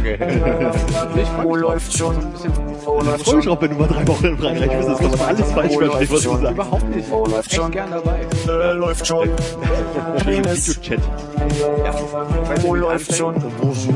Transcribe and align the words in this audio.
Okay. 0.00 0.18
Wo 1.42 1.54
läuft 1.56 1.96
schon? 1.96 2.16
Wo 2.84 2.98
Ich 3.00 3.06
läuft 3.06 3.24
freue 3.24 3.36
mich 3.36 3.44
schon? 3.44 3.52
auch, 3.56 3.62
wenn 3.62 3.70
du 3.70 3.76
mal 3.76 3.88
drei 3.88 4.06
Wochen 4.08 4.24
in 4.26 4.38
Frankreich 4.38 4.70
bist. 4.70 4.88
Das 4.88 4.98
kann 4.98 5.10
man 5.10 5.20
alles 5.20 5.52
falsch 5.52 5.72
verstehen, 5.72 5.86
läuft 5.88 6.12
was 6.12 6.20
du 6.22 6.28
schon? 6.28 6.40
sagst. 6.40 6.52
Überhaupt 6.54 6.88
nicht. 6.88 7.10
Wo 7.10 7.26
läuft 7.26 7.54
schon? 7.54 7.70
gern 7.70 7.90
dabei. 7.90 8.26
Äh, 8.48 8.72
läuft 8.72 9.06
schon. 9.06 9.28
Video-Chat. 10.26 11.00
Wo 12.62 12.74
läuft 12.74 13.14
schon? 13.14 13.34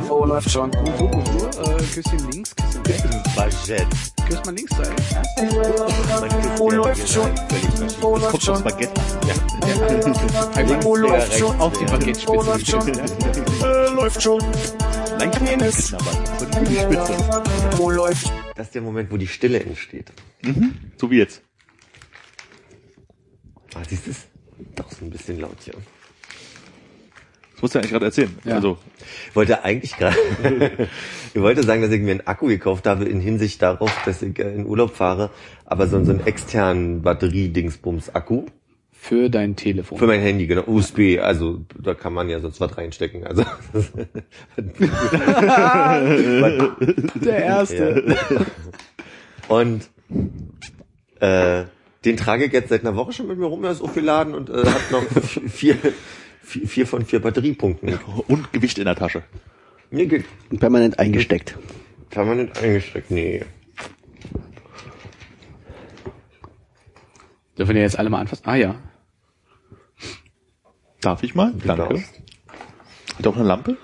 Wo 0.09 0.25
läuft 0.25 0.51
schon? 0.51 0.71
So, 0.73 0.79
Bonjour, 1.09 1.21
äh, 1.79 1.83
Küsschen 1.95 2.31
links, 2.31 2.55
Küsschen 2.85 3.11
rechts. 3.11 3.35
Baguette. 3.35 3.87
Küss 4.29 4.45
mal 4.45 4.55
links. 4.55 4.73
Ja? 4.79 4.85
Wo 6.59 6.71
läuft 6.71 7.09
schon? 7.09 7.31
Wo 8.01 8.17
läuft 8.17 8.31
Kommt 8.31 8.43
schon? 8.43 8.59
Spaghetti. 8.59 9.01
Einmal 10.55 10.85
Wo 10.85 10.97
läuft 10.97 11.39
schon? 11.39 11.61
auf 11.61 11.73
die 11.79 11.85
Baguette-Spitze. 11.87 12.35
läuft 13.95 14.23
schon? 14.23 14.41
Leicht 15.19 15.41
die 16.69 16.77
Spitze. 16.77 17.17
Läuft? 17.95 18.33
Das 18.57 18.67
ist 18.67 18.75
der 18.75 18.83
Moment, 18.83 19.11
wo 19.11 19.17
die 19.17 19.27
Stille 19.27 19.61
entsteht. 19.61 20.13
So 20.97 21.11
wie 21.11 21.19
jetzt. 21.19 21.43
Ah, 23.75 23.83
siehst 23.89 24.07
du 24.07 24.11
es? 24.11 24.27
Doch 24.75 24.91
so 24.91 25.05
ein 25.05 25.11
bisschen 25.11 25.41
laut 25.41 25.57
hier. 25.65 25.75
Das 27.55 27.63
musst 27.63 27.75
du 27.75 27.79
ja 27.79 27.81
eigentlich 27.83 27.93
gerade 27.93 28.07
erzählen. 28.07 28.39
Ja. 28.45 28.57
Also, 28.57 28.79
Ich 29.29 29.37
wollte 29.37 29.65
eigentlich 29.65 29.97
gerade, 29.97 30.17
ich 31.35 31.41
wollte 31.41 31.63
sagen, 31.63 31.83
dass 31.83 31.91
ich 31.91 32.01
mir 32.01 32.11
einen 32.13 32.27
Akku 32.27 32.47
gekauft 32.47 32.87
habe 32.87 33.05
in 33.05 33.21
Hinsicht 33.21 33.63
darauf, 33.63 33.91
dass 34.05 34.23
ich 34.23 34.39
äh, 34.39 34.55
in 34.55 34.67
Urlaub 34.67 34.95
fahre, 34.95 35.31
aber 35.65 35.87
so, 35.87 36.05
so 36.05 36.11
einen 36.11 36.27
externen 36.27 37.03
Batterie-Dingsbums-Akku 37.03 38.47
Für 39.05 39.29
dein 39.29 39.57
Telefon. 39.57 39.99
für 39.99 40.07
mein 40.07 40.21
Handy, 40.21 40.47
genau, 40.47 40.63
USB, 40.65 41.19
also 41.21 41.63
da 41.77 41.93
kann 41.93 42.15
man 42.15 42.31
ja 42.31 42.39
sonst 42.39 42.61
was 42.61 42.79
reinstecken, 42.79 43.27
also. 43.27 43.45
der 47.17 47.45
erste. 47.45 48.17
Und 49.49 49.91
äh, 51.19 51.65
den 52.05 52.17
trage 52.17 52.45
ich 52.45 52.53
jetzt 52.53 52.69
seit 52.69 52.83
einer 52.83 52.95
Woche 52.95 53.13
schon 53.13 53.27
mit 53.27 53.39
mir 53.39 53.47
rum, 53.47 53.65
er 53.65 53.73
ist 53.73 53.83
aufgeladen 53.83 54.37
und 54.37 54.49
äh, 54.51 54.67
hat 54.67 54.93
noch 54.93 55.03
vier, 55.49 55.77
vier, 56.41 56.69
vier 56.69 56.87
von 56.87 57.05
vier 57.05 57.19
Batteriepunkten. 57.19 57.99
und 58.29 58.53
Gewicht 58.53 58.79
in 58.79 58.85
der 58.85 58.95
Tasche. 58.95 59.25
Mir 59.91 60.07
geht 60.07 60.27
Permanent 60.61 61.01
eingesteckt. 61.01 61.59
permanent 62.11 62.57
eingesteckt, 62.63 63.11
nee. 63.11 63.45
Dürfen 67.59 67.75
wir 67.75 67.83
jetzt 67.83 67.99
alle 67.99 68.09
mal 68.09 68.21
anfassen? 68.21 68.45
Ah 68.47 68.55
ja. 68.55 68.77
Darf 71.03 71.23
ich 71.23 71.35
mal? 71.35 71.53
Danke. 71.53 71.95
darfst. 71.95 72.23
Hat 73.19 73.27
auch 73.27 73.37
eine 73.37 73.45
Lampe? 73.45 73.77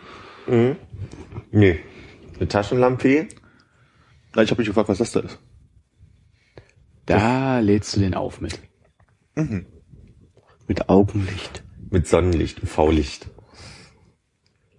Nee. 1.50 1.80
Eine 2.36 2.48
Taschenlampe? 2.48 3.28
Nein, 4.34 4.44
ich 4.44 4.50
habe 4.50 4.60
mich 4.60 4.68
gefragt, 4.68 4.88
was 4.88 4.98
das 4.98 5.12
da 5.12 5.20
ist. 5.20 5.38
Da 7.04 7.58
lädst 7.58 7.94
du 7.96 8.00
den 8.00 8.14
auf 8.14 8.40
mit. 8.40 8.58
Mit 10.66 10.88
Augenlicht. 10.88 11.64
Mit 11.90 12.06
Sonnenlicht, 12.06 12.62
UV-Licht. 12.62 13.28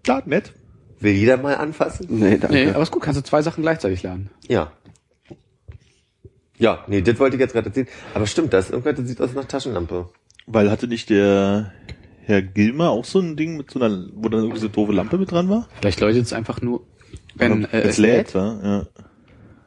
Ja, 0.05 0.21
nett. 0.25 0.53
Will 0.99 1.13
jeder 1.13 1.37
mal 1.37 1.55
anfassen? 1.55 2.07
Nee, 2.09 2.37
danke. 2.37 2.55
Nee, 2.55 2.69
aber 2.69 2.83
ist 2.83 2.91
gut, 2.91 3.03
kannst 3.03 3.19
du 3.19 3.23
zwei 3.23 3.41
Sachen 3.41 3.61
gleichzeitig 3.61 4.03
laden. 4.03 4.29
Ja. 4.47 4.71
Ja, 6.57 6.83
nee, 6.87 7.01
das 7.01 7.19
wollte 7.19 7.35
ich 7.35 7.39
jetzt 7.39 7.53
gerade 7.53 7.67
erzählen. 7.67 7.87
Aber 8.13 8.27
stimmt, 8.27 8.53
das 8.53 8.69
irgendwas, 8.69 8.95
das 8.95 9.07
sieht 9.07 9.21
aus 9.21 9.33
nach 9.33 9.45
Taschenlampe. 9.45 10.09
Weil 10.45 10.69
hatte 10.69 10.87
nicht 10.87 11.09
der 11.09 11.73
Herr 12.29 12.43
Gilmer 12.43 12.91
auch 12.91 13.05
so 13.05 13.19
ein 13.19 13.35
Ding 13.35 13.57
mit 13.57 13.71
so 13.71 13.79
einer, 13.81 14.05
wo 14.13 14.29
dann 14.29 14.41
irgendwie 14.41 14.59
so 14.59 14.67
doofe 14.67 14.91
Lampe 14.91 15.17
mit 15.17 15.31
dran 15.31 15.49
war? 15.49 15.67
Vielleicht 15.81 15.99
leuchtet 15.99 16.25
es 16.25 16.31
einfach 16.33 16.61
nur, 16.61 16.81
wenn 17.35 17.65
äh, 17.65 17.81
es 17.81 17.97
lädt, 17.97 18.33
ja. 18.35 18.59
ja. 18.63 18.87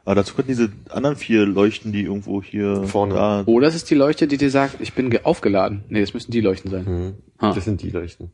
Aber 0.05 0.15
dazu 0.15 0.33
könnten 0.33 0.51
diese 0.51 0.69
anderen 0.89 1.17
vier 1.17 1.45
leuchten, 1.45 1.91
die 1.91 2.03
irgendwo 2.03 2.41
hier 2.41 2.83
Vorne. 2.83 3.15
Da, 3.15 3.43
Oder 3.47 3.67
es 3.67 3.75
ist 3.75 3.89
die 3.89 3.95
Leuchte, 3.95 4.27
die 4.27 4.37
dir 4.37 4.49
sagt, 4.49 4.77
ich 4.79 4.93
bin 4.93 5.09
ge- 5.09 5.21
aufgeladen. 5.23 5.83
Nee, 5.89 5.99
das 6.01 6.13
müssen 6.13 6.31
die 6.31 6.39
Leuchten 6.41 6.71
sein. 6.71 6.85
Mhm. 6.85 7.13
Ah. 7.37 7.53
Das 7.53 7.65
sind 7.65 7.81
die 7.81 7.89
Leuchten. 7.89 8.31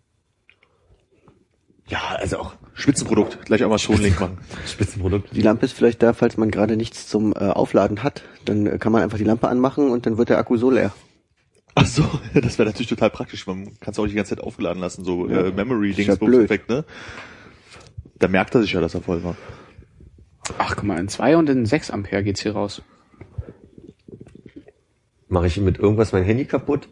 Ja, 1.88 2.00
also 2.18 2.38
auch 2.38 2.53
Spitzenprodukt, 2.76 3.46
gleich 3.46 3.64
Amazon-Link 3.64 4.20
machen. 4.20 4.38
Spitzenprodukt. 4.68 5.30
Die 5.36 5.42
Lampe 5.42 5.66
ist 5.66 5.74
vielleicht 5.74 6.03
da, 6.03 6.14
falls 6.14 6.38
man 6.38 6.52
gerade 6.52 6.78
nichts 6.78 7.08
zum 7.08 7.34
äh, 7.34 7.38
Aufladen 7.40 8.03
hat. 8.03 8.22
Dann 8.46 8.68
äh, 8.68 8.78
kann 8.78 8.92
man 8.92 9.02
einfach 9.02 9.18
die 9.18 9.24
Lampe 9.24 9.48
anmachen 9.48 9.90
und 9.90 10.06
dann 10.06 10.20
wird 10.20 10.30
der 10.30 10.38
Akku 10.38 10.56
so 10.58 10.70
leer. 10.70 10.92
Ach 11.81 11.85
so, 11.85 12.03
das 12.34 12.57
wäre 12.57 12.67
natürlich 12.67 12.90
total 12.90 13.09
praktisch. 13.09 13.47
Man 13.47 13.79
kann 13.79 13.91
es 13.91 14.00
auch 14.00 14.03
nicht 14.03 14.12
die 14.13 14.17
ganze 14.17 14.35
Zeit 14.35 14.44
aufgeladen 14.44 14.81
lassen, 14.81 15.03
so 15.06 15.28
äh, 15.29 15.45
ja 15.47 15.51
Memory-Dings-Effekt, 15.51 16.69
ne? 16.69 16.84
Da 18.17 18.28
merkt 18.28 18.53
er 18.56 18.62
sich 18.62 18.73
ja, 18.73 18.81
dass 18.81 18.94
er 18.95 19.01
voll 19.01 19.23
war. 19.23 19.38
Ach, 20.57 20.75
guck 20.75 20.84
mal, 20.84 21.00
in 21.00 21.07
2 21.07 21.38
und 21.38 21.50
in 21.50 21.66
6 21.66 21.91
Ampere 21.91 22.23
geht's 22.23 22.41
hier 22.41 22.53
raus. 22.53 22.81
Mache 25.29 25.47
ich 25.47 25.57
mit 25.57 25.78
irgendwas 25.78 26.12
mein 26.12 26.23
Handy 26.23 26.45
kaputt? 26.45 26.90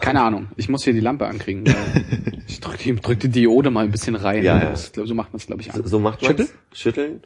Keine 0.00 0.20
Ahnung. 0.22 0.48
Ich 0.56 0.68
muss 0.68 0.82
hier 0.82 0.92
die 0.92 1.00
Lampe 1.00 1.26
ankriegen. 1.28 1.64
weil 1.64 2.42
ich 2.48 2.58
drück 2.60 2.78
die, 2.78 2.94
drück 2.96 3.20
die 3.20 3.28
Diode 3.28 3.70
mal 3.70 3.84
ein 3.84 3.92
bisschen 3.92 4.16
rein. 4.16 4.42
Ja, 4.42 4.58
ja. 4.58 4.70
Das, 4.70 4.90
so 4.92 5.14
macht 5.14 5.32
man 5.32 5.38
es, 5.38 5.46
glaube 5.46 5.62
ich, 5.62 5.70
So, 5.70 5.80
an. 5.80 5.86
so 5.86 5.98
macht 6.00 6.20
man 6.20 6.28
Schütteln? 6.30 6.48
Schütteln. 6.72 7.22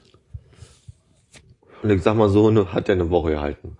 Und 1.82 1.90
ich 1.90 2.02
sag 2.02 2.16
mal 2.16 2.28
so, 2.28 2.50
ne, 2.50 2.72
hat 2.72 2.88
der 2.88 2.94
eine 2.96 3.10
Woche 3.10 3.30
gehalten. 3.32 3.76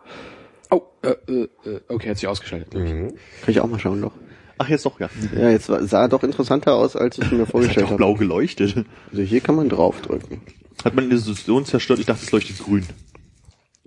Oh, 0.71 0.83
äh, 1.03 1.11
äh, 1.33 1.49
äh, 1.65 1.81
okay, 1.89 2.11
hat 2.11 2.17
sich 2.19 2.29
ausgeschaltet. 2.29 2.71
glaub 2.71 2.85
ich. 2.85 2.93
Mhm. 2.93 3.09
Kann 3.09 3.49
ich 3.49 3.61
auch 3.61 3.67
mal 3.69 3.79
schauen 3.79 4.01
doch. 4.03 4.13
Ach, 4.59 4.69
jetzt 4.69 4.87
doch, 4.87 4.99
ja. 5.01 5.09
Ja, 5.37 5.51
jetzt 5.51 5.69
war- 5.69 5.83
sah 5.85 6.09
doch 6.09 6.23
interessanter 6.23 6.75
aus, 6.75 6.97
als 6.97 7.19
ich 7.19 7.25
es 7.27 7.31
mir 7.33 7.41
hat 7.43 7.51
vorgestellt 7.51 7.87
habe. 7.87 7.97
blau 7.97 8.15
geleuchtet. 8.15 8.85
Also 9.11 9.23
hier 9.23 9.41
kann 9.41 9.55
man 9.57 9.69
draufdrücken. 9.69 10.41
Hat 10.85 10.95
man 10.95 11.09
die 11.11 11.17
Illusion 11.17 11.65
zerstört? 11.65 11.99
Ich 11.99 12.07
dachte, 12.07 12.25
es 12.25 12.33
leuchtet 12.33 12.59
grün. 12.59 12.85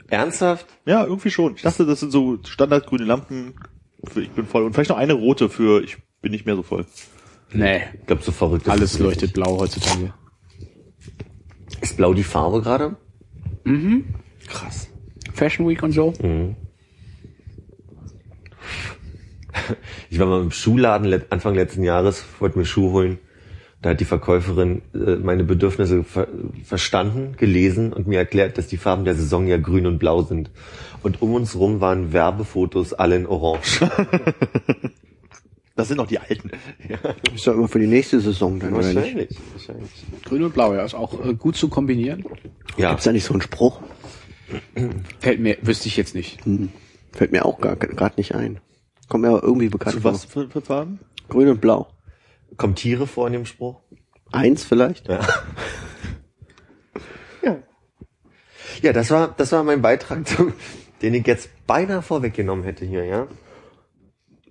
Ernsthaft? 0.08 0.66
Ja, 0.86 1.06
irgendwie 1.06 1.30
schon. 1.30 1.56
Ich 1.56 1.62
dachte, 1.62 1.86
das 1.86 2.00
sind 2.00 2.12
so 2.12 2.40
standardgrüne 2.44 3.03
Lampen 3.03 3.53
für 4.03 4.22
ich 4.22 4.31
bin 4.31 4.46
voll. 4.48 4.64
Und 4.64 4.74
vielleicht 4.74 4.90
noch 4.90 4.98
eine 4.98 5.14
rote 5.14 5.50
für 5.50 5.84
ich 5.84 5.98
bin 6.22 6.31
nicht 6.31 6.46
mehr 6.46 6.56
so 6.56 6.64
voll. 6.64 6.86
Nee, 7.52 7.81
Ich 8.00 8.06
glaube, 8.08 8.22
so 8.24 8.31
verrückt 8.31 8.69
alles 8.69 8.94
es 8.94 9.00
leuchtet 9.00 9.34
blau 9.34 9.59
heutzutage. 9.59 10.14
Ist 11.81 11.98
blau 11.98 12.14
die 12.14 12.24
Farbe 12.24 12.62
gerade? 12.62 12.96
Mhm. 13.64 14.06
Krass. 14.47 14.90
Fashion 15.34 15.68
Week 15.68 15.81
und 15.84 15.92
so. 15.92 16.14
Mhm. 16.22 16.56
Ich 20.09 20.20
war 20.20 20.28
mal 20.28 20.42
im 20.42 20.52
Schuhladen 20.52 21.22
Anfang 21.30 21.56
letzten 21.56 21.84
Jahres, 21.84 22.25
wollte 22.40 22.58
mir 22.58 22.66
Schuhe 22.66 22.92
holen. 22.92 23.19
Da 23.81 23.92
hat 23.92 24.00
die 24.02 24.06
Verkäuferin 24.06 24.81
äh, 24.94 25.16
meine 25.16 25.46
Bedürfnisse 25.46 26.03
ver 26.03 26.28
verstanden, 26.66 27.36
gelesen 27.38 27.94
und 27.94 28.08
mir 28.08 28.19
erklärt, 28.19 28.58
dass 28.58 28.68
die 28.68 28.78
Farben 28.78 29.06
der 29.06 29.16
Saison 29.16 29.48
ja 29.48 29.58
grün 29.58 29.86
und 29.86 30.00
blau 30.00 30.22
sind. 30.24 30.52
Und 31.02 31.22
um 31.22 31.34
uns 31.34 31.56
rum 31.56 31.80
waren 31.80 32.12
Werbefotos 32.12 32.94
alle 32.94 33.16
in 33.16 33.25
Orange. 33.25 33.90
Das 35.79 35.88
sind 35.88 35.95
noch 35.95 36.07
die 36.07 36.19
alten. 36.19 36.51
Ist 37.34 37.47
doch 37.47 37.53
immer 37.53 37.69
für 37.69 37.79
die 37.79 37.88
nächste 37.88 38.19
Saison 38.19 38.59
dann, 38.59 38.73
oder 38.73 38.85
nicht? 38.85 38.95
wahrscheinlich, 38.97 39.38
wahrscheinlich. 39.53 39.90
Grün 40.25 40.44
und 40.44 40.53
blau, 40.53 40.73
ja, 40.73 40.84
ist 40.84 40.94
auch 40.94 41.25
äh, 41.25 41.34
gut 41.34 41.56
zu 41.56 41.69
kombinieren. 41.69 42.25
Ja, 42.75 42.90
Gibt's 42.90 43.06
da 43.06 43.13
nicht 43.13 43.23
so 43.23 43.31
einen 43.31 43.41
Spruch? 43.41 43.79
Fällt 45.22 45.39
mir, 45.39 45.57
wüsste 45.62 45.88
ich 45.88 45.95
jetzt 45.95 46.16
nicht. 46.16 46.44
Hm. 46.44 46.68
Fällt 47.13 47.31
mir 47.31 47.45
auch 47.45 47.62
gar 47.62 47.78
gerade 47.78 48.16
nicht 48.18 48.35
ein. 48.35 48.59
Kommt 49.07 49.22
mir 49.22 49.29
aber 49.29 49.41
irgendwie 49.41 49.69
bekannt 49.69 49.95
Zu 49.95 50.01
vor. 50.01 50.12
was 50.12 50.25
für, 50.25 50.50
für 50.50 50.59
Farben? 50.59 51.00
Grün 51.29 51.47
und 51.47 51.62
blau. 51.62 51.88
kommen 52.57 52.75
Tiere 52.75 53.07
vor 53.07 53.28
in 53.28 53.34
dem 53.34 53.45
Spruch? 53.45 53.79
Eins 54.34 54.66
vielleicht? 54.66 55.07
Ja. 55.07 55.22
ja. 57.41 57.57
Ja, 58.81 58.91
das 58.91 59.12
war, 59.12 59.34
das 59.38 59.53
war 59.53 59.63
mein 59.63 59.81
Beitrag, 59.81 60.28
zum, 60.28 60.51
den 61.01 61.13
ich 61.13 61.25
jetzt 61.25 61.50
beinahe 61.68 62.01
vorweggenommen 62.01 62.66
hätte 62.66 62.84
hier, 62.84 63.06
ja. 63.06 63.28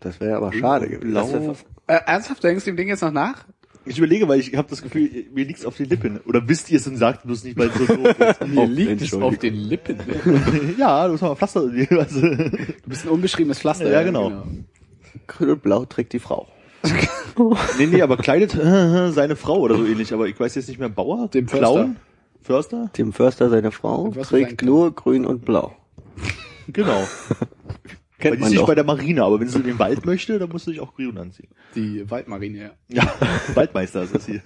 Das 0.01 0.21
wäre 0.21 0.37
aber 0.37 0.53
schade 0.53 0.89
gewesen. 0.89 1.11
Blau. 1.11 1.57
Äh, 1.87 2.01
ernsthaft, 2.07 2.43
denkst 2.45 2.65
du 2.65 2.71
dem 2.71 2.77
Ding 2.77 2.89
jetzt 2.89 3.03
noch 3.03 3.13
nach? 3.13 3.45
Ich 3.85 3.97
überlege, 3.97 4.29
weil 4.29 4.39
ich 4.39 4.55
habe 4.55 4.69
das 4.69 4.83
Gefühl, 4.83 5.27
mir 5.33 5.45
liegt's 5.47 5.65
auf 5.65 5.77
den 5.77 5.89
Lippen. 5.89 6.21
Oder 6.27 6.47
wisst 6.47 6.71
ihr 6.71 6.77
es 6.77 6.87
und 6.87 6.97
sagt 6.97 7.25
bloß 7.25 7.45
nicht, 7.45 7.57
weil 7.57 7.69
es 7.69 7.75
so 7.75 7.87
doof 7.87 8.17
ist. 8.19 8.47
Mir 8.47 8.67
liegt 8.67 9.01
es 9.01 9.15
auf 9.15 9.39
den 9.39 9.55
Lippen. 9.55 9.99
ja, 10.79 11.07
du 11.07 11.13
musst 11.13 11.23
mal 11.23 11.35
Pflaster. 11.35 11.63
Also, 11.91 12.21
Du 12.21 12.67
bist 12.87 13.07
ein 13.07 13.09
unbeschriebenes 13.09 13.61
Pflaster. 13.61 13.91
Ja, 13.91 14.03
genau. 14.03 14.43
Grün 15.27 15.51
und 15.51 15.63
blau 15.63 15.87
trägt 15.87 16.13
die 16.13 16.19
Frau. 16.19 16.49
nee, 17.79 17.87
nee, 17.87 18.03
aber 18.03 18.19
kleidet 18.19 18.55
äh, 18.55 19.11
seine 19.11 19.37
Frau 19.37 19.59
oder 19.61 19.77
so 19.77 19.87
ähnlich. 19.87 20.13
Aber 20.13 20.29
ich 20.29 20.39
weiß 20.39 20.55
jetzt 20.57 20.69
nicht 20.69 20.79
mehr, 20.79 20.91
Bauer? 20.91 21.29
Dem 21.29 21.49
Förster. 21.49 21.67
Clown? 21.67 21.97
Förster? 22.43 22.91
Tim 22.93 23.13
Förster, 23.13 23.49
seine 23.49 23.71
Frau, 23.71 24.11
trägt 24.23 24.63
nur 24.63 24.95
grün 24.95 25.25
und 25.25 25.45
blau. 25.45 25.75
Genau. 26.69 27.03
Weil 28.19 28.31
Kennt 28.31 28.35
die 28.35 28.41
man 28.41 28.49
ist 28.53 28.59
nicht 28.59 28.67
bei 28.67 28.75
der 28.75 28.85
Marine, 28.85 29.23
aber 29.23 29.39
wenn 29.39 29.49
sie 29.49 29.59
in 29.59 29.65
den 29.65 29.79
Wald 29.79 30.05
möchte, 30.05 30.39
dann 30.41 30.49
muss 30.49 30.65
sie 30.65 30.73
sich 30.73 30.81
auch 30.81 30.95
grün 30.95 31.17
anziehen. 31.19 31.51
Die 31.77 32.11
Waldmarine, 32.11 32.59
ja. 32.59 32.71
Ja, 32.89 33.15
Waldmeister 33.55 34.03
ist 34.03 34.13
das 34.15 34.27
hier. 34.27 34.43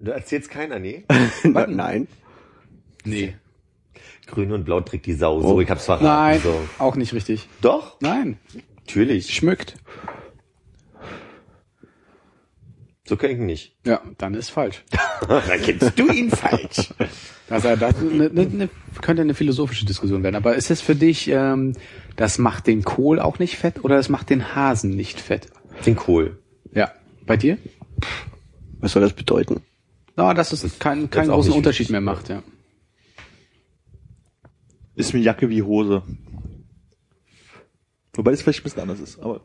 Du 0.00 0.10
erzählst 0.10 0.50
keiner, 0.50 0.80
nee? 0.80 1.04
Nein. 1.44 2.08
Nee. 3.04 3.36
Grün 4.26 4.50
und 4.52 4.64
blau 4.64 4.80
trägt 4.80 5.06
die 5.06 5.12
Sau. 5.12 5.40
So, 5.40 5.60
ich 5.60 5.70
hab's 5.70 5.84
verraten. 5.84 6.04
Nein, 6.06 6.40
So. 6.40 6.58
auch 6.78 6.96
nicht 6.96 7.12
richtig. 7.12 7.48
Doch? 7.60 8.00
Nein. 8.00 8.38
Natürlich. 8.80 9.32
schmückt. 9.32 9.76
So 13.06 13.16
kenn 13.16 13.30
ich 13.32 13.38
ihn 13.38 13.46
nicht. 13.46 13.76
Ja, 13.84 14.00
dann 14.16 14.34
ist 14.34 14.50
falsch. 14.50 14.82
Dann 15.28 15.62
kennst 15.62 15.98
du 15.98 16.08
ihn 16.08 16.30
falsch. 16.30 16.90
Also 17.50 17.76
das 17.76 18.00
ne, 18.00 18.30
ne, 18.30 18.46
ne, 18.46 18.70
könnte 19.02 19.20
eine 19.20 19.34
philosophische 19.34 19.84
Diskussion 19.84 20.22
werden. 20.22 20.34
Aber 20.34 20.54
ist 20.54 20.70
es 20.70 20.80
für 20.80 20.94
dich, 20.94 21.28
ähm, 21.28 21.74
das 22.16 22.38
macht 22.38 22.66
den 22.66 22.84
Kohl 22.84 23.20
auch 23.20 23.38
nicht 23.38 23.58
fett 23.58 23.84
oder 23.84 23.96
das 23.96 24.08
macht 24.08 24.30
den 24.30 24.54
Hasen 24.54 24.96
nicht 24.96 25.20
fett? 25.20 25.48
Den 25.84 25.94
Kohl. 25.94 26.38
Ja. 26.72 26.90
Bei 27.26 27.36
dir? 27.36 27.58
Was 28.80 28.92
soll 28.92 29.02
das 29.02 29.12
bedeuten? 29.12 29.60
Na, 30.16 30.32
dass 30.32 30.52
es 30.52 30.78
keinen 30.78 31.10
auch 31.12 31.34
großen 31.34 31.52
Unterschied 31.52 31.90
mehr 31.90 32.00
macht, 32.00 32.30
ja. 32.30 32.42
Ist 34.96 35.12
mir 35.12 35.20
Jacke 35.20 35.50
wie 35.50 35.62
Hose. 35.62 36.02
Wobei 38.14 38.30
das 38.30 38.40
vielleicht 38.40 38.60
ein 38.60 38.64
bisschen 38.64 38.82
anders 38.82 39.00
ist, 39.00 39.18
aber 39.18 39.42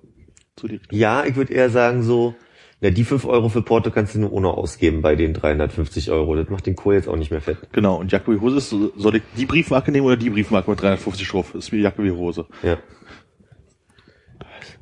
so 0.57 0.67
die 0.67 0.75
Richtung. 0.75 0.97
Ja, 0.97 1.25
ich 1.25 1.35
würde 1.35 1.53
eher 1.53 1.69
sagen 1.69 2.03
so, 2.03 2.35
na, 2.81 2.89
die 2.91 3.03
5 3.03 3.25
Euro 3.25 3.49
für 3.49 3.61
Porto 3.61 3.91
kannst 3.91 4.15
du 4.15 4.19
nur 4.19 4.31
ohne 4.31 4.49
ausgeben 4.49 5.01
bei 5.01 5.15
den 5.15 5.33
350 5.33 6.11
Euro. 6.11 6.35
Das 6.35 6.49
macht 6.49 6.65
den 6.65 6.75
Kohl 6.77 6.93
jetzt 6.93 7.07
auch 7.09 7.17
nicht 7.17 7.29
mehr 7.31 7.41
fett. 7.41 7.57
Genau, 7.73 7.97
und 7.99 8.11
Jacke 8.11 8.33
wie 8.33 8.39
Hose 8.39 8.57
ist, 8.57 8.69
so- 8.69 8.91
soll 8.95 9.17
ich 9.17 9.23
die 9.37 9.45
Briefmarke 9.45 9.91
nehmen 9.91 10.05
oder 10.07 10.15
die 10.17 10.29
Briefmarke 10.29 10.69
mit 10.69 10.81
350 10.81 11.27
drauf? 11.27 11.53
Ist 11.55 11.71
mir 11.73 11.79
Jacke 11.79 12.03
wie 12.03 12.11
Hose. 12.11 12.45
Ja. 12.63 12.77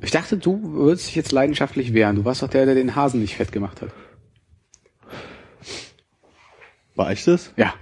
Ich 0.00 0.12
dachte, 0.12 0.36
du 0.36 0.60
würdest 0.74 1.08
dich 1.08 1.16
jetzt 1.16 1.32
leidenschaftlich 1.32 1.92
wehren. 1.92 2.14
Du 2.16 2.24
warst 2.24 2.42
doch 2.42 2.48
der, 2.48 2.66
der 2.66 2.76
den 2.76 2.94
Hasen 2.94 3.20
nicht 3.20 3.34
fett 3.34 3.50
gemacht 3.50 3.82
hat. 3.82 3.88
War 6.94 7.12
ich 7.12 7.24
das? 7.24 7.52
Ja. 7.56 7.74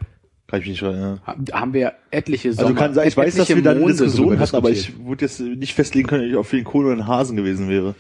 Kann 0.47 0.61
ich 0.61 0.67
mich 0.67 0.81
nicht 0.81 0.83
erinnern. 0.83 1.21
Ha- 1.27 1.37
Haben 1.53 1.73
wir 1.75 1.93
etliche 2.11 2.53
Sommer, 2.53 2.69
Also 2.69 2.79
kann 2.79 2.95
sein, 2.95 3.09
ich 3.09 3.17
weiß, 3.17 3.35
dass 3.35 3.49
wir 3.49 3.63
da 3.63 3.73
eine 3.73 3.85
Diskussion 3.87 4.39
hatten, 4.39 4.57
aber 4.57 4.71
ich 4.71 5.05
würde 5.05 5.25
jetzt 5.25 5.41
nicht 5.41 5.75
festlegen 5.75 6.07
können, 6.09 6.25
ob 6.25 6.31
ich 6.31 6.37
auf 6.37 6.51
den 6.51 6.65
Kohl 6.65 6.87
oder 6.87 6.95
den 6.95 7.07
Hasen 7.07 7.37
gewesen 7.37 7.69
wäre. 7.69 7.95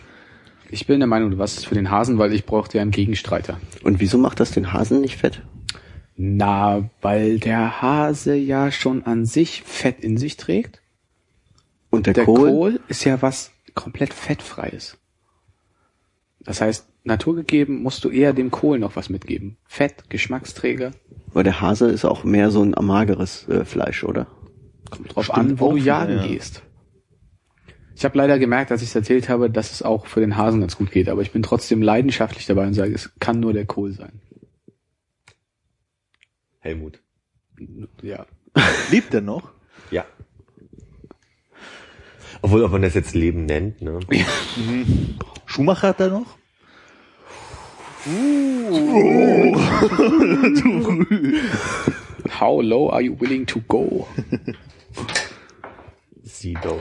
Ich 0.70 0.86
bin 0.86 1.00
der 1.00 1.06
Meinung, 1.06 1.30
du 1.30 1.38
warst 1.38 1.58
es 1.58 1.64
für 1.64 1.74
den 1.74 1.90
Hasen, 1.90 2.18
weil 2.18 2.32
ich 2.32 2.44
brauchte 2.44 2.78
ja 2.78 2.82
einen 2.82 2.90
Gegenstreiter. 2.90 3.60
Und 3.82 4.00
wieso 4.00 4.18
macht 4.18 4.40
das 4.40 4.50
den 4.50 4.72
Hasen 4.72 5.00
nicht 5.00 5.16
fett? 5.16 5.42
Na, 6.16 6.88
weil 7.02 7.38
der 7.38 7.82
Hase 7.82 8.34
ja 8.34 8.72
schon 8.72 9.04
an 9.04 9.26
sich 9.26 9.62
Fett 9.62 10.00
in 10.00 10.16
sich 10.16 10.36
trägt. 10.36 10.80
Und 11.90 12.06
der, 12.06 12.14
Der 12.14 12.24
Kohl? 12.24 12.50
Kohl? 12.50 12.80
ist 12.88 13.04
ja 13.04 13.20
was 13.22 13.52
komplett 13.74 14.14
fettfreies. 14.14 14.96
Das 16.40 16.60
heißt, 16.60 16.86
naturgegeben 17.04 17.82
musst 17.82 18.04
du 18.04 18.08
eher 18.08 18.32
dem 18.32 18.50
Kohl 18.50 18.78
noch 18.78 18.96
was 18.96 19.10
mitgeben. 19.10 19.56
Fett, 19.66 20.08
Geschmacksträger. 20.08 20.92
Weil 21.32 21.44
der 21.44 21.60
Hase 21.60 21.88
ist 21.88 22.04
auch 22.04 22.24
mehr 22.24 22.50
so 22.50 22.62
ein 22.62 22.74
mageres 22.80 23.48
äh, 23.48 23.64
Fleisch, 23.64 24.04
oder? 24.04 24.26
Kommt 24.90 25.14
drauf 25.14 25.24
Stimmt 25.24 25.38
an, 25.38 25.60
wo 25.60 25.72
du 25.72 25.76
jagen 25.76 26.16
ja. 26.16 26.26
gehst. 26.26 26.62
Ich 27.96 28.04
habe 28.04 28.16
leider 28.18 28.38
gemerkt, 28.38 28.70
als 28.70 28.82
ich 28.82 28.90
es 28.90 28.94
erzählt 28.94 29.30
habe, 29.30 29.48
dass 29.48 29.72
es 29.72 29.82
auch 29.82 30.04
für 30.04 30.20
den 30.20 30.36
Hasen 30.36 30.60
ganz 30.60 30.76
gut 30.76 30.90
geht, 30.90 31.08
aber 31.08 31.22
ich 31.22 31.32
bin 31.32 31.42
trotzdem 31.42 31.80
leidenschaftlich 31.80 32.44
dabei 32.44 32.66
und 32.66 32.74
sage, 32.74 32.92
es 32.92 33.10
kann 33.20 33.40
nur 33.40 33.54
der 33.54 33.64
Kohl 33.64 33.92
sein. 33.92 34.20
Helmut. 36.58 37.00
Ja. 38.02 38.26
Lebt 38.90 39.14
der 39.14 39.22
noch? 39.22 39.50
Ja. 39.90 40.04
Obwohl, 42.42 42.64
ob 42.64 42.72
man 42.72 42.82
das 42.82 42.92
jetzt 42.92 43.14
Leben 43.14 43.46
nennt, 43.46 43.80
ne? 43.80 43.98
Schumacher 45.46 45.88
hat 45.88 46.00
er 46.00 46.10
noch? 46.10 46.36
How 52.40 52.62
low 52.62 52.90
are 52.90 53.00
you 53.00 53.18
willing 53.18 53.46
to 53.46 53.58
go? 53.66 54.06
Sido. 56.22 56.78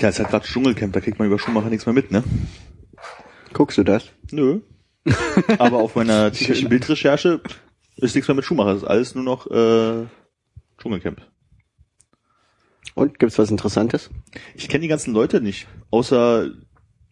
Ja, 0.00 0.08
ist 0.08 0.18
halt 0.18 0.28
gerade 0.30 0.46
Dschungelcamp, 0.46 0.92
da 0.92 1.00
kriegt 1.00 1.18
man 1.18 1.26
über 1.26 1.38
Schumacher 1.38 1.70
nichts 1.70 1.86
mehr 1.86 1.92
mit, 1.92 2.10
ne? 2.10 2.22
Guckst 3.52 3.78
du 3.78 3.84
das? 3.84 4.10
Nö. 4.30 4.60
Aber 5.58 5.78
auf 5.78 5.96
meiner 5.96 6.32
täglichen 6.32 6.68
Bildrecherche 6.68 7.40
ist 7.96 8.14
nichts 8.14 8.28
mehr 8.28 8.34
mit 8.34 8.44
Schumacher, 8.44 8.74
das 8.74 8.82
ist 8.82 8.88
alles 8.88 9.14
nur 9.14 9.24
noch 9.24 9.46
äh, 9.50 10.06
Dschungelcamp. 10.80 11.22
Und 12.94 13.18
gibt's 13.18 13.38
was 13.38 13.50
Interessantes? 13.50 14.10
Ich 14.54 14.68
kenne 14.68 14.82
die 14.82 14.88
ganzen 14.88 15.14
Leute 15.14 15.40
nicht, 15.40 15.66
außer 15.90 16.50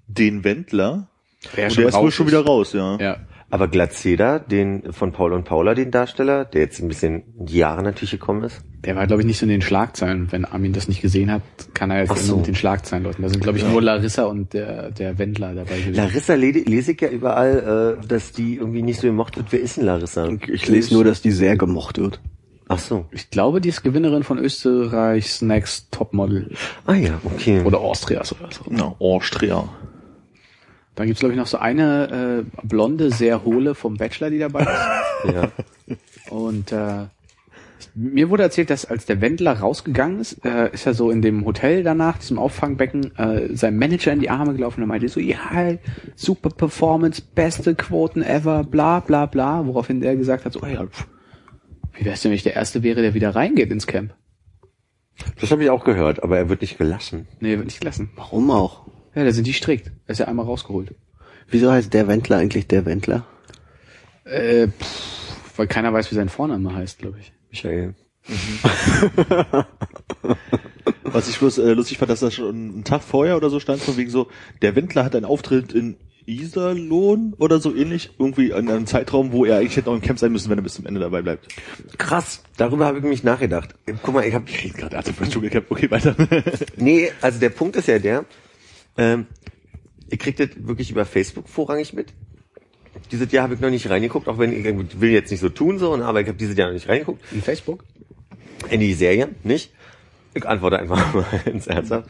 den 0.07 0.45
Wendler. 0.45 1.09
Der 1.57 1.69
Und 1.69 1.79
der 1.79 1.89
ist 1.89 1.95
wohl 1.95 2.11
schon 2.11 2.27
wieder 2.27 2.45
raus, 2.45 2.73
ja. 2.73 2.97
Ja. 2.99 3.27
Aber 3.49 3.69
Glatzeder, 3.69 4.41
den 4.41 4.93
von 4.93 5.13
Paul 5.13 5.33
und 5.33 5.45
Paula, 5.45 5.75
den 5.75 5.93
Darsteller, 5.93 6.45
der 6.45 6.63
jetzt 6.63 6.81
ein 6.81 6.89
bisschen 6.89 7.23
in 7.39 7.47
die 7.47 7.59
Jahre 7.59 7.83
natürlich 7.83 8.11
gekommen 8.11 8.43
ist. 8.43 8.63
Der 8.85 8.97
war, 8.97 9.07
glaube 9.07 9.23
ich, 9.23 9.27
nicht 9.27 9.39
so 9.39 9.45
in 9.47 9.51
den 9.51 9.63
Schlagzeilen. 9.63 10.27
Wenn 10.33 10.45
Armin 10.45 10.73
das 10.73 10.89
nicht 10.89 11.01
gesehen 11.01 11.31
hat, 11.31 11.43
kann 11.73 11.91
er 11.93 12.01
jetzt 12.01 12.11
Ach 12.11 12.17
nur 12.17 12.25
so. 12.25 12.37
mit 12.39 12.47
den 12.49 12.55
Schlagzeilen 12.57 13.05
läuten. 13.05 13.23
Da 13.23 13.29
sind, 13.29 13.41
glaube 13.43 13.59
ich, 13.59 13.65
nur 13.65 13.81
Larissa 13.81 14.25
und 14.25 14.53
der, 14.53 14.91
der 14.91 15.19
Wendler 15.19 15.55
dabei 15.55 15.79
gewesen. 15.79 15.95
Larissa 15.95 16.35
le- 16.35 16.51
lese 16.51 16.93
ich 16.93 17.01
ja 17.01 17.09
überall, 17.09 17.99
äh, 18.03 18.07
dass 18.07 18.33
die 18.33 18.57
irgendwie 18.57 18.83
nicht 18.83 19.01
so 19.01 19.07
gemocht 19.07 19.37
wird. 19.37 19.47
Wer 19.53 19.61
ist 19.61 19.77
denn 19.77 19.85
Larissa? 19.85 20.29
Ich 20.49 20.67
lese 20.69 20.95
nur, 20.95 21.05
dass 21.05 21.23
die 21.23 21.31
sehr 21.31 21.57
gemocht 21.57 21.99
wird. 21.99 22.21
Ach 22.69 22.81
so. 22.81 23.07
Ich 23.13 23.31
glaube, 23.31 23.61
die 23.61 23.69
ist 23.69 23.85
Gewinnerin 23.85 24.25
von 24.25 24.39
Österreichs 24.39 25.41
Next 25.41 25.93
Topmodel 25.93 26.51
Ah 26.85 26.95
ja, 26.95 27.21
okay. 27.25 27.61
oder 27.65 27.79
Austrias 27.79 28.33
oder 28.33 28.51
so. 28.51 28.65
Ja, 28.73 28.93
Austria. 28.99 29.69
Dann 30.97 31.07
gibt's 31.07 31.21
glaube 31.21 31.35
ich, 31.35 31.39
noch 31.39 31.47
so 31.47 31.59
eine 31.59 32.45
äh, 32.45 32.67
blonde, 32.67 33.13
sehr 33.13 33.45
hohle 33.45 33.75
vom 33.75 33.97
Bachelor, 33.97 34.31
die 34.31 34.39
dabei 34.39 34.63
ist. 34.63 34.71
Ja. 35.35 35.51
Und 36.31 36.73
äh, 36.73 37.07
mir 37.95 38.29
wurde 38.31 38.43
erzählt, 38.43 38.71
dass 38.71 38.85
als 38.85 39.07
der 39.07 39.21
Wendler 39.21 39.59
rausgegangen 39.59 40.21
ist, 40.21 40.45
äh, 40.45 40.71
ist 40.73 40.87
er 40.87 40.95
so 40.95 41.11
in 41.11 41.23
dem 41.23 41.45
Hotel 41.45 41.83
danach, 41.83 42.19
diesem 42.19 42.39
Auffangbecken, 42.39 43.17
äh, 43.17 43.57
seinem 43.57 43.79
Manager 43.79 44.13
in 44.13 44.21
die 44.21 44.31
Arme 44.31 44.55
gelaufen 44.55 44.83
und 44.83 44.89
meinte 44.89 45.09
so, 45.09 45.19
ja, 45.19 45.39
super 46.15 46.51
Performance, 46.51 47.23
beste 47.35 47.75
Quoten 47.75 48.23
ever, 48.23 48.65
bla 48.65 49.01
bla 49.01 49.27
bla, 49.27 49.67
woraufhin 49.67 50.01
der 50.01 50.17
gesagt 50.17 50.45
hat, 50.45 50.53
so, 50.53 50.61
oh 50.63 50.67
ja, 50.67 50.87
pff, 50.87 51.07
wie 51.95 52.05
wär's 52.05 52.21
denn, 52.23 52.31
wenn 52.31 52.37
ich 52.37 52.43
der 52.43 52.55
Erste 52.55 52.83
wäre, 52.83 53.03
der 53.03 53.15
wieder 53.15 53.35
reingeht 53.35 53.71
ins 53.71 53.87
Camp? 53.87 54.15
Das 55.41 55.51
habe 55.51 55.65
ich 55.65 55.71
auch 55.71 55.85
gehört, 55.85 56.23
aber 56.23 56.37
er 56.37 56.49
wird 56.49 56.61
nicht 56.61 56.77
gelassen. 56.77 57.27
Nee, 57.41 57.57
wird 57.57 57.65
nicht 57.65 57.81
gelassen. 57.81 58.11
Warum 58.17 58.51
auch? 58.51 58.87
Ja, 59.17 59.25
da 59.25 59.33
sind 59.33 59.47
die 59.47 59.55
strikt. 59.55 59.91
Er 60.07 60.13
ist 60.13 60.19
ja 60.19 60.29
einmal 60.29 60.45
rausgeholt. 60.45 60.95
Wieso 61.49 61.73
heißt 61.73 61.95
der 61.95 62.07
Wendler 62.07 62.37
eigentlich 62.37 62.67
der 62.67 62.85
Wendler? 62.85 63.25
Äh, 64.25 64.69
pff, 64.69 65.57
weil 65.57 65.67
keiner 65.67 65.91
weiß, 65.93 66.11
wie 66.11 66.17
sein 66.17 66.29
Vorname 66.29 66.75
heißt, 66.75 66.99
glaube 66.99 67.19
ich. 67.21 67.33
Michael. 67.51 67.95
Was 71.05 71.29
ich 71.31 71.39
bloß 71.39 71.59
äh, 71.59 71.73
lustig 71.73 71.97
fand, 71.97 72.11
dass 72.11 72.21
da 72.21 72.31
schon 72.31 72.55
einen 72.55 72.85
Tag 72.85 73.03
vorher 73.03 73.39
oder 73.39 73.49
so 73.49 73.59
stand, 73.59 73.81
von 73.81 73.97
wegen 73.97 74.11
so, 74.11 74.29
der 74.61 74.77
Wendler 74.77 75.05
hat 75.05 75.17
einen 75.17 75.25
Auftritt 75.25 75.73
in 75.73 75.97
Iserlohn 76.27 77.33
oder 77.39 77.59
so 77.59 77.75
ähnlich, 77.75 78.11
irgendwie 78.19 78.51
in 78.51 78.69
einem 78.69 78.87
Zeitraum, 78.87 79.33
wo 79.33 79.47
er 79.47 79.59
eigentlich 79.59 79.77
hätte 79.79 79.89
noch 79.89 79.97
im 79.97 80.03
Camp 80.03 80.19
sein 80.19 80.33
müssen, 80.33 80.51
wenn 80.51 80.59
er 80.59 80.63
bis 80.63 80.75
zum 80.75 80.85
Ende 80.85 81.01
dabei 81.01 81.23
bleibt. 81.23 81.49
Krass. 81.97 82.43
Darüber 82.59 82.85
habe 82.85 82.99
ich 82.99 83.05
mich 83.05 83.25
nachgedacht. 83.25 83.75
Guck 84.03 84.13
mal, 84.13 84.27
ich 84.27 84.35
habe 84.35 84.45
Ich 84.51 84.63
rede 84.65 84.77
gerade, 84.77 84.97
er 84.97 85.03
für 85.05 85.27
Dschungelcamp, 85.27 85.71
okay, 85.71 85.91
weiter. 85.91 86.15
Nee, 86.77 87.13
also 87.23 87.39
der 87.39 87.51
Punkt 87.51 87.77
ist 87.77 87.89
ja 87.89 87.99
der, 87.99 88.27
ähm, 88.97 89.27
ihr 90.11 90.19
kriegt 90.19 90.41
das 90.41 90.49
wirklich 90.57 90.91
über 90.91 91.05
Facebook 91.05 91.49
vorrangig 91.49 91.93
mit. 91.93 92.13
Dieses 93.13 93.31
Jahr 93.31 93.45
habe 93.45 93.55
ich 93.55 93.61
noch 93.61 93.71
nicht 93.71 93.89
reingeguckt, 93.89 94.29
auch 94.29 94.39
wenn 94.39 94.53
ich 94.53 94.65
ich 94.65 95.01
will 95.01 95.11
jetzt 95.11 95.31
nicht 95.31 95.41
so 95.41 95.49
tun, 95.49 95.79
so, 95.79 95.95
aber 95.95 96.21
ich 96.21 96.29
habe 96.29 96.39
dieses 96.39 96.57
Jahr 96.57 96.69
noch 96.69 96.75
nicht 96.75 96.89
reingeguckt. 96.89 97.23
In 97.33 97.43
Facebook? 97.43 97.85
In 98.71 98.81
die 98.81 98.95
Serie, 98.95 99.29
nicht? 99.43 99.73
Ich 100.35 100.47
antworte 100.47 100.79
einfach 100.79 101.15
mal 101.15 101.27
ins 101.45 101.67
Ernsthaft. 101.67 102.09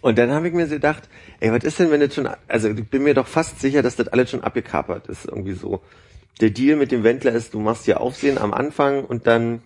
Und 0.00 0.18
dann 0.18 0.30
habe 0.30 0.48
ich 0.48 0.54
mir 0.54 0.66
so 0.66 0.74
gedacht, 0.74 1.08
ey, 1.40 1.50
was 1.50 1.64
ist 1.64 1.78
denn, 1.78 1.90
wenn 1.90 2.00
das 2.00 2.14
schon, 2.14 2.28
also 2.46 2.68
ich 2.68 2.88
bin 2.88 3.02
mir 3.02 3.14
doch 3.14 3.26
fast 3.26 3.60
sicher, 3.60 3.82
dass 3.82 3.96
das 3.96 4.08
alles 4.08 4.30
schon 4.30 4.44
abgekapert 4.44 5.08
ist, 5.08 5.26
irgendwie 5.26 5.54
so. 5.54 5.82
Der 6.40 6.50
Deal 6.50 6.76
mit 6.76 6.92
dem 6.92 7.02
Wendler 7.02 7.32
ist, 7.32 7.52
du 7.54 7.60
machst 7.60 7.84
hier 7.84 8.00
Aufsehen 8.00 8.38
am 8.38 8.54
Anfang 8.54 9.04
und 9.04 9.26
dann 9.26 9.62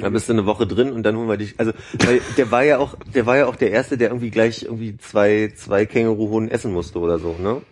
dann 0.00 0.12
bist 0.12 0.28
du 0.28 0.32
eine 0.32 0.46
Woche 0.46 0.66
drin 0.66 0.92
und 0.92 1.02
dann 1.02 1.16
holen 1.16 1.28
wir 1.28 1.36
dich. 1.36 1.54
Also, 1.58 1.72
weil 2.04 2.20
der 2.36 2.50
war 2.50 2.64
ja 2.64 2.78
auch, 2.78 2.96
der 3.14 3.26
war 3.26 3.36
ja 3.36 3.46
auch 3.46 3.56
der 3.56 3.70
erste, 3.70 3.98
der 3.98 4.08
irgendwie 4.08 4.30
gleich 4.30 4.62
irgendwie 4.62 4.96
zwei, 4.96 5.52
zwei 5.56 5.86
Känguruhunden 5.86 6.50
essen 6.50 6.72
musste 6.72 6.98
oder 6.98 7.18
so, 7.18 7.36
ne? 7.40 7.62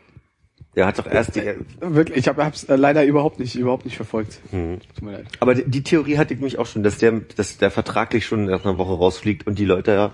Der 0.77 0.87
hat 0.87 0.99
doch 0.99 1.07
erst 1.07 1.35
die, 1.35 1.43
Wirklich, 1.81 2.19
ich 2.19 2.29
habe 2.29 2.43
es 2.43 2.65
äh, 2.65 2.77
leider 2.77 3.05
überhaupt 3.05 3.41
nicht, 3.41 3.57
überhaupt 3.57 3.85
nicht 3.85 3.97
verfolgt. 3.97 4.39
Tut 4.51 5.03
mir 5.03 5.13
leid. 5.13 5.27
aber 5.41 5.55
die, 5.55 5.69
die 5.69 5.83
Theorie 5.83 6.17
hatte 6.17 6.33
ich 6.33 6.41
mich 6.41 6.59
auch 6.59 6.67
schon, 6.67 6.85
dass 6.85 6.99
der, 6.99 7.13
dass 7.37 7.59
der 7.59 7.73
vertraglich 7.73 8.25
schon 8.25 8.45
nach 8.45 8.65
einer 8.65 8.79
Woche 8.79 8.93
rausfliegt 8.93 9.47
und 9.49 9.59
die 9.59 9.65
Leute 9.65 9.93
ja, 9.93 10.13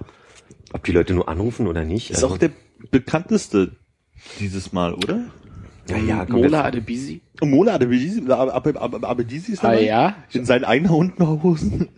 ob 0.73 0.85
die 0.85 0.93
Leute 0.93 1.13
nur 1.13 1.29
anrufen 1.29 1.67
oder 1.67 1.85
nicht. 1.85 2.11
Ist 2.11 2.25
auch 2.25 2.39
der 2.39 2.51
bekannteste 2.91 3.73
dieses 4.41 4.73
Mal, 4.73 4.95
oder? 4.95 5.27
Ja, 5.89 5.97
ja, 5.99 6.25
komm, 6.27 6.41
Mola 6.41 6.65
Adebisi? 6.65 7.21
Mola 7.43 7.75
Abedisi 7.75 8.23
Abedisi 8.29 9.53
ist 9.53 9.65
Ah 9.65 9.71
dabei? 9.71 9.85
ja? 9.85 10.17
In 10.33 10.45
seinen 10.45 10.65
Einhundenhosen? 10.65 11.89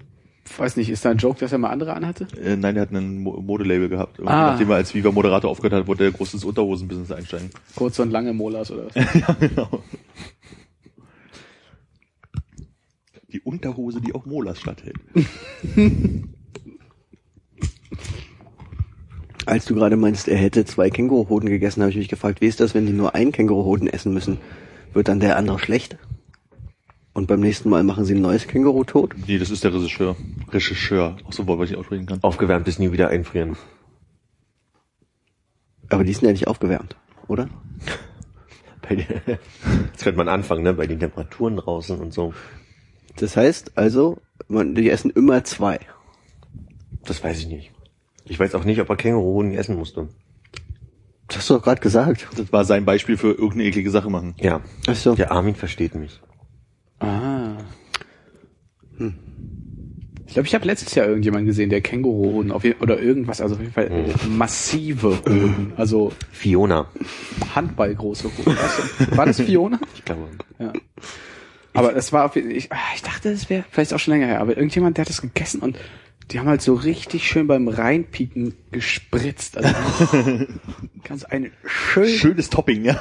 Weiß 0.57 0.77
nicht, 0.77 0.89
ist 0.89 1.05
da 1.05 1.11
ein 1.11 1.19
Joke, 1.19 1.39
dass 1.41 1.53
er 1.53 1.59
mal 1.59 1.69
andere 1.71 1.93
anhatte? 1.93 2.27
Äh, 2.43 2.57
nein, 2.57 2.75
der 2.75 2.83
hat 2.83 2.91
ein 2.93 3.19
Mo- 3.19 3.41
Modelabel 3.41 3.89
gehabt. 3.91 4.19
Irgendwie 4.19 4.33
Ah. 4.33 4.53
Nachdem 4.53 4.71
er 4.71 4.77
als 4.77 4.95
Viva 4.95 5.13
Moderator 5.13 5.51
aufgehört 5.51 5.75
hat, 5.83 5.87
wollte 5.87 6.05
er 6.05 6.11
groß 6.13 6.35
ins 6.35 6.45
Unterhosenbusiness 6.45 7.13
einsteigen. 7.13 7.51
Kurze 7.77 8.03
und 8.03 8.11
lange 8.11 8.33
Molas 8.33 8.71
oder 8.71 8.87
was? 8.87 8.95
ja, 9.15 9.37
genau. 9.39 9.83
Die 13.31 13.41
Unterhose, 13.43 14.01
die 14.01 14.15
auch 14.15 14.25
Molas 14.25 14.59
statthält. 14.59 14.97
Als 19.49 19.65
du 19.65 19.75
gerade 19.75 19.97
meinst, 19.97 20.29
er 20.29 20.37
hätte 20.37 20.67
zwei 20.67 20.91
Känguruhoden 20.91 21.49
gegessen, 21.49 21.81
habe 21.81 21.91
ich 21.91 21.97
mich 21.97 22.09
gefragt, 22.09 22.43
wie 22.43 22.47
ist 22.47 22.61
das, 22.61 22.75
wenn 22.75 22.85
die 22.85 22.93
nur 22.93 23.15
einen 23.15 23.33
Känguruhoden 23.33 23.89
essen 23.89 24.13
müssen? 24.13 24.39
Wird 24.93 25.09
dann 25.09 25.21
der 25.21 25.37
andere 25.39 25.59
schlecht? 25.59 25.97
Und 27.15 27.29
beim 27.29 27.41
nächsten 27.41 27.71
Mal 27.71 27.83
machen 27.83 28.05
sie 28.05 28.15
ein 28.15 28.21
neues 28.21 28.47
Känguru 28.47 28.85
tot? 28.85 29.15
Nee, 29.27 29.39
das 29.39 29.51
ist 29.51 29.65
der 29.65 29.73
Regisseur. 29.73 30.17
Regisseur. 30.53 31.17
Auch 31.25 31.33
so 31.33 31.43
ein 31.43 31.49
Wort, 31.49 31.59
was 31.61 31.65
ich 31.65 31.71
nicht 31.71 31.81
aussprechen 31.81 32.05
kann. 32.07 32.19
Aufgewärmt 32.23 32.69
ist 32.69 32.79
nie 32.79 32.93
wieder 32.93 33.09
einfrieren. 33.09 33.57
Aber 35.89 36.05
die 36.05 36.13
sind 36.13 36.27
ja 36.27 36.33
nicht 36.33 36.47
aufgewärmt, 36.47 36.97
oder? 37.27 37.49
Bei 38.89 38.97
den- 38.97 39.07
Jetzt 39.93 40.05
könnte 40.05 40.19
man 40.19 40.29
anfangen, 40.29 40.63
ne? 40.63 40.75
Bei 40.75 40.87
den 40.87 41.01
Temperaturen 41.01 41.57
draußen 41.57 41.99
und 41.99 42.13
so. 42.13 42.35
Das 43.17 43.37
heißt 43.37 43.73
also, 43.79 44.19
man, 44.47 44.75
die 44.75 44.91
essen 44.91 45.11
immer 45.11 45.43
zwei. 45.45 45.81
Das 47.05 47.25
weiß 47.25 47.39
ich 47.41 47.47
nicht. 47.47 47.73
Ich 48.29 48.39
weiß 48.39 48.55
auch 48.55 48.65
nicht, 48.65 48.81
ob 48.81 48.89
er 48.91 48.97
Känguruhoden 48.97 49.53
essen 49.55 49.77
musste. 49.77 50.09
Das 51.29 51.39
hast 51.39 51.51
du 51.51 51.55
doch 51.55 51.63
gerade 51.63 51.81
gesagt. 51.81 52.27
Das 52.37 52.53
war 52.53 52.65
sein 52.65 52.85
Beispiel 52.85 53.17
für 53.17 53.33
irgendeine 53.33 53.65
eklige 53.65 53.91
Sache 53.91 54.11
machen. 54.11 54.35
Ja. 54.39 54.61
Ach 54.87 54.95
so. 54.95 55.15
Der 55.15 55.31
Armin 55.31 55.55
versteht 55.55 55.95
mich. 55.95 56.21
Ah. 57.01 57.57
Ich 60.27 60.35
glaube, 60.35 60.47
ich 60.47 60.55
habe 60.55 60.67
letztes 60.67 60.95
Jahr 60.95 61.07
irgendjemand 61.07 61.47
gesehen, 61.47 61.71
der 61.71 61.81
Känguruhoden 61.81 62.51
auf 62.51 62.65
jeden, 62.65 62.81
oder 62.81 63.01
irgendwas, 63.01 63.41
also 63.41 63.55
auf 63.55 63.61
jeden 63.61 63.73
Fall 63.73 63.91
äh, 63.91 64.27
massive 64.29 65.19
Hoden, 65.25 65.73
also 65.77 66.13
Fiona. 66.31 66.87
Handballgroße 67.55 68.31
Hoden. 68.37 68.57
War 69.17 69.27
das 69.27 69.41
Fiona? 69.41 69.81
Ich 69.95 70.05
glaube. 70.05 70.29
Ja. 70.59 70.73
Aber 71.73 71.95
es 71.95 72.13
war 72.13 72.25
auf 72.25 72.37
jeden 72.37 72.51
ich, 72.51 72.73
ah, 72.73 72.77
ich 72.95 73.03
dachte, 73.03 73.31
es 73.31 73.49
wäre 73.49 73.65
vielleicht 73.71 73.95
auch 73.95 73.99
schon 73.99 74.13
länger 74.13 74.27
her, 74.27 74.41
aber 74.41 74.57
irgendjemand, 74.57 74.97
der 74.97 75.03
hat 75.05 75.09
das 75.09 75.23
gegessen 75.23 75.61
und 75.61 75.79
die 76.31 76.39
haben 76.39 76.47
halt 76.49 76.63
so 76.63 76.75
richtig 76.75 77.27
schön 77.27 77.47
beim 77.47 77.69
Reinpieken 77.69 78.55
gespritzt. 78.71 79.57
Also 79.57 79.75
ganz 81.05 81.25
eine 81.25 81.51
schön, 81.65 82.09
Schönes 82.09 82.51
Topping, 82.51 82.85
ja. 82.85 83.01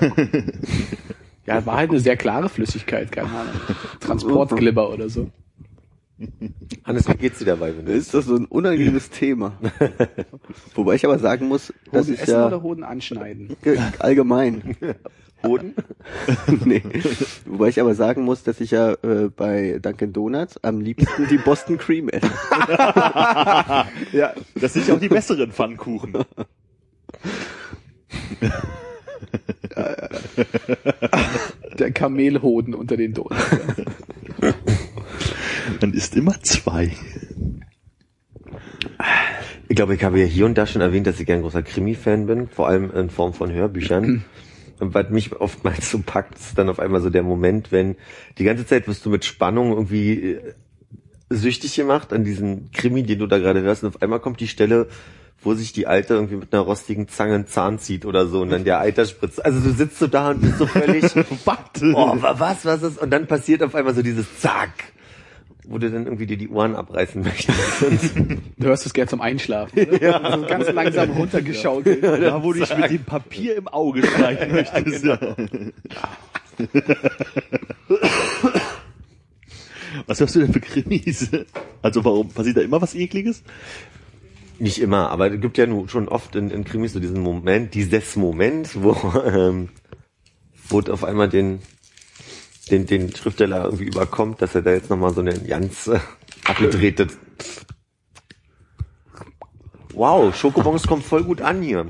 ja, 1.46 1.66
war 1.66 1.78
halt 1.78 1.90
eine 1.90 2.00
sehr 2.00 2.16
klare 2.18 2.48
Flüssigkeit, 2.50 3.12
keine 3.12 3.30
Ahnung. 3.30 3.54
Transportglibber 4.00 4.90
oder 4.90 5.10
so. 5.10 5.30
Hannes, 6.84 7.08
wie 7.08 7.14
geht's 7.14 7.38
dir 7.40 7.46
dabei, 7.46 7.78
wenn 7.78 7.86
du 7.86 7.92
Ist 7.92 8.14
das 8.14 8.26
so 8.26 8.36
ein 8.36 8.46
unangenehmes 8.46 9.10
Thema? 9.12 9.54
Wobei 10.74 10.96
ich 10.96 11.06
aber 11.06 11.20
sagen 11.20 11.48
muss, 11.48 11.72
das 11.92 12.06
Hoden 12.08 12.14
ist 12.16 12.22
essen 12.24 12.32
ja 12.32 12.48
oder 12.48 12.62
Hoden 12.64 12.84
anschneiden? 12.84 13.56
ge- 13.62 13.78
allgemein. 14.00 14.76
Hoden? 15.48 15.74
nee. 16.66 16.84
Wobei 17.46 17.70
ich 17.70 17.80
aber 17.80 17.96
sagen 17.96 18.24
muss, 18.24 18.44
dass 18.44 18.60
ich 18.62 18.72
ja 18.72 18.94
äh, 18.94 19.30
bei 19.36 19.80
Dunkin' 19.82 20.14
Donuts 20.14 20.64
am 20.64 20.82
liebsten 20.82 21.28
die 21.28 21.38
Boston 21.38 21.78
Cream 21.78 22.10
esse. 22.10 22.28
ja. 24.12 24.34
Das 24.56 24.74
sind 24.74 24.88
ja 24.88 24.96
auch 24.96 25.00
die 25.00 25.10
besseren 25.10 25.52
Pfannkuchen. 25.52 26.18
Der 31.78 31.92
Kamelhoden 31.92 32.74
unter 32.74 32.98
den 32.98 33.14
Donuts. 33.14 33.36
Man 35.82 35.94
isst 35.94 36.16
immer 36.16 36.42
zwei. 36.42 36.92
Ich 39.70 39.76
glaube, 39.76 39.96
ich 39.96 40.04
habe 40.04 40.20
ja 40.20 40.26
hier 40.26 40.46
und 40.46 40.58
da 40.58 40.66
schon 40.66 40.82
erwähnt, 40.82 41.08
dass 41.08 41.20
ich 41.20 41.26
gern 41.26 41.42
großer 41.42 41.62
Krimi-Fan 41.62 42.26
bin, 42.26 42.48
vor 42.48 42.68
allem 42.68 42.90
in 42.92 43.10
Form 43.10 43.34
von 43.34 43.52
Hörbüchern. 43.52 44.24
Und 44.80 44.94
was 44.94 45.10
mich 45.10 45.34
oftmals 45.36 45.90
so 45.92 46.00
packt, 46.06 46.36
ist 46.38 46.58
dann 46.58 46.70
auf 46.70 46.80
einmal 46.80 47.02
so 47.02 47.10
der 47.10 47.24
Moment, 47.24 47.72
wenn 47.72 47.96
die 48.38 48.44
ganze 48.44 48.66
Zeit 48.66 48.88
wirst 48.88 49.06
du 49.06 49.10
mit 49.10 49.26
Spannung 49.26 49.72
irgendwie 49.72 50.34
äh, 50.34 50.54
süchtig 51.30 51.76
gemacht 51.76 52.14
an 52.14 52.24
diesen 52.24 52.72
Krimi, 52.72 53.04
den 53.04 53.20
du 53.20 53.28
da 53.28 53.38
gerade 53.40 53.62
hörst, 53.62 53.84
und 53.84 53.96
auf 53.96 54.02
einmal 54.02 54.20
kommt 54.20 54.40
die 54.40 54.48
Stelle, 54.48 54.88
wo 55.42 55.54
sich 55.54 55.72
die 55.74 55.86
Alte 55.88 56.16
irgendwie 56.16 56.36
mit 56.36 56.54
einer 56.54 56.64
rostigen 56.64 57.08
Zange 57.10 57.36
einen 57.36 57.48
Zahn 57.48 57.78
zieht 57.80 58.06
oder 58.06 58.26
so 58.28 58.42
und 58.42 58.50
dann 58.50 58.64
der 58.64 58.80
Eiter 58.80 59.06
spritzt. 59.06 59.44
Also 59.46 59.60
du 59.60 59.72
sitzt 59.72 60.00
so 60.00 60.08
da 60.08 60.32
und 60.32 60.42
bist 60.42 60.58
so 60.58 60.66
völlig, 60.66 61.04
oh, 61.96 62.22
wa- 62.22 62.36
was, 62.40 62.66
was 62.66 62.82
ist? 62.84 62.98
Und 63.00 63.12
dann 63.12 63.28
passiert 63.28 63.62
auf 63.62 63.76
einmal 63.76 63.94
so 63.94 64.02
dieses 64.02 64.40
Zack, 64.40 64.72
wo 65.70 65.78
du 65.78 65.92
dann 65.92 66.06
irgendwie 66.06 66.26
dir 66.26 66.38
die 66.38 66.50
Ohren 66.50 66.76
abreißen 66.76 67.22
möchtest. 67.22 68.16
Du 68.58 68.68
hörst 68.68 68.86
es 68.86 68.94
gerne 68.94 69.10
zum 69.10 69.22
Einschlafen. 69.22 69.80
Oder? 69.80 70.02
Ja. 70.02 70.38
So 70.38 70.46
ganz 70.48 70.72
langsam 70.72 71.12
runtergeschaukelt. 71.12 72.04
Da, 72.04 72.42
wo 72.42 72.54
du 72.54 72.60
dich 72.60 72.76
mit 72.78 72.90
dem 72.90 73.04
Papier 73.04 73.56
im 73.56 73.68
Auge 73.68 74.06
streichen 74.06 74.52
möchtest. 74.52 75.06
Ja. 75.06 75.20
Was 80.08 80.20
hörst 80.20 80.36
du 80.36 80.40
denn 80.40 80.54
für 80.54 80.60
Krimis? 80.60 81.30
Also 81.82 82.04
warum 82.04 82.30
passiert 82.30 82.58
da 82.58 82.62
immer 82.62 82.82
was 82.82 82.96
Ekliges? 82.96 83.44
Nicht 84.60 84.82
immer, 84.82 85.10
aber 85.10 85.32
es 85.32 85.40
gibt 85.40 85.58
ja 85.58 85.68
nun 85.68 85.88
schon 85.88 86.08
oft 86.08 86.36
in, 86.36 86.50
in 86.50 86.64
Krimis 86.64 86.94
so 86.94 87.00
diesen 87.00 87.22
Moment, 87.22 87.76
dieses 87.76 88.16
Moment, 88.16 88.82
wo, 88.82 88.96
ähm, 89.26 89.70
wo 90.70 90.80
auf 90.80 91.04
einmal 91.04 91.30
den, 91.30 91.60
den, 92.68 92.86
den 92.86 93.16
Schriftsteller 93.16 93.66
irgendwie 93.66 93.86
überkommt, 93.86 94.42
dass 94.42 94.56
er 94.56 94.62
da 94.62 94.72
jetzt 94.72 94.90
nochmal 94.90 95.14
so 95.14 95.22
eine 95.22 95.38
ganz 95.40 95.88
äh, 95.88 96.00
abgedrehte 96.46 97.08
Wow, 99.98 100.36
Schokobons 100.36 100.86
kommt 100.86 101.04
voll 101.04 101.24
gut 101.24 101.42
an 101.42 101.64
hier. 101.64 101.88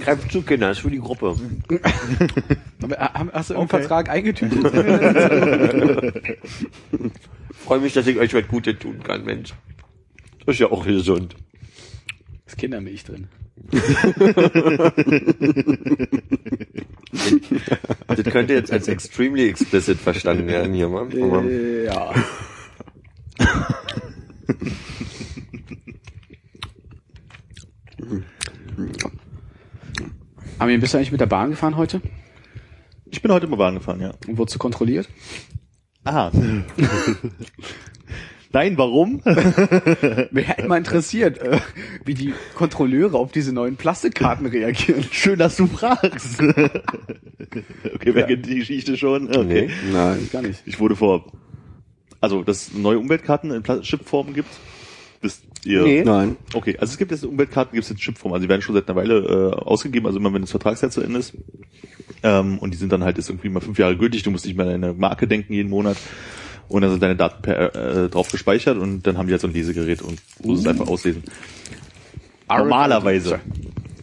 Greift 0.00 0.32
zu, 0.32 0.40
Kinder, 0.40 0.70
ist 0.70 0.78
für 0.78 0.90
die 0.90 0.98
Gruppe. 0.98 1.36
Aber, 2.82 2.96
Hast 3.34 3.50
du 3.50 3.54
irgendeinen 3.54 3.82
Vertrag 3.82 4.08
eingetütet? 4.08 4.60
Freue 7.52 7.80
mich, 7.80 7.92
dass 7.92 8.06
ich 8.06 8.16
euch 8.16 8.32
was 8.32 8.48
Gutes 8.48 8.78
tun 8.78 9.02
kann, 9.02 9.26
Mensch. 9.26 9.52
Ist 10.46 10.58
ja 10.58 10.70
auch 10.72 10.86
gesund. 10.86 11.36
ist 12.46 12.56
Kindermilch 12.56 13.04
drin. 13.04 13.28
Das 18.06 18.22
könnte 18.24 18.54
jetzt 18.54 18.72
als 18.72 18.88
extremely 18.88 19.48
explicit 19.48 19.98
verstanden 19.98 20.46
werden 20.46 20.74
hier, 20.74 20.88
Mann. 20.88 21.10
Ja. 21.84 22.12
Armin, 30.58 30.80
bist 30.80 30.94
du 30.94 30.98
eigentlich 30.98 31.12
mit 31.12 31.20
der 31.20 31.26
Bahn 31.26 31.50
gefahren 31.50 31.76
heute? 31.76 32.00
Ich 33.06 33.22
bin 33.22 33.32
heute 33.32 33.46
mal 33.46 33.56
Bahn 33.56 33.74
gefahren, 33.74 34.00
ja. 34.00 34.14
Und 34.26 34.38
wurdest 34.38 34.56
du 34.56 34.58
kontrolliert? 34.58 35.08
Ah. 36.04 36.30
Nein, 38.54 38.78
warum? 38.78 39.20
Mich 40.30 40.46
hätte 40.46 40.68
mal 40.68 40.78
interessiert, 40.78 41.38
äh, 41.38 41.58
wie 42.04 42.14
die 42.14 42.32
Kontrolleure 42.54 43.18
auf 43.18 43.32
diese 43.32 43.52
neuen 43.52 43.74
Plastikkarten 43.74 44.46
reagieren. 44.46 45.04
Schön, 45.10 45.40
dass 45.40 45.56
du 45.56 45.66
fragst. 45.66 46.40
okay, 46.40 48.14
wer 48.14 48.22
kennt 48.26 48.46
die 48.46 48.60
Geschichte 48.60 48.96
schon? 48.96 49.26
Okay. 49.26 49.44
Nee. 49.66 49.70
Nein. 49.92 50.28
Gar 50.32 50.42
nicht. 50.42 50.62
Ich 50.66 50.78
wurde 50.78 50.94
vor, 50.94 51.32
also, 52.20 52.44
dass 52.44 52.68
es 52.68 52.74
neue 52.74 53.00
Umweltkarten 53.00 53.50
in 53.50 53.64
Pla- 53.64 53.80
Chipform 53.80 54.34
gibt. 54.34 54.50
Wisst 55.20 55.42
ihr? 55.64 55.82
Nee. 55.82 56.04
Nein. 56.04 56.36
Okay, 56.54 56.76
also 56.78 56.92
es 56.92 56.98
gibt 56.98 57.10
jetzt 57.10 57.24
Umweltkarten, 57.24 57.72
gibt 57.74 57.82
es 57.82 57.90
jetzt 57.90 58.02
Chipform. 58.02 58.34
Also 58.34 58.44
die 58.44 58.48
werden 58.48 58.62
schon 58.62 58.76
seit 58.76 58.88
einer 58.88 58.94
Weile 58.96 59.18
äh, 59.18 59.62
ausgegeben, 59.64 60.06
also 60.06 60.20
immer 60.20 60.32
wenn 60.32 60.42
das 60.42 60.52
Vertragsjahr 60.52 60.92
zu 60.92 61.00
Ende 61.00 61.18
ist. 61.18 61.34
Ähm, 62.22 62.58
und 62.60 62.72
die 62.72 62.78
sind 62.78 62.92
dann 62.92 63.02
halt 63.02 63.16
jetzt 63.16 63.30
irgendwie 63.30 63.48
mal 63.48 63.58
fünf 63.58 63.80
Jahre 63.80 63.96
gültig. 63.96 64.22
Du 64.22 64.30
musst 64.30 64.46
nicht 64.46 64.56
mehr 64.56 64.66
an 64.66 64.80
deine 64.80 64.94
Marke 64.94 65.26
denken 65.26 65.54
jeden 65.54 65.70
Monat. 65.70 65.96
Und 66.68 66.82
dann 66.82 66.90
sind 66.90 67.02
deine 67.02 67.16
Daten 67.16 67.42
per, 67.42 67.74
äh, 67.74 68.08
drauf 68.08 68.30
gespeichert 68.30 68.78
und 68.78 69.06
dann 69.06 69.18
haben 69.18 69.26
die 69.26 69.32
halt 69.32 69.40
so 69.42 69.48
ein 69.48 69.52
Lesegerät 69.52 70.02
und 70.02 70.20
muss 70.42 70.60
es 70.60 70.66
einfach 70.66 70.86
auslesen. 70.86 71.22
Normalerweise. 72.48 73.40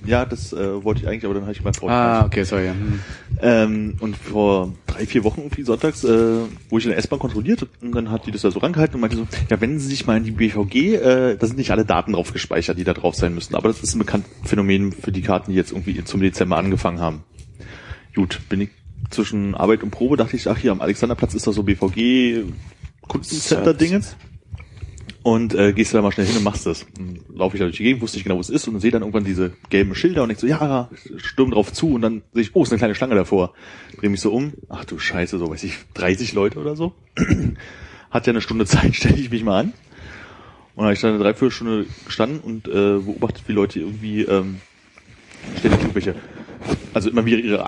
Ja, 0.06 0.26
das 0.26 0.52
äh, 0.52 0.84
wollte 0.84 1.02
ich 1.02 1.08
eigentlich, 1.08 1.26
aber 1.26 1.36
dann 1.36 1.44
habe 1.44 1.54
ich 1.54 1.64
mal 1.64 1.72
Ah, 1.88 2.26
okay, 2.26 2.44
sorry. 2.44 2.66
ja. 2.66 2.72
Hm. 2.74 3.00
ähm, 3.40 3.96
und 4.00 4.18
vor 4.18 4.74
drei, 4.88 5.06
vier 5.06 5.24
Wochen 5.24 5.42
irgendwie 5.42 5.62
sonntags, 5.62 6.04
äh, 6.04 6.40
wo 6.70 6.80
ich 6.80 6.86
in 6.86 6.90
der 6.90 6.98
S-Bahn 6.98 7.20
kontrolliert 7.20 7.68
und 7.82 7.94
dann 7.94 8.10
hat 8.10 8.26
die 8.26 8.32
das 8.32 8.42
da 8.42 8.50
so 8.50 8.60
rangehalten 8.60 8.96
und 8.96 9.02
meinte 9.02 9.18
so, 9.18 9.28
ja, 9.50 9.62
wenden 9.62 9.78
Sie 9.80 9.88
sich 9.88 10.08
mal 10.08 10.18
in 10.18 10.24
die 10.24 10.32
BVG, 10.32 10.96
äh, 10.96 11.38
da 11.38 11.46
sind 11.46 11.58
nicht 11.58 11.70
alle 11.70 11.86
Daten 11.86 12.14
drauf 12.14 12.34
gespeichert, 12.34 12.80
die 12.80 12.84
da 12.84 12.94
drauf 12.94 13.14
sein 13.14 13.36
müssen. 13.36 13.54
Aber 13.54 13.68
das 13.68 13.84
ist 13.84 13.94
ein 13.96 14.00
bekanntes 14.00 14.32
Phänomen 14.44 14.92
für 14.92 15.12
die 15.12 15.22
Karten, 15.22 15.52
die 15.52 15.58
jetzt 15.58 15.72
irgendwie 15.72 16.04
zum 16.04 16.20
Dezember 16.20 16.58
angefangen 16.58 17.00
haben. 17.00 17.24
Gut, 18.16 18.40
bin 18.50 18.62
ich 18.62 18.70
zwischen 19.10 19.56
Arbeit 19.56 19.84
und 19.84 19.92
Probe, 19.92 20.18
dachte 20.18 20.36
ich, 20.36 20.48
ach 20.48 20.58
hier 20.58 20.72
am 20.72 20.82
Alexanderplatz 20.82 21.34
ist 21.34 21.48
doch 21.48 21.54
so 21.54 21.64
BVG 21.64 22.44
Kundencenter-Dingens. 23.08 24.16
Und 25.24 25.54
äh, 25.54 25.72
gehst 25.74 25.94
du 25.94 25.98
da 25.98 26.02
mal 26.02 26.12
schnell 26.12 26.26
hin 26.26 26.38
und 26.38 26.44
machst 26.44 26.66
das. 26.66 26.86
Dann 26.96 27.20
laufe 27.32 27.56
ich 27.56 27.60
da 27.60 27.66
durch 27.66 27.78
die 27.78 27.84
Gegend, 27.84 28.02
wusste 28.02 28.18
nicht 28.18 28.24
genau, 28.24 28.38
wo 28.38 28.40
es 28.40 28.50
ist 28.50 28.68
und 28.68 28.80
sehe 28.80 28.90
dann 28.90 29.04
irgendwann 29.04 29.24
diese 29.24 29.54
gelben 29.70 29.94
Schilder 29.94 30.24
und 30.24 30.32
ich 30.32 30.40
so, 30.40 30.48
ja, 30.48 30.90
stürm 31.18 31.52
drauf 31.52 31.72
zu 31.72 31.94
und 31.94 32.02
dann 32.02 32.24
sehe 32.34 32.42
ich, 32.42 32.56
oh, 32.56 32.64
ist 32.64 32.72
eine 32.72 32.80
kleine 32.80 32.96
Schlange 32.96 33.14
davor. 33.14 33.54
Dreh 34.00 34.10
mich 34.10 34.22
so 34.22 34.34
um, 34.34 34.54
ach 34.68 34.84
du 34.86 34.98
Scheiße, 34.98 35.38
so 35.38 35.48
weiß 35.48 35.64
ich, 35.64 35.78
30 35.94 36.34
Leute 36.34 36.58
oder 36.58 36.76
so. 36.76 36.94
Hat 38.10 38.26
ja 38.26 38.32
eine 38.32 38.42
Stunde 38.42 38.66
Zeit, 38.68 38.96
stelle 38.96 39.18
ich 39.18 39.30
mich 39.30 39.44
mal 39.44 39.60
an. 39.60 39.74
Und 40.74 40.78
dann 40.78 40.86
habe 40.86 40.94
ich 40.94 41.02
da 41.02 41.10
eine 41.10 41.20
Dreiviertelstunde 41.20 41.86
gestanden 42.06 42.40
und 42.40 42.68
äh, 42.68 42.72
beobachtet, 42.72 43.44
wie 43.48 43.52
Leute 43.52 43.80
irgendwie 43.80 44.22
ähm, 44.22 44.62
ständig 45.60 45.82
irgendwelche, 45.82 46.16
also 46.94 47.10
immer 47.10 47.26
wieder 47.26 47.38
ihre 47.38 47.66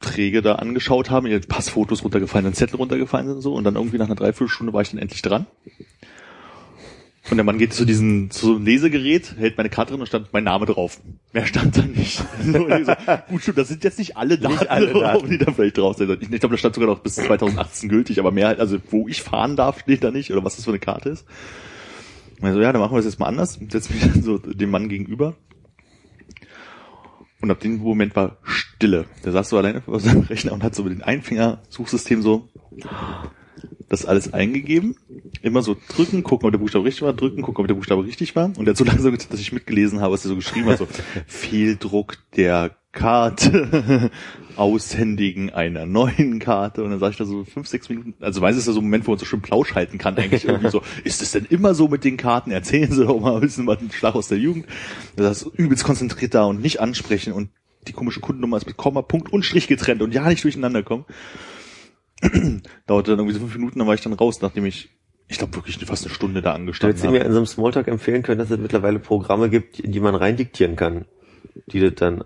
Aufträge 0.00 0.42
da 0.42 0.56
angeschaut 0.56 1.10
haben, 1.10 1.26
ihr 1.26 1.40
Passfotos 1.40 2.04
runtergefallen, 2.04 2.46
ein 2.46 2.54
Zettel 2.54 2.76
runtergefallen 2.76 3.26
sind 3.26 3.36
und 3.36 3.42
so. 3.42 3.54
Und 3.54 3.64
dann 3.64 3.74
irgendwie 3.74 3.98
nach 3.98 4.06
einer 4.06 4.14
Dreiviertelstunde 4.14 4.72
war 4.72 4.82
ich 4.82 4.90
dann 4.90 4.98
endlich 4.98 5.22
dran. 5.22 5.46
Und 7.30 7.36
der 7.36 7.44
Mann 7.44 7.58
geht 7.58 7.74
zu 7.74 7.84
diesem, 7.84 8.30
zu 8.30 8.46
so 8.46 8.54
einem 8.56 8.64
Lesegerät, 8.64 9.34
hält 9.38 9.58
meine 9.58 9.68
Karte 9.68 9.92
drin 9.92 10.00
und 10.00 10.06
stand 10.06 10.32
mein 10.32 10.44
Name 10.44 10.64
drauf. 10.64 10.98
Mehr 11.32 11.46
stand 11.46 11.76
da 11.76 11.82
nicht. 11.82 12.22
So, 12.42 12.64
gut, 13.28 13.42
stimmt, 13.42 13.58
das 13.58 13.68
sind 13.68 13.84
jetzt 13.84 13.98
nicht 13.98 14.16
alle 14.16 14.38
Daten, 14.38 14.66
alle 14.68 14.86
drauf, 14.86 15.02
Daten. 15.02 15.30
die 15.30 15.38
da 15.38 15.52
vielleicht 15.52 15.76
drauf 15.76 15.96
sind. 15.96 16.10
Ich, 16.22 16.32
ich 16.32 16.40
glaube, 16.40 16.54
das 16.54 16.60
stand 16.60 16.74
sogar 16.74 16.88
noch 16.88 17.00
bis 17.00 17.16
2018 17.16 17.90
gültig, 17.90 18.18
aber 18.18 18.30
mehr 18.30 18.46
halt, 18.46 18.60
also 18.60 18.78
wo 18.90 19.08
ich 19.08 19.22
fahren 19.22 19.56
darf, 19.56 19.80
steht 19.80 20.02
da 20.02 20.10
nicht, 20.10 20.32
oder 20.32 20.42
was 20.42 20.56
das 20.56 20.64
für 20.64 20.70
eine 20.70 20.78
Karte 20.78 21.10
ist. 21.10 21.26
Und 22.40 22.52
so, 22.54 22.60
ja, 22.60 22.72
dann 22.72 22.80
machen 22.80 22.92
wir 22.92 22.98
das 22.98 23.04
jetzt 23.04 23.18
mal 23.18 23.26
anders. 23.26 23.58
Setz 23.68 23.90
mich 23.90 24.00
dann 24.00 24.22
so 24.22 24.38
dem 24.38 24.70
Mann 24.70 24.88
gegenüber. 24.88 25.34
Und 27.40 27.50
ab 27.50 27.60
dem 27.60 27.78
Moment 27.78 28.16
war 28.16 28.38
Stille. 28.42 29.06
Der 29.24 29.32
saß 29.32 29.48
so 29.48 29.58
alleine 29.58 29.80
vor 29.80 30.00
seinem 30.00 30.22
Rechner 30.22 30.52
und 30.52 30.62
hat 30.62 30.74
so 30.74 30.82
mit 30.82 30.92
dem 30.92 31.02
Einfinger-Suchsystem 31.02 32.22
so 32.22 32.48
das 33.88 34.04
alles 34.04 34.32
eingegeben. 34.32 34.96
Immer 35.42 35.62
so 35.62 35.76
drücken, 35.88 36.22
gucken, 36.22 36.46
ob 36.46 36.52
der 36.52 36.58
Buchstabe 36.58 36.84
richtig 36.84 37.02
war, 37.02 37.12
drücken, 37.12 37.42
gucken, 37.42 37.62
ob 37.62 37.68
der 37.68 37.74
Buchstabe 37.74 38.04
richtig 38.04 38.36
war. 38.36 38.46
Und 38.56 38.66
er 38.66 38.70
hat 38.70 38.76
so 38.76 38.84
langsam, 38.84 39.12
getippt, 39.12 39.32
dass 39.32 39.40
ich 39.40 39.52
mitgelesen 39.52 40.00
habe, 40.00 40.12
was 40.12 40.24
er 40.24 40.30
so 40.30 40.36
geschrieben 40.36 40.66
hat. 40.66 40.78
So, 40.78 40.88
Fehldruck 41.26 42.18
der 42.36 42.76
Karte, 42.92 44.10
Aushändigen 44.58 45.50
einer 45.50 45.86
neuen 45.86 46.40
Karte. 46.40 46.82
Und 46.82 46.90
dann 46.90 46.98
sage 46.98 47.12
ich 47.12 47.16
da 47.18 47.24
so 47.24 47.44
fünf, 47.44 47.68
sechs 47.68 47.88
Minuten, 47.88 48.14
also 48.20 48.40
weiß 48.40 48.56
es 48.56 48.66
ja 48.66 48.72
so 48.72 48.80
ein 48.80 48.84
Moment, 48.84 49.06
wo 49.06 49.12
man 49.12 49.18
so 49.18 49.24
schön 49.24 49.40
Plausch 49.40 49.74
halten 49.74 49.98
kann, 49.98 50.16
eigentlich 50.16 50.44
irgendwie 50.44 50.70
so, 50.70 50.82
ist 51.04 51.22
es 51.22 51.32
denn 51.32 51.46
immer 51.48 51.74
so 51.74 51.88
mit 51.88 52.04
den 52.04 52.16
Karten? 52.16 52.50
Erzählen 52.50 52.90
Sie 52.90 53.04
doch 53.04 53.20
mal 53.20 53.36
ein 53.36 53.40
bisschen 53.40 53.66
was, 53.66 53.78
Schlag 53.92 54.14
aus 54.14 54.28
der 54.28 54.38
Jugend. 54.38 54.66
Das 55.16 55.42
ist 55.42 55.54
übelst 55.54 55.84
konzentriert 55.84 56.34
da 56.34 56.44
und 56.44 56.60
nicht 56.60 56.80
ansprechen 56.80 57.32
und 57.32 57.50
die 57.86 57.92
komische 57.92 58.20
Kundennummer 58.20 58.56
ist 58.56 58.66
mit 58.66 58.76
Komma, 58.76 59.02
Punkt 59.02 59.32
und 59.32 59.44
Strich 59.44 59.68
getrennt 59.68 60.02
und 60.02 60.12
ja 60.12 60.28
nicht 60.28 60.44
durcheinander 60.44 60.82
kommen. 60.82 61.04
Dauerte 62.86 63.12
dann 63.12 63.20
irgendwie 63.20 63.34
so 63.34 63.40
fünf 63.40 63.54
Minuten, 63.54 63.78
dann 63.78 63.86
war 63.86 63.94
ich 63.94 64.00
dann 64.00 64.12
raus, 64.12 64.42
nachdem 64.42 64.66
ich, 64.66 64.90
ich 65.28 65.38
glaube 65.38 65.54
wirklich 65.54 65.78
fast 65.86 66.04
eine 66.04 66.12
Stunde 66.12 66.42
da 66.42 66.50
Du 66.50 66.56
angestanden 66.56 66.96
hättest 66.96 67.10
mir 67.12 67.24
in 67.24 67.30
so 67.30 67.38
einem 67.38 67.46
Smalltalk 67.46 67.86
empfehlen 67.86 68.24
können, 68.24 68.40
dass 68.40 68.50
es 68.50 68.58
mittlerweile 68.58 68.98
Programme 68.98 69.48
gibt, 69.48 69.78
in 69.78 69.92
die 69.92 70.00
man 70.00 70.16
reindiktieren 70.16 70.74
kann, 70.74 71.04
die 71.66 71.78
das 71.78 71.94
dann 71.94 72.24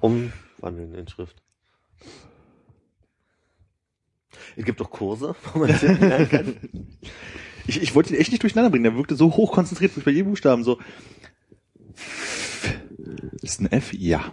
umwandeln 0.00 0.32
in 0.68 1.08
Schrift. 1.08 1.42
Es 4.56 4.64
gibt 4.64 4.80
doch 4.80 4.90
Kurse, 4.90 5.34
wo 5.52 5.58
man 5.60 5.68
das 5.68 5.82
lernen 5.82 6.28
kann. 6.28 6.54
Ich, 7.66 7.80
ich 7.80 7.94
wollte 7.94 8.14
ihn 8.14 8.20
echt 8.20 8.30
nicht 8.32 8.42
durcheinander 8.42 8.70
bringen, 8.70 8.84
der 8.84 8.96
wirkte 8.96 9.14
so 9.14 9.34
hoch 9.36 9.52
konzentriert 9.52 9.92
bei 10.04 10.10
jedem 10.10 10.28
Buchstaben 10.30 10.64
so. 10.64 10.78
Ist 13.40 13.60
ein 13.60 13.70
F? 13.70 13.92
Ja. 13.92 14.32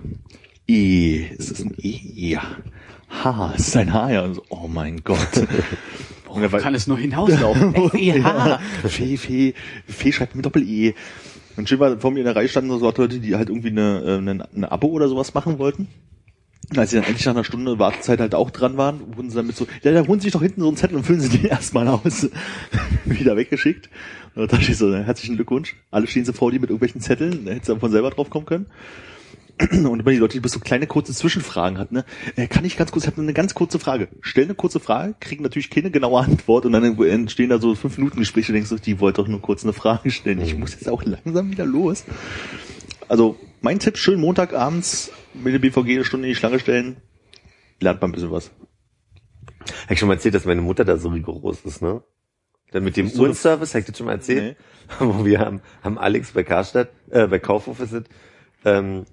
E. 0.67 1.25
Ist 1.37 1.51
es 1.51 1.59
ein 1.63 1.75
E? 1.81 1.99
Ja. 2.13 2.43
H. 3.09 3.53
Ist 3.55 3.69
es 3.69 3.75
ein 3.77 3.93
H? 3.93 4.11
Ja. 4.11 4.23
Und 4.23 4.35
so, 4.35 4.43
oh 4.49 4.67
mein 4.67 5.03
Gott. 5.03 5.47
Und 6.27 6.41
er 6.43 6.51
war- 6.51 6.59
Kann 6.59 6.75
es 6.75 6.87
nur 6.87 6.97
hinauslaufen? 6.97 7.73
ja. 7.97 8.59
Fee, 8.87 9.17
Fee, 9.17 9.53
Fee 9.87 10.11
schreibt 10.11 10.35
mit 10.35 10.45
Doppel-E. 10.45 10.93
Und 11.57 11.67
schön 11.67 11.79
war, 11.79 11.99
vor 11.99 12.11
mir 12.11 12.19
in 12.19 12.25
der 12.25 12.35
Reihe 12.35 12.47
standen 12.47 12.69
so 12.69 12.79
Leute, 12.79 13.07
die 13.19 13.35
halt 13.35 13.49
irgendwie 13.49 13.69
eine, 13.69 14.01
äh, 14.05 14.17
eine, 14.17 14.47
eine 14.55 14.71
Abo 14.71 14.87
oder 14.87 15.07
sowas 15.07 15.33
machen 15.33 15.57
wollten. 15.59 15.87
Als 16.75 16.91
sie 16.91 16.97
dann 16.97 17.05
endlich 17.05 17.25
nach 17.25 17.33
einer 17.33 17.43
Stunde 17.43 17.79
Wartezeit 17.79 18.19
halt 18.19 18.35
auch 18.35 18.51
dran 18.51 18.77
waren, 18.77 19.15
wurden 19.15 19.29
sie 19.29 19.35
dann 19.35 19.47
mit 19.47 19.55
so, 19.55 19.67
ja, 19.81 19.91
da 19.91 20.05
holen 20.05 20.19
Sie 20.19 20.25
sich 20.25 20.33
doch 20.33 20.41
hinten 20.41 20.61
so 20.61 20.67
einen 20.67 20.77
Zettel 20.77 20.97
und 20.97 21.03
füllen 21.03 21.19
Sie 21.19 21.29
den 21.29 21.45
erstmal 21.49 21.87
aus. 21.87 22.29
Wieder 23.05 23.35
weggeschickt. 23.35 23.89
Und 24.35 24.51
da 24.51 24.57
dachte 24.57 24.71
ich 24.71 24.77
so, 24.77 24.93
herzlichen 24.93 25.35
Glückwunsch. 25.35 25.75
Alle 25.89 26.05
stehen 26.05 26.25
so 26.25 26.33
vor 26.33 26.51
dir 26.51 26.59
mit 26.59 26.69
irgendwelchen 26.69 27.01
Zetteln, 27.01 27.45
da 27.45 27.51
hättest 27.51 27.69
du 27.69 27.79
von 27.79 27.91
selber 27.91 28.11
drauf 28.11 28.29
kommen 28.29 28.45
können. 28.45 28.67
Und 29.71 29.99
immer 29.99 30.11
die 30.11 30.17
Leute, 30.17 30.33
die 30.33 30.39
bis 30.39 30.53
so 30.53 30.59
kleine 30.59 30.87
kurze 30.87 31.13
Zwischenfragen 31.13 31.79
hatten, 31.79 31.95
ne? 31.95 32.05
Äh, 32.37 32.47
kann 32.47 32.63
ich 32.63 32.77
ganz 32.77 32.91
kurz, 32.91 33.03
ich 33.03 33.07
habe 33.07 33.19
nur 33.19 33.25
eine 33.25 33.33
ganz 33.33 33.53
kurze 33.53 33.77
Frage. 33.77 34.07
Stell 34.21 34.45
eine 34.45 34.55
kurze 34.55 34.79
Frage, 34.79 35.15
kriegen 35.19 35.43
natürlich 35.43 35.69
keine 35.69 35.91
genaue 35.91 36.21
Antwort 36.21 36.65
und 36.65 36.71
dann 36.71 36.97
entstehen 37.01 37.49
da 37.49 37.59
so 37.59 37.75
fünf 37.75 37.97
Minuten 37.97 38.19
Gespräche 38.19 38.51
und 38.51 38.53
denkst 38.53 38.69
du, 38.69 38.77
die 38.77 38.99
wollte 39.01 39.21
doch 39.21 39.27
nur 39.27 39.41
kurz 39.41 39.63
eine 39.63 39.73
Frage 39.73 40.11
stellen. 40.11 40.39
Ich 40.39 40.57
muss 40.57 40.73
jetzt 40.73 40.87
auch 40.87 41.03
langsam 41.03 41.51
wieder 41.51 41.65
los. 41.65 42.05
Also 43.09 43.37
mein 43.61 43.79
Tipp, 43.79 43.97
schön 43.97 44.19
Montagabends 44.19 45.11
mit 45.33 45.51
der 45.51 45.59
BVG 45.59 45.95
eine 45.95 46.05
Stunde 46.05 46.27
in 46.27 46.33
die 46.33 46.35
Schlange 46.35 46.59
stellen, 46.59 46.97
lernt 47.79 48.01
man 48.01 48.11
ein 48.11 48.13
bisschen 48.13 48.31
was. 48.31 48.51
Hab 49.83 49.91
ich 49.91 49.99
schon 49.99 50.07
mal 50.07 50.13
erzählt, 50.13 50.35
dass 50.35 50.45
meine 50.45 50.61
Mutter 50.61 50.85
da 50.85 50.95
so 50.97 51.09
rigoros 51.09 51.65
ist, 51.65 51.81
ne? 51.81 52.03
Dann 52.71 52.83
mit 52.83 52.97
dem 52.97 53.09
So 53.09 53.23
Uhrenservice, 53.23 53.73
hab 53.73 53.79
ich 53.79 53.87
das 53.87 53.97
schon 53.97 54.05
mal 54.05 54.13
erzählt? 54.13 54.57
Wo 54.99 55.25
wir 55.25 55.39
haben, 55.39 55.61
haben 55.81 55.97
Alex 55.97 56.33
bei 56.33 56.43
Karstadt, 56.43 56.89
äh, 57.09 57.25
bei 57.25 57.39
Kaufhof 57.39 57.79
es, 57.79 57.95
ähm, 58.63 59.05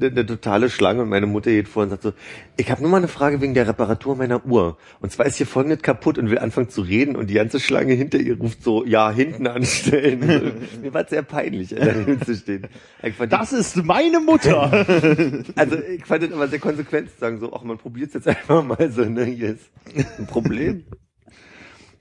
eine, 0.00 0.26
totale 0.26 0.70
Schlange 0.70 1.02
und 1.02 1.08
meine 1.08 1.26
Mutter 1.26 1.50
geht 1.50 1.68
vor 1.68 1.82
und 1.82 1.90
sagt 1.90 2.02
so, 2.02 2.12
ich 2.56 2.70
habe 2.70 2.82
nur 2.82 2.90
mal 2.90 2.98
eine 2.98 3.08
Frage 3.08 3.40
wegen 3.40 3.54
der 3.54 3.66
Reparatur 3.66 4.16
meiner 4.16 4.44
Uhr. 4.44 4.76
Und 5.00 5.12
zwar 5.12 5.26
ist 5.26 5.36
hier 5.36 5.46
folgendes 5.46 5.82
kaputt 5.82 6.18
und 6.18 6.30
will 6.30 6.38
anfangen 6.38 6.68
zu 6.68 6.82
reden 6.82 7.16
und 7.16 7.28
die 7.28 7.34
ganze 7.34 7.60
Schlange 7.60 7.94
hinter 7.94 8.18
ihr 8.18 8.38
ruft 8.38 8.62
so, 8.62 8.84
ja, 8.84 9.10
hinten 9.10 9.46
anstellen. 9.46 10.68
Mir 10.82 10.94
war 10.94 11.06
sehr 11.06 11.22
peinlich, 11.22 11.70
da 11.70 11.84
hinten 11.84 12.24
zu 12.24 12.34
stehen. 12.34 12.68
Ich 13.02 13.14
Das 13.28 13.52
ist 13.52 13.76
meine 13.84 14.20
Mutter! 14.20 14.70
also 15.56 15.76
ich 15.78 16.04
fand 16.06 16.22
das 16.22 16.32
aber 16.32 16.48
sehr 16.48 16.60
konsequent 16.60 17.10
zu 17.10 17.18
sagen, 17.18 17.38
so, 17.38 17.52
ach, 17.52 17.62
man 17.62 17.78
probiert 17.78 18.14
jetzt 18.14 18.28
einfach 18.28 18.62
mal 18.64 18.90
so, 18.90 19.04
ne, 19.04 19.24
hier 19.24 19.50
ist 19.50 19.70
ein 20.18 20.26
Problem. 20.26 20.84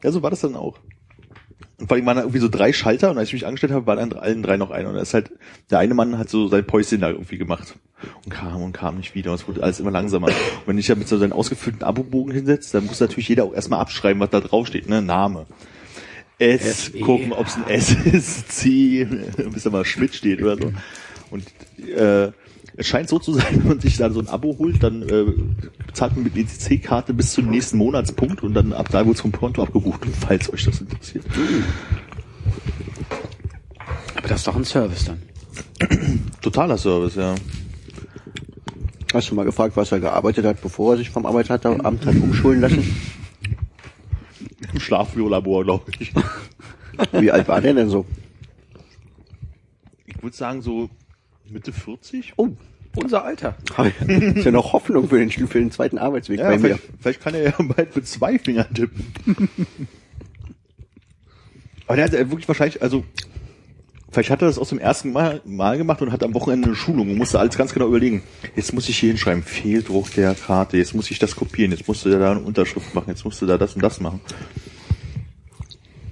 ja, 0.04 0.12
so 0.12 0.22
war 0.22 0.30
das 0.30 0.42
dann 0.42 0.56
auch. 0.56 0.80
Und 1.80 1.88
vor 1.88 1.96
allem 1.96 2.06
waren 2.08 2.16
da 2.16 2.24
irgendwie 2.24 2.40
so 2.40 2.50
drei 2.50 2.74
Schalter 2.74 3.12
und 3.12 3.20
als 3.20 3.28
ich 3.28 3.34
mich 3.34 3.46
angestellt 3.46 3.72
habe, 3.72 3.86
waren 3.86 4.10
dann 4.10 4.20
allen 4.20 4.42
drei 4.42 4.58
noch 4.58 4.72
einer. 4.72 4.90
Und 4.90 4.96
da 4.96 5.02
ist 5.02 5.14
halt, 5.14 5.32
der 5.70 5.78
eine 5.80 5.94
Mann 5.94 6.18
hat 6.18 6.30
so 6.30 6.48
sein 6.48 6.66
Päuschen 6.66 7.02
da 7.02 7.10
irgendwie 7.10 7.38
gemacht. 7.38 7.76
Und 8.26 8.32
kam 8.32 8.64
und 8.64 8.74
kam 8.74 8.98
nicht 8.98 9.14
wieder. 9.14 9.32
Und 9.32 9.40
es 9.40 9.48
wurde 9.48 9.62
alles 9.62 9.80
immer 9.80 9.92
langsamer. 9.92 10.28
Und 10.28 10.36
wenn 10.66 10.78
ich 10.80 10.88
ja 10.88 10.96
mit 10.96 11.08
so 11.08 11.18
seinen 11.18 11.34
ausgefüllten 11.34 11.84
Abobogen 11.84 12.34
hinsetzt, 12.34 12.74
dann 12.74 12.86
muss 12.86 13.00
natürlich 13.00 13.30
jeder 13.30 13.44
auch 13.44 13.54
erstmal 13.54 13.80
abschreiben, 13.80 14.20
was 14.20 14.32
da 14.32 14.40
draufsteht, 14.40 14.90
ne? 14.90 15.04
Name. 15.04 15.46
S, 16.40 16.90
S-E. 16.90 17.00
gucken, 17.00 17.34
ob 17.34 17.48
es 17.48 17.56
ein 17.56 17.68
S 17.68 17.92
ist, 18.06 18.52
C, 18.52 19.06
bis 19.54 19.64
da 19.64 19.70
mal 19.70 19.86
Schmidt 19.86 20.16
steht 20.16 20.42
oder 20.42 20.58
so. 20.58 20.72
Und 21.32 21.46
äh, 21.90 22.32
es 22.78 22.88
scheint 22.88 23.10
so 23.10 23.20
zu 23.20 23.34
sein, 23.34 23.46
wenn 23.52 23.68
man 23.68 23.80
sich 23.80 23.98
da 23.98 24.10
so 24.10 24.20
ein 24.20 24.30
Abo 24.30 24.56
holt, 24.58 24.82
dann 24.82 25.02
äh, 25.02 25.26
zahlt 25.94 26.16
man 26.16 26.24
mit 26.24 26.38
ECC-Karte 26.38 27.14
bis 27.14 27.34
zum 27.34 27.50
nächsten 27.50 27.78
Monatspunkt 27.78 28.44
und 28.44 28.54
dann 28.54 28.72
ab 28.72 28.90
da 28.92 29.06
wird 29.06 29.20
vom 29.20 29.32
Konto 29.32 29.64
abgebucht, 29.64 30.02
falls 30.20 30.52
euch 30.54 30.64
das 30.64 30.80
interessiert. 30.80 31.26
Aber 34.16 34.28
das 34.28 34.40
ist 34.40 34.48
doch 34.48 34.56
ein 34.56 34.64
Service 34.64 35.06
dann. 35.06 35.22
Totaler 36.42 36.78
Service, 36.78 37.16
ja. 37.16 37.36
Hast 39.14 39.32
du 39.32 39.36
mal 39.36 39.46
gefragt, 39.46 39.76
was 39.76 39.92
er 39.92 40.00
gearbeitet 40.00 40.46
hat, 40.46 40.62
bevor 40.62 40.94
er 40.94 40.98
sich 40.98 41.10
vom 41.10 41.26
Arbeitsamt 41.26 41.64
hat 41.64 42.06
umschulen 42.06 42.62
lassen? 42.62 42.84
Im 44.74 44.80
Schlafbiolabor, 44.80 45.64
glaube 45.64 45.92
ich. 45.98 46.14
Wie 47.14 47.32
alt 47.32 47.48
war 47.48 47.62
der 47.62 47.74
denn 47.74 47.90
so? 47.90 48.06
Ich 50.06 50.22
würde 50.22 50.36
sagen 50.36 50.62
so 50.62 50.90
Mitte 51.52 51.72
40. 51.72 52.34
Oh, 52.38 52.50
unser 52.96 53.24
Alter. 53.24 53.56
ist 54.08 54.46
ja 54.46 54.52
noch 54.52 54.74
Hoffnung 54.74 55.08
für 55.10 55.20
den, 55.20 55.30
für 55.30 55.60
den 55.60 55.72
zweiten 55.72 55.98
Arbeitsweg 55.98 56.40
Ja, 56.40 56.46
bei 56.50 56.58
mir. 56.58 56.60
vielleicht, 56.60 56.84
vielleicht 57.00 57.22
kann 57.22 57.34
er 57.36 57.44
ja 57.44 57.54
bald 57.60 57.96
mit 57.96 58.08
zwei 58.08 58.40
Fingern 58.40 58.74
tippen. 58.74 59.06
Aber 61.86 61.96
der 61.96 62.06
hat 62.06 62.14
ja 62.14 62.20
wirklich 62.30 62.48
wahrscheinlich, 62.48 62.82
also 62.82 63.04
vielleicht 64.12 64.30
hat 64.30 64.42
er 64.42 64.48
das 64.48 64.58
aus 64.58 64.70
dem 64.70 64.80
ersten 64.80 65.12
Mal, 65.12 65.42
Mal 65.46 65.78
gemacht 65.78 66.02
und 66.02 66.12
hat 66.12 66.24
am 66.24 66.34
Wochenende 66.34 66.68
eine 66.68 66.76
Schulung 66.76 67.10
und 67.12 67.18
musste 67.18 67.40
alles 67.40 67.58
ganz 67.58 67.74
genau 67.74 67.88
überlegen. 67.88 68.24
Jetzt 68.56 68.74
muss 68.74 68.90
ich 68.90 68.98
hier 68.98 69.10
hinschreiben, 69.10 69.44
Fehldruck 69.44 70.12
der 70.16 70.34
Karte, 70.36 70.78
jetzt 70.78 70.96
muss 70.96 71.10
ich 71.12 71.20
das 71.20 71.36
kopieren, 71.36 71.72
jetzt 71.72 71.88
musst 71.88 72.04
du 72.04 72.10
da 72.10 72.32
eine 72.32 72.42
Unterschrift 72.42 72.94
machen, 72.96 73.10
jetzt 73.10 73.24
musst 73.24 73.42
du 73.42 73.46
da 73.46 73.58
das 73.58 73.76
und 73.76 73.84
das 73.84 74.02
machen. 74.02 74.20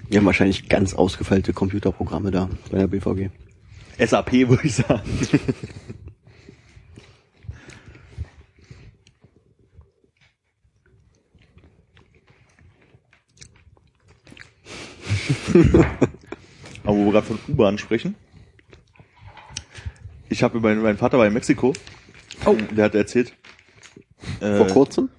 Wir 0.07 0.19
haben 0.19 0.25
wahrscheinlich 0.25 0.69
ganz 0.69 0.93
ausgefeilte 0.93 1.51
Computerprogramme 1.51 2.31
da 2.31 2.47
bei 2.71 2.77
der 2.77 2.87
BVG. 2.87 3.31
SAP 3.97 4.31
würde 4.49 4.67
ich 4.67 4.75
sagen. 4.75 5.01
Aber 16.83 16.97
wo 16.97 17.05
wir 17.05 17.11
gerade 17.13 17.25
von 17.25 17.39
U-Bahn 17.47 17.77
sprechen. 17.77 18.15
Ich 20.29 20.43
habe 20.43 20.59
mein, 20.59 20.81
mein 20.81 20.97
Vater 20.97 21.17
war 21.17 21.25
in 21.27 21.33
Mexiko. 21.33 21.73
Oh. 22.45 22.55
Der 22.71 22.85
hat 22.85 22.95
erzählt. 22.95 23.33
Äh, 24.39 24.57
Vor 24.57 24.67
kurzem? 24.67 25.09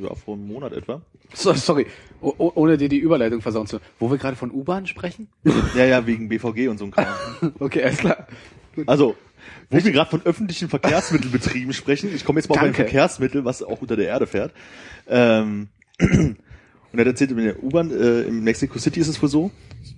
Ja, 0.00 0.14
vor 0.14 0.34
einem 0.34 0.46
Monat 0.46 0.72
etwa. 0.72 1.02
So, 1.44 1.52
sorry, 1.52 1.86
o 2.22 2.52
ohne 2.54 2.78
dir 2.78 2.88
die 2.88 2.96
Überleitung 2.96 3.42
versauen 3.42 3.66
zu. 3.66 3.78
Wo 3.98 4.10
wir 4.10 4.16
gerade 4.16 4.34
von 4.34 4.50
U-Bahn 4.50 4.86
sprechen? 4.86 5.28
Ja, 5.76 5.84
ja, 5.84 6.06
wegen 6.06 6.30
BVG 6.30 6.68
und 6.68 6.78
so 6.78 6.86
ein 6.86 6.90
Kram. 6.90 7.06
Okay, 7.58 7.84
alles 7.84 7.98
klar. 7.98 8.26
Also, 8.86 9.14
wo 9.68 9.84
wir 9.84 9.92
gerade 9.92 10.08
von 10.08 10.22
öffentlichen 10.24 10.70
Verkehrsmittelbetrieben 10.70 11.72
sprechen, 11.74 12.14
ich 12.14 12.24
komme 12.24 12.40
jetzt 12.40 12.48
mal 12.48 12.54
auf 12.54 12.62
ein 12.62 12.68
Danke. 12.68 12.84
Verkehrsmittel, 12.84 13.44
was 13.44 13.62
auch 13.62 13.82
unter 13.82 13.94
der 13.94 14.06
Erde 14.06 14.26
fährt. 14.26 14.54
Ähm, 15.06 15.68
und 16.00 16.38
er 16.94 17.00
hat 17.00 17.08
erzählt, 17.08 17.32
in 17.32 17.36
der 17.36 17.62
U-Bahn 17.62 17.90
äh, 17.90 18.22
in 18.22 18.42
Mexico 18.42 18.78
City 18.78 19.00
ist 19.00 19.08
es 19.08 19.20
wohl 19.20 19.28
so, 19.28 19.50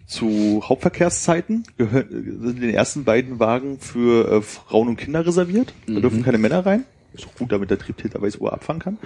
zu 0.08 0.64
Hauptverkehrszeiten 0.64 1.62
gehör, 1.78 2.06
sind 2.10 2.60
die 2.60 2.74
ersten 2.74 3.04
beiden 3.04 3.38
Wagen 3.38 3.78
für 3.78 4.32
äh, 4.32 4.42
Frauen 4.42 4.88
und 4.88 4.96
Kinder 4.96 5.24
reserviert. 5.24 5.74
Da 5.86 6.00
dürfen 6.00 6.24
keine 6.24 6.38
Männer 6.38 6.66
rein. 6.66 6.82
Ist 7.14 7.24
auch 7.24 7.34
gut, 7.36 7.52
damit 7.52 7.70
der 7.70 7.78
Triebtäter 7.78 8.20
weiß, 8.20 8.40
wo 8.40 8.48
er 8.48 8.54
abfangen 8.54 8.82
kann. 8.82 8.98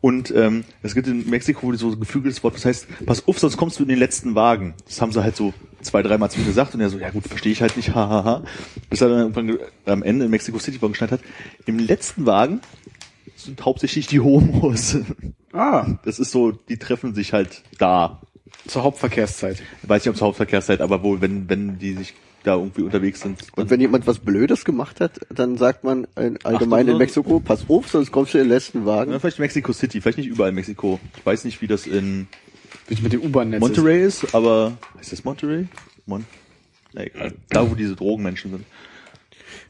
Und 0.00 0.30
ähm, 0.30 0.64
es 0.82 0.94
gibt 0.94 1.08
in 1.08 1.28
Mexiko 1.28 1.74
so 1.74 1.90
ein 1.90 1.98
geflügeltes 1.98 2.44
Wort, 2.44 2.54
das 2.54 2.64
heißt, 2.64 2.86
pass 3.04 3.26
auf, 3.26 3.38
sonst 3.38 3.56
kommst 3.56 3.78
du 3.78 3.82
in 3.82 3.88
den 3.88 3.98
letzten 3.98 4.34
Wagen. 4.36 4.74
Das 4.86 5.00
haben 5.00 5.10
sie 5.10 5.22
halt 5.22 5.34
so 5.34 5.52
zwei, 5.80 6.02
dreimal 6.02 6.30
zu 6.30 6.38
mir 6.38 6.46
gesagt 6.46 6.72
und 6.74 6.80
er 6.80 6.88
so, 6.88 6.98
ja 6.98 7.10
gut, 7.10 7.26
verstehe 7.26 7.50
ich 7.52 7.60
halt 7.62 7.76
nicht, 7.76 7.90
hahaha. 7.94 8.24
Ha, 8.24 8.24
ha. 8.24 8.44
Bis 8.90 9.00
er 9.00 9.08
dann 9.08 9.18
irgendwann 9.18 9.46
ge- 9.48 9.58
am 9.86 10.02
Ende 10.04 10.26
in 10.26 10.30
Mexico 10.30 10.58
City 10.60 10.78
geschneit 10.78 11.10
hat, 11.10 11.20
im 11.66 11.78
letzten 11.80 12.26
Wagen 12.26 12.60
sind 13.36 13.64
hauptsächlich 13.64 14.06
die 14.06 14.20
Homos. 14.20 14.96
Ah, 15.54 15.98
Das 16.04 16.18
ist 16.18 16.30
so, 16.30 16.52
die 16.52 16.76
treffen 16.76 17.14
sich 17.14 17.32
halt 17.32 17.62
da. 17.78 18.20
zur 18.66 18.82
Hauptverkehrszeit. 18.82 19.62
Ich 19.82 19.88
weiß 19.88 20.02
nicht, 20.04 20.10
ob 20.10 20.14
es 20.16 20.20
Hauptverkehrszeit, 20.22 20.82
aber 20.82 21.02
wohl, 21.02 21.22
wenn, 21.22 21.48
wenn 21.48 21.78
die 21.78 21.94
sich 21.94 22.14
da 22.44 22.54
irgendwie 22.54 22.82
unterwegs 22.82 23.20
sind. 23.20 23.42
Und 23.56 23.70
wenn 23.70 23.80
jemand 23.80 24.06
was 24.06 24.18
Blödes 24.18 24.64
gemacht 24.64 25.00
hat, 25.00 25.20
dann 25.34 25.56
sagt 25.56 25.84
man 25.84 26.06
allgemein 26.44 26.86
Ach, 26.88 26.92
in 26.92 26.98
Mexiko, 26.98 27.40
pass 27.40 27.68
auf, 27.68 27.88
sonst 27.88 28.12
kommst 28.12 28.34
du 28.34 28.38
in 28.38 28.44
den 28.44 28.50
letzten 28.50 28.86
Wagen. 28.86 29.12
Ja, 29.12 29.18
vielleicht 29.18 29.38
Mexico 29.38 29.72
City, 29.72 30.00
vielleicht 30.00 30.18
nicht 30.18 30.28
überall 30.28 30.50
in 30.50 30.54
Mexiko. 30.54 31.00
Ich 31.16 31.26
weiß 31.26 31.44
nicht, 31.44 31.60
wie 31.60 31.66
das 31.66 31.86
in 31.86 32.28
Wie 32.86 33.00
mit 33.02 33.12
dem 33.12 33.22
U-Bahn-Netz 33.22 33.62
ist. 33.62 33.68
Monterey 33.68 34.04
ist, 34.04 34.34
aber 34.34 34.78
ist 35.00 35.12
das 35.12 35.24
Monterey? 35.24 35.66
Mon 36.06 36.24
Na 36.92 37.04
egal. 37.04 37.34
Da, 37.50 37.68
wo 37.70 37.74
diese 37.74 37.96
Drogenmenschen 37.96 38.50
sind. 38.52 38.64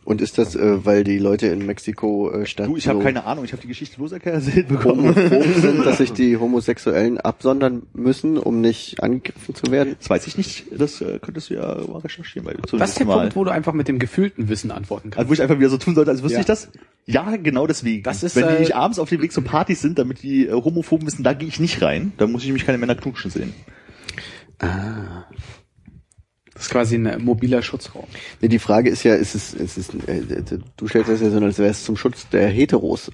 Und 0.09 0.23
ist 0.23 0.39
das, 0.39 0.57
äh, 0.57 0.87
weil 0.87 1.05
die 1.05 1.19
Leute 1.19 1.49
in 1.49 1.67
Mexiko 1.67 2.31
äh, 2.33 2.47
statt 2.47 2.67
Du, 2.67 2.79
ich 2.79 2.89
habe 2.89 2.99
so 3.01 3.05
keine 3.05 3.25
Ahnung, 3.25 3.45
ich 3.45 3.53
habe 3.53 3.61
die 3.61 3.69
Geschichte 3.69 3.99
bloß 3.99 4.13
erzählt 4.13 4.67
bekommen. 4.67 5.15
homophob 5.15 5.45
sind, 5.61 5.85
dass 5.85 5.99
sich 5.99 6.15
die 6.15 6.39
Homosexuellen 6.39 7.19
absondern 7.21 7.83
müssen, 7.93 8.39
um 8.39 8.63
nicht 8.63 9.03
angegriffen 9.03 9.55
zu 9.55 9.71
werden? 9.71 9.97
Das 9.99 10.09
weiß 10.09 10.27
ich 10.27 10.39
nicht, 10.39 10.65
das 10.75 11.03
äh, 11.03 11.19
könntest 11.21 11.51
du 11.51 11.57
ja 11.57 11.77
mal 11.87 11.99
recherchieren. 11.99 12.47
Weil 12.49 12.57
Das 12.79 12.89
ist 12.89 13.01
der 13.01 13.07
mal. 13.07 13.19
Punkt, 13.19 13.37
wo 13.37 13.45
du 13.45 13.51
einfach 13.51 13.75
mit 13.75 13.87
dem 13.87 13.99
gefühlten 13.99 14.49
Wissen 14.49 14.71
antworten 14.71 15.11
kannst. 15.11 15.19
Also 15.19 15.29
wo 15.29 15.35
ich 15.35 15.43
einfach 15.43 15.59
wieder 15.59 15.69
so 15.69 15.77
tun 15.77 15.95
sollte, 15.95 16.11
als 16.11 16.23
wüsste 16.23 16.37
Ja. 16.37 16.41
ich 16.41 16.47
das. 16.47 16.71
Ja, 17.05 17.37
genau 17.37 17.67
deswegen. 17.67 18.03
Das 18.03 18.23
ist, 18.23 18.35
Wenn 18.35 18.49
die 18.49 18.55
äh, 18.55 18.61
nicht 18.61 18.77
abends 18.77 18.99
auf 18.99 19.11
dem 19.11 19.21
Weg 19.21 19.33
zu 19.33 19.43
Partys 19.43 19.83
sind, 19.83 19.99
damit 19.99 20.23
die 20.23 20.47
äh, 20.47 20.53
Homophoben 20.53 21.07
wissen, 21.07 21.23
da 21.23 21.35
gehe 21.35 21.49
ich 21.49 21.61
nicht 21.61 21.83
rein, 21.83 22.13
da 22.17 22.27
muss 22.27 22.41
ich 22.41 22.49
nämlich 22.49 22.65
keine 22.65 22.79
Männer 22.79 22.95
knutschen 22.95 23.31
sehen. 23.31 23.53
Das 26.59 26.67
ist 26.67 26.73
quasi 26.73 26.97
ein 26.97 27.23
mobiler 27.23 27.63
Schutzraum. 27.63 28.09
Nee, 28.41 28.49
die 28.49 28.59
Frage 28.59 28.91
ist 28.91 29.05
ja, 29.05 29.15
ist 29.15 29.37
es, 29.37 29.55
ist 29.55 29.79
es, 29.79 29.91
äh, 30.09 30.43
du 30.77 30.89
stellst 30.89 31.09
das 31.09 31.21
ja 31.21 31.31
so, 31.31 31.39
als 31.39 31.61
wäre 31.61 31.71
es 31.71 31.85
zum 31.85 31.97
Schutz 31.97 32.29
der 32.31 32.49
Heteros. 32.49 33.13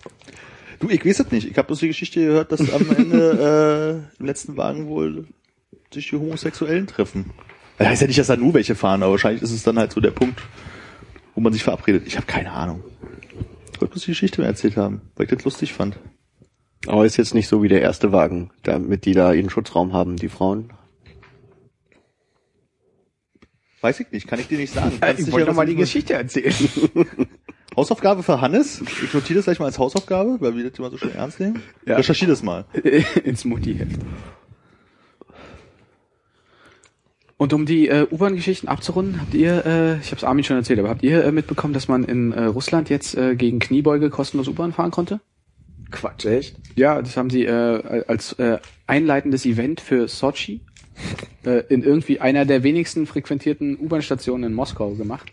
Du, 0.80 0.88
ich 0.88 1.04
weiß 1.04 1.20
es 1.20 1.30
nicht. 1.30 1.50
Ich 1.50 1.59
habe 1.59 1.66
bloß 1.66 1.80
die 1.80 1.88
Geschichte 1.88 2.20
gehört, 2.24 2.52
dass 2.52 2.72
am 2.72 2.90
Ende 2.96 4.09
äh, 4.16 4.18
im 4.18 4.24
letzten 4.24 4.57
Wagen 4.57 4.87
wohl 4.87 5.26
sich 5.92 6.09
die 6.09 6.16
Homosexuellen 6.16 6.87
treffen. 6.87 7.33
Das 7.76 7.88
heißt 7.88 8.00
ja 8.00 8.07
nicht, 8.07 8.18
dass 8.18 8.28
da 8.28 8.37
nur 8.37 8.54
welche 8.54 8.74
fahren, 8.74 9.02
aber 9.02 9.12
wahrscheinlich 9.12 9.42
ist 9.42 9.52
es 9.52 9.62
dann 9.62 9.78
halt 9.78 9.92
so 9.92 10.00
der 10.00 10.11
Punkt, 10.11 10.40
wo 11.35 11.42
man 11.42 11.52
sich 11.52 11.64
verabredet. 11.64 12.04
Ich 12.07 12.16
habe 12.16 12.26
keine 12.26 12.50
Ahnung. 12.50 12.83
Ich 13.74 13.80
wollte 13.80 13.92
bloß 13.92 14.04
die 14.04 14.12
Geschichte 14.12 14.40
mir 14.40 14.46
erzählt 14.46 14.78
haben, 14.78 15.02
weil 15.16 15.26
ich 15.26 15.30
das 15.30 15.44
lustig 15.44 15.74
fand. 15.74 15.98
Aber 16.87 17.04
ist 17.04 17.18
jetzt 17.18 17.35
nicht 17.35 17.48
so 17.48 17.62
wie 17.62 17.68
der 17.68 17.83
erste 17.83 18.11
Wagen, 18.11 18.50
damit 18.62 19.04
die 19.04 19.12
da 19.12 19.35
ihren 19.35 19.50
Schutzraum 19.50 19.92
haben, 19.92 20.16
die 20.16 20.30
Frauen. 20.30 20.72
Weiß 23.85 24.01
ich 24.01 24.11
nicht, 24.12 24.27
kann 24.27 24.40
ich 24.40 24.49
dir 24.49 24.57
nicht 24.57 24.73
sagen. 24.73 24.97
Kannst 25.01 25.18
ich 25.18 25.25
dich 25.27 25.33
wollte 25.35 25.44
ja 25.44 25.53
noch 25.53 25.59
mal 25.59 25.66
die 25.66 25.75
Geschichte 25.75 26.14
erzählen. 26.14 26.55
Hausaufgabe 27.77 28.23
für 28.23 28.40
Hannes. 28.40 28.81
Ich 28.81 29.12
notiere 29.12 29.40
das 29.40 29.44
gleich 29.44 29.59
mal 29.59 29.66
als 29.66 29.79
Hausaufgabe, 29.79 30.38
weil 30.40 30.57
wir 30.57 30.70
das 30.70 30.79
immer 30.79 30.88
so 30.88 30.97
schön 30.97 31.14
ernst 31.14 31.38
nehmen. 31.38 31.61
Ja. 31.85 31.97
Recherchiere 31.97 32.31
das 32.31 32.42
mal. 32.42 32.64
Ins 33.25 33.44
Mutti-Heft. 33.44 34.01
Und 37.37 37.53
um 37.53 37.66
die 37.66 37.88
äh, 37.88 38.07
U-Bahn-Geschichten 38.11 38.68
abzurunden, 38.68 39.20
habt 39.20 39.35
ihr, 39.35 39.66
äh, 39.66 39.99
ich 39.99 40.07
habe 40.07 40.16
es 40.16 40.25
Armin 40.25 40.44
schon 40.44 40.57
erzählt, 40.57 40.79
aber 40.79 40.88
habt 40.88 41.03
ihr 41.03 41.23
äh, 41.23 41.31
mitbekommen, 41.31 41.75
dass 41.75 41.87
man 41.87 42.05
in 42.05 42.33
äh, 42.33 42.44
Russland 42.44 42.88
jetzt 42.88 43.14
äh, 43.18 43.37
gegen 43.37 43.59
Kniebeuge 43.59 44.09
kostenlos 44.09 44.49
U-Bahn 44.49 44.73
fahren 44.73 44.92
konnte? 44.92 45.20
Quatsch, 45.90 46.25
echt? 46.25 46.57
Ja, 46.75 47.03
das 47.03 47.18
haben 47.18 47.29
sie 47.29 47.44
äh, 47.44 48.05
als 48.09 48.33
äh, 48.38 48.61
einleitendes 48.87 49.44
Event 49.44 49.83
für 49.83 50.09
Sochi 50.09 50.62
äh, 51.44 51.62
in 51.68 51.83
irgendwie 51.83 52.20
einer 52.20 52.44
der 52.44 52.62
wenigsten 52.62 53.07
frequentierten 53.07 53.78
U-Bahn-Stationen 53.78 54.44
in 54.44 54.54
Moskau 54.54 54.90
gemacht. 54.90 55.30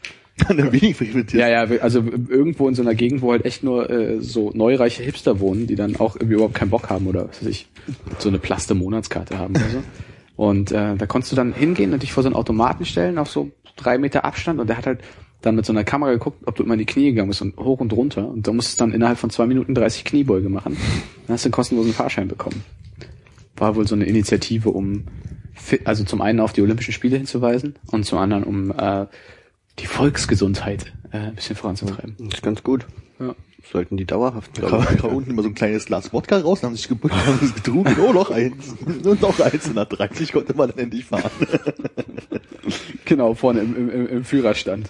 Ein 0.48 0.72
wenig 0.72 0.96
frequentiert. 0.96 1.34
Ja, 1.34 1.48
ja, 1.48 1.82
also 1.82 2.04
irgendwo 2.30 2.68
in 2.68 2.76
so 2.76 2.82
einer 2.82 2.96
Gegend, 2.96 3.22
wo 3.22 3.32
halt 3.32 3.46
echt 3.46 3.64
nur 3.64 3.90
äh, 3.90 4.22
so 4.22 4.52
neureiche 4.54 5.04
Hipster 5.04 5.40
wohnen, 5.40 5.68
die 5.68 5.76
dann 5.76 5.98
auch 5.98 6.16
irgendwie 6.16 6.36
überhaupt 6.36 6.56
keinen 6.56 6.70
Bock 6.70 6.90
haben 6.90 7.08
oder 7.08 7.28
was 7.30 7.42
weiß 7.42 7.50
ich, 7.50 7.68
so 8.18 8.30
eine 8.30 8.40
plaste 8.40 8.74
Monatskarte 8.74 9.38
haben 9.38 9.56
oder 9.56 9.70
so. 9.70 9.84
Und 10.38 10.72
äh, 10.72 10.96
da 10.96 11.06
konntest 11.06 11.32
du 11.32 11.36
dann 11.36 11.54
hingehen 11.54 11.94
und 11.94 12.02
dich 12.02 12.14
vor 12.14 12.24
so 12.24 12.28
einen 12.28 12.36
Automaten 12.36 12.86
stellen 12.86 13.18
auf 13.18 13.30
so 13.30 13.52
drei 13.76 13.98
Meter 13.98 14.26
Abstand 14.26 14.60
und 14.60 14.68
der 14.68 14.78
hat 14.78 14.88
halt 14.88 15.02
dann 15.42 15.56
mit 15.56 15.66
so 15.66 15.74
einer 15.74 15.84
Kamera 15.84 16.12
geguckt, 16.12 16.44
ob 16.46 16.56
du 16.56 16.64
immer 16.64 16.74
in 16.74 16.80
die 16.80 16.86
Knie 16.86 17.06
gegangen 17.06 17.30
bist 17.30 17.42
und 17.42 17.58
hoch 17.58 17.80
und 17.80 17.94
runter 17.94 18.28
und 18.28 18.46
du 18.46 18.54
musstest 18.54 18.80
dann 18.80 18.92
innerhalb 18.92 19.18
von 19.18 19.30
zwei 19.30 19.46
Minuten 19.46 19.76
30 19.76 20.06
Kniebeuge 20.06 20.50
machen. 20.50 20.78
Dann 21.28 21.34
hast 21.34 21.46
du 21.46 21.48
einen 21.48 21.54
kostenlosen 21.54 21.94
Fahrschein 21.94 22.28
bekommen. 22.28 22.64
War 23.58 23.76
wohl 23.76 23.88
so 23.88 23.96
eine 23.96 24.06
Initiative, 24.06 24.70
um 24.70 25.04
also 25.86 26.04
zum 26.04 26.22
einen 26.22 26.40
auf 26.40 26.54
die 26.54 26.62
Olympischen 26.62 26.94
Spiele 26.94 27.18
hinzuweisen 27.18 27.76
und 27.92 28.06
zum 28.06 28.18
anderen 28.18 28.44
um 28.44 28.72
äh, 28.72 29.06
die 29.80 29.86
Volksgesundheit 29.86 30.94
äh, 31.12 31.18
ein 31.18 31.36
bisschen 31.36 31.56
voranzutreiben. 31.56 32.16
Das 32.20 32.36
ist 32.36 32.44
ganz 32.44 32.64
gut. 32.64 32.86
Ja. 33.20 33.36
Sollten 33.72 33.96
die 33.96 34.06
dauerhaft, 34.06 34.58
Da 34.58 34.68
kam, 34.68 34.84
kam 34.98 35.16
unten 35.16 35.30
immer 35.32 35.44
so 35.44 35.50
ein 35.50 35.54
kleines 35.54 35.86
Glas 35.86 36.12
Wodka 36.12 36.40
raus, 36.40 36.64
haben 36.64 36.76
sich 36.76 36.88
gebückt, 36.88 37.14
haben 37.14 37.40
es 37.44 37.54
getrunken, 37.54 37.96
oh, 38.02 38.12
noch 38.12 38.32
eins, 38.32 38.76
und 39.06 39.22
noch 39.22 39.40
eins, 39.40 39.68
und 39.68 39.76
nach 39.76 39.86
30 39.86 40.32
konnte 40.32 40.56
man 40.56 40.70
dann 40.70 40.80
endlich 40.80 41.06
fahren. 41.06 41.30
Genau, 43.06 43.34
vorne 43.34 43.60
im, 43.60 43.90
im, 43.90 44.08
im 44.08 44.24
Führerstand. 44.24 44.90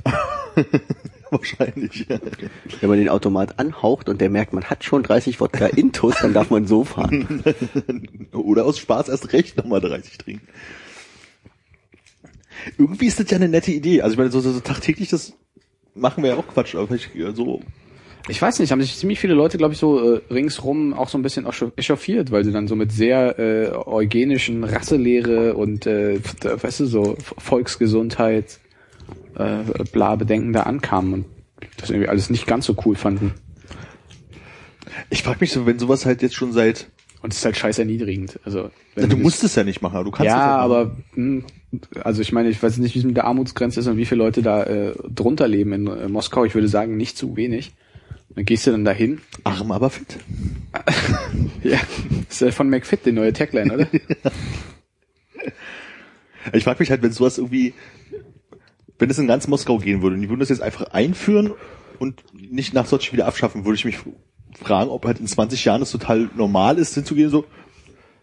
Wahrscheinlich. 1.40 2.10
ich. 2.10 2.82
Wenn 2.82 2.90
man 2.90 3.00
den 3.00 3.08
Automat 3.08 3.58
anhaucht 3.58 4.10
und 4.10 4.20
der 4.20 4.30
merkt, 4.30 4.52
man 4.52 4.66
hat 4.66 4.84
schon 4.84 5.02
30 5.02 5.40
Wodka 5.40 5.66
Intus, 5.78 6.16
dann 6.22 6.34
darf 6.34 6.50
man 6.50 6.68
so 6.68 6.84
fahren. 6.84 7.42
Oder 8.34 8.66
aus 8.66 8.78
Spaß 8.80 9.08
erst 9.08 9.32
recht 9.32 9.56
nochmal 9.56 9.80
30 9.80 10.18
trinken. 10.18 10.48
Irgendwie 12.78 13.08
ist 13.08 13.20
das 13.20 13.32
ja 13.32 13.38
eine 13.38 13.48
nette 13.48 13.72
Idee. 13.72 14.02
Also 14.02 14.14
ich 14.14 14.18
meine, 14.18 14.30
so, 14.30 14.42
so, 14.42 14.52
so 14.52 14.60
tagtäglich, 14.60 15.10
das 15.10 15.34
machen 15.96 16.22
wir 16.22 16.32
ja 16.32 16.38
auch 16.38 16.48
Quatsch, 16.48 16.76
aber 16.76 16.94
ich, 16.96 17.10
ja, 17.16 17.32
so, 17.32 17.62
Ich 18.28 18.42
weiß 18.42 18.60
nicht, 18.60 18.72
haben 18.74 18.82
sich 18.82 18.98
ziemlich 18.98 19.20
viele 19.20 19.34
Leute, 19.34 19.58
glaube 19.58 19.74
ich, 19.74 19.80
so 19.80 20.16
äh, 20.16 20.22
ringsrum 20.30 20.94
auch 20.94 21.08
so 21.08 21.18
ein 21.18 21.22
bisschen 21.22 21.48
echauffiert, 21.78 22.32
weil 22.32 22.44
sie 22.44 22.52
dann 22.52 22.68
so 22.68 22.76
mit 22.76 22.92
sehr 22.92 23.40
äh, 23.40 23.72
eugenischen 23.72 24.66
Rasselehre 24.66 25.56
und 25.56 25.88
äh, 25.88 26.20
weißt 26.44 26.82
du, 26.82 26.86
so 26.88 27.16
Volksgesundheit, 27.38 28.60
äh, 29.36 29.84
bla 29.92 30.16
Bedenken 30.16 30.54
da 30.54 30.64
ankamen 30.64 31.14
und 31.14 31.26
das 31.78 31.90
irgendwie 31.90 32.10
alles 32.10 32.30
nicht 32.30 32.48
ganz 32.48 32.66
so 32.66 32.76
cool 32.86 32.96
fanden. 32.96 33.34
ich 35.10 35.24
frage 35.24 35.40
mich 35.42 35.52
so, 35.52 35.66
wenn 35.66 35.80
sowas 35.80 36.06
halt 36.06 36.22
jetzt 36.22 36.36
schon 36.36 36.52
seit, 36.52 36.88
Und 37.22 37.34
es 37.34 37.40
ist 37.40 37.46
halt 37.46 37.58
scheiß 37.58 37.80
erniedrigend. 37.80 38.40
Also 38.44 38.72
wenn 38.96 39.10
du 39.10 39.18
musst 39.18 39.44
es 39.44 39.56
ja 39.56 39.64
nicht 39.64 39.82
machen, 39.82 39.96
aber 39.96 40.06
du 40.06 40.12
kannst 40.12 40.30
es 40.30 40.34
ja, 40.34 40.64
auch 40.64 40.70
machen. 40.70 40.72
aber 40.72 40.96
hm, 41.14 41.46
also 42.04 42.22
ich 42.22 42.32
meine, 42.32 42.50
ich 42.50 42.62
weiß 42.62 42.78
nicht, 42.78 42.96
wie 42.96 43.00
es 43.00 43.06
mit 43.06 43.16
der 43.16 43.26
Armutsgrenze 43.26 43.80
ist 43.80 43.88
und 43.88 43.98
wie 43.98 44.06
viele 44.06 44.24
Leute 44.24 44.42
da 44.42 44.64
äh, 44.64 44.94
drunter 45.10 45.48
leben 45.48 45.74
in 45.74 45.88
äh, 45.88 46.08
Moskau. 46.10 46.46
Ich 46.46 46.56
würde 46.56 46.68
sagen, 46.68 46.98
nicht 46.98 47.18
zu 47.18 47.36
wenig. 47.38 47.74
Dann 48.36 48.46
gehst 48.46 48.66
du 48.66 48.72
dann 48.72 48.86
dahin. 48.86 49.20
Arm, 49.44 49.72
aber 49.72 49.90
fit. 49.90 50.18
Ja, 51.64 51.80
das 52.28 52.42
ist 52.42 52.42
äh, 52.42 52.52
von 52.52 52.70
McFit 52.70 53.06
die 53.06 53.12
neue 53.12 53.34
Tagline, 53.34 53.74
oder? 53.74 53.88
Ich 56.54 56.64
frage 56.64 56.80
mich 56.80 56.90
halt, 56.90 57.04
wenn 57.04 57.12
sowas 57.12 57.38
irgendwie, 57.38 57.76
wenn 59.02 59.10
es 59.10 59.18
in 59.20 59.28
ganz 59.28 59.48
Moskau 59.48 59.78
gehen 59.80 60.02
würde 60.02 60.16
und 60.16 60.22
die 60.22 60.30
würden 60.30 60.40
das 60.40 60.50
jetzt 60.50 60.62
einfach 60.62 60.92
einführen 60.92 61.52
und 62.00 62.24
nicht 62.34 62.74
nach 62.74 62.86
Sochi 62.86 63.14
wieder 63.14 63.28
abschaffen, 63.28 63.66
würde 63.66 63.76
ich 63.76 63.86
mich 63.86 63.98
fragen, 64.62 64.90
ob 64.90 65.06
halt 65.06 65.20
in 65.20 65.28
20 65.28 65.66
Jahren 65.66 65.82
es 65.82 65.92
total 65.92 66.30
normal 66.36 66.78
ist, 66.78 66.94
hinzugehen, 66.94 67.30
so, 67.30 67.46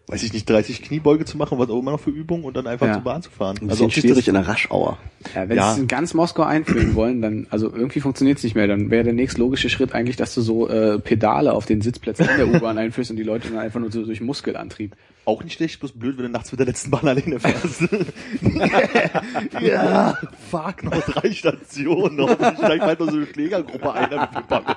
weiß 0.09 0.23
ich 0.23 0.33
nicht, 0.33 0.49
30 0.49 0.83
Kniebeuge 0.83 1.25
zu 1.27 1.37
machen, 1.37 1.59
was 1.59 1.69
auch 1.69 1.79
immer 1.79 1.91
noch 1.91 2.01
für 2.01 2.11
Übungen 2.11 2.45
und 2.45 2.57
dann 2.57 2.67
einfach 2.67 2.87
Ja. 2.87 2.95
zur 2.95 3.03
Bahn 3.03 3.23
zu 3.23 3.31
fahren. 3.31 3.59
Ein 3.61 3.69
Also 3.71 3.89
schwierig 3.91 4.17
das, 4.25 4.29
in 4.29 4.35
der 4.35 4.47
Raschauer. 4.49 4.99
Ja, 5.35 5.49
wenn 5.49 5.57
Ja. 5.57 5.65
sie 5.69 5.73
es 5.73 5.79
in 5.79 5.87
ganz 5.89 6.15
Moskau 6.15 6.43
einführen 6.45 6.95
wollen, 6.95 7.21
dann, 7.21 7.47
also 7.51 7.71
irgendwie 7.75 8.01
funktioniert 8.01 8.39
es 8.39 8.45
nicht 8.45 8.55
mehr. 8.57 8.67
Dann 8.67 8.91
wäre 8.91 9.05
der 9.05 9.13
nächste 9.13 9.41
logische 9.41 9.69
Schritt 9.69 9.93
eigentlich, 9.95 10.17
dass 10.17 10.35
du 10.35 10.41
so 10.41 10.69
äh, 10.69 10.99
Pedale 10.99 11.53
auf 11.53 11.67
den 11.67 11.81
Sitzplätzen 11.83 12.27
in 12.31 12.37
der 12.39 12.49
U-Bahn 12.49 12.79
einführst 12.79 13.11
und 13.11 13.17
die 13.17 13.23
Leute 13.23 13.49
dann 13.49 13.59
einfach 13.59 13.81
nur 13.81 13.91
so 13.93 14.05
durch 14.05 14.21
Muskelantrieb. 14.21 14.97
Auch 15.29 15.45
nicht 15.45 15.57
schlecht, 15.57 15.79
bloß 15.79 15.93
blöd, 15.93 16.17
wenn 16.17 16.25
du 16.25 16.31
nachts 16.31 16.51
mit 16.51 16.59
der 16.59 16.67
letzten 16.67 16.91
Bahn 16.91 17.07
alleine 17.07 17.39
fährst. 17.39 17.83
ja, 19.61 20.19
fuck, 20.51 20.83
noch 20.83 21.01
drei 21.03 21.31
Stationen, 21.33 22.17
noch. 22.17 22.31
Ich 22.31 22.37
steig 22.37 22.81
halt 22.81 22.99
noch 22.99 23.11
so 23.11 23.19
eine 23.19 23.27
Schlägergruppe 23.27 23.93
ein, 23.93 24.09
damit 24.11 24.31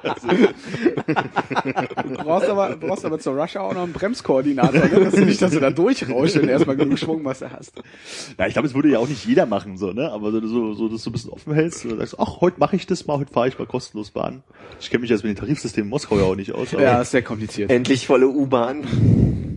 wir 0.03 0.15
sind. 0.19 0.53
Du 2.03 2.23
brauchst 2.23 2.49
aber, 2.49 2.69
du 2.71 2.87
brauchst 2.87 3.05
aber 3.05 3.17
zur 3.19 3.39
Rush 3.39 3.55
auch 3.55 3.73
noch 3.73 3.83
einen 3.83 3.93
Bremskoordinator, 3.93 4.87
ne? 4.87 5.05
dass 5.05 5.13
du 5.13 5.25
nicht, 5.25 5.41
dass 5.41 5.51
du 5.51 5.61
da 5.61 5.71
durchrauscht, 5.71 6.35
wenn 6.35 6.47
du 6.47 6.51
erstmal 6.51 6.75
genug 6.75 6.99
Schwungmasse 6.99 7.49
hast. 7.51 7.81
Ja, 8.37 8.47
ich 8.47 8.53
glaube, 8.53 8.67
es 8.67 8.73
würde 8.73 8.89
ja 8.89 8.99
auch 8.99 9.07
nicht 9.07 9.25
jeder 9.25 9.45
machen, 9.45 9.77
so, 9.77 9.93
ne? 9.93 10.11
Aber 10.11 10.31
so, 10.31 10.45
so, 10.45 10.73
so 10.73 10.89
dass 10.89 11.03
du 11.03 11.09
ein 11.09 11.13
bisschen 11.13 11.31
offen 11.31 11.53
hältst 11.53 11.85
und 11.85 11.97
sagst, 11.97 12.19
ach, 12.19 12.41
heute 12.41 12.59
mache 12.59 12.75
ich 12.75 12.85
das 12.85 13.07
mal, 13.07 13.17
heute 13.17 13.31
fahre 13.31 13.47
ich 13.47 13.57
mal 13.57 13.67
kostenlos 13.67 14.11
Bahn. 14.11 14.43
Ich 14.81 14.89
kenne 14.89 15.01
mich 15.01 15.09
jetzt 15.09 15.23
mit 15.23 15.37
dem 15.37 15.39
Tarifsystem 15.39 15.85
in 15.85 15.89
Moskau 15.89 16.17
ja 16.17 16.23
auch 16.23 16.35
nicht 16.35 16.51
aus, 16.51 16.73
aber, 16.73 16.83
Ja, 16.83 17.01
ist 17.01 17.11
sehr 17.11 17.21
kompliziert. 17.21 17.71
Endlich 17.71 18.05
volle 18.05 18.27
U-Bahn. 18.27 19.50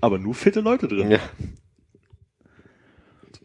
Aber 0.00 0.18
nur 0.18 0.34
fitte 0.34 0.60
Leute 0.60 0.88
drin. 0.88 1.10
Ja. 1.10 1.20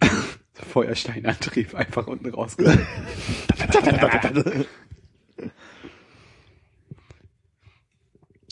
Feuersteinantrieb 0.53 1.75
einfach 1.75 2.07
unten 2.07 2.29
rausgeholt. 2.29 2.79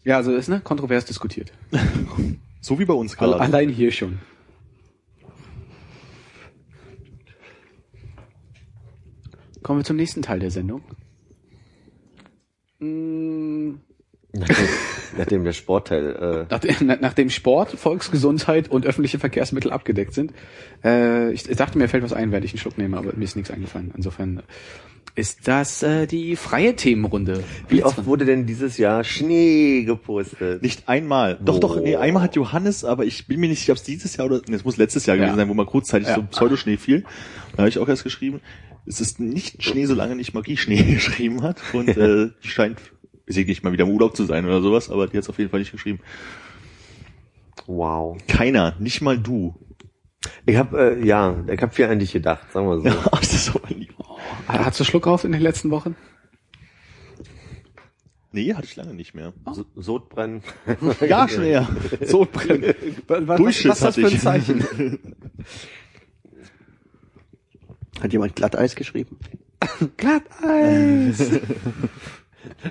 Ja, 0.04 0.18
also 0.18 0.34
ist 0.34 0.48
ne 0.48 0.62
kontrovers 0.62 1.06
diskutiert. 1.06 1.54
So 2.64 2.78
wie 2.78 2.86
bei 2.86 2.94
uns 2.94 3.18
gerade. 3.18 3.40
Allein 3.40 3.70
hier 3.70 3.92
schon. 3.92 4.20
Kommen 9.64 9.80
wir 9.80 9.84
zum 9.84 9.96
nächsten 9.96 10.22
Teil 10.22 10.38
der 10.38 10.52
Sendung. 10.52 10.84
Mm, 12.78 13.78
Nachdem, 14.34 14.68
nachdem 15.18 15.44
der 15.44 15.52
Sportteil, 15.54 16.16
äh, 16.16 16.46
Nachdem, 16.50 16.76
na- 16.84 16.98
nachdem 17.02 17.30
Sport, 17.30 17.72
Volksgesundheit 17.72 18.70
und 18.70 18.86
öffentliche 18.86 19.20
Verkehrsmittel 19.20 19.72
abgedeckt 19.72 20.14
sind. 20.14 20.32
Äh, 20.84 21.32
ich, 21.34 21.50
ich 21.50 21.58
dachte, 21.58 21.78
mir 21.78 21.90
fällt 21.90 22.04
was 22.04 22.14
ein, 22.14 22.32
werde 22.32 22.46
ich 22.46 22.54
einen 22.54 22.60
Schluck 22.60 22.78
nehme, 22.78 22.98
aber 22.98 23.12
mir 23.14 23.24
ist 23.26 23.36
nichts 23.36 23.52
eingefallen. 23.52 23.92
Insofern 23.96 24.42
ist 25.16 25.50
das 25.50 25.84
äh, 25.84 26.08
die 26.08 26.38
freie 26.38 26.78
Themenrunde. 26.78 27.44
wie 27.68 27.84
oft 27.84 28.06
wurde 28.06 28.24
denn 28.24 28.46
dieses 28.46 28.78
Jahr 28.78 29.04
Schnee 29.04 29.84
gepostet? 29.84 30.62
Nicht 30.62 30.88
einmal. 30.88 31.38
Doch, 31.44 31.60
doch, 31.60 31.82
nee, 31.82 31.98
einmal 31.98 32.24
hat 32.24 32.38
Johannes, 32.38 32.86
aber 32.86 33.04
ich 33.04 33.28
bin 33.28 33.42
mir 33.42 33.50
nicht 33.50 33.60
sicher, 33.60 33.74
ob 33.74 33.78
es 33.80 33.84
dieses 33.84 34.16
Jahr 34.16 34.28
oder, 34.28 34.40
nee, 34.48 34.56
es 34.56 34.64
muss 34.64 34.78
letztes 34.78 35.06
Jahr 35.06 35.18
Ja. 35.18 35.24
gewesen 35.26 35.36
sein, 35.40 35.50
wo 35.50 35.54
mal 35.54 35.66
kurzzeitig 35.66 36.08
Ja. 36.08 36.16
so 36.16 36.24
Pseudoschnee 36.24 36.78
fiel. 36.78 37.04
Da 37.52 37.60
habe 37.64 37.70
ich 37.70 37.78
auch 37.80 37.90
erst 37.90 38.06
geschrieben, 38.06 38.40
es 38.86 39.02
ist 39.02 39.20
nicht 39.20 39.62
Schnee, 39.62 39.86
solange 39.86 40.16
nicht 40.16 40.34
Magie-Schnee 40.34 40.82
geschrieben 40.94 41.44
hat. 41.44 41.58
Und 41.74 41.90
äh, 41.90 42.30
die 42.44 42.48
ich 43.26 43.36
sehe 43.36 43.46
nicht 43.46 43.64
mal 43.64 43.72
wieder 43.72 43.86
im 43.86 43.92
Urlaub 43.92 44.16
zu 44.16 44.26
sein 44.26 44.46
oder 44.46 44.62
sowas, 44.62 44.90
aber 44.90 45.08
die 45.08 45.18
hat 45.18 45.24
es 45.24 45.30
auf 45.30 45.38
jeden 45.38 45.50
Fall 45.50 45.60
nicht 45.60 45.72
geschrieben. 45.72 46.00
Wow. 47.68 48.18
Keiner, 48.28 48.76
nicht 48.80 49.02
mal 49.02 49.18
du. 49.18 49.56
Ich 50.46 50.56
habe 50.56 50.98
äh, 50.98 51.06
ja, 51.06 51.36
ich 51.48 51.62
habe 51.62 51.74
viel 51.74 51.86
an 51.86 52.00
dich 52.00 52.14
gedacht, 52.14 52.52
sagen 52.52 52.68
wir 52.68 52.80
so. 52.80 52.86
Ja, 52.88 53.10
das 53.12 53.34
ist 53.34 53.56
aber 53.56 53.70
lieb. 53.70 53.94
Hattest 54.48 54.82
du 54.82 54.84
Schluck 54.84 55.08
auf 55.08 55.24
in 55.24 55.32
den 55.32 55.42
letzten 55.42 55.72
Wochen? 55.72 55.96
Nee, 58.34 58.54
hatte 58.54 58.66
ich 58.66 58.76
lange 58.76 58.94
nicht 58.94 59.14
mehr. 59.14 59.34
So, 59.52 59.66
Sodbrennen. 59.76 60.42
Ja, 61.08 61.28
schneller. 61.28 61.68
Sodbrennen. 62.02 62.74
Was, 63.08 63.28
was, 63.28 63.38
Durchschiss 63.38 63.70
was 63.70 63.78
ist 63.78 63.84
das 63.84 63.96
für 63.96 64.08
ein 64.08 64.14
ich. 64.14 64.22
Zeichen? 64.22 64.66
Hat 68.02 68.14
jemand 68.14 68.36
Glatteis 68.36 68.76
geschrieben? 68.76 69.18
Glatteis. 69.98 71.42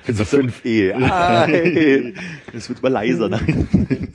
So 0.09 0.25
5 0.25 0.65
E. 0.65 0.93
Ah, 0.93 1.47
hey. 1.47 2.15
Es 2.53 2.69
wird 2.69 2.81
immer 2.81 2.91
leiser. 2.91 3.29
Nein. 3.29 4.13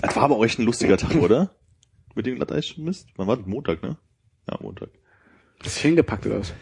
Das 0.00 0.14
war 0.16 0.24
aber 0.24 0.36
euch 0.38 0.58
ein 0.58 0.64
lustiger 0.66 0.96
Tag, 0.98 1.14
oder? 1.14 1.54
Mit 2.14 2.26
dem 2.26 2.36
Glatteis-Mist? 2.36 3.08
Wann 3.16 3.26
war 3.26 3.36
das? 3.38 3.46
Montag, 3.46 3.82
ne? 3.82 3.96
Ja, 4.50 4.58
Montag. 4.60 4.90
Ist 5.64 5.78
hingepackt 5.78 6.26
oder 6.26 6.40
was? 6.40 6.52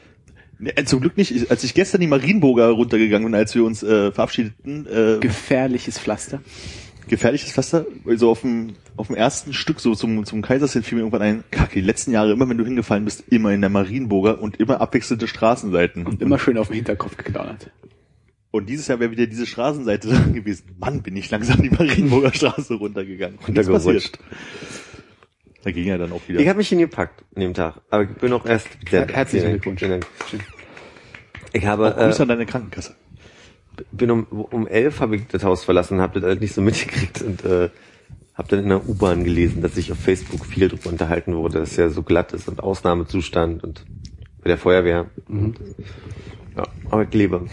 Nee, 0.60 0.70
äh, 0.76 0.84
zum 0.84 1.00
Glück 1.00 1.16
nicht. 1.16 1.32
Ich- 1.34 1.50
Als 1.50 1.64
ich 1.64 1.74
gestern 1.74 2.00
die 2.00 2.06
Marienburger 2.06 2.68
runtergegangen 2.68 3.26
bin, 3.26 3.34
als 3.34 3.54
wir 3.54 3.64
uns 3.64 3.82
äh, 3.82 4.12
verabschiedeten, 4.12 4.86
äh, 4.86 5.18
Gefährliches 5.20 5.98
Pflaster. 5.98 6.40
Gefährliches 7.08 7.52
Pflaster, 7.52 7.86
so 8.16 8.30
auf 8.30 8.40
dem, 8.42 8.74
auf 8.96 9.08
dem 9.08 9.16
ersten 9.16 9.52
Stück, 9.52 9.80
so 9.80 9.94
zum, 9.94 10.24
zum 10.24 10.42
Kaiserslautern 10.42 10.82
fiel 10.84 10.96
mir 10.96 11.02
irgendwann 11.02 11.22
ein, 11.22 11.44
kacke, 11.50 11.74
die 11.74 11.80
letzten 11.80 12.12
Jahre, 12.12 12.32
immer 12.32 12.48
wenn 12.48 12.58
du 12.58 12.64
hingefallen 12.64 13.04
bist, 13.04 13.24
immer 13.28 13.52
in 13.52 13.60
der 13.60 13.70
Marienburger 13.70 14.40
und 14.40 14.60
immer 14.60 14.80
abwechselnde 14.80 15.28
Straßenseiten. 15.28 16.06
Und 16.06 16.22
immer 16.22 16.38
schön 16.38 16.58
auf 16.58 16.68
den 16.68 16.76
Hinterkopf 16.76 17.16
geknabbert. 17.16 17.70
Und 18.50 18.68
dieses 18.68 18.86
Jahr 18.86 19.00
wäre 19.00 19.10
wieder 19.10 19.26
diese 19.26 19.46
Straßenseite 19.46 20.08
dran 20.10 20.32
gewesen. 20.32 20.76
Mann, 20.78 21.02
bin 21.02 21.16
ich 21.16 21.30
langsam 21.30 21.60
die 21.60 21.70
Marienburger 21.70 22.32
Straße 22.32 22.74
runtergegangen. 22.74 23.38
Runtergerutscht. 23.46 23.84
passiert. 23.84 24.18
Da 25.64 25.70
ging 25.70 25.86
ja 25.86 25.96
dann 25.96 26.12
auch 26.12 26.20
wieder. 26.28 26.40
Ich 26.40 26.48
habe 26.48 26.58
mich 26.58 26.68
hingepackt 26.68 27.24
an 27.34 27.40
dem 27.40 27.54
Tag, 27.54 27.80
aber 27.88 28.04
ich 28.04 28.10
bin 28.10 28.32
auch 28.34 28.44
erst 28.44 28.68
herzlichen 28.90 29.50
Glückwunsch. 29.50 29.82
Ich 31.54 31.66
habe 31.66 31.94
Grüße 31.96 32.18
äh, 32.18 32.22
an 32.22 32.28
deine 32.28 32.46
Krankenkasse. 32.46 32.94
Bin 33.92 34.10
um 34.10 34.24
um 34.24 34.66
elf 34.66 35.00
habe 35.00 35.16
ich 35.16 35.26
das 35.28 35.44
Haus 35.44 35.64
verlassen, 35.64 36.00
habe 36.00 36.20
das 36.20 36.28
halt 36.28 36.40
nicht 36.40 36.54
so 36.54 36.62
mitgekriegt 36.62 37.22
und 37.22 37.44
äh, 37.44 37.70
habe 38.34 38.48
dann 38.48 38.60
in 38.60 38.68
der 38.68 38.88
U-Bahn 38.88 39.24
gelesen, 39.24 39.62
dass 39.62 39.74
sich 39.74 39.92
auf 39.92 39.98
Facebook 39.98 40.44
viel 40.44 40.68
drüber 40.68 40.90
unterhalten 40.90 41.36
wurde, 41.36 41.60
dass 41.60 41.72
es 41.72 41.76
ja 41.76 41.88
so 41.88 42.02
glatt 42.02 42.32
ist 42.32 42.48
und 42.48 42.62
Ausnahmezustand 42.62 43.62
und 43.62 43.84
bei 44.42 44.48
der 44.48 44.58
Feuerwehr. 44.58 45.06
Ja, 46.56 46.64
aber 46.90 47.04
ich 47.04 47.14
lebe. 47.14 47.46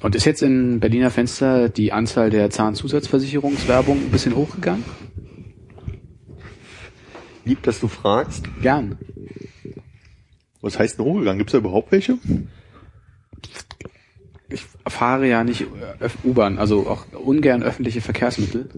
Und 0.00 0.14
ist 0.14 0.24
jetzt 0.24 0.42
in 0.42 0.80
Berliner 0.80 1.10
Fenster 1.10 1.68
die 1.68 1.92
Anzahl 1.92 2.30
der 2.30 2.50
Zahnzusatzversicherungswerbung 2.50 3.98
ein 3.98 4.10
bisschen 4.10 4.36
hochgegangen? 4.36 4.84
Lieb, 7.44 7.62
dass 7.62 7.80
du 7.80 7.88
fragst. 7.88 8.48
Gern. 8.62 8.98
Was 10.60 10.78
heißt 10.78 10.98
denn 10.98 11.04
hochgegangen? 11.04 11.38
Gibt's 11.38 11.52
da 11.52 11.58
überhaupt 11.58 11.92
welche? 11.92 12.18
Ich 14.54 14.64
fahre 14.86 15.26
ja 15.26 15.42
nicht 15.42 15.62
äh, 15.62 16.08
U-Bahn, 16.22 16.58
also 16.58 16.86
auch 16.88 17.06
ungern 17.12 17.64
öffentliche 17.64 18.00
Verkehrsmittel. 18.00 18.68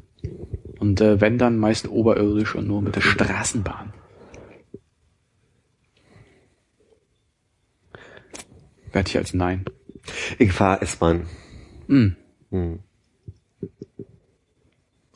Und 0.78 1.02
äh, 1.02 1.20
wenn 1.20 1.36
dann 1.36 1.58
meist 1.58 1.88
oberirdisch 1.88 2.54
und 2.54 2.66
nur 2.66 2.80
mit 2.80 2.96
der 2.96 3.02
Straßenbahn. 3.02 3.92
Werde 8.92 9.08
ich 9.10 9.16
als 9.18 9.34
Nein. 9.34 9.66
Ich 10.38 10.52
fahre 10.52 10.80
S-Bahn. 10.80 11.26
Hm. 11.88 12.16
Hm. 12.50 12.78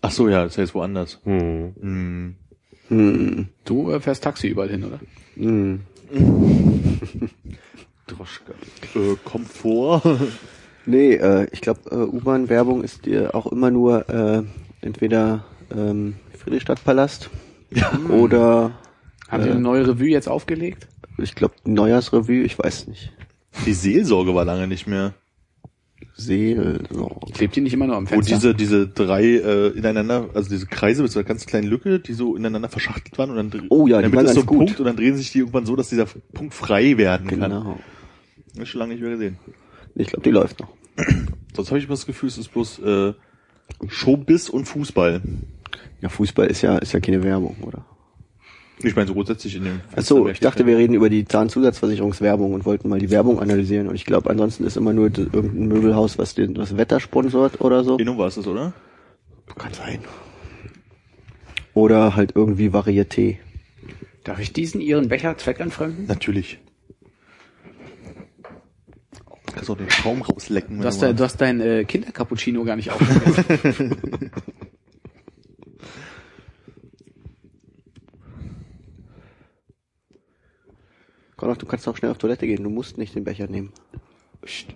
Ach 0.02 0.10
so, 0.10 0.28
ja, 0.28 0.44
das 0.44 0.58
heißt 0.58 0.74
woanders. 0.74 1.20
Hm. 1.24 1.74
Hm. 1.80 2.36
Hm, 2.88 3.48
Du 3.64 3.92
äh, 3.92 4.00
fährst 4.00 4.24
Taxi 4.24 4.48
überall 4.48 4.68
hin, 4.68 4.84
oder? 4.84 5.00
hm. 5.36 5.80
Droschke. 8.16 8.52
Äh, 8.94 9.16
Komfort. 9.24 10.02
Nee, 10.86 11.12
äh, 11.12 11.46
ich 11.52 11.60
glaube, 11.60 11.80
äh, 11.90 11.94
U-Bahn-Werbung 11.94 12.82
ist 12.82 13.04
dir 13.04 13.34
auch 13.34 13.46
immer 13.52 13.70
nur 13.70 14.08
äh, 14.08 14.42
entweder 14.80 15.44
ähm, 15.70 16.14
Friedrichstadtpalast 16.38 17.28
oder 18.08 18.72
Haben 19.28 19.42
Sie 19.42 19.50
eine 19.50 19.60
neue 19.60 19.86
Revue 19.86 20.08
jetzt 20.08 20.28
aufgelegt? 20.28 20.88
ich 21.18 21.34
glaube 21.34 21.54
Neujahrsrevue, 21.64 22.42
ich 22.44 22.58
weiß 22.58 22.88
nicht. 22.88 23.12
Die 23.66 23.74
Seelsorge 23.74 24.34
war 24.34 24.46
lange 24.46 24.66
nicht 24.66 24.86
mehr. 24.86 25.12
Seelsorge. 26.14 27.32
Klebt 27.34 27.56
die 27.56 27.60
nicht 27.60 27.74
immer 27.74 27.86
nur 27.86 27.96
am 27.96 28.06
Wo 28.06 28.14
Fenster? 28.14 28.34
diese, 28.34 28.54
diese 28.54 28.88
drei 28.88 29.22
äh, 29.24 29.68
ineinander, 29.68 30.30
also 30.34 30.48
diese 30.48 30.66
Kreise 30.66 31.02
mit 31.02 31.12
so 31.12 31.18
einer 31.18 31.28
ganz 31.28 31.46
kleinen 31.46 31.68
Lücke, 31.68 32.00
die 32.00 32.14
so 32.14 32.36
ineinander 32.36 32.68
verschachtelt 32.70 33.16
waren 33.18 33.30
und 33.30 33.54
dann 33.54 33.66
Oh 33.68 33.86
ja, 33.86 33.96
waren 34.12 34.24
ist 34.26 34.34
so 34.34 34.40
ein 34.40 34.46
gut. 34.46 34.58
Punkt 34.58 34.80
und 34.80 34.86
dann 34.86 34.96
drehen 34.96 35.16
sich 35.16 35.30
die 35.30 35.38
irgendwann 35.40 35.66
so, 35.66 35.76
dass 35.76 35.90
dieser 35.90 36.06
Punkt 36.32 36.54
frei 36.54 36.96
werden 36.96 37.26
kann. 37.28 37.40
Genau. 37.40 37.78
Das 38.54 38.62
ist 38.62 38.68
schon 38.68 38.80
lange 38.80 38.94
nicht 38.94 39.02
mehr 39.02 39.12
gesehen. 39.12 39.38
Ich 39.94 40.08
glaube, 40.08 40.22
die 40.22 40.30
läuft 40.30 40.60
noch. 40.60 40.68
Sonst 41.54 41.68
habe 41.70 41.78
ich 41.78 41.84
immer 41.84 41.94
das 41.94 42.06
Gefühl, 42.06 42.28
es 42.28 42.38
ist 42.38 42.52
bloß 42.52 42.78
äh, 42.80 43.14
Showbiz 43.88 44.48
und 44.48 44.66
Fußball. 44.66 45.22
Ja, 46.00 46.08
Fußball 46.08 46.46
ist 46.46 46.62
ja 46.62 46.78
ist 46.78 46.92
ja 46.92 47.00
keine 47.00 47.22
Werbung, 47.22 47.56
oder? 47.62 47.84
Ich 48.82 48.96
meine 48.96 49.06
so 49.06 49.14
grundsätzlich 49.14 49.56
in 49.56 49.64
dem 49.64 49.80
Ach 49.94 50.02
so, 50.02 50.28
ich 50.28 50.40
dachte, 50.40 50.64
wir 50.64 50.78
reden 50.78 50.94
über 50.94 51.10
die 51.10 51.26
Zahnzusatzversicherungswerbung 51.26 52.54
und 52.54 52.64
wollten 52.64 52.88
mal 52.88 52.98
die 52.98 53.10
Werbung 53.10 53.38
analysieren. 53.38 53.88
Und 53.88 53.94
ich 53.94 54.06
glaube, 54.06 54.30
ansonsten 54.30 54.64
ist 54.64 54.78
immer 54.78 54.94
nur 54.94 55.06
irgendein 55.06 55.68
Möbelhaus, 55.68 56.16
was 56.16 56.34
den, 56.34 56.54
das 56.54 56.76
Wetter 56.78 56.98
sponsort 56.98 57.60
oder 57.60 57.84
so. 57.84 57.98
Inno 57.98 58.16
war 58.16 58.28
es 58.28 58.36
das, 58.36 58.46
oder? 58.46 58.72
Kann 59.58 59.74
sein. 59.74 59.98
Oder 61.74 62.16
halt 62.16 62.32
irgendwie 62.34 62.68
Varieté. 62.68 63.36
Darf 64.24 64.38
ich 64.40 64.52
diesen 64.52 64.80
Ihren 64.80 65.08
Becher 65.08 65.36
zweckentfremden? 65.36 66.06
Natürlich. 66.06 66.58
Kannst 69.60 69.70
auch 69.72 69.76
den 69.76 69.90
Schaum 69.90 70.22
rauslecken. 70.22 70.80
Du 70.80 70.86
hast, 70.86 71.02
du 71.02 71.06
dein, 71.06 71.16
du 71.16 71.22
hast 71.22 71.38
dein 71.38 71.60
äh, 71.60 71.84
Kindercappuccino 71.84 72.64
gar 72.64 72.76
nicht 72.76 72.90
aufgegessen. 72.90 73.94
Konrad, 81.36 81.60
du 81.60 81.66
kannst 81.66 81.86
auch 81.88 81.96
schnell 81.98 82.10
auf 82.10 82.16
Toilette 82.16 82.46
gehen. 82.46 82.64
Du 82.64 82.70
musst 82.70 82.96
nicht 82.96 83.14
den 83.14 83.24
Becher 83.24 83.48
nehmen. 83.48 83.70
Psst. 84.40 84.68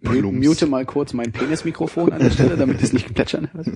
Plumps. 0.00 0.46
Mute 0.46 0.66
mal 0.66 0.86
kurz 0.86 1.12
mein 1.12 1.30
Penismikrofon 1.30 2.14
an 2.14 2.20
der 2.20 2.30
Stelle, 2.30 2.56
damit 2.56 2.80
es 2.82 2.94
nicht 2.94 3.14
plätschern 3.14 3.52
hört. 3.52 3.66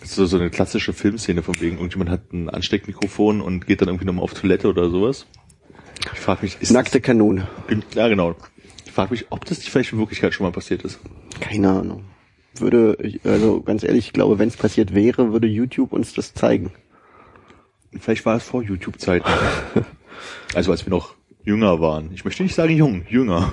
Das 0.00 0.08
ist 0.08 0.14
so, 0.14 0.24
so 0.24 0.38
eine 0.38 0.48
klassische 0.48 0.94
Filmszene 0.94 1.42
von 1.42 1.60
wegen, 1.60 1.76
irgendjemand 1.76 2.08
hat 2.08 2.32
ein 2.32 2.48
Ansteckmikrofon 2.48 3.42
und 3.42 3.66
geht 3.66 3.82
dann 3.82 3.88
irgendwie 3.88 4.06
nochmal 4.06 4.24
auf 4.24 4.32
Toilette 4.32 4.68
oder 4.68 4.88
sowas. 4.88 5.26
Ich 6.14 6.20
frage 6.20 6.42
mich, 6.42 6.56
ist 6.60 6.70
Nackte 6.70 7.00
Kanone. 7.00 7.48
ja 7.94 8.08
genau. 8.08 8.34
Ich 8.84 8.92
frage 8.92 9.10
mich, 9.12 9.26
ob 9.30 9.44
das 9.44 9.58
nicht 9.58 9.70
vielleicht 9.70 9.92
in 9.92 9.98
Wirklichkeit 9.98 10.34
schon 10.34 10.44
mal 10.44 10.52
passiert 10.52 10.82
ist. 10.82 10.98
Keine 11.40 11.70
Ahnung. 11.70 12.04
Würde, 12.54 12.98
also 13.24 13.62
ganz 13.62 13.84
ehrlich, 13.84 14.06
ich 14.06 14.12
glaube, 14.12 14.38
wenn 14.38 14.48
es 14.48 14.56
passiert 14.56 14.94
wäre, 14.94 15.32
würde 15.32 15.46
YouTube 15.46 15.92
uns 15.92 16.12
das 16.14 16.34
zeigen. 16.34 16.72
Vielleicht 17.98 18.26
war 18.26 18.36
es 18.36 18.44
vor 18.44 18.62
YouTube-Zeiten. 18.62 19.28
also 20.54 20.72
als 20.72 20.84
wir 20.84 20.90
noch 20.90 21.14
jünger 21.44 21.80
waren. 21.80 22.12
Ich 22.12 22.24
möchte 22.24 22.42
nicht 22.42 22.54
sagen 22.54 22.76
jung, 22.76 23.06
jünger. 23.08 23.52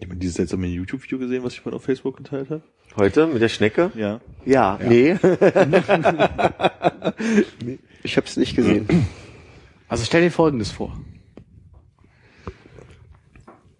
Jemand 0.00 0.22
dieses 0.22 0.36
seltsame 0.36 0.66
YouTube-Video 0.66 1.18
gesehen, 1.18 1.44
was 1.44 1.54
ich 1.54 1.64
mal 1.64 1.74
auf 1.74 1.84
Facebook 1.84 2.16
geteilt 2.16 2.50
habe? 2.50 2.62
Heute 2.96 3.26
mit 3.26 3.42
der 3.42 3.48
Schnecke? 3.48 3.90
Ja. 3.94 4.20
Ja. 4.44 4.78
Nee. 4.88 5.16
Ich 8.02 8.16
habe 8.16 8.26
es 8.26 8.36
nicht 8.36 8.54
gesehen. 8.56 8.86
Also 9.88 10.04
stell 10.04 10.22
dir 10.22 10.30
Folgendes 10.30 10.70
vor. 10.70 10.96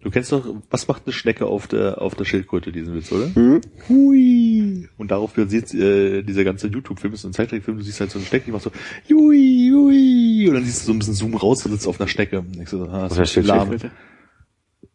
Du 0.01 0.11
kennst 0.11 0.31
doch, 0.31 0.45
was 0.69 0.87
macht 0.87 1.03
eine 1.05 1.13
Schnecke 1.13 1.47
auf 1.47 1.67
der 1.67 1.99
auf 2.01 2.13
der 2.13 2.25
Schildkröte, 2.25 2.71
diesen 2.71 2.93
Witz, 2.93 3.11
oder? 3.11 3.31
Hui. 3.89 4.87
Und 4.97 5.09
darauf 5.09 5.33
basiert 5.33 5.73
äh, 5.73 6.21
dieser 6.21 6.43
ganze 6.43 6.67
YouTube-Film, 6.67 7.13
ist 7.13 7.21
so 7.21 7.27
ein 7.29 7.33
Zeittrickfilm, 7.33 7.77
du 7.77 7.83
siehst 7.83 7.99
halt 7.99 8.11
so 8.11 8.19
eine 8.19 8.27
Schnecke, 8.27 8.45
die 8.45 8.51
macht 8.51 8.63
so 8.63 8.71
Jui, 9.07 9.67
Jui. 9.67 10.47
Und 10.47 10.53
dann 10.55 10.63
siehst 10.63 10.83
du 10.83 10.87
so 10.87 10.93
ein 10.93 10.99
bisschen 10.99 11.15
Zoom 11.15 11.33
raus, 11.33 11.63
du 11.63 11.69
sitzt 11.69 11.87
auf 11.87 11.99
einer 11.99 12.07
Schnecke. 12.07 12.39
Und 12.39 12.55
denkst 12.55 12.71
du, 12.71 12.77
so, 12.77 12.87
ah, 12.87 13.07
das 13.09 13.17
ist. 13.17 13.35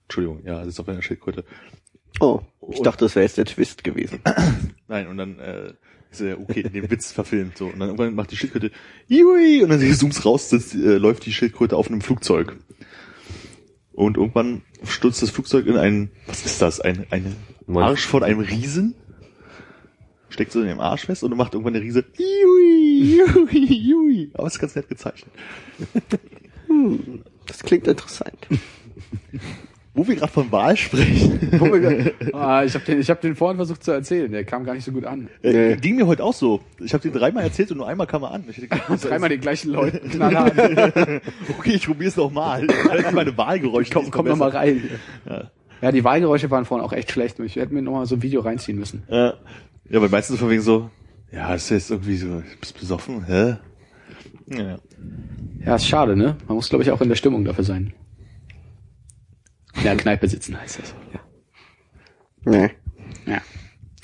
Entschuldigung, 0.04 0.42
ja, 0.44 0.64
sitzt 0.64 0.78
auf 0.78 0.88
einer 0.88 1.02
Schildkröte. 1.02 1.44
Oh, 2.18 2.40
ich 2.70 2.81
dachte, 2.83 3.05
das 3.05 3.14
wäre 3.14 3.25
jetzt 3.25 3.38
der 3.38 3.44
Twist 3.44 3.85
gewesen. 3.85 4.20
Nein, 4.88 5.07
und 5.09 5.16
dann 5.16 5.38
äh, 5.38 5.73
ist 6.11 6.20
er 6.20 6.40
okay, 6.40 6.62
den 6.62 6.90
Witz 6.90 7.12
verfilmt 7.12 7.57
so. 7.57 7.66
Und 7.66 7.79
dann 7.79 7.88
irgendwann 7.88 8.14
macht 8.14 8.31
die 8.33 8.37
Schildkröte 8.37 8.70
Jui, 9.07 9.62
und 9.62 9.70
dann 9.70 9.81
zoomst 9.81 10.25
raus, 10.25 10.49
das, 10.51 10.75
äh, 10.75 10.96
läuft 10.99 11.25
die 11.27 11.33
Schildkröte 11.33 11.77
auf 11.77 11.88
einem 11.88 12.01
Flugzeug. 12.01 12.57
Und 13.92 14.16
irgendwann 14.16 14.62
stürzt 14.85 15.23
das 15.23 15.31
Flugzeug 15.31 15.66
in 15.66 15.77
einen, 15.77 16.11
was 16.27 16.44
ist 16.46 16.61
das, 16.62 16.81
ein, 16.81 17.07
eine 17.11 17.33
Mon- 17.66 17.83
Arsch 17.83 18.07
von 18.07 18.23
einem 18.23 18.40
Riesen? 18.40 18.94
Steckt 20.31 20.53
so 20.53 20.61
in 20.61 20.68
dem 20.68 20.81
Arsch 20.81 21.07
fest 21.07 21.23
und 21.25 21.31
dann 21.31 21.38
macht 21.38 21.55
irgendwann 21.55 21.73
der 21.75 21.83
Riese 21.83 22.05
Jui, 22.16 23.16
Jui, 23.18 23.64
Jui. 23.64 24.31
Aber 24.35 24.46
es 24.46 24.55
ist 24.55 24.61
ganz 24.61 24.75
nett 24.77 24.88
gezeichnet. 24.88 25.33
Das 27.46 27.62
klingt 27.62 27.87
interessant. 27.88 28.46
Wo 29.92 30.07
wir 30.07 30.14
gerade 30.14 30.31
von 30.33 30.53
Wahl 30.53 30.76
sprechen. 30.76 31.50
ah, 32.33 32.62
ich 32.64 32.74
habe 32.74 32.85
den, 32.85 33.00
ich 33.00 33.11
hab 33.11 33.20
den 33.20 33.35
vorhin 33.35 33.57
versucht 33.57 33.83
zu 33.83 33.90
erzählen, 33.90 34.31
der 34.31 34.44
kam 34.44 34.64
gar 34.64 34.74
nicht 34.74 34.85
so 34.85 34.92
gut 34.92 35.05
an. 35.05 35.29
Äh, 35.42 35.53
Nee. 35.70 35.76
ging 35.76 35.96
mir 35.96 36.07
heute 36.07 36.22
auch 36.22 36.33
so. 36.33 36.61
Ich 36.79 36.94
habe 36.94 37.03
den 37.03 37.12
dreimal 37.12 37.42
erzählt 37.42 37.72
und 37.72 37.79
nur 37.79 37.88
einmal 37.88 38.07
kam 38.07 38.22
er 38.22 38.31
an. 38.31 38.44
Ich 38.48 38.57
hätte 38.59 38.68
gedacht, 38.68 38.88
Dreimal 39.05 39.29
den 39.31 39.40
gleichen 39.40 39.72
Leuten 39.72 40.09
knallhart. 40.11 40.53
okay, 41.59 41.72
ich 41.72 41.87
probier's 41.87 42.16
noch 42.16 42.31
mal. 42.31 42.66
Das 42.66 43.00
ist 43.00 43.12
meine 43.12 43.37
Wahlgeräusche. 43.37 43.92
Komm, 43.92 44.11
komm 44.12 44.26
noch 44.29 44.37
mal 44.37 44.46
besser. 44.46 44.59
rein. 44.61 44.83
Ja. 45.29 45.50
Ja, 45.83 45.90
die 45.92 46.05
Wahlgeräusche 46.05 46.50
waren 46.50 46.66
vorhin 46.66 46.87
auch 46.87 46.92
echt 46.92 47.11
schlecht. 47.11 47.40
Ich 47.40 47.57
hätte 47.57 47.74
mir 47.74 47.83
noch 47.83 47.92
mal 47.92 48.07
so 48.07 48.14
ein 48.14 48.22
Video 48.22 48.42
reinziehen 48.42 48.79
müssen. 48.79 49.03
Ja, 49.09 49.35
ja 49.88 49.98
aber 49.98 50.09
meistens 50.09 50.38
von 50.38 50.50
wegen 50.50 50.62
so, 50.62 50.88
ja, 51.33 51.53
ist 51.55 51.68
jetzt 51.70 51.90
irgendwie 51.90 52.16
so, 52.16 52.42
bist 52.61 52.79
besoffen, 52.79 53.24
hä? 53.26 53.57
Ja. 54.46 54.79
Ja, 55.64 55.74
ist 55.76 55.87
schade, 55.88 56.16
ne? 56.16 56.37
Man 56.46 56.57
muss, 56.57 56.68
glaube 56.68 56.85
ich, 56.85 56.90
auch 56.90 57.00
in 57.00 57.09
der 57.09 57.16
Stimmung 57.16 57.44
dafür 57.44 57.64
sein. 57.64 57.92
Ja, 59.83 59.94
Kneipe 59.94 60.28
sitzen 60.28 60.61
heißt 60.61 60.80
das. 60.80 60.94
Ja. 61.12 61.20
Nee. 62.44 62.70
ja. 63.26 63.40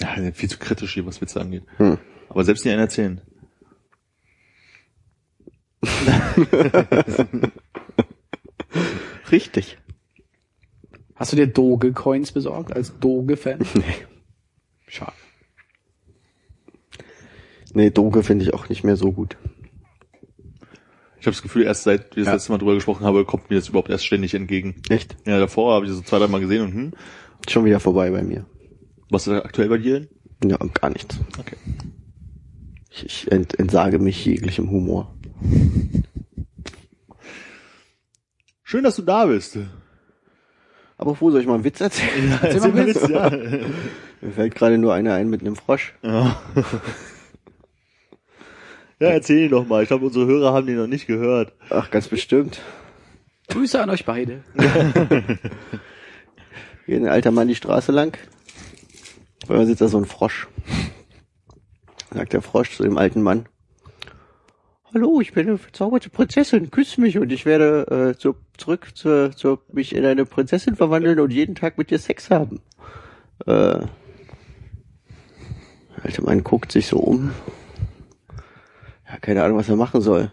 ja, 0.00 0.32
viel 0.32 0.48
zu 0.48 0.58
kritisch 0.58 0.94
hier, 0.94 1.06
was 1.06 1.20
Witze 1.20 1.40
angeht. 1.40 1.64
Hm. 1.78 1.98
Aber 2.28 2.44
selbst 2.44 2.64
nicht 2.64 2.72
einen 2.72 2.82
erzählen. 2.82 3.20
Richtig. 9.30 9.78
Hast 11.14 11.32
du 11.32 11.36
dir 11.36 11.46
Doge-Coins 11.46 12.32
besorgt 12.32 12.72
als 12.72 12.98
Doge-Fan? 12.98 13.60
Nee. 13.74 14.06
Schade. 14.86 15.12
Nee, 17.72 17.90
Doge 17.90 18.22
finde 18.22 18.44
ich 18.44 18.54
auch 18.54 18.68
nicht 18.68 18.84
mehr 18.84 18.96
so 18.96 19.12
gut. 19.12 19.36
Ich 21.26 21.28
habe 21.28 21.34
das 21.34 21.42
Gefühl, 21.42 21.64
erst 21.64 21.82
seit 21.82 22.14
wir 22.14 22.22
das 22.22 22.26
Ja. 22.28 22.32
letzte 22.34 22.52
Mal 22.52 22.58
drüber 22.58 22.74
gesprochen 22.76 23.04
haben, 23.04 23.26
kommt 23.26 23.50
mir 23.50 23.56
das 23.56 23.68
überhaupt 23.68 23.90
erst 23.90 24.06
ständig 24.06 24.32
entgegen. 24.34 24.76
Echt? 24.90 25.16
Ja, 25.26 25.40
davor 25.40 25.74
habe 25.74 25.84
ich 25.84 25.90
das 25.90 25.98
so 25.98 26.04
zwei, 26.04 26.20
drei 26.20 26.28
Mal 26.28 26.38
gesehen 26.40 26.62
und 26.62 26.72
hm, 26.72 26.92
Schon 27.48 27.64
wieder 27.64 27.80
vorbei 27.80 28.12
bei 28.12 28.22
mir. 28.22 28.46
was 29.10 29.26
ist 29.26 29.32
aktuell 29.32 29.68
bei 29.68 29.78
dir? 29.78 30.06
Ja, 30.44 30.56
gar 30.58 30.90
nichts. 30.90 31.18
Okay. 31.36 31.56
Ich, 32.90 33.06
ich 33.06 33.32
ent, 33.32 33.58
entsage 33.58 33.98
mich 33.98 34.24
jeglichem 34.24 34.70
Humor. 34.70 35.16
Schön, 38.62 38.84
dass 38.84 38.94
du 38.94 39.02
da 39.02 39.26
bist. 39.26 39.58
Aber 40.96 41.20
wo 41.20 41.32
soll 41.32 41.40
ich 41.40 41.48
mal 41.48 41.54
einen 41.54 41.64
Witz 41.64 41.80
erzählen? 41.80 42.38
Erzähl 42.40 42.60
mal 42.60 42.70
einen 42.78 42.86
Witz. 42.86 43.08
Ja. 43.08 43.30
Mir 44.20 44.32
fällt 44.32 44.54
gerade 44.54 44.78
nur 44.78 44.94
einer 44.94 45.14
ein 45.14 45.28
mit 45.28 45.40
einem 45.40 45.56
Frosch. 45.56 45.92
Ja. 46.02 46.40
Ja, 49.00 49.08
erzähl 49.08 49.44
ihn 49.44 49.50
doch 49.50 49.66
mal. 49.66 49.82
Ich 49.82 49.88
glaube, 49.88 50.06
unsere 50.06 50.26
Hörer 50.26 50.52
haben 50.52 50.66
den 50.66 50.76
noch 50.76 50.86
nicht 50.86 51.06
gehört. 51.06 51.52
Ach, 51.70 51.90
ganz 51.90 52.08
bestimmt. 52.08 52.60
Grüße 53.48 53.80
an 53.80 53.90
euch 53.90 54.04
beide. 54.04 54.42
Geht 56.86 57.02
ein 57.02 57.08
alter 57.08 57.30
Mann 57.30 57.48
die 57.48 57.54
Straße 57.54 57.92
lang. 57.92 58.16
Auf 59.42 59.50
einmal 59.50 59.66
sitzt 59.66 59.80
da 59.80 59.88
so 59.88 59.98
ein 59.98 60.04
Frosch. 60.04 60.48
Sagt 62.12 62.32
der 62.32 62.42
Frosch 62.42 62.76
zu 62.76 62.82
dem 62.82 62.98
alten 62.98 63.22
Mann. 63.22 63.46
Hallo, 64.94 65.20
ich 65.20 65.32
bin 65.32 65.48
eine 65.48 65.58
verzauberte 65.58 66.08
Prinzessin, 66.08 66.70
küss 66.70 66.96
mich 66.96 67.18
und 67.18 67.30
ich 67.30 67.44
werde 67.44 68.14
äh, 68.14 68.18
zu, 68.18 68.36
zurück 68.56 68.92
zu, 68.94 69.30
zu 69.30 69.58
mich 69.70 69.94
in 69.94 70.06
eine 70.06 70.24
Prinzessin 70.24 70.74
verwandeln 70.74 71.20
und 71.20 71.32
jeden 71.32 71.54
Tag 71.54 71.76
mit 71.76 71.90
dir 71.90 71.98
Sex 71.98 72.30
haben. 72.30 72.62
Äh, 73.40 73.44
der 73.46 73.88
alte 76.02 76.22
Mann 76.22 76.42
guckt 76.42 76.72
sich 76.72 76.86
so 76.86 76.98
um. 76.98 77.32
Keine 79.20 79.42
Ahnung, 79.42 79.58
was 79.58 79.68
er 79.68 79.76
machen 79.76 80.00
soll. 80.00 80.30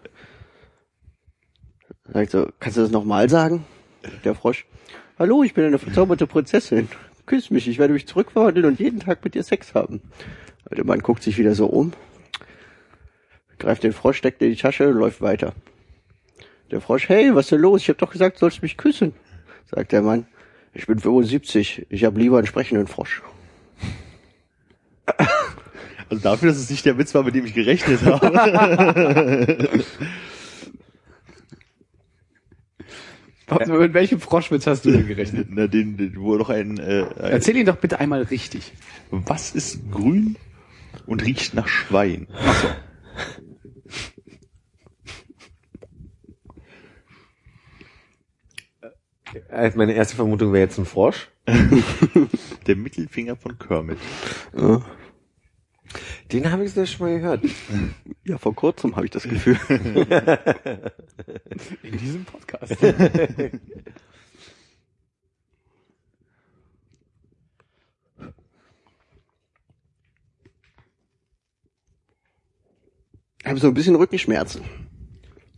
Sagt 2.05 2.31
so, 2.31 2.47
kannst 2.59 2.77
du 2.77 2.81
das 2.81 2.91
nochmal 2.91 3.29
sagen? 3.29 3.65
Der 4.23 4.35
Frosch. 4.35 4.65
Hallo, 5.17 5.43
ich 5.43 5.53
bin 5.53 5.65
eine 5.65 5.79
verzauberte 5.79 6.27
Prinzessin. 6.27 6.89
Küss 7.25 7.49
mich, 7.49 7.67
ich 7.67 7.79
werde 7.79 7.93
mich 7.93 8.07
zurückverwandeln 8.07 8.65
und 8.65 8.79
jeden 8.79 8.99
Tag 8.99 9.23
mit 9.23 9.35
dir 9.35 9.43
Sex 9.43 9.73
haben. 9.73 10.01
Der 10.69 10.85
Mann 10.85 10.99
guckt 10.99 11.23
sich 11.23 11.37
wieder 11.37 11.55
so 11.55 11.67
um, 11.67 11.93
greift 13.59 13.83
den 13.83 13.93
Frosch, 13.93 14.17
steckt 14.17 14.41
in 14.41 14.49
die 14.49 14.55
Tasche 14.57 14.89
und 14.89 14.95
läuft 14.95 15.21
weiter. 15.21 15.53
Der 16.71 16.81
Frosch, 16.81 17.07
hey, 17.07 17.33
was 17.35 17.45
ist 17.45 17.51
denn 17.51 17.61
los? 17.61 17.81
Ich 17.81 17.89
hab 17.89 17.97
doch 17.99 18.11
gesagt, 18.11 18.37
du 18.37 18.39
sollst 18.39 18.61
mich 18.61 18.77
küssen. 18.77 19.13
Sagt 19.65 19.91
der 19.91 20.01
Mann, 20.01 20.25
ich 20.73 20.87
bin 20.87 20.99
75, 20.99 21.85
ich 21.89 22.03
hab 22.03 22.17
lieber 22.17 22.37
einen 22.37 22.47
sprechenden 22.47 22.87
Frosch. 22.87 23.21
Also 26.09 26.23
dafür, 26.23 26.49
dass 26.49 26.57
es 26.57 26.69
nicht 26.69 26.85
der 26.85 26.97
Witz 26.97 27.13
war, 27.15 27.23
mit 27.23 27.35
dem 27.35 27.45
ich 27.45 27.53
gerechnet 27.53 28.01
habe. 28.03 28.31
Mit 33.77 33.93
welchem 33.93 34.19
Froschwitz 34.19 34.67
hast 34.67 34.85
du 34.85 34.91
denn 34.91 35.07
gerechnet? 35.07 35.47
Na, 35.51 35.67
den, 35.67 35.97
den, 35.97 36.15
wo 36.17 36.35
noch 36.35 36.49
ein, 36.49 36.77
äh, 36.77 37.05
ein 37.19 37.31
Erzähl 37.31 37.57
ihn 37.57 37.65
doch 37.65 37.75
bitte 37.75 37.99
einmal 37.99 38.23
richtig. 38.23 38.71
Was 39.11 39.53
ist 39.53 39.91
grün 39.91 40.37
und 41.05 41.23
riecht 41.23 41.53
nach 41.53 41.67
Schwein? 41.67 42.27
Äh, 49.49 49.71
Meine 49.75 49.93
erste 49.93 50.15
Vermutung 50.15 50.53
wäre 50.53 50.63
jetzt 50.63 50.77
ein 50.77 50.85
Frosch. 50.85 51.29
Der 52.67 52.75
Mittelfinger 52.75 53.35
von 53.35 53.57
Kermit. 53.57 53.97
Den 56.32 56.51
habe 56.51 56.65
ich 56.65 56.73
so 56.73 56.86
schon 56.86 57.08
mal 57.08 57.19
gehört. 57.19 57.43
Ja, 58.25 58.38
vor 58.38 58.56
kurzem 58.56 58.95
habe 58.95 59.06
ich 59.06 59.12
das 59.12 59.23
Gefühl. 59.23 59.60
In 61.84 61.97
diesem 61.97 62.23
Podcast. 62.23 62.77
Ich 73.43 73.49
habe 73.49 73.60
so 73.60 73.67
ein 73.67 73.73
bisschen 73.73 73.95
Rückenschmerzen. 73.95 74.62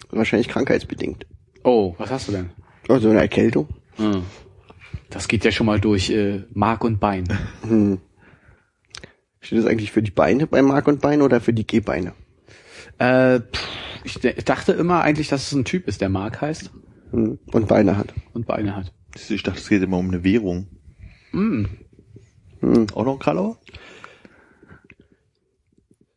Wahrscheinlich 0.09 0.47
krankheitsbedingt. 0.47 1.27
Oh, 1.63 1.93
was 1.99 2.09
hast 2.09 2.27
du 2.27 2.31
denn? 2.31 2.49
Also 2.89 3.09
eine 3.11 3.19
Erkältung. 3.19 3.67
Hm. 3.97 4.23
Das 5.11 5.27
geht 5.27 5.45
ja 5.45 5.51
schon 5.51 5.67
mal 5.67 5.79
durch 5.79 6.09
äh, 6.09 6.43
Mark 6.51 6.83
und 6.83 6.99
Bein. 6.99 7.25
Hm. 7.61 7.99
Steht 9.45 9.59
das 9.59 9.67
eigentlich 9.67 9.91
für 9.91 10.01
die 10.01 10.09
Beine 10.09 10.47
bei 10.47 10.63
Mark 10.63 10.87
und 10.87 11.01
Bein 11.01 11.21
oder 11.21 11.39
für 11.39 11.53
die 11.53 11.67
Gehbeine? 11.67 12.13
Äh, 12.97 13.41
pff, 13.41 13.67
ich, 14.03 14.19
dachte 14.43 14.71
immer 14.71 15.01
eigentlich, 15.01 15.27
dass 15.27 15.45
es 15.45 15.51
ein 15.51 15.65
Typ 15.65 15.87
ist, 15.87 16.01
der 16.01 16.09
Mark 16.09 16.41
heißt 16.41 16.71
Hm. 17.11 17.37
Und 17.51 17.67
Beine 17.67 17.95
hat. 17.95 18.11
und 18.33 18.47
Beine 18.47 18.75
hat. 18.75 18.91
Ich 19.29 19.43
dachte, 19.43 19.59
es 19.59 19.69
geht 19.69 19.83
immer 19.83 19.99
um 19.99 20.07
eine 20.07 20.23
Währung. 20.23 20.65
Hm. 21.29 21.67
Hm. 22.61 22.87
Auch 22.95 23.05
noch 23.05 23.13
ein 23.13 23.19
Karlauer? 23.19 23.59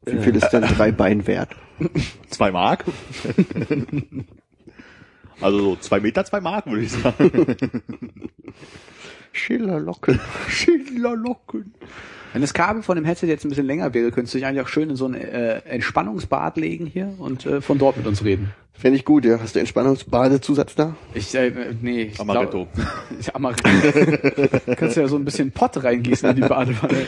Wie 0.06 0.22
viel 0.22 0.34
ist 0.34 0.48
denn 0.48 0.62
drei 0.62 0.90
Bein 0.90 1.26
wert? 1.26 1.54
Zwei 2.30 2.50
Mark? 2.50 2.86
also 5.42 5.58
so 5.58 5.76
zwei 5.76 6.00
Meter, 6.00 6.24
zwei 6.24 6.40
Mark, 6.40 6.64
würde 6.64 6.82
ich 6.82 6.92
sagen. 6.92 7.56
Schillerlocken. 9.32 10.18
Schillerlocken. 10.48 11.74
Wenn 12.32 12.42
das 12.42 12.54
Kabel 12.54 12.82
von 12.82 12.96
dem 12.96 13.04
Headset 13.04 13.26
jetzt 13.26 13.44
ein 13.44 13.48
bisschen 13.48 13.66
länger 13.66 13.94
wäre, 13.94 14.10
könntest 14.10 14.34
du 14.34 14.38
dich 14.38 14.46
eigentlich 14.46 14.64
auch 14.64 14.68
schön 14.68 14.90
in 14.90 14.96
so 14.96 15.06
ein 15.06 15.14
äh, 15.14 15.58
Entspannungsbad 15.60 16.56
legen 16.56 16.86
hier 16.86 17.14
und 17.18 17.46
äh, 17.46 17.60
von 17.60 17.78
dort 17.78 17.96
mit 17.96 18.06
uns 18.06 18.22
reden. 18.24 18.52
Fände 18.74 18.96
ich 18.96 19.04
gut, 19.04 19.24
ja. 19.24 19.40
Hast 19.40 19.56
du 19.56 19.60
Entspannungsbadezusatz 19.60 20.76
da? 20.76 20.94
Ich, 21.12 21.34
äh, 21.34 21.52
nee, 21.80 22.02
ich 22.02 22.20
Amaretto. 22.20 22.68
Glaub, 22.72 23.34
Amaretto. 23.34 23.68
Kannst 24.76 24.96
du 24.96 25.00
ja 25.00 25.08
so 25.08 25.16
ein 25.16 25.24
bisschen 25.24 25.50
Pott 25.50 25.82
reingießen 25.82 26.30
in 26.30 26.36
die 26.36 26.42
Badewanne. 26.42 27.06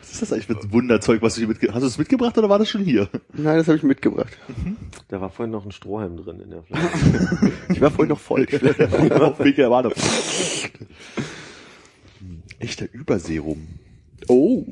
Was 0.00 0.12
ist 0.12 0.22
das 0.22 0.32
eigentlich 0.32 0.46
für 0.46 0.56
ein 0.60 0.72
Wunderzeug, 0.72 1.22
was 1.22 1.34
du 1.34 1.40
hier 1.40 1.48
mitgebracht 1.48 1.74
hast? 1.74 1.82
du 1.82 1.88
es 1.88 1.98
mitgebracht 1.98 2.38
oder 2.38 2.48
war 2.48 2.60
das 2.60 2.70
schon 2.70 2.82
hier? 2.82 3.08
Nein, 3.32 3.58
das 3.58 3.66
habe 3.66 3.78
ich 3.78 3.82
mitgebracht. 3.82 4.38
Da 5.08 5.20
war 5.20 5.30
vorhin 5.30 5.50
noch 5.50 5.64
ein 5.64 5.72
Strohhalm 5.72 6.16
drin 6.16 6.40
in 6.40 6.50
der 6.50 6.62
Flasche. 6.62 7.52
Ich 7.70 7.80
war 7.80 7.90
vorhin 7.90 8.10
noch 8.10 8.20
voll. 8.20 8.46
Auf 9.20 9.40
Weg 9.40 9.56
der 9.56 9.70
Warnung. 9.70 9.92
Echter 12.60 12.86
Überserum. 12.92 13.66
Oh. 14.28 14.64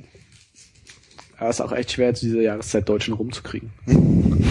Ja, 1.40 1.50
ist 1.50 1.60
auch 1.60 1.72
echt 1.72 1.92
schwer, 1.92 2.14
zu 2.14 2.26
dieser 2.26 2.42
Jahreszeit 2.42 2.88
Deutschen 2.88 3.14
rumzukriegen. 3.14 3.72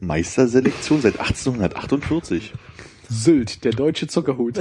Meisterselektion 0.00 1.02
seit 1.02 1.20
1848. 1.20 2.54
Sylt, 3.08 3.64
der 3.64 3.72
deutsche 3.72 4.06
Zuckerhut. 4.06 4.54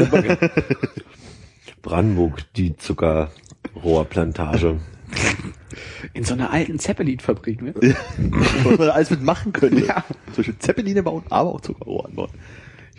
Brandenburg, 1.81 2.43
die 2.55 2.75
Zuckerrohrplantage. 2.75 4.79
In 6.13 6.23
so 6.23 6.33
einer 6.33 6.51
alten 6.51 6.79
Zeppelin-Fabrik, 6.79 7.61
ne? 7.61 7.73
Was 7.75 8.77
man 8.77 8.87
da 8.87 8.93
alles 8.93 9.11
mit 9.11 9.23
machen 9.23 9.53
könnte. 9.53 9.85
Ja. 9.85 10.03
Zum 10.27 10.35
Beispiel 10.37 10.57
Zeppeline 10.59 11.03
bauen, 11.03 11.23
aber 11.29 11.55
auch 11.55 11.61
Zuckerrohr 11.61 12.05
anbauen. 12.05 12.31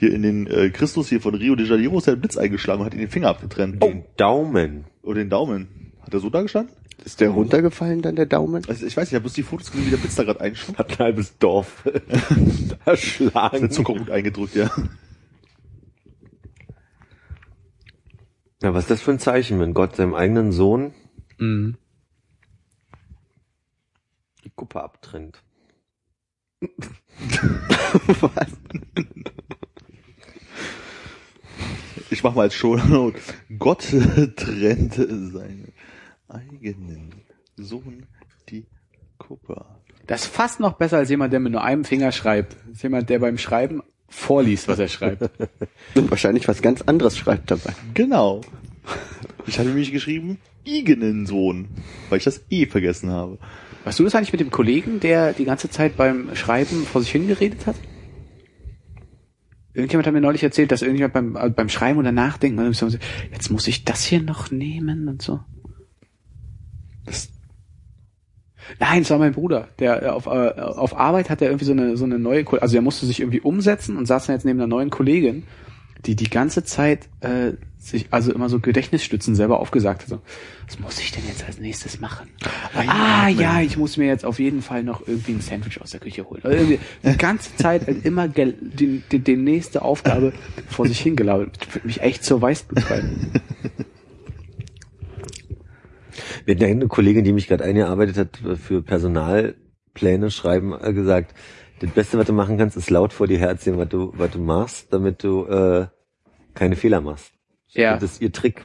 Hier 0.01 0.15
in 0.15 0.23
den 0.23 0.47
äh, 0.47 0.71
Christus 0.71 1.11
hier 1.11 1.21
von 1.21 1.35
Rio 1.35 1.55
de 1.57 1.67
Janeiro 1.67 1.99
ist 1.99 2.07
der 2.07 2.17
Blitz 2.17 2.39
eingeschlagen 2.39 2.81
und 2.81 2.87
hat 2.87 2.95
ihn 2.95 3.01
den 3.01 3.11
Finger 3.11 3.29
abgetrennt. 3.29 3.83
Den 3.83 4.05
Daumen. 4.17 4.87
Oder 5.03 5.17
den 5.19 5.29
Daumen. 5.29 5.93
Hat 6.01 6.15
er 6.15 6.21
so 6.21 6.31
da 6.31 6.41
gestanden? 6.41 6.75
Ist 7.05 7.21
der 7.21 7.29
runtergefallen 7.29 8.01
dann, 8.01 8.17
der 8.17 8.25
Daumen? 8.25 8.65
Also 8.67 8.87
ich 8.87 8.97
weiß 8.97 9.05
nicht, 9.05 9.11
ich 9.11 9.15
habe 9.17 9.25
bloß 9.25 9.35
die 9.35 9.43
Fotos 9.43 9.71
gesehen, 9.71 9.85
wie 9.87 9.91
der 9.91 9.99
Blitz 9.99 10.15
da 10.15 10.23
gerade 10.25 10.41
einschlug. 10.41 10.79
Hat 10.79 10.93
ein 10.93 10.99
halbes 11.01 11.37
Dorf 11.37 11.87
erschlagen. 12.87 13.61
Der 13.61 13.71
Zuckerhut 13.71 14.09
eingedrückt, 14.11 14.55
ja. 14.55 14.71
Ja, 18.63 18.73
was 18.73 18.85
ist 18.85 18.91
das 18.91 19.03
für 19.03 19.11
ein 19.11 19.19
Zeichen, 19.19 19.61
wenn 19.61 19.75
Gott 19.75 19.97
seinem 19.97 20.15
eigenen 20.15 20.51
Sohn 20.53 20.95
Mhm. 21.39 21.77
die 24.47 24.51
Kuppe 24.57 24.83
abtrennt? 24.83 25.43
Ich 32.11 32.25
mach 32.25 32.35
mal 32.35 32.43
als 32.43 32.55
Shownote. 32.55 33.21
Gott 33.59 33.83
trennt 34.37 34.95
seinen 34.95 35.73
eigenen 36.29 37.13
Sohn 37.57 38.07
die 38.49 38.67
Kuppe. 39.19 39.65
Das 40.09 40.23
ist 40.23 40.27
fast 40.35 40.59
noch 40.59 40.73
besser 40.73 40.99
als 40.99 41.11
jemand, 41.11 41.33
der 41.33 41.39
mit 41.39 41.53
nur 41.53 41.63
einem 41.63 41.85
Finger 41.85 42.11
schreibt. 42.11 42.57
Das 42.67 42.79
ist 42.79 42.83
jemand, 42.83 43.09
der 43.11 43.21
beim 43.21 43.39
Schreiben 43.39 43.83
vorliest, 44.09 44.67
was 44.67 44.81
er 44.81 44.89
schreibt. 44.89 45.23
Und 45.95 46.11
wahrscheinlich 46.11 46.49
was 46.49 46.63
ganz 46.63 46.83
anderes 46.83 47.17
schreibt 47.17 47.53
dabei. 47.53 47.75
Genau. 47.95 48.41
Ich 49.47 49.61
habe 49.61 49.69
nämlich 49.69 49.93
geschrieben, 49.93 50.39
eigenen 50.67 51.27
Sohn, 51.27 51.69
weil 52.09 52.19
ich 52.19 52.25
das 52.25 52.43
E 52.51 52.67
vergessen 52.67 53.11
habe. 53.11 53.39
Weißt 53.85 54.01
du 54.01 54.05
das 54.05 54.17
eigentlich 54.17 54.33
mit 54.33 54.41
dem 54.41 54.51
Kollegen, 54.51 54.99
der 54.99 55.33
die 55.33 55.45
ganze 55.45 55.71
Zeit 55.71 55.97
beim 55.97 56.35
Schreiben 56.35 56.85
vor 56.87 57.03
sich 57.03 57.13
hingeredet 57.13 57.67
hat? 57.67 57.77
Irgendjemand 59.73 60.07
hat 60.07 60.15
mir 60.15 60.21
neulich 60.21 60.43
erzählt, 60.43 60.73
dass 60.73 60.83
irgendjemand 60.83 61.15
beim, 61.15 61.37
also 61.37 61.55
beim 61.55 61.69
Schreiben 61.69 61.99
oder 61.99 62.13
Nachdenken, 62.13 62.59
und 62.59 62.75
so, 62.75 62.89
jetzt 63.33 63.51
muss 63.51 63.69
ich 63.69 63.85
das 63.85 64.05
hier 64.05 64.21
noch 64.21 64.51
nehmen 64.51 65.09
und 65.09 65.23
so. 65.23 65.41
Das, 67.07 67.31
Nein, 68.79 69.03
es 69.03 69.11
war 69.11 69.19
mein 69.19 69.33
Bruder. 69.33 69.69
Der 69.79 70.03
äh, 70.03 70.07
auf, 70.09 70.27
äh, 70.27 70.31
auf 70.31 70.97
Arbeit 70.97 71.31
hat 71.31 71.43
er 71.43 71.49
irgendwie 71.49 71.65
so 71.65 71.73
eine 71.73 71.97
so 71.97 72.05
eine 72.05 72.19
neue, 72.19 72.45
also 72.63 72.77
er 72.77 72.83
musste 72.83 73.07
sich 73.07 73.21
irgendwie 73.21 73.41
umsetzen 73.41 73.97
und 73.97 74.07
saß 74.07 74.27
dann 74.27 74.37
jetzt 74.37 74.45
neben 74.45 74.59
einer 74.61 74.67
neuen 74.67 74.91
Kollegin, 74.91 75.45
die 76.07 76.17
die 76.17 76.31
ganze 76.31 76.65
Zeit 76.65 77.09
äh, 77.21 77.53
sich 77.79 78.09
also 78.11 78.33
immer 78.33 78.49
so 78.49 78.61
Gedächtnisstützen 78.61 79.35
selber 79.35 79.59
aufgesagt 79.61 80.03
hat. 80.03 80.09
So, 80.09 80.21
was 80.67 80.79
muss 80.79 81.01
ich 81.01 81.13
denn 81.13 81.23
jetzt 81.27 81.45
als 81.45 81.59
nächstes 81.59 81.99
machen? 82.01 82.29
Ah 82.75 83.29
ja, 83.29 83.61
ich 83.61 83.77
muss 83.77 83.97
mir 83.97 84.07
jetzt 84.07 84.25
auf 84.25 84.39
jeden 84.39 84.61
Fall 84.61 84.83
noch 84.83 85.07
irgendwie 85.07 85.33
ein 85.33 85.41
Sandwich 85.41 85.81
aus 85.81 85.91
der 85.91 86.01
Küche 86.01 86.29
holen. 86.29 86.43
Also 86.45 86.57
irgendwie 86.57 86.79
die 87.03 87.17
ganze 87.17 87.57
Zeit 87.57 87.87
halt 87.87 88.05
immer 88.05 88.29
die, 88.29 89.03
die, 89.11 89.19
die 89.19 89.37
nächste 89.37 89.83
Aufgabe 89.83 90.33
vor 90.69 90.87
sich 90.87 91.01
hingelabert. 91.01 91.57
Das 91.59 91.75
wird 91.75 91.85
mich 91.87 92.03
echt 92.03 92.25
zur 92.25 92.43
Weißblut 92.43 92.85
treiben. 92.85 93.33
Wir 96.45 96.55
hatten 96.55 96.65
eine 96.65 96.89
Kollegin, 96.89 97.25
die 97.25 97.33
mich 97.33 97.47
gerade 97.47 97.65
eingearbeitet 97.65 98.17
hat 98.17 98.59
für 98.59 98.83
Personalpläne 98.83 100.31
schreiben, 100.31 100.75
äh, 100.81 100.93
gesagt, 100.93 101.35
das 101.81 101.91
Beste, 101.91 102.19
was 102.19 102.27
du 102.27 102.33
machen 102.33 102.59
kannst, 102.59 102.77
ist 102.77 102.91
laut 102.91 103.13
vor 103.13 103.27
dir 103.27 103.39
herzählen, 103.39 103.79
was 103.79 103.89
du, 103.89 104.13
was 104.17 104.31
du 104.31 104.39
machst, 104.39 104.93
damit 104.93 105.25
du 105.25 105.47
äh, 105.47 105.87
keine 106.55 106.77
Fehler 106.77 107.01
machst. 107.01 107.33
Ja. 107.69 107.95
Das 107.95 108.13
ist 108.13 108.23
ihr 108.23 108.33
Trick. 108.33 108.65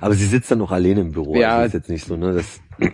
Aber 0.00 0.14
sie 0.14 0.26
sitzt 0.26 0.50
dann 0.50 0.58
noch 0.58 0.72
alleine 0.72 1.00
im 1.00 1.12
Büro. 1.12 1.36
Ja. 1.36 1.56
Also 1.56 1.66
ist 1.66 1.72
jetzt 1.74 1.90
nicht 1.90 2.06
so, 2.06 2.16
ne? 2.16 2.34
Das, 2.34 2.60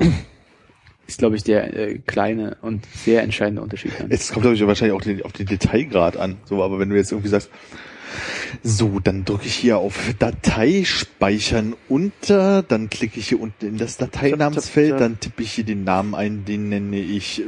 Ist, 1.07 1.19
glaube 1.19 1.37
ich, 1.37 1.45
der 1.45 1.73
äh, 1.77 1.99
kleine 1.99 2.57
und 2.63 2.85
sehr 2.87 3.23
entscheidende 3.23 3.63
Unterschied. 3.63 3.93
Dann. 3.99 4.11
es 4.11 4.33
kommt, 4.33 4.43
glaube 4.43 4.57
ich, 4.57 4.67
wahrscheinlich 4.67 4.97
auch 4.97 5.03
den, 5.03 5.23
auf 5.23 5.33
den 5.33 5.47
Detailgrad 5.47 6.17
an. 6.17 6.39
So, 6.47 6.65
aber 6.65 6.81
wenn 6.81 6.89
du 6.89 6.97
jetzt 6.97 7.13
irgendwie 7.13 7.29
sagst, 7.29 7.49
so, 8.63 9.01
dann 9.01 9.25
drücke 9.25 9.47
ich 9.47 9.55
hier 9.55 9.79
auf 9.79 9.99
Datei 10.19 10.85
speichern 10.85 11.75
unter, 11.89 12.63
dann 12.63 12.91
klicke 12.91 13.21
ich 13.21 13.29
hier 13.29 13.41
unten 13.41 13.67
in 13.67 13.79
das 13.79 13.97
Dateinamensfeld, 13.97 15.01
dann 15.01 15.21
tippe 15.21 15.43
ich 15.43 15.53
hier 15.53 15.65
den 15.65 15.85
Namen 15.85 16.15
ein, 16.15 16.45
den 16.45 16.69
nenne 16.69 16.99
ich 16.99 17.43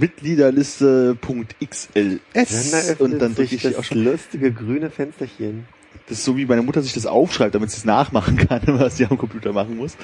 Mitgliederliste.xls 0.00 2.96
und 2.98 3.18
dann 3.18 3.34
drücke 3.34 3.54
ich 3.54 3.62
hier 3.62 3.78
auch 3.78 3.84
schon 3.84 4.04
lustige 4.04 4.52
grüne 4.52 4.90
Fensterchen. 4.90 5.66
Das 6.08 6.18
ist 6.18 6.24
so 6.24 6.36
wie 6.36 6.46
meine 6.46 6.62
Mutter 6.62 6.82
sich 6.82 6.92
das 6.92 7.06
aufschreibt, 7.06 7.54
damit 7.54 7.70
sie 7.70 7.78
es 7.78 7.84
nachmachen 7.84 8.36
kann, 8.48 8.62
was 8.66 8.96
sie 8.96 9.06
am 9.06 9.18
Computer 9.18 9.52
machen 9.52 9.76
muss. 9.76 9.96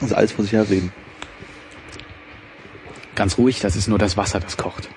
Also 0.00 0.14
alles 0.14 0.32
vor 0.32 0.44
sich 0.44 0.52
her 0.52 0.68
reden. 0.68 0.92
Ganz 3.14 3.36
ruhig, 3.36 3.58
das 3.60 3.74
ist 3.74 3.88
nur 3.88 3.98
das 3.98 4.16
Wasser, 4.16 4.38
das 4.38 4.56
kocht. 4.56 4.88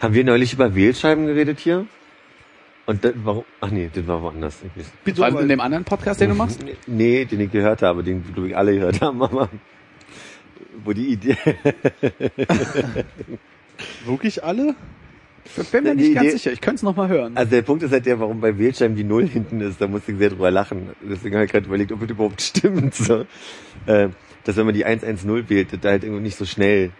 Haben 0.00 0.14
wir 0.14 0.24
neulich 0.24 0.52
über 0.52 0.74
Wählscheiben 0.74 1.26
geredet 1.26 1.58
hier? 1.60 1.86
Und 2.86 3.04
dann, 3.04 3.12
warum? 3.24 3.44
Ach 3.60 3.70
nee, 3.70 3.90
das 3.92 4.06
war 4.06 4.22
woanders. 4.22 4.56
Bitte 5.04 5.20
War 5.20 5.40
in 5.40 5.48
dem 5.48 5.60
anderen 5.60 5.84
Podcast, 5.84 6.20
den 6.20 6.30
du 6.30 6.34
machst? 6.34 6.60
Nee, 6.86 7.24
den 7.26 7.40
ich 7.40 7.50
gehört 7.52 7.82
habe, 7.82 8.02
den 8.02 8.24
glaube 8.32 8.48
ich 8.48 8.56
alle 8.56 8.74
gehört 8.74 9.00
haben, 9.02 9.22
aber 9.22 9.50
wo 10.84 10.92
die 10.92 11.08
Idee. 11.08 11.36
wirklich 14.06 14.42
alle? 14.42 14.74
Ich 15.56 15.68
bin 15.70 15.84
mir 15.84 15.96
Die 15.96 16.02
nicht 16.02 16.14
ganz 16.14 16.26
Idee- 16.26 16.36
sicher. 16.36 16.52
Ich 16.52 16.60
könnte 16.60 16.76
es 16.76 16.82
noch 16.82 16.96
mal 16.96 17.08
hören. 17.08 17.36
Also 17.36 17.50
der 17.50 17.62
Punkt 17.62 17.82
ist 17.82 17.92
halt 17.92 18.06
der, 18.06 18.20
warum 18.20 18.40
bei 18.40 18.56
Wählscheiben 18.58 18.96
die 18.96 19.04
Null 19.04 19.26
hinten 19.26 19.60
ist, 19.60 19.80
da 19.80 19.86
musste 19.86 20.12
ich 20.12 20.18
sehr 20.18 20.30
drüber 20.30 20.50
lachen. 20.50 20.90
Deswegen 21.02 21.34
habe 21.36 21.46
ich 21.46 21.50
gerade 21.52 21.66
überlegt, 21.66 21.92
ob 21.92 22.00
das 22.00 22.10
überhaupt 22.10 22.42
stimmt. 22.42 22.94
So. 22.94 23.24
Äh, 23.86 24.08
dass 24.44 24.56
wenn 24.56 24.66
man 24.66 24.74
die 24.74 24.84
110 24.84 25.48
wählt, 25.48 25.72
das 25.72 25.80
da 25.80 25.90
halt 25.90 26.04
irgendwie 26.04 26.22
nicht 26.22 26.36
so 26.36 26.44
schnell. 26.44 26.90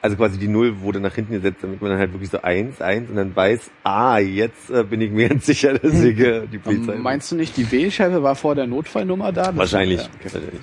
Also 0.00 0.16
quasi 0.16 0.38
die 0.38 0.46
Null 0.46 0.80
wurde 0.80 1.00
nach 1.00 1.14
hinten 1.14 1.32
gesetzt, 1.32 1.58
damit 1.62 1.82
man 1.82 1.90
dann 1.90 1.98
halt 1.98 2.12
wirklich 2.12 2.30
so 2.30 2.40
eins, 2.40 2.80
eins 2.80 3.10
und 3.10 3.16
dann 3.16 3.34
weiß, 3.34 3.70
ah, 3.82 4.18
jetzt 4.18 4.70
äh, 4.70 4.84
bin 4.84 5.00
ich 5.00 5.10
mir 5.10 5.28
ganz 5.28 5.46
sicher, 5.46 5.74
dass 5.74 5.92
ich 6.00 6.18
äh, 6.20 6.46
die 6.46 6.58
Polizei. 6.58 6.92
Ähm, 6.92 7.02
Meinst 7.02 7.32
du 7.32 7.36
nicht, 7.36 7.56
die 7.56 7.70
Wählscheibe 7.72 8.22
war 8.22 8.36
vor 8.36 8.54
der 8.54 8.68
Notfallnummer 8.68 9.32
da? 9.32 9.56
Wahrscheinlich. 9.56 10.02
Ja, 10.02 10.06
okay. 10.06 10.24
Wahrscheinlich. 10.24 10.60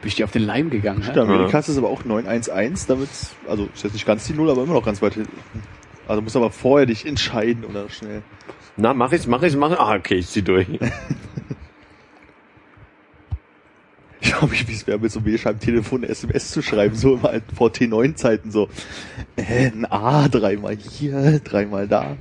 Bin 0.00 0.08
ich 0.08 0.16
dir 0.16 0.24
auf 0.24 0.32
den 0.32 0.42
Leim 0.42 0.70
gegangen? 0.70 1.02
Der 1.14 1.14
hä? 1.14 1.32
Amerika 1.32 1.60
ist 1.60 1.78
aber 1.78 1.88
auch 1.88 2.04
911, 2.04 2.86
damit, 2.86 3.08
also 3.48 3.68
ist 3.72 3.84
jetzt 3.84 3.92
nicht 3.92 4.06
ganz 4.06 4.26
die 4.26 4.34
Null, 4.34 4.50
aber 4.50 4.64
immer 4.64 4.74
noch 4.74 4.84
ganz 4.84 5.00
weit 5.00 5.14
hinten. 5.14 5.32
Also 6.08 6.20
musst 6.20 6.36
aber 6.36 6.50
vorher 6.50 6.86
dich 6.86 7.06
entscheiden 7.06 7.64
oder 7.64 7.88
schnell. 7.88 8.22
Na, 8.76 8.92
mach 8.92 9.12
ich's, 9.12 9.26
mach 9.26 9.42
ich's, 9.42 9.56
mach 9.56 9.70
ich's. 9.70 9.80
Ah, 9.80 9.94
okay, 9.94 10.16
ich 10.16 10.28
zieh 10.28 10.42
durch. 10.42 10.66
Ich 14.24 14.32
glaube, 14.32 14.54
ich, 14.54 14.66
wie 14.66 14.72
es 14.72 14.86
wäre, 14.86 14.98
mit 14.98 15.12
so 15.12 15.18
einem 15.18 15.26
Wählscheibentelefon 15.26 16.02
eine 16.02 16.08
SMS 16.10 16.50
zu 16.50 16.62
schreiben, 16.62 16.96
so 16.96 17.14
immer 17.16 17.24
halt 17.24 17.44
vor 17.54 17.68
T9-Zeiten 17.68 18.50
so. 18.50 18.68
Äh, 19.36 19.66
ein 19.66 19.84
A, 19.84 20.28
dreimal 20.28 20.76
hier, 20.76 21.40
dreimal 21.40 21.86
da. 21.86 22.16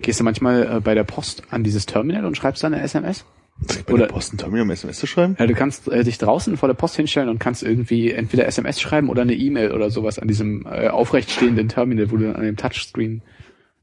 Gehst 0.00 0.18
du 0.18 0.24
manchmal 0.24 0.76
äh, 0.78 0.80
bei 0.80 0.94
der 0.94 1.04
Post 1.04 1.42
an 1.50 1.62
dieses 1.62 1.84
Terminal 1.84 2.24
und 2.24 2.36
schreibst 2.36 2.64
dann 2.64 2.72
eine 2.72 2.82
SMS? 2.82 3.26
Bei 3.86 3.92
Oder- 3.92 4.06
der 4.06 4.14
Post 4.14 4.32
ein 4.32 4.38
Terminal 4.38 4.62
um 4.64 4.70
SMS 4.70 4.98
zu 4.98 5.06
schreiben? 5.06 5.36
Ja, 5.38 5.46
du 5.46 5.54
kannst 5.54 5.86
äh, 5.88 6.02
dich 6.02 6.16
draußen 6.16 6.56
vor 6.56 6.68
der 6.68 6.74
Post 6.74 6.96
hinstellen 6.96 7.28
und 7.28 7.38
kannst 7.38 7.62
irgendwie 7.62 8.12
entweder 8.12 8.46
SMS 8.46 8.80
schreiben 8.80 9.10
oder 9.10 9.22
eine 9.22 9.34
E-Mail 9.34 9.72
oder 9.72 9.90
sowas 9.90 10.18
an 10.18 10.26
diesem 10.26 10.66
äh, 10.66 10.88
aufrechtstehenden 10.88 11.68
Terminal, 11.68 12.10
wo 12.10 12.16
du 12.16 12.24
dann 12.24 12.36
an 12.36 12.44
dem 12.44 12.56
Touchscreen 12.56 13.22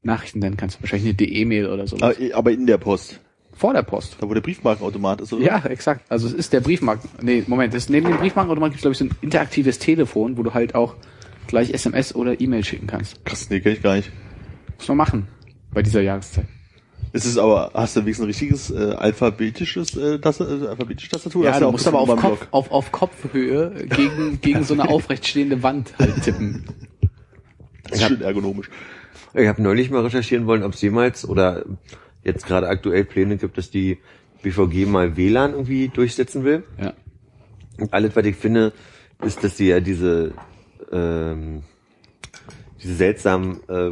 Nachrichten 0.02 0.40
nennen 0.40 0.58
kannst. 0.58 0.82
Wahrscheinlich 0.82 1.16
eine 1.20 1.30
E-Mail 1.30 1.68
oder 1.68 1.86
sowas. 1.86 2.02
Aber, 2.18 2.36
aber 2.36 2.52
in 2.52 2.66
der 2.66 2.80
Post. 2.80 3.20
Vor 3.60 3.74
der 3.74 3.84
Post. 3.84 4.16
Da 4.22 4.30
wo 4.30 4.34
der 4.34 4.40
Briefmarkenautomat 4.40 5.20
ist, 5.20 5.34
oder? 5.34 5.44
Ja, 5.44 5.66
exakt. 5.66 6.10
Also 6.10 6.28
es 6.28 6.34
ist 6.34 6.54
der 6.54 6.62
Briefmarken. 6.62 7.10
Nee, 7.22 7.44
Moment, 7.46 7.74
das, 7.74 7.90
neben 7.90 8.08
dem 8.08 8.16
Briefmarkenautomat 8.16 8.72
gibt 8.72 8.78
es, 8.78 8.82
glaube 8.84 8.94
ich, 8.94 8.98
so 9.00 9.04
ein 9.04 9.12
interaktives 9.22 9.80
Telefon, 9.80 10.38
wo 10.38 10.44
du 10.44 10.54
halt 10.54 10.76
auch 10.76 10.96
gleich 11.48 11.74
SMS 11.74 12.16
oder 12.16 12.40
E-Mail 12.40 12.64
schicken 12.64 12.88
kannst. 12.88 13.26
Krass, 13.26 13.50
nee, 13.50 13.60
kenn 13.60 13.74
ich 13.74 13.82
gar 13.82 13.98
nicht. 13.98 14.10
Muss 14.78 14.88
man 14.88 14.96
machen 14.96 15.28
bei 15.74 15.82
dieser 15.82 16.00
Jahreszeit. 16.00 16.46
Ist 17.12 17.26
es 17.26 17.38
aber, 17.38 17.72
hast 17.74 17.98
du 17.98 18.02
wenigstens 18.02 18.24
ein 18.24 18.28
richtiges 18.28 18.72
äh, 18.72 18.94
alphabetisches 18.98 19.98
äh, 19.98 20.20
Taste, 20.20 20.46
äh, 20.46 20.68
alphabetische 20.68 21.10
Tastatur? 21.10 21.44
Ja, 21.44 21.52
Hast 21.52 21.62
du 21.62 21.66
auch 21.66 21.72
musst 21.74 21.86
das 21.86 21.94
aber 21.94 22.02
auf, 22.02 22.08
beim 22.08 22.20
Kopf, 22.20 22.40
Block? 22.40 22.48
auf, 22.52 22.72
auf 22.72 22.92
Kopfhöhe 22.94 23.72
gegen, 23.90 24.40
gegen 24.42 24.64
so 24.64 24.74
eine 24.74 24.88
aufrechtstehende 24.88 25.64
Wand 25.64 25.94
halt 26.00 26.24
tippen. 26.24 26.64
Das 27.90 28.00
ist 28.00 28.08
schön 28.08 28.22
ergonomisch. 28.22 28.70
Ich 29.34 29.48
habe 29.50 29.62
neulich 29.62 29.90
mal 29.90 30.02
recherchieren 30.04 30.48
wollen, 30.48 30.64
ob 30.64 30.76
es 30.76 30.82
jemals 30.82 31.28
oder 31.28 31.66
jetzt 32.24 32.46
gerade 32.46 32.68
aktuell 32.68 33.06
Pläne 33.06 33.38
gibt, 33.38 33.58
dass 33.58 33.70
die 33.72 33.98
BVG 34.42 34.86
mal 34.86 35.18
WLAN 35.18 35.52
irgendwie 35.52 35.90
durchsetzen 35.90 36.44
will. 36.44 36.64
Ja. 36.82 36.94
Und 37.78 37.94
alles, 37.94 38.16
was 38.16 38.26
ich 38.26 38.36
finde, 38.36 38.74
ist, 39.24 39.44
dass 39.44 39.58
sie 39.58 39.68
ja 39.70 39.80
diese, 39.80 40.34
ähm, 40.92 41.64
diese 42.82 42.96
seltsamen 42.96 43.60
äh, 43.70 43.92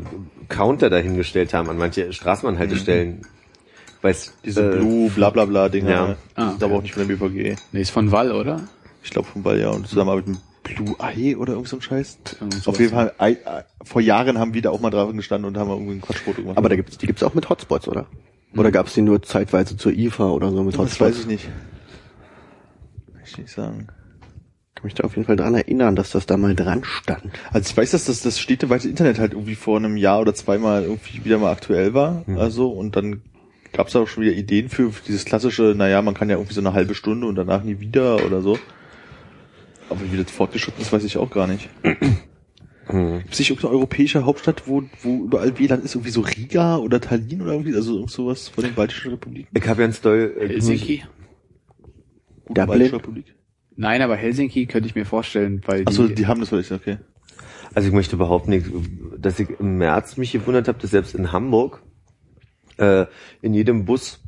Counter 0.49 0.89
dahingestellt 0.89 1.53
haben 1.53 1.69
an 1.69 1.77
manche 1.77 2.11
Straßenbahnhaltestellen. 2.13 3.21
Weiß, 4.01 4.33
Diese 4.45 4.73
äh, 4.73 4.77
Blue, 4.77 5.09
bla 5.09 5.29
bla 5.31 5.45
bla 5.45 5.69
Dinger. 5.69 5.89
Ja. 5.89 6.07
Das 6.07 6.17
Ah, 6.35 6.51
ist 6.55 6.63
aber 6.63 6.75
auch 6.75 6.81
nicht 6.81 6.93
von 6.93 7.07
der 7.07 7.15
BVG. 7.15 7.55
Nee, 7.71 7.81
ist 7.81 7.89
von 7.89 8.11
Wall, 8.11 8.31
oder? 8.31 8.61
Ich 9.03 9.09
glaube 9.09 9.27
von 9.27 9.41
Ball, 9.41 9.59
ja. 9.59 9.69
Und 9.69 9.87
zusammenarbeit 9.87 10.27
mit 10.27 10.37
Blue 10.75 10.95
Eye 10.99 11.35
oder 11.35 11.53
irgend 11.53 11.67
so 11.67 11.77
ein 11.77 11.81
Scheiß. 11.81 12.19
Auf 12.65 12.79
jeden 12.79 12.91
Fall, 12.93 13.13
Ei- 13.17 13.33
äh, 13.45 13.63
vor 13.83 14.01
Jahren 14.01 14.37
haben 14.37 14.53
wir 14.53 14.61
da 14.61 14.69
auch 14.71 14.79
mal 14.79 14.89
drauf 14.89 15.11
gestanden 15.13 15.47
und 15.47 15.57
haben 15.57 15.69
irgendwie 15.69 15.93
ein 15.93 16.01
Quatschfoto 16.01 16.41
gemacht. 16.41 16.57
Aber 16.57 16.69
da 16.69 16.75
gibt's, 16.75 16.97
die 16.97 17.07
gibt's 17.07 17.23
auch 17.23 17.33
mit 17.33 17.49
Hotspots, 17.49 17.87
oder? 17.87 18.07
Oder 18.55 18.71
gab's 18.71 18.93
die 18.93 19.01
nur 19.01 19.21
zeitweise 19.21 19.77
zur 19.77 19.91
IFA 19.93 20.29
oder 20.29 20.51
so 20.51 20.63
mit 20.63 20.73
das 20.73 20.79
Hotspots? 20.79 21.01
weiß 21.11 21.19
ich 21.19 21.27
nicht. 21.27 21.45
Kann 23.13 23.21
ich 23.25 23.37
nicht 23.37 23.51
sagen. 23.51 23.87
kann 24.75 24.83
mich 24.85 24.93
da 24.93 25.03
auf 25.03 25.15
jeden 25.15 25.25
Fall 25.25 25.35
dran 25.35 25.55
erinnern, 25.55 25.95
dass 25.95 26.11
das 26.11 26.25
da 26.25 26.37
mal 26.37 26.55
dran 26.55 26.83
stand. 26.83 27.23
Also 27.51 27.69
ich 27.71 27.77
weiß, 27.77 27.91
dass 27.91 28.05
das, 28.05 28.21
das 28.21 28.39
städteweite 28.39 28.87
Internet 28.89 29.19
halt 29.19 29.33
irgendwie 29.33 29.55
vor 29.55 29.77
einem 29.77 29.97
Jahr 29.97 30.21
oder 30.21 30.33
zweimal 30.33 30.83
irgendwie 30.83 31.23
wieder 31.25 31.37
mal 31.39 31.51
aktuell 31.51 31.93
war. 31.93 32.23
Also, 32.37 32.69
und 32.71 32.95
dann 32.95 33.21
gab 33.73 33.87
es 33.87 33.95
auch 33.95 34.07
schon 34.07 34.23
wieder 34.23 34.33
Ideen 34.33 34.69
für 34.69 34.91
dieses 35.07 35.25
klassische, 35.25 35.73
naja, 35.75 36.01
man 36.01 36.13
kann 36.13 36.29
ja 36.29 36.37
irgendwie 36.37 36.53
so 36.53 36.61
eine 36.61 36.73
halbe 36.73 36.95
Stunde 36.95 37.27
und 37.27 37.35
danach 37.35 37.63
nie 37.63 37.79
wieder 37.79 38.23
oder 38.25 38.41
so. 38.41 38.57
Aber 39.89 40.01
wie 40.11 40.17
das 40.17 40.31
fortgeschritten 40.31 40.81
ist, 40.81 40.91
weiß 40.91 41.03
ich 41.03 41.17
auch 41.17 41.29
gar 41.29 41.47
nicht. 41.47 41.69
Gibt 41.83 43.33
es 43.33 43.39
nicht 43.39 43.49
irgendeine 43.49 43.73
europäische 43.75 44.23
Hauptstadt, 44.25 44.63
wo, 44.65 44.83
wo 45.01 45.25
überall 45.25 45.57
WLAN 45.59 45.83
ist, 45.83 45.95
irgendwie 45.95 46.11
so 46.11 46.21
Riga 46.21 46.77
oder 46.77 47.01
Tallinn 47.01 47.41
oder 47.41 47.51
irgendwie, 47.51 47.75
also 47.75 47.95
irgend 47.95 48.11
sowas 48.11 48.47
von 48.47 48.63
den 48.63 48.73
baltischen 48.75 49.11
Republiken? 49.11 49.49
Ich 49.57 49.67
habe 49.67 49.81
ja 49.81 49.87
ein 49.89 49.93
Story. 49.93 50.23
Äh, 50.23 50.47
Helsinki? 50.47 51.03
Dublin? 52.47 52.67
baltische 52.67 52.93
Republik. 52.95 53.35
Nein, 53.75 54.01
aber 54.01 54.15
Helsinki 54.15 54.65
könnte 54.67 54.87
ich 54.87 54.95
mir 54.95 55.05
vorstellen, 55.05 55.61
weil 55.65 55.79
die, 55.81 55.87
Achso, 55.87 56.07
die 56.07 56.27
haben 56.27 56.39
das 56.39 56.49
vielleicht, 56.49 56.71
okay. 56.71 56.97
Also 57.75 57.89
ich 57.89 57.93
möchte 57.93 58.15
behaupten, 58.15 58.53
ich- 58.53 58.63
dass 59.17 59.37
ich 59.39 59.49
im 59.59 59.77
März 59.77 60.15
mich 60.17 60.31
gewundert 60.31 60.67
habe, 60.69 60.79
dass 60.79 60.91
selbst 60.91 61.13
in 61.13 61.31
Hamburg 61.33 61.83
äh, 62.77 63.05
in 63.41 63.53
jedem 63.53 63.83
Bus 63.85 64.19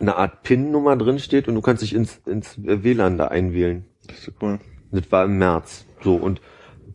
eine 0.00 0.16
Art 0.16 0.42
PIN-Nummer 0.44 0.96
drin 0.96 1.18
steht 1.18 1.46
und 1.46 1.54
du 1.54 1.60
kannst 1.60 1.82
dich 1.82 1.94
ins, 1.94 2.20
ins 2.26 2.54
WLAN 2.58 3.18
da 3.18 3.28
einwählen. 3.28 3.84
Das 4.06 4.18
ist 4.28 4.32
cool. 4.40 4.58
Das 4.90 5.10
war 5.10 5.24
im 5.24 5.38
März. 5.38 5.84
So 6.02 6.16
und 6.16 6.40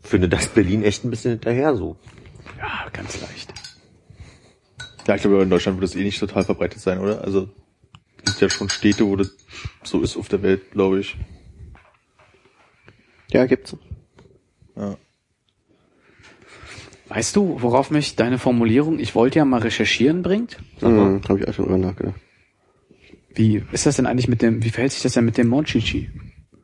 finde 0.02 0.30
das 0.30 0.48
Berlin 0.48 0.84
echt 0.84 1.04
ein 1.04 1.10
bisschen 1.10 1.32
hinterher 1.32 1.76
so. 1.76 1.98
ja, 2.58 2.90
ganz 2.92 3.22
leicht. 3.22 3.54
Ja, 5.08 5.16
ich 5.16 5.22
glaube, 5.22 5.42
in 5.42 5.50
Deutschland 5.50 5.80
wird 5.80 5.90
das 5.90 5.96
eh 5.96 6.04
nicht 6.04 6.20
total 6.20 6.44
verbreitet 6.44 6.80
sein, 6.80 7.00
oder? 7.00 7.24
Also, 7.24 7.50
es 8.24 8.34
gibt 8.38 8.42
ja 8.42 8.50
schon 8.50 8.70
Städte, 8.70 9.06
wo 9.06 9.16
das 9.16 9.36
so 9.84 10.02
ist 10.02 10.16
auf 10.16 10.28
der 10.30 10.44
Welt, 10.44 10.72
glaube 10.72 11.00
ich. 11.00 11.18
Ja, 13.32 13.46
gibt's. 13.46 13.76
Ja. 14.76 14.96
Weißt 17.10 17.36
du, 17.36 17.62
worauf 17.62 17.92
mich 17.92 18.16
deine 18.16 18.38
Formulierung, 18.38 19.00
ich 19.00 19.16
wollte 19.16 19.40
ja 19.40 19.46
mal 19.46 19.60
recherchieren, 19.62 20.22
bringt? 20.22 20.58
Mhm, 20.82 21.22
Habe 21.28 21.40
ich 21.40 21.48
auch 21.48 21.54
schon 21.54 21.66
drüber 21.66 21.78
nachgedacht. 21.78 22.16
Wie 23.34 23.64
ist 23.72 23.86
das 23.86 23.96
denn 23.96 24.06
eigentlich 24.06 24.28
mit 24.28 24.42
dem, 24.42 24.64
wie 24.64 24.70
verhält 24.70 24.92
sich 24.94 25.02
das 25.04 25.14
denn 25.14 25.26
mit 25.26 25.38
dem 25.38 25.48
Monchichi? 25.48 26.10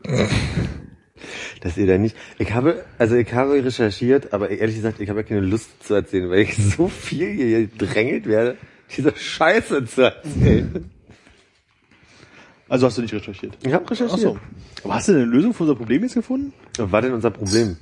Dass 1.61 1.77
ihr 1.77 1.87
da 1.87 1.97
nicht. 1.97 2.15
Ich 2.37 2.53
habe, 2.53 2.85
also 2.97 3.15
ich 3.15 3.33
habe 3.33 3.63
recherchiert, 3.63 4.33
aber 4.33 4.49
ehrlich 4.49 4.75
gesagt, 4.75 4.99
ich 4.99 5.09
habe 5.09 5.21
ja 5.21 5.27
keine 5.27 5.41
Lust 5.41 5.83
zu 5.83 5.95
erzählen, 5.95 6.29
weil 6.29 6.41
ich 6.41 6.55
so 6.55 6.87
viel 6.87 7.31
hier 7.31 7.67
gedrängelt 7.67 8.27
werde, 8.27 8.57
diese 8.95 9.15
Scheiße 9.15 9.85
zu 9.85 10.01
erzählen. 10.03 10.91
Also 12.69 12.85
hast 12.85 12.97
du 12.97 13.01
nicht 13.01 13.13
recherchiert? 13.13 13.57
Ich 13.63 13.73
habe 13.73 13.85
Ach 13.85 13.91
recherchiert. 13.91 14.19
so. 14.19 14.39
Aber 14.83 14.95
hast 14.95 15.07
du 15.07 15.13
eine 15.13 15.25
Lösung 15.25 15.53
für 15.53 15.63
unser 15.63 15.75
Problem 15.75 16.03
jetzt 16.03 16.15
gefunden? 16.15 16.53
Was 16.77 16.91
war 16.91 17.01
denn 17.01 17.13
unser 17.13 17.31
Problem? 17.31 17.77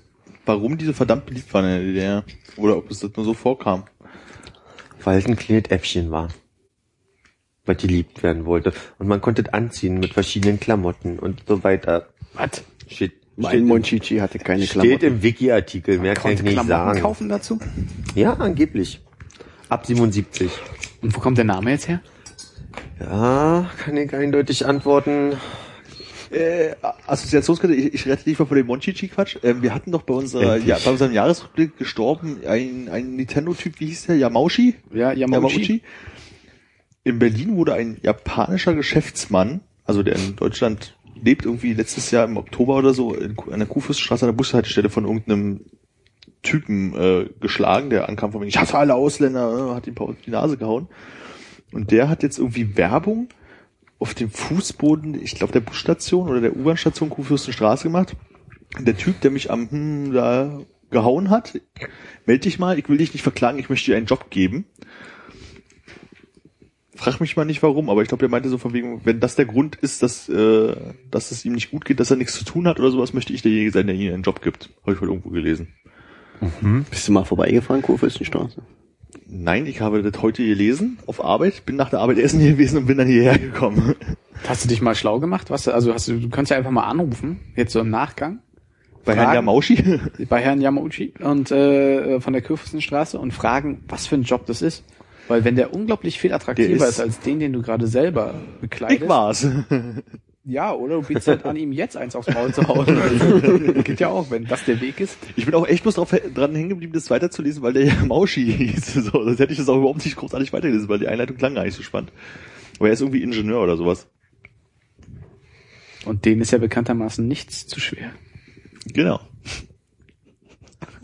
Warum 0.45 0.77
diese 0.77 0.93
verdammt 0.93 1.25
beliebt 1.25 1.53
waren 1.53 1.65
in 1.65 1.71
der 1.71 1.79
DDR? 1.81 2.23
Oder 2.55 2.77
ob 2.77 2.91
es 2.91 2.99
das 2.99 3.11
nur 3.15 3.25
so 3.25 3.33
vorkam? 3.33 3.83
Weil 5.03 5.17
es 5.17 5.25
ein 5.25 5.35
Knetäpfchen 5.35 6.11
war. 6.11 6.29
Weil 7.65 7.75
geliebt 7.75 8.21
werden 8.21 8.45
wollte. 8.45 8.73
Und 8.99 9.07
man 9.07 9.21
konnte 9.21 9.41
es 9.41 9.49
anziehen 9.53 9.99
mit 9.99 10.13
verschiedenen 10.13 10.59
Klamotten 10.59 11.17
und 11.17 11.43
so 11.47 11.63
weiter. 11.63 12.07
Was? 12.35 12.63
Steht, 12.87 13.13
Mein 13.35 13.49
steht, 13.51 13.65
Monchichi 13.65 14.17
hatte 14.17 14.39
keine 14.39 14.63
steht 14.65 14.81
Klamotten. 14.81 15.05
im 15.05 15.23
Wiki-Artikel, 15.23 15.99
mehr 15.99 16.13
kann 16.13 16.31
ich 16.31 16.37
Konnte 16.37 16.43
nicht 16.43 16.53
Klamotten 16.53 16.87
sagen. 16.93 17.01
kaufen 17.01 17.29
dazu? 17.29 17.59
Ja, 18.15 18.33
angeblich. 18.33 19.01
Ab 19.69 19.85
77. 19.85 20.51
Und 21.01 21.15
wo 21.15 21.19
kommt 21.19 21.37
der 21.37 21.45
Name 21.45 21.71
jetzt 21.71 21.87
her? 21.87 22.01
Ja, 22.99 23.69
kann 23.77 23.97
ich 23.97 24.13
eindeutig 24.13 24.65
antworten. 24.65 25.33
Äh, 26.31 26.75
Assoziationskette, 27.07 27.73
ich, 27.73 27.93
ich 27.93 28.05
rette 28.07 28.25
dich 28.25 28.37
mal 28.37 28.45
von 28.45 28.57
dem 28.57 28.67
Monchichi-Quatsch. 28.67 29.37
Ähm, 29.43 29.61
wir 29.61 29.73
hatten 29.73 29.91
doch 29.91 30.01
bei 30.01 30.13
unserer, 30.13 30.55
Endlich. 30.55 30.65
ja, 30.67 30.77
bei 30.83 30.91
unserem 30.91 31.13
Jahresrückblick 31.13 31.77
gestorben 31.77 32.39
ein, 32.47 32.89
ein 32.91 33.15
Nintendo-Typ, 33.15 33.79
wie 33.79 33.87
hieß 33.87 34.07
der? 34.07 34.17
Yamauchi? 34.17 34.75
Ja, 34.93 35.13
Yamauchi. 35.13 35.81
In 37.03 37.19
Berlin 37.19 37.55
wurde 37.55 37.73
ein 37.75 37.97
japanischer 38.01 38.73
Geschäftsmann, 38.73 39.61
also 39.85 40.01
der 40.03 40.15
in 40.15 40.35
Deutschland 40.35 40.97
lebt, 41.21 41.45
irgendwie 41.45 41.73
letztes 41.73 42.11
Jahr 42.11 42.25
im 42.25 42.37
Oktober 42.37 42.77
oder 42.77 42.93
so, 42.93 43.13
in, 43.13 43.35
an 43.51 43.59
der 43.59 43.67
Kuhfürststraße 43.67 44.25
an 44.25 44.31
der 44.31 44.37
Bushaltestelle 44.37 44.89
von 44.89 45.05
irgendeinem 45.05 45.61
Typen 46.41 46.95
äh, 46.95 47.29
geschlagen, 47.39 47.89
der 47.89 48.07
ankam 48.07 48.31
von 48.31 48.41
mir, 48.41 48.47
ich 48.47 48.57
hasse 48.57 48.77
alle 48.77 48.95
Ausländer, 48.95 49.71
äh, 49.71 49.75
hat 49.75 49.87
ihm 49.87 49.95
die 50.25 50.31
Nase 50.31 50.57
gehauen. 50.57 50.87
Und 51.71 51.91
der 51.91 52.07
hat 52.07 52.23
jetzt 52.23 52.37
irgendwie 52.37 52.77
Werbung 52.77 53.29
auf 53.99 54.13
dem 54.13 54.29
Fußboden, 54.29 55.21
ich 55.21 55.35
glaube 55.35 55.53
der 55.53 55.61
Busstation 55.61 56.29
oder 56.29 56.41
der 56.41 56.55
U-Bahn-Station 56.55 57.09
Kuhfürstenstraße 57.09 57.83
gemacht. 57.83 58.15
Der 58.79 58.95
Typ, 58.95 59.21
der 59.21 59.31
mich 59.31 59.51
am 59.51 59.69
hm, 59.69 60.13
da 60.13 60.59
gehauen 60.91 61.29
hat, 61.29 61.59
meld 62.25 62.45
dich 62.45 62.59
mal, 62.59 62.77
ich 62.77 62.87
will 62.87 62.97
dich 62.97 63.13
nicht 63.13 63.23
verklagen, 63.23 63.59
ich 63.59 63.69
möchte 63.69 63.91
dir 63.91 63.97
einen 63.97 64.05
Job 64.05 64.29
geben. 64.29 64.65
Frag 66.95 67.19
mich 67.19 67.35
mal 67.35 67.45
nicht 67.45 67.61
warum, 67.61 67.89
aber 67.89 68.01
ich 68.01 68.07
glaube, 68.07 68.21
der 68.21 68.29
meinte 68.29 68.49
so 68.49 68.57
von 68.57 68.73
wegen, 68.73 69.01
wenn 69.05 69.19
das 69.19 69.35
der 69.35 69.45
Grund 69.45 69.75
ist, 69.75 70.01
dass, 70.01 70.29
äh, 70.29 70.75
dass 71.11 71.31
es 71.31 71.43
ihm 71.45 71.53
nicht 71.53 71.71
gut 71.71 71.85
geht, 71.85 71.99
dass 71.99 72.09
er 72.11 72.17
nichts 72.17 72.33
zu 72.33 72.45
tun 72.45 72.67
hat 72.67 72.79
oder 72.79 72.89
sowas, 72.91 73.13
möchte 73.13 73.33
ich 73.33 73.41
derjenige 73.41 73.71
sein, 73.71 73.87
der 73.87 73.95
ihnen 73.95 74.13
einen 74.13 74.23
Job 74.23 74.41
gibt. 74.41 74.69
Habe 74.83 74.93
ich 74.93 75.01
wohl 75.01 75.09
irgendwo 75.09 75.29
gelesen. 75.29 75.67
Bist 76.89 77.07
du 77.07 77.11
mal 77.11 77.23
vorbeigefahren, 77.23 77.81
Kurfürstenstraße? 77.81 78.61
Nein, 79.27 79.65
ich 79.65 79.81
habe 79.81 80.03
das 80.03 80.21
heute 80.21 80.45
gelesen 80.45 80.99
auf 81.07 81.23
Arbeit, 81.23 81.65
bin 81.65 81.75
nach 81.75 81.89
der 81.89 81.99
Arbeit 81.99 82.17
essen 82.19 82.39
gewesen 82.39 82.77
und 82.79 82.85
bin 82.85 82.97
dann 82.97 83.07
hierher 83.07 83.39
gekommen. 83.39 83.95
Hast 84.47 84.63
du 84.63 84.69
dich 84.69 84.81
mal 84.81 84.95
schlau 84.95 85.19
gemacht? 85.19 85.49
Was, 85.49 85.67
also 85.67 85.93
hast 85.93 86.07
du, 86.07 86.19
du 86.19 86.29
kannst 86.29 86.51
ja 86.51 86.57
einfach 86.57 86.71
mal 86.71 86.83
anrufen, 86.83 87.39
jetzt 87.55 87.71
so 87.73 87.79
im 87.79 87.89
Nachgang, 87.89 88.39
Bei 89.05 89.15
Herrn 89.15 89.25
Fragen? 89.25 89.35
Yamauchi. 89.35 89.99
bei 90.29 90.41
Herrn 90.41 90.61
Yamauchi 90.61 91.13
und 91.21 91.51
äh, 91.51 92.19
von 92.19 92.33
der 92.33 92.41
Kurfürstenstraße 92.41 93.17
und 93.17 93.33
fragen, 93.33 93.83
was 93.87 94.07
für 94.07 94.15
ein 94.15 94.23
Job 94.23 94.45
das 94.45 94.61
ist. 94.61 94.83
Weil 95.27 95.43
wenn 95.43 95.55
der 95.55 95.73
unglaublich 95.73 96.19
viel 96.19 96.33
attraktiver 96.33 96.85
ist, 96.87 96.93
ist- 96.95 96.99
als 96.99 97.19
den, 97.19 97.39
den 97.39 97.53
du 97.53 97.61
gerade 97.61 97.87
selber 97.87 98.35
bekleidest. 98.61 99.01
ich 99.03 99.09
war's. 99.09 99.47
Ja, 100.47 100.71
oder 100.73 100.97
du 100.97 101.01
bietest 101.07 101.27
halt 101.27 101.43
an, 101.45 101.55
ihm 101.55 101.71
jetzt 101.71 101.97
eins 101.97 102.15
aufs 102.15 102.31
Maul 102.31 102.53
zu 102.53 102.61
hauen. 102.67 102.87
Also, 102.99 103.73
geht 103.83 103.99
ja 103.99 104.09
auch, 104.09 104.29
wenn 104.29 104.45
das 104.45 104.63
der 104.65 104.79
Weg 104.79 104.99
ist. 104.99 105.17
Ich 105.35 105.45
bin 105.45 105.55
auch 105.55 105.67
echt 105.67 105.81
bloß 105.81 105.95
drauf, 105.95 106.15
dran 106.35 106.53
hängen 106.53 106.69
geblieben, 106.69 106.93
das 106.93 107.09
weiterzulesen, 107.09 107.63
weil 107.63 107.73
der 107.73 107.85
Yamauchi 107.85 108.45
hieß. 108.53 108.93
So, 109.05 109.25
das 109.25 109.39
hätte 109.39 109.53
ich 109.53 109.57
das 109.57 109.67
auch 109.69 109.77
überhaupt 109.77 110.05
nicht 110.05 110.15
großartig 110.15 110.53
weitergelesen, 110.53 110.87
weil 110.87 110.99
die 110.99 111.07
Einleitung 111.07 111.37
klang 111.37 111.55
gar 111.55 111.63
nicht 111.65 111.73
so 111.75 111.81
spannend. 111.81 112.11
Aber 112.77 112.89
er 112.89 112.93
ist 112.93 113.01
irgendwie 113.01 113.23
Ingenieur 113.23 113.63
oder 113.63 113.75
sowas. 113.77 114.07
Und 116.05 116.25
denen 116.25 116.41
ist 116.41 116.51
ja 116.51 116.59
bekanntermaßen 116.59 117.27
nichts 117.27 117.65
zu 117.65 117.79
schwer. 117.79 118.11
Genau. 118.93 119.19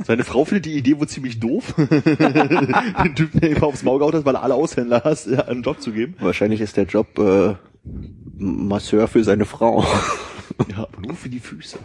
Seine 0.04 0.24
Frau 0.24 0.46
findet 0.46 0.66
die 0.66 0.74
Idee 0.74 1.00
wohl 1.00 1.08
ziemlich 1.08 1.40
doof, 1.40 1.74
den 1.78 3.16
Typen, 3.16 3.40
der 3.40 3.52
ihm 3.52 3.64
aufs 3.64 3.84
Maul 3.84 4.00
gehauen 4.00 4.14
hat, 4.14 4.26
weil 4.26 4.36
er 4.36 4.44
alle 4.44 4.56
Aushändler 4.56 5.02
hast, 5.04 5.28
ja, 5.28 5.46
einen 5.46 5.64
Job 5.64 5.82
zu 5.82 5.92
geben. 5.92 6.16
Wahrscheinlich 6.20 6.62
ist 6.62 6.78
der 6.78 6.86
Job 6.86 7.18
äh, 7.20 7.56
Masseur 8.38 9.08
für 9.08 9.24
seine 9.24 9.46
Frau. 9.46 9.86
Ja, 10.70 10.80
aber 10.80 11.02
nur 11.02 11.16
für 11.16 11.30
die 11.30 11.40
Füße. 11.40 11.80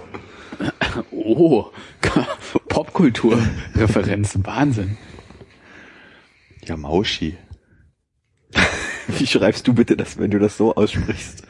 Oh, 1.11 1.67
Popkultur-Referenz, 2.69 4.39
Wahnsinn. 4.43 4.97
Yamauchi. 6.65 7.37
Wie 9.07 9.27
schreibst 9.27 9.67
du 9.69 9.75
bitte 9.75 9.97
das, 9.97 10.19
wenn 10.19 10.31
du 10.31 10.39
das 10.39 10.57
so 10.57 10.75
aussprichst? 10.75 11.45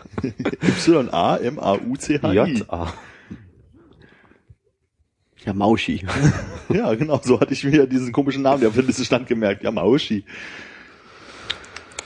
Y-A-M-A-U-C-H-I. 0.86 2.34
J.A. 2.34 2.92
Ja, 5.46 5.54
Mauschi. 5.54 6.04
Ja, 6.68 6.92
genau, 6.94 7.20
so 7.22 7.38
hatte 7.40 7.52
ich 7.54 7.62
mir 7.62 7.86
diesen 7.86 8.10
komischen 8.10 8.42
Namen, 8.42 8.58
der 8.58 8.68
auf 8.70 8.74
der 8.74 8.82
Liste 8.82 9.04
stand, 9.04 9.28
gemerkt. 9.28 9.62
Yamauchi. 9.62 10.24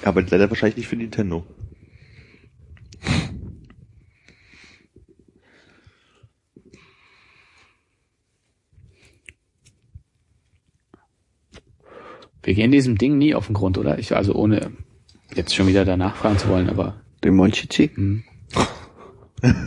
Aber 0.05 0.20
leider 0.20 0.51
wahrscheinlich 0.51 0.76
nicht 0.76 0.88
für 0.88 0.97
Nintendo. 0.97 1.47
Wir 12.43 12.55
gehen 12.55 12.70
diesem 12.70 12.99
Ding 12.99 13.16
nie 13.16 13.34
auf 13.34 13.47
den 13.47 13.55
Grund, 13.55 13.78
oder? 13.78 13.99
Ich, 13.99 14.14
also 14.14 14.34
ohne 14.34 14.72
Jetzt 15.34 15.55
schon 15.55 15.66
wieder 15.68 15.86
danach 15.86 16.16
fragen 16.16 16.36
zu 16.36 16.49
wollen, 16.49 16.68
aber 16.68 17.01
Den 17.24 17.36
Monchichi? 17.36 17.91
hm. 17.95 18.24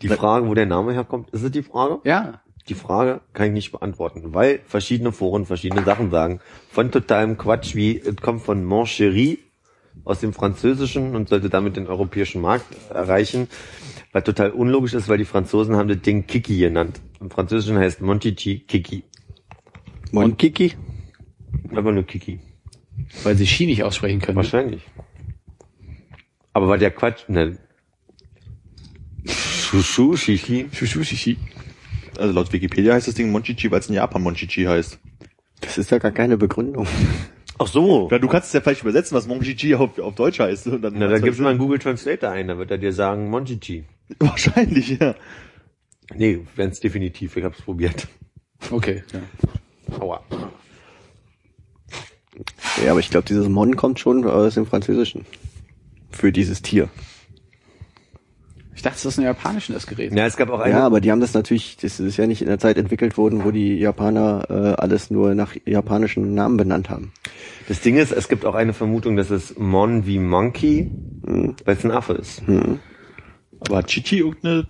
Frage, 0.17 0.47
wo 0.47 0.53
der 0.53 0.65
Name 0.65 0.93
herkommt, 0.93 1.29
ist 1.31 1.43
es 1.43 1.51
die 1.51 1.63
Frage? 1.63 1.99
ja, 2.03 2.41
Die 2.67 2.75
Frage 2.75 3.21
kann 3.33 3.47
ich 3.47 3.53
nicht 3.53 3.71
beantworten, 3.71 4.33
weil 4.33 4.59
verschiedene 4.65 5.11
Foren 5.11 5.45
verschiedene 5.45 5.83
Sachen 5.83 6.11
sagen. 6.11 6.39
Von 6.69 6.91
totalem 6.91 7.37
Quatsch, 7.37 7.75
wie 7.75 7.97
es 7.99 8.15
kommt 8.17 8.41
von 8.43 8.63
Mancherie 8.63 9.39
aus 10.05 10.19
dem 10.19 10.31
Französischen 10.33 11.15
und 11.15 11.27
sollte 11.29 11.49
damit 11.49 11.75
den 11.75 11.87
europäischen 11.87 12.41
Markt 12.41 12.65
erreichen, 12.91 13.47
was 14.13 14.23
total 14.23 14.51
unlogisch 14.51 14.93
ist, 14.93 15.09
weil 15.09 15.17
die 15.17 15.25
Franzosen 15.25 15.75
haben 15.75 15.89
das 15.89 16.01
Ding 16.01 16.27
Kiki 16.27 16.57
genannt. 16.57 17.01
Im 17.19 17.29
Französischen 17.29 17.77
heißt 17.77 18.01
Monchichi 18.01 18.59
Kiki. 18.59 19.03
Monkiki? 20.11 20.73
Aber 21.75 21.91
nur 21.91 22.03
Kiki. 22.03 22.39
weil 23.23 23.35
sie 23.35 23.47
Ski 23.47 23.65
nicht 23.65 23.83
aussprechen 23.83 24.19
können. 24.21 24.35
Wahrscheinlich. 24.37 24.83
Aber 26.53 26.67
war 26.67 26.77
der 26.77 26.91
Quatsch, 26.91 27.27
ne? 27.29 27.57
Shushu, 29.71 30.17
Shishi. 30.17 30.69
Shushu-Shishi. 30.73 31.37
Also 32.19 32.33
laut 32.33 32.51
Wikipedia 32.51 32.93
heißt 32.93 33.07
das 33.07 33.15
Ding 33.15 33.31
Monchichi, 33.31 33.71
weil 33.71 33.79
es 33.79 33.87
in 33.87 33.95
Japan 33.95 34.21
Monchichi 34.21 34.65
heißt. 34.65 34.99
Das 35.61 35.77
ist 35.77 35.91
ja 35.91 35.97
gar 35.97 36.11
keine 36.11 36.35
Begründung. 36.35 36.87
Ach 37.57 37.67
so. 37.67 38.09
Ja, 38.11 38.19
du 38.19 38.27
kannst 38.27 38.47
es 38.47 38.53
ja 38.53 38.59
vielleicht 38.59 38.81
übersetzen, 38.81 39.15
was 39.15 39.27
Monchichi 39.27 39.75
auf, 39.75 39.97
auf 39.97 40.15
Deutsch 40.15 40.41
heißt. 40.41 40.67
Und 40.67 40.81
dann 40.81 40.95
Na, 40.97 41.07
da 41.07 41.19
gibst 41.19 41.39
du 41.39 41.43
mal 41.43 41.51
einen 41.51 41.59
Google 41.59 41.79
Translator 41.79 42.31
ein, 42.31 42.49
da 42.49 42.57
wird 42.57 42.69
er 42.69 42.79
dir 42.79 42.91
sagen 42.91 43.29
Monchichi. 43.29 43.85
Wahrscheinlich, 44.19 44.99
ja. 44.99 45.15
Nee, 46.13 46.41
wenn's 46.57 46.81
definitiv, 46.81 47.37
ich 47.37 47.43
hab's 47.45 47.61
probiert. 47.61 48.09
Okay, 48.71 49.03
ja. 49.13 49.99
Aua. 49.99 50.21
Ja, 52.83 52.91
aber 52.91 52.99
ich 52.99 53.09
glaube, 53.09 53.25
dieses 53.25 53.47
Mon 53.47 53.77
kommt 53.77 53.99
schon 53.99 54.25
aus 54.25 54.55
dem 54.55 54.65
Französischen. 54.65 55.25
Für 56.11 56.33
dieses 56.33 56.61
Tier. 56.61 56.89
Ich 58.81 58.83
dachte, 58.83 59.03
das 59.03 59.13
ist 59.13 59.19
ein 59.19 59.25
japanischen 59.25 59.73
das 59.73 59.85
Gerät. 59.85 60.11
Ja, 60.11 60.25
es 60.25 60.35
gab 60.37 60.49
auch 60.49 60.59
eine, 60.59 60.73
Ja, 60.73 60.83
aber 60.87 61.01
die 61.01 61.11
haben 61.11 61.21
das 61.21 61.35
natürlich, 61.35 61.77
das 61.77 61.99
ist 61.99 62.17
ja 62.17 62.25
nicht 62.25 62.41
in 62.41 62.47
der 62.47 62.57
Zeit 62.57 62.77
entwickelt 62.77 63.15
worden, 63.15 63.43
wo 63.45 63.51
die 63.51 63.77
Japaner 63.77 64.47
äh, 64.49 64.81
alles 64.81 65.11
nur 65.11 65.35
nach 65.35 65.55
japanischen 65.67 66.33
Namen 66.33 66.57
benannt 66.57 66.89
haben. 66.89 67.13
das 67.67 67.81
Ding 67.81 67.95
ist, 67.95 68.11
es 68.11 68.27
gibt 68.27 68.43
auch 68.43 68.55
eine 68.55 68.73
Vermutung, 68.73 69.17
dass 69.17 69.29
es 69.29 69.55
Mon 69.55 70.07
wie 70.07 70.17
Monkey, 70.17 70.89
weil 71.21 71.75
es 71.75 71.85
ein 71.85 71.91
Affe 71.91 72.13
ist. 72.13 72.41
Aber 73.59 73.77
hat 73.77 73.85
Chichi 73.85 74.17
irgendeine 74.17 74.67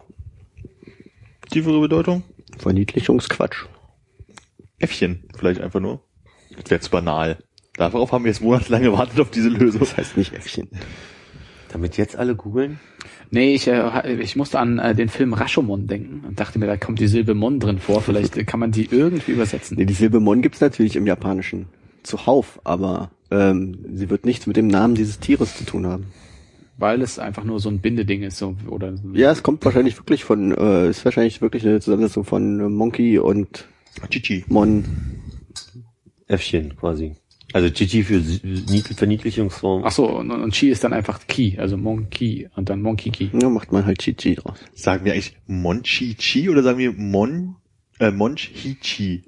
tiefere 1.50 1.80
Bedeutung? 1.80 2.24
Verniedlichungsquatsch. 2.58 3.64
Äffchen, 4.78 5.24
vielleicht 5.38 5.62
einfach 5.62 5.80
nur. 5.80 6.04
Das 6.62 6.70
wäre 6.70 6.82
zu 6.82 6.92
banal. 6.92 7.38
Darauf 7.78 8.12
haben 8.12 8.26
wir 8.26 8.32
jetzt 8.32 8.42
monatelang 8.42 8.84
gewartet 8.84 9.22
auf 9.22 9.32
diese 9.32 9.48
Lösung. 9.48 9.80
Das 9.80 9.96
heißt 9.96 10.18
nicht 10.18 10.34
Äffchen. 10.34 10.68
Damit 11.72 11.96
jetzt 11.96 12.18
alle 12.18 12.36
googeln? 12.36 12.82
Nee, 13.34 13.56
ich, 13.56 13.68
äh, 13.68 14.22
ich 14.22 14.36
musste 14.36 14.60
an 14.60 14.78
äh, 14.78 14.94
den 14.94 15.08
Film 15.08 15.34
Rashomon 15.34 15.88
denken 15.88 16.26
und 16.28 16.40
dachte 16.40 16.60
mir, 16.60 16.68
da 16.68 16.76
kommt 16.76 17.00
die 17.00 17.08
Silbe 17.08 17.34
Mon 17.34 17.60
drin 17.62 17.80
vor. 17.80 18.02
Vielleicht 18.02 18.36
äh, 18.38 18.44
kann 18.44 18.60
man 18.60 18.72
die 18.72 18.90
irgendwie 18.92 19.32
übersetzen. 19.32 19.78
Nee, 19.78 19.86
die 19.86 19.94
Silbe 19.94 20.20
Mon 20.20 20.42
gibt's 20.42 20.60
natürlich 20.60 20.98
im 20.98 21.08
Japanischen 21.08 21.68
zuhauf, 22.04 22.60
aber 22.66 23.12
ähm, 23.32 23.86
sie 23.94 24.10
wird 24.10 24.26
nichts 24.26 24.48
mit 24.48 24.58
dem 24.58 24.68
Namen 24.68 24.96
dieses 24.96 25.20
Tieres 25.20 25.58
zu 25.58 25.64
tun 25.64 25.88
haben. 25.88 26.08
Weil 26.78 27.02
es 27.02 27.20
einfach 27.20 27.46
nur 27.46 27.62
so 27.62 27.70
ein 27.70 27.80
Bindeding 27.80 28.24
ist. 28.24 28.38
So, 28.38 28.58
oder 28.68 28.94
Ja, 29.14 29.32
es 29.32 29.44
kommt 29.44 29.64
wahrscheinlich 29.64 29.98
wirklich 29.98 30.26
von, 30.26 30.52
äh, 30.52 30.90
ist 30.90 31.06
wahrscheinlich 31.06 31.42
wirklich 31.42 31.66
eine 31.66 31.80
Zusammensetzung 31.80 32.26
von 32.26 32.60
äh, 32.60 32.70
Monkey 32.70 33.18
und 33.18 33.66
Chichi. 34.10 34.44
Mon. 34.48 34.84
Äffchen 36.28 36.76
quasi. 36.76 37.16
Also 37.54 37.70
Chichi 37.70 38.04
für 38.04 38.16
Niedl- 38.16 38.96
Verniedlichungsform. 38.96 39.84
Ach 39.86 39.92
so, 39.92 40.08
und, 40.08 40.32
und 40.32 40.54
Chi 40.54 40.70
ist 40.70 40.84
dann 40.84 40.94
einfach 40.94 41.28
Ki, 41.28 41.58
also 41.60 41.78
Monkey 41.78 42.50
und 42.56 42.70
dann 42.70 42.82
Monkey 42.82 43.10
Ki. 43.10 43.32
Ja, 43.34 43.50
macht 43.50 43.72
man 43.72 43.86
halt 43.86 44.00
Chichi 44.00 44.36
draus. 44.36 44.60
Sagen 44.74 45.06
wir 45.06 45.14
eigentlich 45.14 45.36
Monchichi 45.48 46.50
oder 46.50 46.64
sagen 46.64 46.78
wir 46.78 46.94
Mon, 46.94 47.56
äh, 48.00 48.12
Monchichi? 48.12 49.24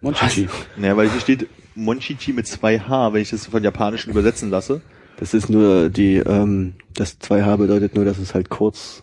Monchichi. 0.00 0.48
Naja, 0.76 0.96
weil 0.96 1.10
hier 1.10 1.20
steht 1.20 1.46
Monchichi 1.74 2.32
mit 2.32 2.46
zwei 2.46 2.78
H, 2.78 3.12
wenn 3.12 3.22
ich 3.22 3.30
das 3.30 3.46
von 3.46 3.62
Japanischen 3.62 4.10
übersetzen 4.10 4.50
lasse. 4.50 4.80
Das 5.18 5.34
ist 5.34 5.48
nur 5.50 5.88
die, 5.88 6.16
ähm, 6.16 6.74
das 6.94 7.20
2H 7.20 7.56
bedeutet 7.56 7.96
nur, 7.96 8.04
dass 8.04 8.18
es 8.18 8.34
halt 8.34 8.50
kurz 8.50 9.02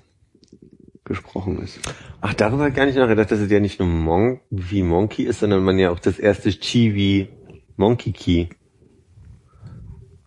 gesprochen 1.04 1.62
ist. 1.62 1.80
Ach, 2.22 2.34
darüber 2.34 2.72
gar 2.72 2.86
nicht 2.86 2.98
nachgedacht, 2.98 3.32
dass 3.32 3.40
es 3.40 3.52
ja 3.52 3.60
nicht 3.60 3.80
nur 3.80 3.88
Mon 3.90 4.40
wie 4.50 4.82
Monkey 4.82 5.24
ist, 5.24 5.42
sondern 5.42 5.64
man 5.64 5.78
ja 5.78 5.92
auch 5.92 6.00
das 6.00 6.18
erste 6.18 6.50
Chi 6.50 6.96
wie 6.96 7.28
Monkey 7.78 8.12
Key. 8.12 8.48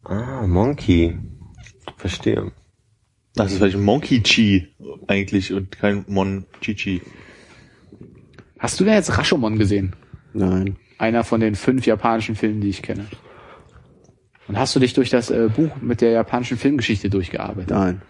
Ah, 0.04 0.46
Monkey. 0.46 1.18
Verstehe. 1.96 2.52
Das 3.34 3.52
ist 3.52 3.58
vielleicht 3.58 3.78
Monkey-Chi 3.78 4.68
eigentlich 5.06 5.52
und 5.52 5.70
kein 5.70 6.04
Monchichi. 6.08 7.02
Hast 8.58 8.80
du 8.80 8.84
da 8.84 8.94
jetzt 8.94 9.16
Rashomon 9.16 9.58
gesehen? 9.58 9.94
Nein. 10.32 10.76
Einer 10.98 11.22
von 11.22 11.40
den 11.40 11.54
fünf 11.54 11.86
japanischen 11.86 12.34
Filmen, 12.34 12.60
die 12.60 12.68
ich 12.70 12.82
kenne. 12.82 13.06
Und 14.48 14.58
hast 14.58 14.74
du 14.74 14.80
dich 14.80 14.92
durch 14.94 15.10
das 15.10 15.30
äh, 15.30 15.48
Buch 15.54 15.70
mit 15.80 16.00
der 16.00 16.10
japanischen 16.10 16.56
Filmgeschichte 16.56 17.10
durchgearbeitet? 17.10 17.70
Nein. 17.70 18.02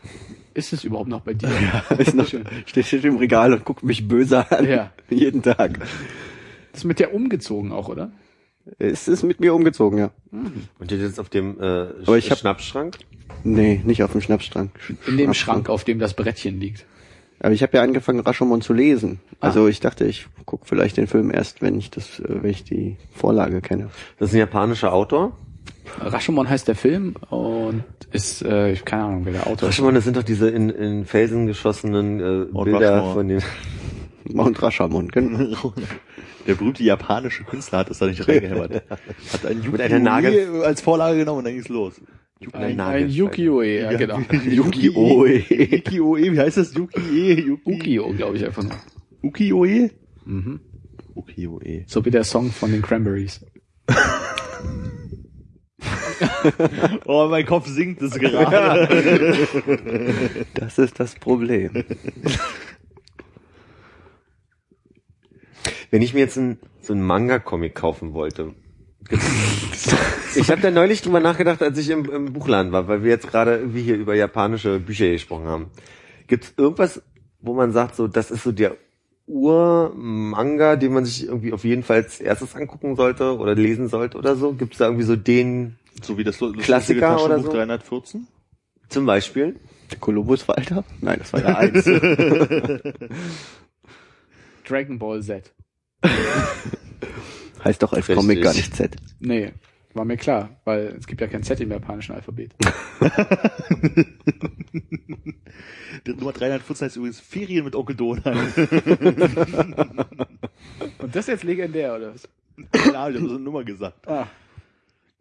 Ist 0.54 0.72
es 0.72 0.84
überhaupt 0.84 1.10
noch 1.10 1.20
bei 1.20 1.34
dir? 1.34 1.50
Ist 1.98 2.14
noch, 2.14 2.26
steht, 2.26 2.86
steht 2.86 3.04
im 3.04 3.16
Regal 3.16 3.52
und 3.52 3.66
guckt 3.66 3.82
mich 3.82 4.08
böse 4.08 4.50
an. 4.50 4.66
Ja. 4.66 4.92
Jeden 5.10 5.42
Tag. 5.42 5.78
Das 6.72 6.80
ist 6.80 6.84
mit 6.84 7.00
der 7.00 7.12
umgezogen 7.12 7.72
auch, 7.72 7.88
oder? 7.88 8.12
Es 8.78 9.08
ist 9.08 9.22
mit 9.22 9.40
mir 9.40 9.54
umgezogen, 9.54 9.98
ja. 9.98 10.10
Und 10.32 10.90
jetzt 10.90 11.00
ist 11.02 11.20
auf 11.20 11.28
dem 11.28 11.60
äh, 11.60 11.64
Aber 12.06 12.18
ich 12.18 12.30
hab- 12.30 12.38
Schnappschrank? 12.38 12.96
Nee, 13.44 13.80
nicht 13.84 14.02
auf 14.02 14.12
dem 14.12 14.20
Schnappschrank. 14.20 14.70
In 15.06 15.16
dem 15.16 15.32
Schrank, 15.34 15.68
auf 15.68 15.84
dem 15.84 15.98
das 15.98 16.14
Brettchen 16.14 16.60
liegt. 16.60 16.86
Aber 17.40 17.52
ich 17.52 17.62
habe 17.62 17.76
ja 17.76 17.82
angefangen, 17.82 18.20
Rashomon 18.20 18.62
zu 18.62 18.72
lesen. 18.72 19.20
Ah. 19.40 19.46
Also 19.46 19.68
ich 19.68 19.78
dachte, 19.80 20.04
ich 20.06 20.26
guck 20.44 20.66
vielleicht 20.66 20.96
den 20.96 21.06
Film 21.06 21.30
erst, 21.32 21.62
wenn 21.62 21.78
ich 21.78 21.90
das, 21.90 22.18
äh, 22.18 22.24
wenn 22.42 22.50
ich 22.50 22.64
die 22.64 22.96
Vorlage 23.14 23.60
kenne. 23.60 23.90
Das 24.18 24.30
ist 24.30 24.34
ein 24.34 24.40
japanischer 24.40 24.92
Autor. 24.92 25.36
Rashomon 26.00 26.48
heißt 26.48 26.66
der 26.68 26.74
Film 26.74 27.14
und 27.30 27.84
ist, 28.10 28.42
äh, 28.42 28.72
ich 28.72 28.84
keine 28.84 29.04
Ahnung, 29.04 29.24
wer 29.24 29.32
der 29.34 29.42
Autor 29.46 29.68
ist. 29.68 29.74
Rashomon, 29.76 29.94
das 29.94 30.04
sind 30.04 30.16
doch 30.16 30.22
diese 30.22 30.48
in, 30.50 30.68
in 30.70 31.04
Felsen 31.04 31.46
geschossenen 31.46 32.18
äh, 32.18 32.44
Bilder 32.64 32.96
Rushmore. 32.98 33.14
von 33.14 33.28
den... 33.28 33.42
Mount 34.32 34.60
Rashomon, 34.62 35.08
genau. 35.08 35.72
Der 36.46 36.54
berühmte 36.54 36.82
japanische 36.82 37.44
Künstler 37.44 37.78
hat 37.80 37.90
es 37.90 37.98
da 37.98 38.06
nicht 38.06 38.26
reingehämmert. 38.26 38.82
Hat 38.90 39.46
ein 39.46 39.60
Mit 39.72 39.80
einer 39.80 39.98
Nagel- 39.98 40.32
Yuki 40.32 40.64
als 40.64 40.80
Vorlage 40.80 41.18
genommen 41.18 41.38
und 41.38 41.44
dann 41.44 41.54
ging's 41.54 41.68
los. 41.68 42.00
Ein, 42.52 42.78
ein 42.80 43.08
Yuki-Ue, 43.10 43.80
ja, 43.80 43.92
genau. 43.94 44.20
Yuki-Oe. 44.48 45.42
Yuki-Oe, 45.48 46.32
wie 46.32 46.38
heißt 46.38 46.56
das? 46.56 46.72
Yuki-E? 46.74 47.34
Yuki 47.40 47.60
Ukio, 47.98 48.12
glaube 48.12 48.36
ich 48.36 48.44
einfach 48.46 48.62
nur. 48.62 48.76
Uki-Oe? 49.22 49.90
Mhm. 50.24 50.60
Uki-Oe. 51.16 51.82
So 51.86 52.04
wie 52.04 52.10
der 52.12 52.22
Song 52.24 52.52
von 52.52 52.70
den 52.70 52.80
Cranberries. 52.80 53.44
Oh, 57.06 57.26
mein 57.30 57.44
Kopf 57.46 57.66
sinkt 57.66 58.02
es 58.02 58.12
gerade. 58.18 59.36
Das 60.54 60.78
ist 60.78 60.98
das 61.00 61.14
Problem. 61.16 61.84
Wenn 65.90 66.02
ich 66.02 66.14
mir 66.14 66.20
jetzt 66.20 66.36
ein, 66.36 66.58
so 66.80 66.92
einen 66.92 67.02
Manga-Comic 67.02 67.74
kaufen 67.74 68.12
wollte. 68.12 68.54
ich 70.34 70.50
habe 70.50 70.60
da 70.60 70.70
neulich 70.70 71.02
drüber 71.02 71.20
nachgedacht, 71.20 71.62
als 71.62 71.78
ich 71.78 71.88
im, 71.90 72.04
im 72.10 72.32
Buchladen 72.32 72.72
war, 72.72 72.88
weil 72.88 73.02
wir 73.02 73.10
jetzt 73.10 73.28
gerade 73.28 73.56
irgendwie 73.56 73.82
hier 73.82 73.96
über 73.96 74.14
japanische 74.14 74.80
Bücher 74.80 75.08
gesprochen 75.10 75.46
haben. 75.46 75.66
Gibt 76.26 76.44
es 76.44 76.54
irgendwas, 76.56 77.02
wo 77.40 77.54
man 77.54 77.72
sagt, 77.72 77.96
so 77.96 78.06
das 78.06 78.30
ist 78.30 78.42
so 78.42 78.52
der 78.52 78.76
Ur-Manga, 79.26 80.76
den 80.76 80.92
man 80.92 81.04
sich 81.04 81.26
irgendwie 81.26 81.52
auf 81.52 81.64
jeden 81.64 81.82
Fall 81.82 81.96
als 81.98 82.20
erstes 82.20 82.54
angucken 82.54 82.96
sollte 82.96 83.38
oder 83.38 83.54
lesen 83.54 83.88
sollte 83.88 84.18
oder 84.18 84.36
so? 84.36 84.52
Gibt 84.52 84.72
es 84.74 84.78
da 84.78 84.86
irgendwie 84.86 85.04
so 85.04 85.16
den 85.16 85.76
So 86.02 86.18
wie 86.18 86.24
das 86.24 86.38
Klassiker 86.38 87.16
oder 87.24 87.36
Taschenbuch 87.36 87.52
so? 87.52 87.58
314? 87.58 88.26
zum 88.88 89.06
Beispiel? 89.06 89.56
Der 89.90 89.98
Kolumbus 89.98 90.46
Walter? 90.48 90.84
Nein, 91.00 91.18
das 91.18 91.32
war 91.32 91.40
der 91.40 91.58
Eins. 91.58 91.84
Dragon 94.66 94.98
Ball 94.98 95.22
Z. 95.22 95.52
heißt 97.64 97.82
doch 97.82 97.92
als 97.92 98.08
Richtig. 98.08 98.16
Comic 98.16 98.42
gar 98.42 98.54
nicht 98.54 98.74
Z. 98.74 98.96
Nee, 99.20 99.52
war 99.94 100.04
mir 100.04 100.16
klar, 100.16 100.50
weil 100.64 100.96
es 100.98 101.06
gibt 101.06 101.20
ja 101.20 101.26
kein 101.26 101.42
Z 101.42 101.60
im 101.60 101.70
japanischen 101.70 102.14
Alphabet. 102.14 102.54
Nummer 106.06 106.32
314 106.32 106.86
heißt 106.86 106.96
übrigens 106.96 107.20
Ferien 107.20 107.64
mit 107.64 107.74
Onkel 107.76 107.96
Donald. 107.96 108.56
Und 110.98 111.14
das 111.14 111.24
ist 111.24 111.28
jetzt 111.28 111.44
legendär, 111.44 111.94
oder 111.96 112.14
was? 112.14 112.28
Keine 112.72 112.98
Ahnung, 112.98 113.14
ich 113.14 113.20
habe 113.20 113.28
so 113.28 113.34
eine 113.36 113.44
Nummer 113.44 113.64
gesagt. 113.64 114.08
Ah, 114.08 114.26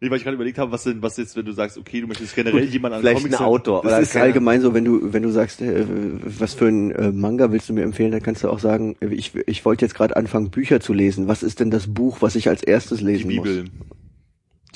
Nee, 0.00 0.10
weil 0.10 0.18
ich 0.18 0.22
gerade 0.22 0.36
überlegt 0.36 0.58
habe, 0.58 0.70
was 0.70 0.84
denn, 0.84 1.02
was 1.02 1.16
jetzt, 1.16 1.34
wenn 1.34 1.44
du 1.44 1.50
sagst, 1.50 1.76
okay, 1.76 2.00
du 2.00 2.06
möchtest 2.06 2.36
generell 2.36 2.64
jemanden 2.64 2.96
an 2.96 3.00
Vielleicht 3.00 3.24
ein 3.24 3.32
Comics 3.32 3.40
Autor. 3.40 3.82
Das 3.82 3.92
oder 3.92 4.00
ist 4.00 4.16
allgemein 4.16 4.60
so, 4.60 4.72
wenn 4.72 4.84
du, 4.84 5.12
wenn 5.12 5.24
du 5.24 5.30
sagst, 5.30 5.60
äh, 5.60 5.84
was 5.88 6.54
für 6.54 6.66
ein 6.66 6.92
äh, 6.92 7.10
Manga 7.10 7.50
willst 7.50 7.68
du 7.68 7.72
mir 7.72 7.82
empfehlen, 7.82 8.12
dann 8.12 8.22
kannst 8.22 8.44
du 8.44 8.48
auch 8.48 8.60
sagen, 8.60 8.94
äh, 9.00 9.08
ich, 9.08 9.34
ich 9.34 9.64
wollte 9.64 9.84
jetzt 9.84 9.94
gerade 9.94 10.16
anfangen, 10.16 10.50
Bücher 10.50 10.78
zu 10.78 10.92
lesen. 10.92 11.26
Was 11.26 11.42
ist 11.42 11.58
denn 11.58 11.72
das 11.72 11.92
Buch, 11.92 12.18
was 12.20 12.36
ich 12.36 12.48
als 12.48 12.62
erstes 12.62 12.98
Die 12.98 13.06
lesen 13.06 13.28
Bibel. 13.28 13.62
muss? 13.62 13.70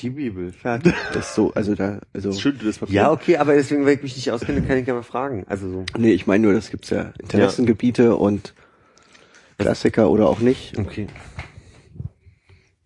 Die 0.01 0.09
Bibel, 0.09 0.51
fertig. 0.51 0.93
Das 1.13 1.29
ist 1.29 1.35
so, 1.35 1.53
also 1.53 1.73
da, 1.73 2.01
also. 2.13 2.27
Das 2.29 2.35
ist 2.35 2.41
schön, 2.41 2.59
das 2.61 2.79
Papier. 2.79 2.93
Ja, 2.95 3.11
okay, 3.11 3.37
aber 3.37 3.53
deswegen, 3.53 3.85
weil 3.85 3.95
ich 3.95 4.03
mich 4.03 4.17
nicht 4.17 4.29
auskenne, 4.29 4.61
kann 4.61 4.77
ich 4.77 4.87
ja 4.87 4.93
mal 4.93 5.03
fragen. 5.03 5.45
Also 5.47 5.69
so. 5.69 5.85
Nee, 5.97 6.11
ich 6.11 6.27
meine 6.27 6.43
nur, 6.43 6.53
das 6.53 6.69
gibt's 6.69 6.89
ja 6.89 7.13
Interessengebiete 7.21 8.17
und 8.17 8.53
Klassiker 9.57 10.09
oder 10.09 10.27
auch 10.27 10.39
nicht. 10.39 10.77
Okay. 10.77 11.07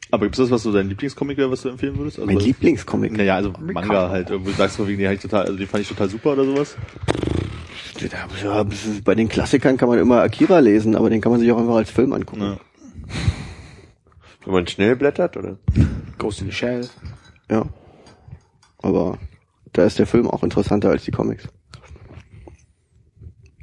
Aber 0.09 0.25
gibt's 0.25 0.37
das, 0.37 0.49
was 0.51 0.63
so 0.63 0.71
dein 0.71 0.87
Lieblingscomic 0.87 1.37
wäre, 1.37 1.51
was 1.51 1.63
du 1.63 1.69
empfehlen 1.69 1.97
würdest? 1.97 2.19
Also 2.19 2.31
Mein 2.31 2.39
Lieblingscomic. 2.39 3.11
Naja, 3.11 3.35
also 3.35 3.53
Manga 3.59 4.09
halt. 4.09 4.29
Irgendwo 4.29 4.51
sagst 4.51 4.79
du 4.79 4.87
wegen, 4.87 5.11
ich 5.11 5.19
total, 5.19 5.45
also 5.45 5.57
den 5.57 5.67
fand 5.67 5.83
ich 5.83 5.89
total 5.89 6.09
super 6.09 6.33
oder 6.33 6.45
sowas. 6.45 6.77
Ja, 8.43 8.65
bei 9.03 9.15
den 9.15 9.27
Klassikern 9.27 9.75
kann 9.77 9.89
man 9.89 9.99
immer 9.99 10.21
Akira 10.21 10.59
lesen, 10.59 10.95
aber 10.95 11.09
den 11.09 11.19
kann 11.19 11.31
man 11.31 11.41
sich 11.41 11.51
auch 11.51 11.57
einfach 11.57 11.75
als 11.75 11.89
Film 11.89 12.13
angucken. 12.13 12.41
Ja. 12.41 12.59
Wenn 14.45 14.53
man 14.53 14.67
schnell 14.67 14.95
blättert, 14.95 15.35
oder? 15.35 15.57
Ghost 16.17 16.41
in 16.41 16.47
the 16.47 16.53
Shell. 16.53 16.87
Ja. 17.49 17.65
Aber 18.81 19.17
da 19.73 19.83
ist 19.83 19.99
der 19.99 20.07
Film 20.07 20.27
auch 20.27 20.43
interessanter 20.43 20.89
als 20.89 21.03
die 21.03 21.11
Comics. 21.11 21.49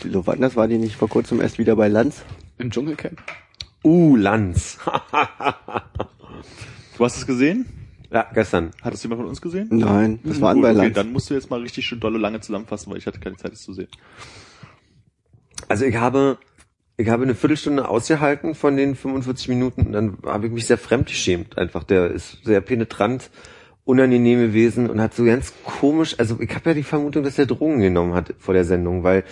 Die 0.04 0.10
Lovandas 0.10 0.54
war 0.54 0.68
die 0.68 0.78
nicht 0.78 0.94
vor 0.94 1.08
kurzem 1.08 1.40
erst 1.40 1.58
wieder 1.58 1.74
bei 1.74 1.88
Lanz? 1.88 2.22
im 2.58 2.70
Dschungelcamp. 2.70 3.20
Uh, 3.82 4.14
Lanz. 4.14 4.78
Du 6.96 7.04
hast 7.04 7.16
es 7.16 7.26
gesehen? 7.26 7.66
Ja, 8.14 8.30
gestern. 8.32 8.70
Hat 8.80 8.94
es 8.94 9.02
jemand 9.02 9.22
von 9.22 9.28
uns 9.28 9.42
gesehen? 9.42 9.68
Nein, 9.72 10.20
das 10.22 10.40
war 10.40 10.50
an 10.50 10.58
Gut, 10.58 10.62
bei 10.62 10.76
okay, 10.76 10.90
dann 10.90 11.12
musst 11.12 11.30
du 11.30 11.34
jetzt 11.34 11.50
mal 11.50 11.60
richtig 11.60 11.84
schön 11.84 11.98
dolle 11.98 12.18
lange 12.18 12.40
zusammenfassen, 12.40 12.92
weil 12.92 12.98
ich 12.98 13.06
hatte 13.06 13.18
keine 13.18 13.36
Zeit, 13.36 13.52
es 13.52 13.62
zu 13.62 13.72
sehen. 13.72 13.88
Also 15.66 15.84
ich 15.84 15.96
habe, 15.96 16.38
ich 16.96 17.08
habe 17.08 17.24
eine 17.24 17.34
Viertelstunde 17.34 17.88
ausgehalten 17.88 18.54
von 18.54 18.76
den 18.76 18.94
45 18.94 19.48
Minuten 19.48 19.86
und 19.86 19.92
dann 19.92 20.18
habe 20.24 20.46
ich 20.46 20.52
mich 20.52 20.66
sehr 20.66 20.78
fremdgeschämt 20.78 21.58
einfach. 21.58 21.82
Der 21.82 22.12
ist 22.12 22.44
sehr 22.44 22.60
penetrant, 22.60 23.30
unangenehme 23.84 24.52
Wesen 24.52 24.88
und 24.88 25.00
hat 25.00 25.14
so 25.14 25.24
ganz 25.24 25.52
komisch, 25.64 26.14
also 26.18 26.38
ich 26.40 26.54
habe 26.54 26.70
ja 26.70 26.74
die 26.74 26.84
Vermutung, 26.84 27.24
dass 27.24 27.36
er 27.36 27.46
Drogen 27.46 27.80
genommen 27.80 28.14
hat 28.14 28.32
vor 28.38 28.54
der 28.54 28.64
Sendung, 28.64 29.02
weil 29.02 29.24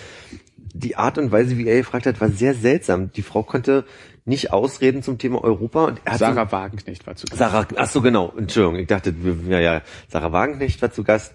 die 0.74 0.97
Art 0.97 1.18
und 1.18 1.30
Weise, 1.30 1.57
wie 1.57 1.68
er 1.68 1.76
gefragt 1.76 2.07
hat, 2.07 2.20
war 2.20 2.30
sehr 2.30 2.55
seltsam. 2.55 3.12
Die 3.12 3.22
Frau 3.22 3.43
konnte 3.45 3.85
nicht 4.25 4.53
ausreden 4.53 5.03
zum 5.03 5.18
Thema 5.18 5.43
Europa 5.43 5.85
und 5.85 6.01
er 6.05 6.12
hat 6.12 6.18
so- 6.20 6.25
Sarah 6.27 6.53
Wagenknecht 6.53 7.07
war 7.07 7.16
zu 7.16 7.27
Gast. 7.27 7.39
Sarah, 7.39 7.66
ach 7.77 7.89
so 7.89 8.01
genau, 8.01 8.33
Entschuldigung, 8.37 8.79
ich 8.79 8.87
dachte, 8.87 9.14
ja, 9.49 9.61
ja, 9.61 9.83
Sarah 10.09 10.33
Wagenknecht 10.33 10.81
war 10.81 10.93
zu 10.93 11.03
Gast 11.03 11.35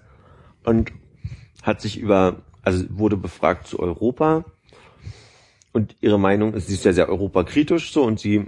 und 0.64 0.92
hat 1.62 1.80
sich 1.80 1.98
über, 1.98 2.42
also 2.62 2.84
wurde 2.90 3.16
befragt 3.16 3.66
zu 3.66 3.78
Europa 3.78 4.44
und 5.72 5.96
ihre 6.00 6.18
Meinung 6.18 6.54
ist, 6.54 6.68
sie 6.68 6.74
ist 6.74 6.84
ja 6.84 6.92
sehr 6.92 7.08
europakritisch 7.08 7.92
so 7.92 8.04
und 8.04 8.18
sie 8.20 8.46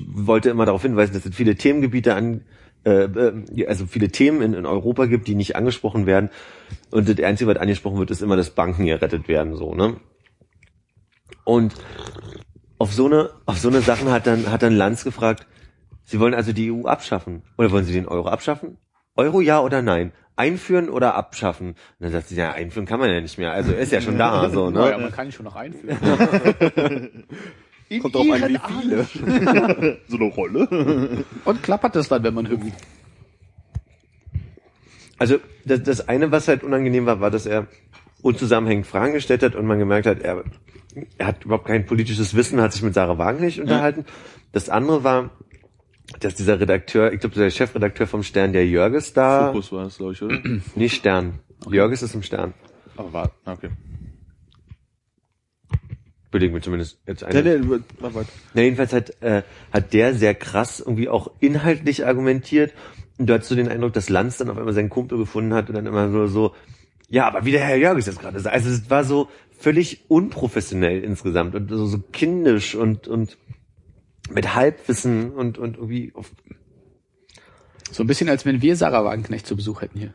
wollte 0.00 0.50
immer 0.50 0.64
darauf 0.66 0.82
hinweisen, 0.82 1.12
dass 1.12 1.24
es 1.24 1.34
viele 1.34 1.54
Themengebiete 1.54 2.14
an, 2.14 2.44
äh, 2.84 3.04
äh, 3.04 3.66
also 3.66 3.86
viele 3.86 4.08
Themen 4.08 4.42
in, 4.42 4.54
in 4.54 4.66
Europa 4.66 5.06
gibt, 5.06 5.28
die 5.28 5.36
nicht 5.36 5.54
angesprochen 5.54 6.06
werden 6.06 6.30
und 6.90 7.08
das 7.08 7.24
Einzige, 7.24 7.50
was 7.50 7.58
angesprochen 7.60 7.98
wird, 7.98 8.10
ist 8.10 8.22
immer, 8.22 8.36
dass 8.36 8.50
Banken 8.50 8.86
gerettet 8.86 9.28
werden, 9.28 9.54
so, 9.54 9.74
ne? 9.74 9.96
Und 11.44 11.74
auf 12.82 12.92
so 12.92 13.06
eine, 13.06 13.30
auf 13.46 13.58
so 13.58 13.68
eine 13.68 13.80
Sachen 13.80 14.10
hat 14.10 14.26
dann, 14.26 14.50
hat 14.50 14.64
dann 14.64 14.74
Lanz 14.74 15.04
gefragt, 15.04 15.46
Sie 16.04 16.18
wollen 16.18 16.34
also 16.34 16.52
die 16.52 16.72
EU 16.72 16.86
abschaffen? 16.86 17.42
Oder 17.56 17.70
wollen 17.70 17.84
Sie 17.84 17.92
den 17.92 18.08
Euro 18.08 18.28
abschaffen? 18.28 18.76
Euro 19.14 19.40
ja 19.40 19.60
oder 19.60 19.82
nein? 19.82 20.10
Einführen 20.34 20.88
oder 20.88 21.14
abschaffen? 21.14 21.68
Und 21.68 21.76
dann 22.00 22.10
sagt 22.10 22.26
sie, 22.26 22.34
ja, 22.34 22.50
einführen 22.50 22.84
kann 22.84 22.98
man 22.98 23.08
ja 23.08 23.20
nicht 23.20 23.38
mehr. 23.38 23.52
Also 23.52 23.70
er 23.70 23.78
ist 23.78 23.92
ja 23.92 24.00
schon 24.00 24.18
da, 24.18 24.50
so, 24.50 24.68
Naja, 24.70 24.96
ne? 24.96 25.04
man 25.04 25.12
kann 25.12 25.26
ihn 25.26 25.32
schon 25.32 25.44
noch 25.44 25.54
einführen. 25.54 25.96
Kommt 28.00 28.14
drauf 28.16 28.26
an, 28.32 28.48
wie 28.48 28.58
viele. 28.80 29.98
So 30.08 30.16
eine 30.16 30.24
Rolle? 30.24 31.24
Und 31.44 31.62
klappert 31.62 31.94
das 31.94 32.08
dann, 32.08 32.24
wenn 32.24 32.34
man 32.34 32.48
hüpft. 32.48 32.72
Also 35.18 35.36
das, 35.64 35.84
das 35.84 36.08
eine, 36.08 36.32
was 36.32 36.48
halt 36.48 36.64
unangenehm 36.64 37.06
war, 37.06 37.20
war, 37.20 37.30
dass 37.30 37.46
er 37.46 37.68
unzusammenhängend 38.22 38.86
Fragen 38.86 39.12
gestellt 39.12 39.42
hat 39.42 39.54
und 39.54 39.66
man 39.66 39.78
gemerkt 39.78 40.06
hat, 40.06 40.20
er, 40.20 40.44
er 41.18 41.26
hat 41.26 41.44
überhaupt 41.44 41.66
kein 41.66 41.86
politisches 41.86 42.34
Wissen, 42.34 42.60
hat 42.60 42.72
sich 42.72 42.82
mit 42.82 42.94
Sarah 42.94 43.18
Wagenknecht 43.18 43.58
unterhalten. 43.58 44.04
Das 44.52 44.68
andere 44.68 45.04
war, 45.04 45.30
dass 46.20 46.34
dieser 46.34 46.60
Redakteur, 46.60 47.12
ich 47.12 47.20
glaube, 47.20 47.34
der 47.36 47.50
Chefredakteur 47.50 48.06
vom 48.06 48.22
Stern, 48.22 48.52
der 48.52 48.66
Jörges 48.66 49.12
da, 49.12 49.48
Fokus 49.48 49.72
war 49.72 49.84
das, 49.84 49.96
glaube 49.98 50.12
ich, 50.12 50.22
oder? 50.22 50.38
nicht 50.74 50.94
Stern, 50.96 51.40
Jörges 51.70 52.02
ist 52.02 52.14
im 52.14 52.22
Stern. 52.22 52.54
Aber 52.96 53.12
war, 53.12 53.30
okay. 53.46 53.70
Belegen 56.30 56.54
wir 56.54 56.62
zumindest 56.62 56.98
jetzt 57.06 57.22
Nee, 57.22 57.38
eine. 57.38 57.58
nee, 57.58 57.78
mach 58.00 58.14
weiter. 58.14 58.28
Na, 58.54 58.62
jedenfalls 58.62 58.92
hat, 58.92 59.22
äh, 59.22 59.42
hat 59.70 59.92
der 59.92 60.14
sehr 60.14 60.34
krass 60.34 60.80
irgendwie 60.80 61.08
auch 61.08 61.30
inhaltlich 61.40 62.06
argumentiert. 62.06 62.72
Und 63.18 63.26
du 63.26 63.34
hattest 63.34 63.50
so 63.50 63.54
den 63.54 63.68
Eindruck, 63.68 63.92
dass 63.92 64.08
Lanz 64.08 64.38
dann 64.38 64.48
auf 64.48 64.56
einmal 64.56 64.72
seinen 64.72 64.88
Kumpel 64.88 65.18
gefunden 65.18 65.52
hat 65.52 65.68
und 65.68 65.74
dann 65.74 65.84
immer 65.84 66.10
so, 66.10 66.26
so 66.26 66.54
ja, 67.12 67.26
aber 67.26 67.44
wie 67.44 67.52
der 67.52 67.60
Herr 67.60 67.76
Jörges 67.76 68.06
jetzt 68.06 68.20
gerade 68.20 68.40
sagt. 68.40 68.54
Also 68.54 68.70
es 68.70 68.88
war 68.88 69.04
so 69.04 69.28
völlig 69.58 70.06
unprofessionell 70.08 71.04
insgesamt 71.04 71.54
und 71.54 71.68
so, 71.68 71.84
so 71.84 71.98
kindisch 71.98 72.74
und, 72.74 73.06
und 73.06 73.36
mit 74.30 74.54
Halbwissen 74.54 75.30
und, 75.30 75.58
und 75.58 75.76
irgendwie 75.76 76.10
So 77.90 78.02
ein 78.02 78.06
bisschen, 78.06 78.30
als 78.30 78.46
wenn 78.46 78.62
wir 78.62 78.76
Sarah 78.76 79.04
Wagenknecht 79.04 79.46
zu 79.46 79.56
Besuch 79.56 79.82
hätten 79.82 79.98
hier. 79.98 80.14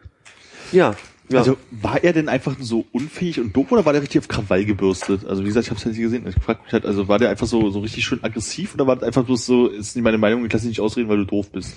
ja, 0.71 0.95
ja. 1.29 1.39
Also 1.39 1.57
war 1.71 2.03
er 2.03 2.13
denn 2.13 2.29
einfach 2.29 2.55
so 2.59 2.85
unfähig 2.93 3.39
und 3.39 3.55
doof 3.55 3.71
oder 3.71 3.85
war 3.85 3.91
der 3.91 4.01
richtig 4.01 4.19
auf 4.19 4.27
Krawall 4.27 4.63
gebürstet? 4.63 5.25
Also 5.25 5.43
wie 5.43 5.47
gesagt, 5.47 5.65
ich 5.65 5.71
habe 5.71 5.77
es 5.77 5.83
ja 5.83 5.89
nicht 5.89 5.99
gesehen. 5.99 6.25
Ich 6.27 6.41
frag 6.41 6.63
mich 6.63 6.71
halt, 6.71 6.85
also 6.85 7.07
war 7.07 7.19
der 7.19 7.29
einfach 7.29 7.47
so 7.47 7.69
so 7.69 7.79
richtig 7.79 8.05
schön 8.05 8.23
aggressiv 8.23 8.73
oder 8.75 8.87
war 8.87 8.95
das 8.95 9.03
einfach 9.03 9.25
bloß 9.25 9.45
so, 9.45 9.67
ist 9.67 9.95
nicht 9.95 10.03
meine 10.03 10.17
Meinung, 10.17 10.45
ich 10.45 10.53
lass 10.53 10.61
dich 10.61 10.69
nicht 10.69 10.81
ausreden, 10.81 11.09
weil 11.09 11.17
du 11.17 11.25
doof 11.25 11.51
bist. 11.51 11.75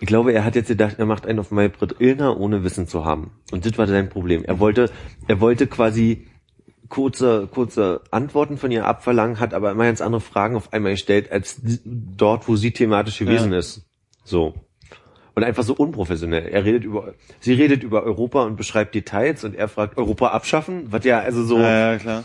Ich 0.00 0.06
glaube, 0.06 0.32
er 0.32 0.44
hat 0.44 0.54
jetzt 0.54 0.68
gedacht, 0.68 0.96
er 0.98 1.06
macht 1.06 1.26
einen 1.26 1.38
auf 1.38 1.50
Maybrit 1.50 1.96
Illner, 1.98 2.38
ohne 2.40 2.64
Wissen 2.64 2.86
zu 2.86 3.04
haben. 3.04 3.30
Und 3.52 3.66
das 3.66 3.76
war 3.76 3.86
sein 3.86 4.08
Problem. 4.08 4.44
Er 4.44 4.58
wollte, 4.58 4.90
er 5.26 5.40
wollte 5.40 5.66
quasi 5.66 6.26
kurze, 6.88 7.46
kurze 7.52 8.00
Antworten 8.10 8.56
von 8.56 8.70
ihr 8.70 8.86
abverlangen, 8.86 9.40
hat 9.40 9.54
aber 9.54 9.70
immer 9.70 9.84
ganz 9.84 10.00
andere 10.00 10.20
Fragen 10.20 10.56
auf 10.56 10.72
einmal 10.72 10.92
gestellt, 10.92 11.30
als 11.30 11.60
dort, 11.84 12.48
wo 12.48 12.56
sie 12.56 12.70
thematisch 12.70 13.18
gewesen 13.18 13.52
ist. 13.52 13.82
So. 14.24 14.54
Und 15.38 15.44
einfach 15.44 15.62
so 15.62 15.72
unprofessionell. 15.72 16.48
Er 16.48 16.64
redet 16.64 16.82
über, 16.82 17.14
sie 17.38 17.52
redet 17.52 17.84
über 17.84 18.02
Europa 18.02 18.42
und 18.42 18.56
beschreibt 18.56 18.96
Details 18.96 19.44
und 19.44 19.54
er 19.54 19.68
fragt, 19.68 19.96
Europa 19.96 20.30
abschaffen? 20.30 20.90
Was 20.90 21.04
ja, 21.04 21.20
also 21.20 21.44
so, 21.44 21.60
Ja, 21.60 21.92
ja, 21.92 21.98
klar. 22.00 22.24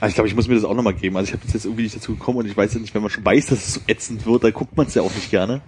Ah, 0.00 0.08
ich 0.08 0.14
glaube, 0.14 0.28
ich 0.28 0.34
muss 0.34 0.48
mir 0.48 0.54
das 0.54 0.64
auch 0.64 0.72
nochmal 0.72 0.94
geben. 0.94 1.18
Also 1.18 1.28
ich 1.28 1.34
habe 1.34 1.42
jetzt 1.52 1.66
irgendwie 1.66 1.82
nicht 1.82 1.94
dazu 1.94 2.14
gekommen 2.14 2.38
und 2.38 2.46
ich 2.46 2.56
weiß 2.56 2.72
ja 2.72 2.80
nicht, 2.80 2.94
wenn 2.94 3.02
man 3.02 3.10
schon 3.10 3.26
weiß, 3.26 3.48
dass 3.48 3.58
es 3.58 3.74
so 3.74 3.80
ätzend 3.86 4.24
wird, 4.24 4.42
dann 4.42 4.54
guckt 4.54 4.74
man 4.74 4.86
es 4.86 4.94
ja 4.94 5.02
auch 5.02 5.14
nicht 5.14 5.30
gerne. 5.30 5.60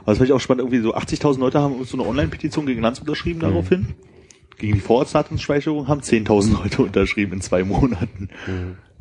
Aber 0.00 0.12
das 0.12 0.18
fand 0.18 0.28
ich 0.28 0.34
auch 0.34 0.40
spannend, 0.40 0.64
irgendwie 0.64 0.82
so 0.82 0.94
80.000 0.94 1.38
Leute 1.38 1.60
haben 1.60 1.82
so 1.84 1.96
eine 1.96 2.06
Online-Petition 2.06 2.66
gegen 2.66 2.82
Lanz 2.82 2.98
unterschrieben 2.98 3.40
daraufhin. 3.40 3.94
Gegen 4.58 4.74
die 4.74 4.80
Vorratsdatenspeicherung 4.80 5.88
haben 5.88 6.02
10.000 6.02 6.62
Leute 6.62 6.82
unterschrieben 6.82 7.32
in 7.32 7.40
zwei 7.40 7.64
Monaten. 7.64 8.28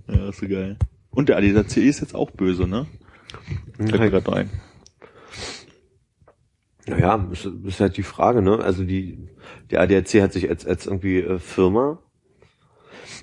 Ja, 0.08 0.30
ist 0.30 0.40
so 0.40 0.48
geil. 0.48 0.78
Und 1.14 1.30
der 1.30 1.38
ADAC 1.38 1.78
ist 1.78 2.02
jetzt 2.02 2.16
auch 2.16 2.32
böse, 2.32 2.68
ne? 2.68 2.88
Fällt 3.78 4.00
mir 4.00 4.10
gerade 4.10 4.34
ein. 4.34 4.50
Naja, 6.86 7.28
ist, 7.32 7.46
ist 7.46 7.80
halt 7.80 7.98
die 7.98 8.04
Frage, 8.04 8.42
ne? 8.42 8.60
Also 8.60 8.84
die, 8.84 9.30
der 9.72 9.82
ADAC 9.82 10.22
hat 10.22 10.34
sich 10.34 10.50
als, 10.50 10.66
als 10.66 10.86
irgendwie 10.86 11.20
äh, 11.20 11.40
Firma 11.40 12.00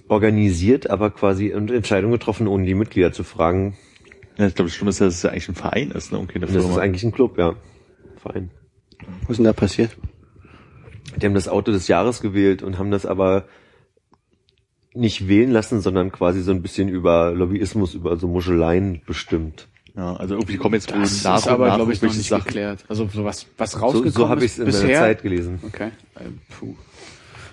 organisiert, 0.08 0.88
aber 0.88 1.10
quasi 1.10 1.52
eine 1.52 1.74
Entscheidung 1.74 2.10
getroffen, 2.12 2.48
ohne 2.48 2.64
die 2.64 2.74
Mitglieder 2.74 3.12
zu 3.12 3.22
fragen. 3.22 3.76
Ja, 4.38 4.46
ich 4.46 4.54
glaube, 4.54 4.68
das 4.68 4.74
Schlimme 4.74 4.90
ist, 4.90 5.00
dass 5.00 5.14
es 5.14 5.22
ja 5.22 5.30
eigentlich 5.30 5.48
ein 5.48 5.54
Verein 5.54 5.90
ist, 5.90 6.12
ne? 6.12 6.18
Und 6.18 6.28
keine 6.28 6.46
Und 6.46 6.54
das 6.54 6.62
Firma. 6.62 6.78
ist 6.78 6.82
eigentlich 6.82 7.04
ein 7.04 7.12
Club, 7.12 7.38
ja. 7.38 7.54
Verein. 8.16 8.50
Was 9.22 9.30
ist 9.30 9.36
denn 9.38 9.44
da 9.44 9.52
passiert? 9.52 9.96
Die 11.16 11.26
haben 11.26 11.34
das 11.34 11.48
Auto 11.48 11.72
des 11.72 11.88
Jahres 11.88 12.20
gewählt 12.20 12.62
und 12.62 12.78
haben 12.78 12.90
das 12.90 13.04
aber 13.04 13.46
nicht 14.94 15.28
wählen 15.28 15.50
lassen, 15.50 15.80
sondern 15.80 16.10
quasi 16.12 16.42
so 16.42 16.50
ein 16.50 16.62
bisschen 16.62 16.88
über 16.88 17.32
Lobbyismus, 17.32 17.94
über 17.94 18.16
so 18.16 18.26
Muscheleien 18.28 19.02
bestimmt. 19.06 19.68
Ja, 19.96 20.14
also 20.16 20.34
irgendwie 20.34 20.56
kommen 20.56 20.74
jetzt 20.74 20.92
wohl 20.92 21.00
Das 21.00 21.24
nach 21.24 21.38
ist 21.38 21.48
aber, 21.48 21.74
glaube 21.74 21.92
ich, 21.92 22.00
noch 22.02 22.14
nicht 22.14 22.28
Sachen. 22.28 22.44
geklärt. 22.44 22.84
Also 22.88 23.08
so 23.12 23.24
was, 23.24 23.46
was 23.58 23.72
So, 23.72 23.78
rausgekommen 23.78 24.12
so 24.12 24.28
habe 24.28 24.40
ich 24.40 24.46
ist 24.46 24.52
es 24.52 24.58
in 24.58 24.64
bisher. 24.66 25.00
Zeit 25.00 25.22
gelesen. 25.22 25.58
Okay. 25.66 25.90
Äh, 26.16 26.20
puh. 26.58 26.74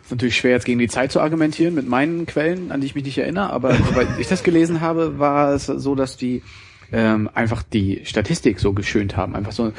Ist 0.03 0.11
natürlich 0.11 0.37
schwer, 0.37 0.51
jetzt 0.51 0.65
gegen 0.65 0.79
die 0.79 0.87
Zeit 0.87 1.11
zu 1.11 1.19
argumentieren 1.19 1.73
mit 1.75 1.87
meinen 1.87 2.25
Quellen, 2.25 2.71
an 2.71 2.79
die 2.79 2.87
ich 2.87 2.95
mich 2.95 3.03
nicht 3.03 3.17
erinnere, 3.17 3.49
aber 3.49 3.73
soweit 3.89 4.07
ich 4.19 4.27
das 4.27 4.43
gelesen 4.43 4.81
habe, 4.81 5.19
war 5.19 5.53
es 5.53 5.65
so, 5.65 5.95
dass 5.95 6.15
die 6.15 6.43
ähm, 6.91 7.29
einfach 7.33 7.63
die 7.63 8.01
Statistik 8.05 8.59
so 8.59 8.71
geschönt 8.73 9.17
haben. 9.17 9.35
Einfach 9.35 9.51
so 9.51 9.73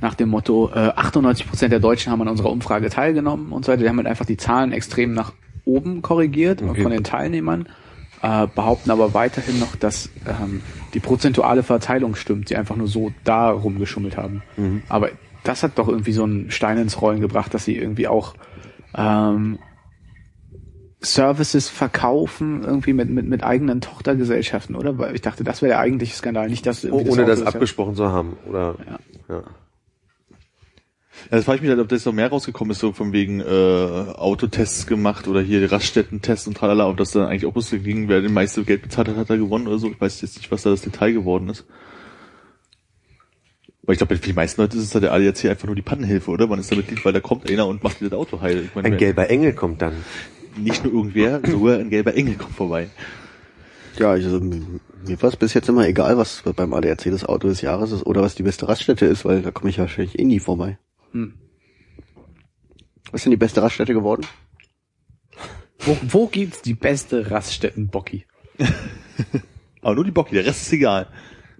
nach 0.00 0.14
dem 0.14 0.28
Motto, 0.28 0.70
äh, 0.74 0.78
98 0.96 1.48
Prozent 1.48 1.72
der 1.72 1.80
Deutschen 1.80 2.12
haben 2.12 2.20
an 2.22 2.28
unserer 2.28 2.50
Umfrage 2.50 2.90
teilgenommen 2.90 3.52
und 3.52 3.64
so 3.64 3.72
weiter. 3.72 3.82
Die 3.82 3.88
haben 3.88 3.96
halt 3.96 4.06
einfach 4.08 4.26
die 4.26 4.36
Zahlen 4.36 4.72
extrem 4.72 5.14
nach 5.14 5.32
oben 5.64 6.02
korrigiert 6.02 6.62
Okay. 6.62 6.82
von 6.82 6.92
den 6.92 7.04
Teilnehmern, 7.04 7.68
äh, 8.22 8.46
behaupten 8.54 8.90
aber 8.90 9.14
weiterhin 9.14 9.58
noch, 9.60 9.76
dass 9.76 10.10
ähm, 10.26 10.60
die 10.94 11.00
prozentuale 11.00 11.62
Verteilung 11.62 12.14
stimmt, 12.14 12.48
sie 12.48 12.56
einfach 12.56 12.76
nur 12.76 12.88
so 12.88 13.12
da 13.24 13.50
rumgeschummelt 13.50 14.16
haben. 14.16 14.42
Aber 14.88 15.10
das 15.42 15.62
hat 15.62 15.78
doch 15.78 15.88
irgendwie 15.88 16.12
so 16.12 16.24
einen 16.24 16.50
Stein 16.50 16.78
ins 16.78 17.00
Rollen 17.02 17.20
gebracht, 17.20 17.52
dass 17.54 17.64
sie 17.64 17.76
irgendwie 17.76 18.08
auch 18.08 18.34
ähm, 18.96 19.58
Services 21.00 21.68
verkaufen, 21.68 22.62
irgendwie 22.64 22.94
mit, 22.94 23.10
mit, 23.10 23.26
mit 23.28 23.44
eigenen 23.44 23.82
Tochtergesellschaften, 23.82 24.74
oder? 24.74 24.96
Weil 24.96 25.14
ich 25.14 25.20
dachte, 25.20 25.44
das 25.44 25.60
wäre 25.60 25.70
der 25.70 25.80
eigentliche 25.80 26.14
Skandal, 26.16 26.48
nicht 26.48 26.64
dass 26.64 26.82
Oh, 26.86 26.94
Ohne 27.06 27.26
das 27.26 27.40
ist 27.40 27.44
ja- 27.44 27.52
abgesprochen 27.52 27.94
zu 27.94 28.10
haben. 28.10 28.36
Oder 28.48 28.76
Ja. 29.28 29.34
ja. 29.36 29.42
Ja, 31.30 31.36
das 31.36 31.44
frage 31.44 31.56
ich 31.56 31.62
mich 31.62 31.70
halt, 31.70 31.80
ob 31.80 31.88
das 31.88 32.04
noch 32.04 32.12
mehr 32.12 32.28
rausgekommen 32.28 32.72
ist, 32.72 32.80
so 32.80 32.92
von 32.92 33.12
wegen 33.12 33.40
äh, 33.40 33.44
Autotests 33.44 34.86
gemacht 34.86 35.26
oder 35.28 35.40
hier 35.40 35.70
Raststätten-Tests 35.70 36.46
und 36.46 36.56
tralala, 36.56 36.88
ob 36.88 36.96
das 36.96 37.12
dann 37.12 37.26
eigentlich 37.26 37.46
auch 37.46 37.52
bloß 37.52 37.70
ging, 37.82 38.08
wer 38.08 38.20
den 38.20 38.32
meiste 38.32 38.62
Geld 38.64 38.82
bezahlt 38.82 39.08
hat, 39.08 39.16
hat 39.16 39.30
er 39.30 39.38
gewonnen 39.38 39.66
oder 39.66 39.78
so. 39.78 39.90
Ich 39.90 40.00
weiß 40.00 40.20
jetzt 40.20 40.36
nicht, 40.36 40.50
was 40.50 40.62
da 40.62 40.70
das 40.70 40.82
Detail 40.82 41.12
geworden 41.12 41.48
ist. 41.48 41.64
Aber 43.84 43.92
ich 43.92 43.98
glaube, 43.98 44.16
für 44.16 44.22
die 44.22 44.32
meisten 44.32 44.62
Leute 44.62 44.78
ist 44.78 44.84
es 44.84 44.94
halt 44.94 45.04
der 45.04 45.12
ADAC 45.12 45.44
einfach 45.44 45.66
nur 45.66 45.76
die 45.76 45.82
Pannenhilfe, 45.82 46.30
oder? 46.30 46.46
Man 46.46 46.58
ist 46.58 46.72
da 46.72 46.76
Mitglied, 46.76 47.04
weil 47.04 47.12
da 47.12 47.20
kommt 47.20 47.50
einer 47.50 47.66
und 47.66 47.84
macht 47.84 48.00
dir 48.00 48.08
das 48.08 48.18
Auto 48.18 48.40
heil. 48.40 48.64
Ich 48.64 48.74
meine, 48.74 48.88
Ein 48.88 48.96
gelber 48.96 49.28
Engel 49.28 49.52
kommt 49.52 49.82
dann. 49.82 49.92
Nicht 50.56 50.84
nur 50.84 50.94
irgendwer, 50.94 51.40
sogar 51.46 51.78
ein 51.78 51.90
gelber 51.90 52.14
Engel 52.14 52.36
kommt 52.36 52.54
vorbei. 52.54 52.88
Ja, 53.98 54.16
ich, 54.16 54.24
also, 54.24 54.40
mir 54.40 55.22
war 55.22 55.28
es 55.28 55.36
bis 55.36 55.52
jetzt 55.52 55.68
immer 55.68 55.86
egal, 55.86 56.16
was 56.16 56.42
beim 56.56 56.72
ADAC 56.72 57.10
das 57.10 57.26
Auto 57.26 57.48
des 57.48 57.60
Jahres 57.60 57.92
ist 57.92 58.06
oder 58.06 58.22
was 58.22 58.34
die 58.34 58.42
beste 58.42 58.68
Raststätte 58.68 59.04
ist, 59.04 59.26
weil 59.26 59.42
da 59.42 59.50
komme 59.50 59.68
ich 59.68 59.76
ja 59.76 59.82
wahrscheinlich 59.82 60.18
eh 60.18 60.24
nie 60.24 60.40
vorbei. 60.40 60.78
Hm. 61.14 61.34
Was 63.10 63.20
ist 63.20 63.24
denn 63.26 63.30
die 63.30 63.36
beste 63.36 63.62
Raststätte 63.62 63.94
geworden? 63.94 64.26
Wo, 65.78 65.96
wo 66.02 66.26
gibt's 66.26 66.62
die 66.62 66.74
beste 66.74 67.30
Raststätten-Bocki? 67.30 68.26
Aber 69.82 69.94
nur 69.94 70.04
die 70.04 70.10
Bocki, 70.10 70.34
der 70.34 70.44
Rest 70.44 70.62
ist 70.62 70.72
egal. 70.72 71.06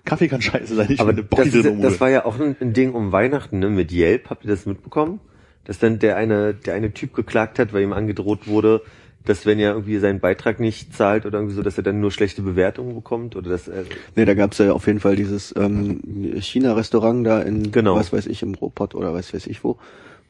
Kaffee 0.05 0.29
kann 0.29 0.43
scheiße 0.43 0.75
sein, 0.75 0.91
ich 0.91 1.01
Aber 1.01 1.11
eine 1.11 1.23
Bocki 1.23 1.51
das, 1.51 1.65
ist, 1.65 1.83
das 1.83 2.01
war 2.01 2.11
ja 2.11 2.25
auch 2.25 2.39
ein, 2.39 2.57
ein 2.61 2.73
Ding 2.73 2.93
um 2.93 3.13
Weihnachten, 3.13 3.61
ne? 3.61 3.71
Mit 3.71 3.93
Yelp, 3.93 4.29
habt 4.29 4.45
ihr 4.45 4.51
das 4.51 4.67
mitbekommen? 4.67 5.21
Dass 5.65 5.79
dann 5.79 5.99
der 5.99 6.17
eine, 6.17 6.53
der 6.53 6.75
eine 6.75 6.93
Typ 6.93 7.15
geklagt 7.15 7.59
hat, 7.59 7.73
weil 7.73 7.83
ihm 7.83 7.93
angedroht 7.93 8.47
wurde, 8.47 8.83
dass 9.27 9.47
wenn 9.47 9.59
er 9.59 9.73
irgendwie 9.73 9.99
seinen 9.99 10.21
Beitrag 10.21 10.61
nicht 10.61 10.95
zahlt 10.95 11.25
oder 11.27 11.39
irgendwie 11.39 11.55
so, 11.57 11.63
dass 11.63 11.77
er 11.79 11.83
dann 11.83 12.01
nur 12.01 12.11
schlechte 12.11 12.43
Bewertungen 12.43 12.95
bekommt 12.95 13.37
oder 13.37 13.51
dass 13.51 13.69
er, 13.69 13.85
Nee, 14.17 14.25
da 14.27 14.35
gab's 14.35 14.59
ja 14.59 14.73
auf 14.73 14.87
jeden 14.87 15.01
Fall 15.01 15.17
dieses 15.17 15.55
ähm, 15.57 16.01
China-Restaurant 16.41 17.27
da 17.27 17.41
in, 17.41 17.73
Genau. 17.73 17.97
was 17.97 18.13
weiß 18.13 18.27
ich, 18.27 18.43
im 18.43 18.55
Ruhrpott 18.55 18.95
oder 18.95 19.15
was 19.15 19.33
weiß 19.33 19.47
ich 19.47 19.65
wo, 19.65 19.79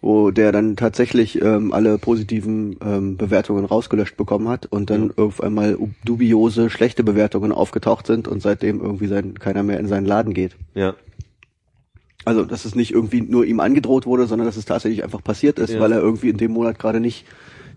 wo 0.00 0.30
der 0.30 0.52
dann 0.52 0.76
tatsächlich 0.76 1.40
ähm, 1.42 1.72
alle 1.72 1.96
positiven 1.98 2.76
ähm, 2.84 3.16
Bewertungen 3.16 3.64
rausgelöscht 3.64 4.16
bekommen 4.16 4.48
hat 4.48 4.66
und 4.66 4.90
dann 4.90 5.12
auf 5.16 5.42
einmal 5.42 5.78
dubiose, 6.04 6.68
schlechte 6.70 7.02
Bewertungen 7.02 7.52
aufgetaucht 7.52 8.06
sind 8.06 8.28
und 8.28 8.42
seitdem 8.42 8.80
irgendwie 8.80 9.06
sein, 9.06 9.34
keiner 9.38 9.62
mehr 9.62 9.80
in 9.80 9.88
seinen 9.88 10.06
Laden 10.06 10.34
geht. 10.34 10.56
ja. 10.74 10.94
Also, 12.26 12.42
dass 12.46 12.64
es 12.64 12.74
nicht 12.74 12.90
irgendwie 12.90 13.20
nur 13.20 13.44
ihm 13.44 13.60
angedroht 13.60 14.06
wurde, 14.06 14.26
sondern 14.26 14.46
dass 14.46 14.56
es 14.56 14.64
tatsächlich 14.64 15.04
einfach 15.04 15.22
passiert 15.22 15.58
ist, 15.58 15.74
Ja. 15.74 15.80
weil 15.80 15.92
er 15.92 15.98
irgendwie 16.00 16.30
in 16.30 16.38
dem 16.38 16.52
Monat 16.52 16.78
gerade 16.78 16.98
nicht 16.98 17.26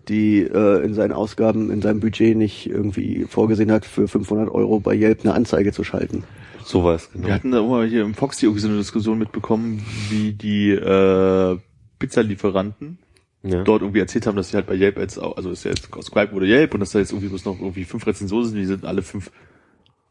die 0.08 0.40
äh, 0.40 0.84
in 0.84 0.94
seinen 0.94 1.12
Ausgaben, 1.12 1.70
in 1.70 1.82
seinem 1.82 2.00
Budget 2.00 2.36
nicht 2.36 2.68
irgendwie 2.68 3.26
vorgesehen 3.28 3.70
hat, 3.70 3.84
für 3.84 4.08
500 4.08 4.50
Euro 4.50 4.80
bei 4.80 4.94
Yelp 4.94 5.20
eine 5.22 5.34
Anzeige 5.34 5.72
zu 5.72 5.84
schalten. 5.84 6.24
Sowas, 6.64 7.10
genau. 7.12 7.28
Wir 7.28 7.34
hatten 7.34 7.50
da 7.50 7.62
mal 7.62 7.86
hier 7.86 8.02
im 8.02 8.14
Foxy 8.14 8.46
irgendwie 8.46 8.60
so 8.60 8.68
eine 8.68 8.76
Diskussion 8.76 9.18
mitbekommen, 9.18 9.84
wie 10.10 10.32
die 10.32 10.70
äh, 10.70 11.58
Pizzalieferanten 11.98 12.98
ja. 13.42 13.62
dort 13.64 13.82
irgendwie 13.82 14.00
erzählt 14.00 14.26
haben, 14.26 14.36
dass 14.36 14.50
sie 14.50 14.56
halt 14.56 14.66
bei 14.66 14.74
Yelp 14.74 14.98
jetzt 14.98 15.18
auch, 15.18 15.36
also 15.36 15.50
ist 15.50 15.64
ja 15.64 15.70
jetzt 15.70 15.88
Skype 16.02 16.32
oder 16.32 16.46
Yelp 16.46 16.74
und 16.74 16.80
dass 16.80 16.90
da 16.90 16.98
jetzt 16.98 17.12
irgendwie 17.12 17.28
bloß 17.28 17.44
noch 17.44 17.58
irgendwie 17.58 17.84
fünf 17.84 18.06
Rezensionen 18.06 18.46
sind, 18.46 18.56
die 18.56 18.64
sind 18.64 18.84
alle 18.84 19.02
fünf. 19.02 19.30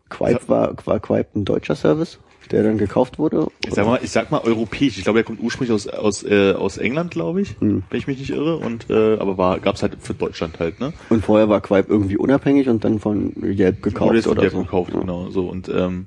Quipe 0.09 0.47
war, 0.47 0.73
war 0.85 0.99
Quipe 1.01 1.27
ein 1.35 1.43
deutscher 1.43 1.75
Service, 1.75 2.19
der 2.51 2.63
dann 2.63 2.77
gekauft 2.77 3.19
wurde. 3.19 3.47
Ich 3.65 3.73
sag 3.73 3.85
mal, 3.85 3.99
ich 4.01 4.11
sag 4.11 4.31
mal 4.31 4.41
europäisch. 4.41 4.97
Ich 4.97 5.03
glaube, 5.03 5.19
er 5.19 5.23
kommt 5.23 5.41
ursprünglich 5.41 5.73
aus 5.73 5.87
aus 5.87 6.23
äh, 6.23 6.53
aus 6.53 6.77
England, 6.77 7.11
glaube 7.11 7.41
ich, 7.41 7.55
Hm. 7.59 7.83
wenn 7.89 7.99
ich 7.99 8.07
mich 8.07 8.19
nicht 8.19 8.29
irre. 8.31 8.57
Und 8.57 8.89
äh, 8.89 9.17
aber 9.17 9.37
war 9.37 9.59
gab's 9.59 9.81
halt 9.81 9.97
für 9.99 10.13
Deutschland 10.13 10.59
halt, 10.59 10.79
ne? 10.79 10.93
Und 11.09 11.23
vorher 11.23 11.49
war 11.49 11.61
Quipe 11.61 11.87
irgendwie 11.89 12.17
unabhängig 12.17 12.67
und 12.69 12.83
dann 12.83 12.99
von 12.99 13.33
Yelp 13.43 13.81
gekauft 13.83 14.09
Wurde 14.13 14.29
oder 14.29 14.41
Yelp 14.43 14.53
so. 14.53 14.59
gekauft, 14.63 14.93
Ja. 14.93 14.99
genau 15.01 15.29
so. 15.29 15.47
Und 15.47 15.69
ähm, 15.69 16.05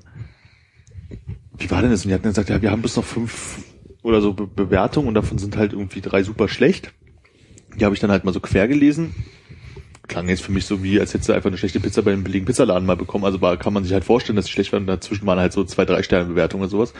wie 1.57 1.69
war 1.71 1.81
denn 1.81 1.91
das? 1.91 2.03
Und 2.05 2.09
die 2.09 2.13
hatten 2.13 2.23
gesagt, 2.27 2.49
ja, 2.49 2.61
wir 2.61 2.71
haben 2.71 2.81
bis 2.81 2.95
noch 2.95 3.03
fünf 3.03 3.59
oder 4.03 4.21
so 4.21 4.33
Be 4.33 4.47
Bewertungen 4.47 5.07
und 5.07 5.13
davon 5.13 5.37
sind 5.37 5.57
halt 5.57 5.73
irgendwie 5.73 6.01
drei 6.01 6.23
super 6.23 6.47
schlecht. 6.47 6.93
Die 7.79 7.85
habe 7.85 7.93
ich 7.95 8.01
dann 8.01 8.11
halt 8.11 8.23
mal 8.25 8.33
so 8.33 8.39
quer 8.39 8.67
gelesen. 8.67 9.13
Klang 10.11 10.27
jetzt 10.27 10.43
für 10.43 10.51
mich 10.51 10.65
so 10.65 10.83
wie, 10.83 10.99
als 10.99 11.13
hättest 11.13 11.29
du 11.29 11.33
einfach 11.33 11.47
eine 11.47 11.57
schlechte 11.57 11.79
Pizza 11.79 12.01
bei 12.01 12.11
einem 12.11 12.25
billigen 12.25 12.45
Pizzaladen 12.45 12.85
mal 12.85 12.97
bekommen. 12.97 13.23
Also 13.23 13.39
war, 13.39 13.55
kann 13.55 13.71
man 13.71 13.85
sich 13.85 13.93
halt 13.93 14.03
vorstellen, 14.03 14.35
dass 14.35 14.43
sie 14.43 14.51
schlecht 14.51 14.73
waren. 14.73 14.85
Dazwischen 14.85 15.25
waren 15.25 15.39
halt 15.39 15.53
so 15.53 15.63
zwei, 15.63 15.85
drei 15.85 16.03
Sterne 16.03 16.25
Bewertungen 16.25 16.63
oder 16.63 16.69
sowas. 16.69 16.93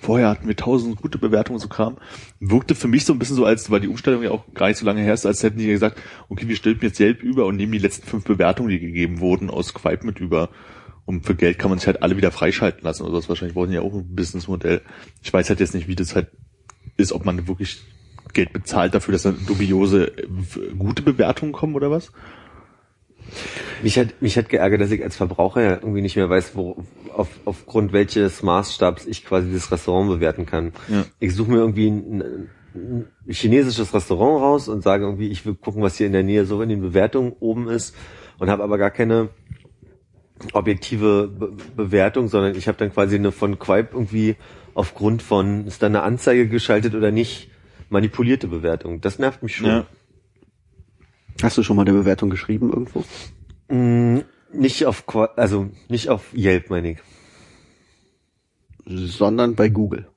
Vorher 0.00 0.28
hatten 0.28 0.48
wir 0.48 0.56
tausend 0.56 0.96
gute 1.00 1.16
Bewertungen 1.16 1.60
so 1.60 1.68
Kram. 1.68 1.96
Wirkte 2.40 2.74
für 2.74 2.88
mich 2.88 3.04
so 3.04 3.12
ein 3.12 3.20
bisschen 3.20 3.36
so, 3.36 3.44
als 3.44 3.70
weil 3.70 3.78
die 3.78 3.86
Umstellung 3.86 4.24
ja 4.24 4.32
auch 4.32 4.52
gar 4.52 4.66
nicht 4.66 4.78
so 4.78 4.84
lange 4.84 5.00
her 5.00 5.14
ist, 5.14 5.26
als 5.26 5.44
hätten 5.44 5.58
die 5.58 5.68
gesagt, 5.68 6.02
okay, 6.28 6.48
wir 6.48 6.56
stülpen 6.56 6.88
jetzt 6.88 6.98
Yelp 6.98 7.22
über 7.22 7.46
und 7.46 7.54
nehmen 7.54 7.70
die 7.70 7.78
letzten 7.78 8.04
fünf 8.04 8.24
Bewertungen, 8.24 8.68
die 8.68 8.80
gegeben 8.80 9.20
wurden, 9.20 9.48
aus 9.48 9.72
Quipe 9.72 10.04
mit 10.04 10.18
über. 10.18 10.48
Und 11.04 11.24
für 11.24 11.36
Geld 11.36 11.60
kann 11.60 11.70
man 11.70 11.78
sich 11.78 11.86
halt 11.86 12.02
alle 12.02 12.16
wieder 12.16 12.32
freischalten 12.32 12.82
lassen 12.82 13.04
oder 13.04 13.12
sowas. 13.12 13.28
Wahrscheinlich 13.28 13.54
wollen 13.54 13.70
die 13.70 13.76
ja 13.76 13.82
auch 13.82 13.94
ein 13.94 14.16
Businessmodell. 14.16 14.82
Ich 15.22 15.32
weiß 15.32 15.48
halt 15.50 15.60
jetzt 15.60 15.74
nicht, 15.74 15.86
wie 15.86 15.94
das 15.94 16.16
halt 16.16 16.32
ist, 16.96 17.12
ob 17.12 17.24
man 17.24 17.46
wirklich 17.46 17.78
Geld 18.32 18.52
bezahlt 18.52 18.92
dafür, 18.92 19.12
dass 19.12 19.22
dann 19.22 19.46
dubiose 19.46 20.08
äh, 20.18 20.26
gute 20.76 21.02
Bewertungen 21.02 21.52
kommen 21.52 21.76
oder 21.76 21.92
was? 21.92 22.10
Mich 23.82 23.98
hat, 23.98 24.20
mich 24.20 24.36
hat 24.38 24.48
geärgert, 24.48 24.80
dass 24.80 24.90
ich 24.90 25.02
als 25.02 25.16
Verbraucher 25.16 25.62
ja 25.62 25.72
irgendwie 25.74 26.02
nicht 26.02 26.16
mehr 26.16 26.30
weiß, 26.30 26.52
wo, 26.54 26.82
auf, 27.12 27.28
aufgrund 27.44 27.92
welches 27.92 28.42
Maßstabs 28.42 29.06
ich 29.06 29.24
quasi 29.24 29.52
das 29.52 29.70
Restaurant 29.70 30.08
bewerten 30.08 30.46
kann. 30.46 30.72
Ja. 30.88 31.04
Ich 31.18 31.34
suche 31.34 31.50
mir 31.50 31.58
irgendwie 31.58 31.88
ein, 31.88 32.48
ein 32.74 33.08
chinesisches 33.28 33.92
Restaurant 33.94 34.42
raus 34.42 34.68
und 34.68 34.82
sage 34.82 35.04
irgendwie, 35.04 35.28
ich 35.28 35.44
will 35.46 35.54
gucken, 35.54 35.82
was 35.82 35.96
hier 35.96 36.06
in 36.06 36.12
der 36.12 36.22
Nähe 36.22 36.46
so 36.46 36.62
in 36.62 36.68
den 36.68 36.80
Bewertungen 36.80 37.32
oben 37.40 37.68
ist 37.68 37.94
und 38.38 38.50
habe 38.50 38.62
aber 38.62 38.78
gar 38.78 38.90
keine 38.90 39.28
objektive 40.52 41.28
Be 41.28 41.52
Bewertung, 41.76 42.28
sondern 42.28 42.54
ich 42.54 42.68
habe 42.68 42.78
dann 42.78 42.92
quasi 42.92 43.16
eine 43.16 43.32
von 43.32 43.58
Quipe 43.58 43.90
irgendwie 43.92 44.36
aufgrund 44.74 45.22
von, 45.22 45.66
ist 45.66 45.82
da 45.82 45.86
eine 45.86 46.02
Anzeige 46.02 46.48
geschaltet 46.48 46.94
oder 46.94 47.10
nicht, 47.10 47.50
manipulierte 47.88 48.46
Bewertung. 48.46 49.00
Das 49.00 49.18
nervt 49.18 49.42
mich 49.42 49.56
schon. 49.56 49.66
Ja. 49.66 49.86
Hast 51.42 51.58
du 51.58 51.62
schon 51.62 51.76
mal 51.76 51.82
eine 51.82 51.92
Bewertung 51.92 52.30
geschrieben 52.30 52.70
irgendwo? 52.72 53.04
Mm, 53.68 54.20
Nicht 54.52 54.86
auf, 54.86 55.04
also 55.36 55.70
nicht 55.88 56.08
auf 56.08 56.32
Yelp, 56.34 56.70
meine 56.70 56.92
ich. 56.92 56.98
Sondern 58.86 59.54
bei 59.54 59.68
Google. 59.68 60.08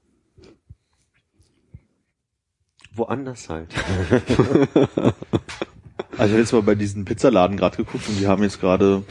Woanders 2.93 3.49
halt. 3.49 3.74
Also 6.17 6.26
ich 6.26 6.32
habe 6.32 6.41
jetzt 6.41 6.51
mal 6.53 6.63
bei 6.63 6.76
diesen 6.76 7.05
Pizzaladen 7.05 7.55
gerade 7.55 7.78
geguckt 7.78 8.09
und 8.09 8.20
die 8.20 8.28
haben 8.28 8.43
jetzt 8.43 8.59
gerade 8.59 9.03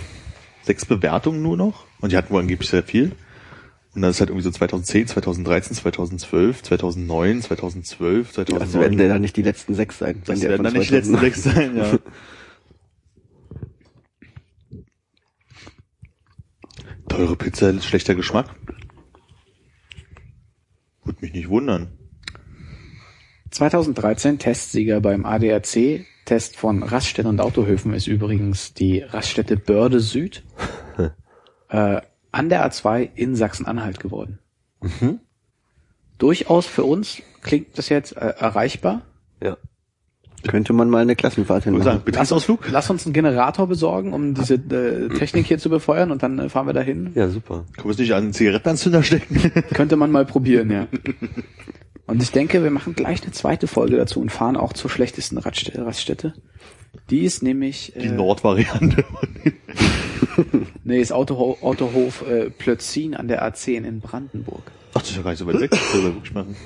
sechs 0.62 0.84
Bewertungen 0.84 1.40
nur 1.42 1.56
noch. 1.56 1.86
Und 2.00 2.12
die 2.12 2.18
hatten 2.18 2.28
wohl 2.34 2.42
angeblich 2.42 2.68
sehr 2.68 2.82
viel. 2.82 3.12
Und 3.94 4.02
dann 4.02 4.10
ist 4.10 4.20
halt 4.20 4.30
irgendwie 4.30 4.44
so 4.44 4.50
2010, 4.50 5.08
2013, 5.08 5.76
2012, 5.76 6.62
2009, 6.62 7.42
2012, 7.42 8.32
2009. 8.32 8.62
Also 8.62 8.80
werden 8.80 8.98
der 8.98 9.08
dann 9.08 9.22
nicht 9.22 9.36
die 9.36 9.42
letzten 9.42 9.74
sechs 9.74 9.98
sein. 9.98 10.22
das 10.24 10.42
werden 10.42 10.62
dann 10.62 10.72
nicht 10.74 10.90
die 10.90 10.94
letzten 10.94 11.18
2009 11.18 11.32
sechs 11.32 11.42
sein, 11.42 11.76
ja. 11.76 11.98
Teure 17.08 17.36
Pizza, 17.36 17.80
schlechter 17.80 18.14
Geschmack. 18.14 18.54
Würde 21.04 21.18
mich 21.22 21.32
nicht 21.32 21.48
wundern. 21.48 21.98
2013 23.50 24.38
Testsieger 24.38 25.00
beim 25.00 25.24
ADAC. 25.24 26.06
Test 26.26 26.56
von 26.56 26.82
Raststätten 26.82 27.30
und 27.30 27.40
Autohöfen 27.40 27.94
ist 27.94 28.06
übrigens 28.06 28.74
die 28.74 29.00
Raststätte 29.00 29.56
Börde 29.56 29.98
Süd 29.98 30.44
äh, 31.70 32.02
an 32.38 32.48
der 32.48 32.68
A2 32.68 33.08
in 33.14 33.36
Sachsen-Anhalt 33.36 34.00
geworden. 34.00 34.38
Durchaus 36.18 36.66
für 36.66 36.84
uns 36.84 37.22
klingt 37.42 37.78
das 37.78 37.88
jetzt 37.88 38.16
äh, 38.16 38.34
erreichbar. 38.38 39.02
Ja. 39.42 39.56
Könnte 40.46 40.72
man 40.72 40.88
mal 40.88 41.02
eine 41.02 41.16
Klassenfahrt 41.16 41.64
hinmachen. 41.64 42.02
Betriebsausflug? 42.04 42.68
Lass 42.70 42.90
uns 42.90 43.04
einen 43.06 43.12
Generator 43.12 43.66
besorgen, 43.66 44.12
um 44.12 44.34
diese 44.34 44.54
äh, 44.54 45.08
Technik 45.08 45.46
hier 45.46 45.58
zu 45.58 45.68
befeuern 45.68 46.12
und 46.12 46.22
dann 46.22 46.38
äh, 46.38 46.48
fahren 46.48 46.66
wir 46.66 46.72
dahin. 46.72 47.10
Ja, 47.14 47.28
super. 47.28 47.64
Können 47.74 47.86
wir 47.88 47.90
es 47.90 47.98
nicht 47.98 48.12
an 48.12 48.24
einen 48.24 48.32
Zigarettenanzünder 48.32 49.02
stecken? 49.02 49.52
Könnte 49.74 49.96
man 49.96 50.12
mal 50.12 50.24
probieren, 50.24 50.70
ja. 50.70 50.86
Und 52.06 52.22
ich 52.22 52.30
denke, 52.30 52.62
wir 52.62 52.70
machen 52.70 52.94
gleich 52.94 53.22
eine 53.22 53.32
zweite 53.32 53.66
Folge 53.66 53.96
dazu 53.96 54.20
und 54.20 54.30
fahren 54.30 54.56
auch 54.56 54.72
zur 54.72 54.90
schlechtesten 54.90 55.38
Radstätte. 55.38 55.84
Raststätte. 55.84 56.34
Die 57.10 57.20
ist 57.24 57.42
nämlich 57.42 57.92
Die 57.96 58.06
äh, 58.06 58.12
Nordvariante. 58.12 59.04
nee, 60.84 61.00
ist 61.00 61.12
Autoho 61.12 61.58
Autohof 61.62 62.24
äh, 62.28 62.50
Plötzin 62.50 63.14
an 63.14 63.28
der 63.28 63.42
A10 63.46 63.84
in 63.84 64.00
Brandenburg. 64.00 64.62
Ach, 64.94 65.00
das 65.00 65.10
ist 65.10 65.16
ja 65.16 65.22
gar 65.22 65.30
nicht 65.30 65.38
so 65.38 65.46
weit 65.46 65.60
weg. 65.60 65.70
Das 65.70 65.94
wir 65.94 66.02
wirklich 66.04 66.34
machen. 66.34 66.56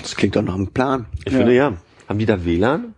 Das 0.00 0.16
klingt 0.16 0.36
doch 0.36 0.42
nach 0.42 0.54
einem 0.54 0.68
Plan. 0.68 1.06
Ich 1.24 1.32
Ja. 1.32 1.38
finde 1.38 1.54
ja. 1.54 1.76
Haben 2.08 2.18
die 2.18 2.26
da 2.26 2.44
WLAN? 2.44 2.94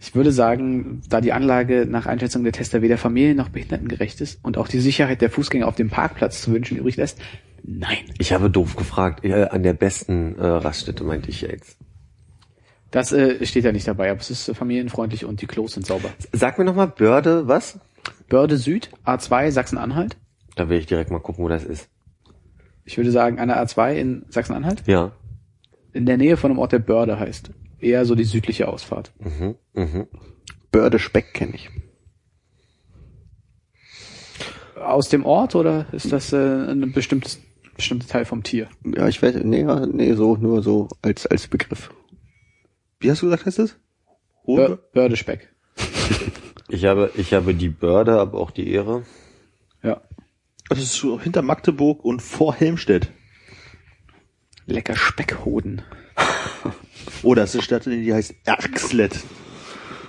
Ich 0.00 0.14
würde 0.14 0.30
sagen, 0.32 1.02
da 1.08 1.20
die 1.20 1.32
Anlage 1.32 1.86
nach 1.88 2.06
Einschätzung 2.06 2.44
der 2.44 2.52
Tester 2.52 2.82
weder 2.82 2.96
familien- 2.98 3.36
noch 3.36 3.48
behindertengerecht 3.48 4.20
ist 4.20 4.38
und 4.44 4.56
auch 4.58 4.68
die 4.68 4.80
Sicherheit 4.80 5.20
der 5.20 5.30
Fußgänger 5.30 5.66
auf 5.66 5.74
dem 5.74 5.90
Parkplatz 5.90 6.42
zu 6.42 6.52
wünschen 6.52 6.76
übrig 6.78 6.96
lässt, 6.96 7.18
nein. 7.64 7.98
Ich 8.18 8.32
habe 8.32 8.48
doof 8.50 8.76
gefragt. 8.76 9.24
Ja, 9.24 9.48
an 9.48 9.62
der 9.62 9.72
besten 9.72 10.38
äh, 10.38 10.46
Raststätte 10.46 11.02
meinte 11.04 11.30
ich 11.30 11.40
jetzt. 11.42 11.78
Das 12.90 13.12
äh, 13.12 13.44
steht 13.44 13.64
ja 13.64 13.72
nicht 13.72 13.88
dabei, 13.88 14.10
aber 14.10 14.20
es 14.20 14.30
ist 14.30 14.48
äh, 14.48 14.54
familienfreundlich 14.54 15.24
und 15.24 15.42
die 15.42 15.46
Klos 15.46 15.74
sind 15.74 15.86
sauber. 15.86 16.10
Sag 16.32 16.58
mir 16.58 16.64
nochmal, 16.64 16.88
Börde, 16.88 17.48
was? 17.48 17.78
Börde 18.28 18.56
Süd, 18.56 18.90
A2, 19.04 19.50
Sachsen-Anhalt. 19.50 20.16
Da 20.54 20.68
will 20.68 20.78
ich 20.78 20.86
direkt 20.86 21.10
mal 21.10 21.20
gucken, 21.20 21.44
wo 21.44 21.48
das 21.48 21.64
ist. 21.64 21.88
Ich 22.84 22.96
würde 22.96 23.10
sagen, 23.10 23.38
an 23.40 23.48
der 23.48 23.62
A2 23.64 23.94
in 23.94 24.24
Sachsen-Anhalt. 24.28 24.84
Ja. 24.86 25.12
In 25.92 26.06
der 26.06 26.16
Nähe 26.16 26.36
von 26.36 26.50
einem 26.50 26.58
Ort, 26.58 26.72
der 26.72 26.78
Börde 26.78 27.18
heißt. 27.18 27.50
Eher 27.80 28.04
so 28.04 28.14
die 28.14 28.24
südliche 28.24 28.68
Ausfahrt. 28.68 29.12
Mhm, 29.18 29.56
mhm. 29.74 30.06
Börde 30.70 30.98
Speck 30.98 31.34
kenne 31.34 31.54
ich. 31.54 31.70
Aus 34.80 35.08
dem 35.08 35.26
Ort 35.26 35.54
oder 35.54 35.86
ist 35.92 36.12
das 36.12 36.32
äh, 36.32 36.36
ein 36.36 36.92
bestimmtes 36.92 37.40
bestimmter 37.76 38.06
Teil 38.06 38.24
vom 38.24 38.42
Tier? 38.42 38.68
Ja, 38.84 39.08
ich 39.08 39.22
weiß, 39.22 39.36
nee, 39.42 39.64
nee, 39.92 40.14
so, 40.14 40.36
nur 40.36 40.62
so 40.62 40.88
als, 41.02 41.26
als 41.26 41.46
Begriff. 41.48 41.90
Wie 43.00 43.10
hast 43.10 43.22
du 43.22 43.26
gesagt, 43.26 43.46
heißt 43.46 43.58
das? 43.58 43.76
Bör 44.46 44.68
Hohe? 44.68 44.78
Bördespeck. 44.92 45.52
Ich 46.68 46.84
habe, 46.84 47.12
ich 47.14 47.32
habe 47.32 47.54
die 47.54 47.68
Börde, 47.68 48.18
aber 48.18 48.40
auch 48.40 48.50
die 48.50 48.68
Ehre. 48.72 49.04
Ja. 49.84 50.00
Das 50.68 50.80
ist 50.80 50.94
so 50.94 51.20
hinter 51.20 51.42
Magdeburg 51.42 52.04
und 52.04 52.20
vor 52.20 52.56
Helmstedt. 52.56 53.12
Lecker 54.66 54.96
Speckhoden. 54.96 55.82
Oh, 57.22 57.34
das 57.34 57.50
ist 57.50 57.54
eine 57.54 57.62
Stadt, 57.62 57.86
die 57.86 58.12
heißt 58.12 58.34
Erxlet. 58.44 59.22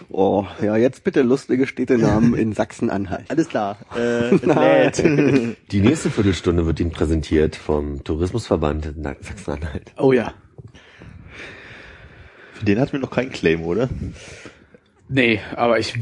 Oh, 0.10 0.46
ja, 0.62 0.78
jetzt 0.78 1.04
bitte 1.04 1.22
lustige 1.22 1.68
Städtenamen 1.68 2.34
in 2.34 2.54
Sachsen-Anhalt. 2.54 3.30
Alles 3.30 3.50
klar. 3.50 3.78
Äh. 3.96 4.38
Die 5.72 5.80
nächste 5.80 6.10
Viertelstunde 6.10 6.66
wird 6.66 6.80
Ihnen 6.80 6.92
präsentiert 6.92 7.56
vom 7.56 8.04
Tourismusverband 8.04 8.96
Sachsen-Anhalt. 9.22 9.94
Oh 9.98 10.12
ja. 10.12 10.34
Für 12.60 12.66
den 12.66 12.80
hatten 12.80 12.94
wir 12.94 13.00
noch 13.00 13.12
keinen 13.12 13.32
Claim, 13.32 13.62
oder? 13.64 13.90
Nee, 15.10 15.40
aber 15.56 15.80
ich, 15.80 15.94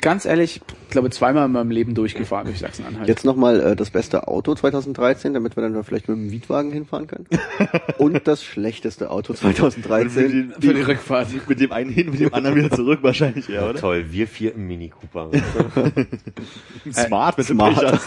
ganz 0.00 0.24
ehrlich, 0.24 0.62
glaube 0.88 1.10
zweimal 1.10 1.44
in 1.46 1.52
meinem 1.52 1.70
Leben 1.70 1.94
durchgefahren 1.94 2.46
durch 2.46 2.60
Sachsen-Anhalt. 2.60 3.06
Jetzt 3.06 3.26
nochmal 3.26 3.60
äh, 3.60 3.76
das 3.76 3.90
beste 3.90 4.26
Auto 4.26 4.54
2013, 4.54 5.34
damit 5.34 5.54
wir 5.54 5.62
dann 5.62 5.84
vielleicht 5.84 6.08
mit 6.08 6.16
dem 6.16 6.28
Mietwagen 6.28 6.72
hinfahren 6.72 7.08
können. 7.08 7.26
Und 7.98 8.26
das 8.26 8.42
schlechteste 8.42 9.10
Auto 9.10 9.34
2013. 9.34 10.54
für 10.58 10.72
die 10.72 10.80
Rückfahrt. 10.80 11.28
Mit 11.46 11.60
dem 11.60 11.72
einen 11.72 11.90
hin, 11.90 12.10
mit 12.10 12.20
dem 12.20 12.32
anderen 12.32 12.56
wieder 12.56 12.70
zurück 12.70 13.00
wahrscheinlich, 13.02 13.48
ja, 13.48 13.68
oder? 13.68 13.78
Toll, 13.78 14.06
wir 14.10 14.26
vier 14.26 14.54
im 14.54 14.66
Mini 14.66 14.88
Cooper. 14.88 15.30
Smart 16.90 17.36
mit 17.36 17.48
dem 17.50 17.56
Smart. 17.58 18.00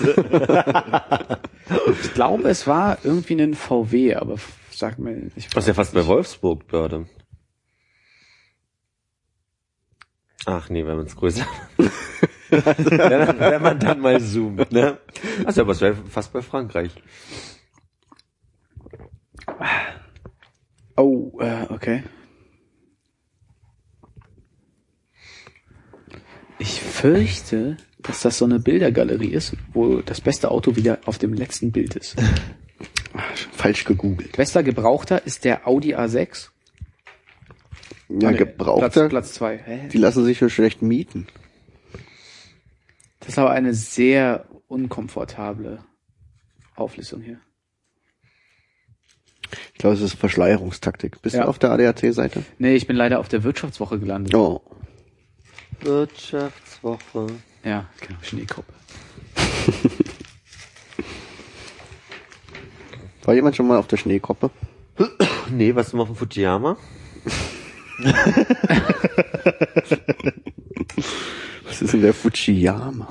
Ich 2.01 2.13
glaube, 2.15 2.49
es 2.49 2.65
war 2.65 2.97
irgendwie 3.03 3.39
ein 3.39 3.53
VW, 3.53 4.15
aber 4.15 4.37
sag 4.71 4.97
mir, 4.97 5.29
ich 5.35 5.49
Das 5.49 5.65
ist 5.65 5.67
ja 5.67 5.73
fast 5.75 5.93
bei 5.93 6.05
Wolfsburg, 6.07 6.65
Börde. 6.67 7.05
Ach 10.45 10.69
nee, 10.69 10.85
wenn 10.85 10.97
man 10.97 11.05
es 11.07 11.15
größer. 11.15 11.45
wenn, 12.49 13.39
wenn 13.39 13.61
man 13.61 13.79
dann 13.79 13.99
mal 13.99 14.21
zoomt, 14.21 14.71
ne? 14.71 14.99
Also 15.43 15.61
aber 15.61 15.71
es 15.71 15.81
wäre 15.81 15.95
fast 15.95 16.31
bei 16.33 16.41
Frankreich. 16.41 16.91
Oh, 20.95 21.39
äh, 21.39 21.65
okay. 21.69 22.03
Ich 26.57 26.79
fürchte, 26.79 27.77
dass 27.99 28.21
das 28.21 28.37
so 28.37 28.45
eine 28.45 28.59
Bildergalerie 28.59 29.31
ist, 29.31 29.57
wo 29.73 29.97
das 30.01 30.21
beste 30.21 30.51
Auto 30.51 30.75
wieder 30.75 30.99
auf 31.05 31.17
dem 31.17 31.33
letzten 31.33 31.71
Bild 31.71 31.95
ist. 31.95 32.15
Falsch 33.51 33.83
gegoogelt. 33.83 34.37
Bester 34.37 34.63
Gebrauchter 34.63 35.25
ist 35.25 35.43
der 35.43 35.67
Audi 35.67 35.95
A6. 35.95 36.49
Ja, 38.09 38.31
nee, 38.31 38.37
gebrauchter, 38.37 38.89
Platz, 38.89 39.09
Platz 39.09 39.33
zwei. 39.33 39.57
Hä? 39.57 39.87
die 39.91 39.97
lassen 39.97 40.23
sich 40.25 40.37
so 40.39 40.49
schlecht 40.49 40.81
mieten. 40.81 41.27
Das 43.19 43.29
ist 43.29 43.39
aber 43.39 43.51
eine 43.51 43.73
sehr 43.73 44.45
unkomfortable 44.67 45.83
Auflistung 46.75 47.21
hier. 47.21 47.39
Ich 49.73 49.79
glaube, 49.79 49.95
es 49.95 50.01
ist 50.01 50.13
Verschleierungstaktik. 50.15 51.21
Bist 51.21 51.35
Ja. 51.35 51.43
du 51.43 51.49
auf 51.49 51.59
der 51.59 51.71
ADAC-Seite? 51.71 52.43
Nee, 52.59 52.75
ich 52.75 52.87
bin 52.87 52.95
leider 52.95 53.19
auf 53.19 53.27
der 53.29 53.43
Wirtschaftswoche 53.43 53.99
gelandet. 53.99 54.35
Oh. 54.35 54.61
Wirtschaftswoche. 55.81 57.27
Ja, 57.63 57.87
genau, 58.01 58.19
Schneekoppe. 58.21 58.73
War 63.23 63.33
jemand 63.33 63.55
schon 63.55 63.67
mal 63.67 63.77
auf 63.77 63.87
der 63.87 63.97
Schneekoppe? 63.97 64.51
Nee, 65.49 65.73
was 65.75 65.91
du 65.91 65.97
mal 65.97 66.05
von 66.05 66.15
Fujiyama? 66.15 66.77
Was 71.63 71.81
ist 71.81 71.93
denn 71.93 72.01
der 72.01 72.13
Fujiyama? 72.13 73.07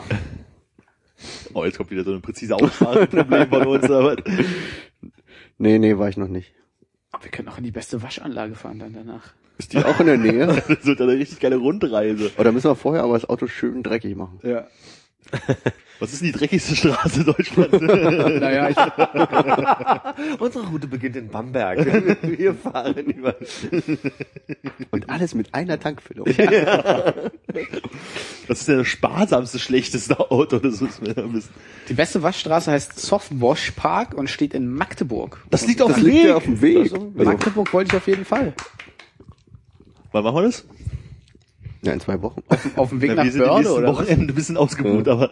Oh, 1.52 1.64
jetzt 1.64 1.76
kommt 1.76 1.90
wieder 1.90 2.04
so 2.04 2.12
ein 2.12 2.22
präzise 2.22 2.56
Ausspracheproblem 2.56 3.48
von 3.48 3.66
uns, 3.66 3.90
aber 3.90 4.16
Nee, 5.58 5.78
nee, 5.78 5.98
war 5.98 6.08
ich 6.08 6.16
noch 6.16 6.28
nicht. 6.28 6.52
Wir 7.22 7.30
können 7.30 7.48
auch 7.48 7.58
in 7.58 7.64
die 7.64 7.70
beste 7.70 8.02
Waschanlage 8.02 8.54
fahren 8.54 8.80
dann 8.80 8.92
danach. 8.92 9.34
Ist 9.56 9.72
die 9.72 9.78
auch 9.78 10.00
in 10.00 10.06
der 10.06 10.18
Nähe? 10.18 10.46
das 10.68 10.84
wird 10.84 11.00
eine 11.00 11.12
richtig 11.12 11.38
geile 11.38 11.56
Rundreise. 11.56 12.32
Oder 12.38 12.50
müssen 12.50 12.68
wir 12.68 12.74
vorher 12.74 13.04
aber 13.04 13.14
das 13.14 13.28
Auto 13.28 13.46
schön 13.46 13.84
dreckig 13.84 14.16
machen? 14.16 14.40
Ja. 14.42 14.66
Was 16.00 16.12
ist 16.12 16.22
denn 16.22 16.32
die 16.32 16.38
dreckigste 16.38 16.74
Straße 16.76 17.24
Deutschlands? 17.24 17.78
Naja, 18.40 18.68
ich, 18.68 18.76
Unsere 20.40 20.66
Route 20.66 20.86
beginnt 20.88 21.16
in 21.16 21.28
Bamberg. 21.28 21.78
Wir 22.22 22.54
fahren 22.54 22.96
über. 22.96 23.36
Und 24.90 25.08
alles 25.08 25.34
mit 25.34 25.54
einer 25.54 25.78
Tankfüllung. 25.78 26.26
Was 28.48 28.58
ist 28.60 28.68
denn 28.68 28.78
das 28.78 28.86
sparsamste, 28.88 29.58
schlechteste 29.58 30.18
Auto? 30.30 30.58
Das 30.58 30.80
muss 30.80 31.00
man 31.00 31.14
ja 31.14 31.32
wissen. 31.32 31.50
die 31.88 31.94
beste 31.94 32.22
Waschstraße 32.22 32.70
heißt 32.72 32.98
Softwash 32.98 33.70
Park 33.72 34.14
und 34.14 34.28
steht 34.28 34.52
in 34.52 34.68
Magdeburg. 34.72 35.44
Das 35.50 35.66
liegt 35.66 35.80
auf 35.80 35.88
Das 35.92 35.98
dem 35.98 36.06
liegt 36.06 36.18
Weg. 36.18 36.26
ja 36.26 36.34
auf 36.36 36.44
dem 36.44 36.60
Weg. 36.60 36.78
Also, 36.78 37.12
Magdeburg 37.14 37.72
wollte 37.72 37.90
ich 37.92 37.96
auf 37.96 38.06
jeden 38.08 38.24
Fall. 38.24 38.52
Wann 40.12 40.24
machen 40.24 40.36
wir 40.36 40.42
das? 40.42 40.64
Ja, 41.84 41.92
in 41.92 42.00
zwei 42.00 42.20
Wochen. 42.22 42.42
Auf 42.76 42.88
dem 42.90 43.00
Weg 43.00 43.10
Ja, 43.10 43.14
nach 43.16 43.24
wir 43.24 43.32
sind 43.32 43.42
die 43.42 43.48
Börde 43.48 43.72
oder? 43.74 43.88
Wochenende 43.88 44.32
ein 44.32 44.34
bisschen 44.34 44.56
ausgebucht, 44.56 45.08
aber 45.08 45.30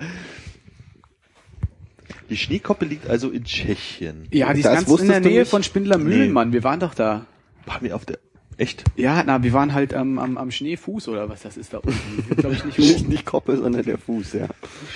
die 2.31 2.37
Schneekoppe 2.37 2.85
liegt 2.85 3.09
also 3.11 3.31
in 3.31 3.45
Tschechien. 3.45 4.27
Ja, 4.31 4.53
die 4.55 4.61
ist 4.61 4.65
ganz 4.67 4.89
in 5.01 5.09
der 5.09 5.21
Nähe 5.21 5.45
von 5.45 5.63
Spindler 5.63 5.99
Mühlen, 5.99 6.29
Nee. 6.29 6.33
Mann. 6.33 6.53
Wir 6.53 6.63
waren 6.65 6.81
doch 6.81 6.95
da. 6.95 7.27
Waren 7.67 7.83
wir 7.83 7.95
auf 7.95 8.05
der 8.07 8.19
echt? 8.57 8.85
Ja, 8.97 9.23
na, 9.27 9.43
wir 9.43 9.53
waren 9.53 9.73
halt 9.75 9.93
am, 9.95 10.19
am, 10.19 10.37
am 10.39 10.51
Schneefuß 10.51 11.09
oder 11.09 11.29
was 11.29 11.43
das 11.43 11.57
ist 11.57 11.73
da 11.75 11.79
unten. 11.79 12.37
Glaube 12.37 12.55
ich 12.55 12.65
nicht 12.65 12.79
Nicht, 12.79 12.99
hoch. 13.05 13.09
nicht 13.09 13.27
Koppe, 13.27 13.57
sondern 13.57 13.83
der 13.85 13.99
Fuß, 13.99 14.33
ja. 14.35 14.47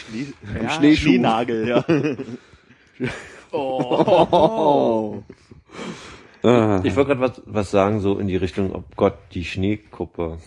Schnee, 0.09 0.27
Ja. 0.63 0.71
Schneeschuh. 0.71 1.09
Schneenagel, 1.09 1.69
ja. 1.69 1.85
Oh. 3.53 5.23
Ah. 6.43 6.81
Ich 6.85 6.97
wollte 6.97 7.17
gerade 7.17 7.21
was, 7.21 7.43
was 7.47 7.71
sagen, 7.71 8.01
so 8.01 8.19
in 8.19 8.27
die 8.29 8.37
Richtung, 8.37 8.73
ob 8.75 8.97
Gott 8.97 9.15
die 9.33 9.45
Schneekuppe. 9.45 10.39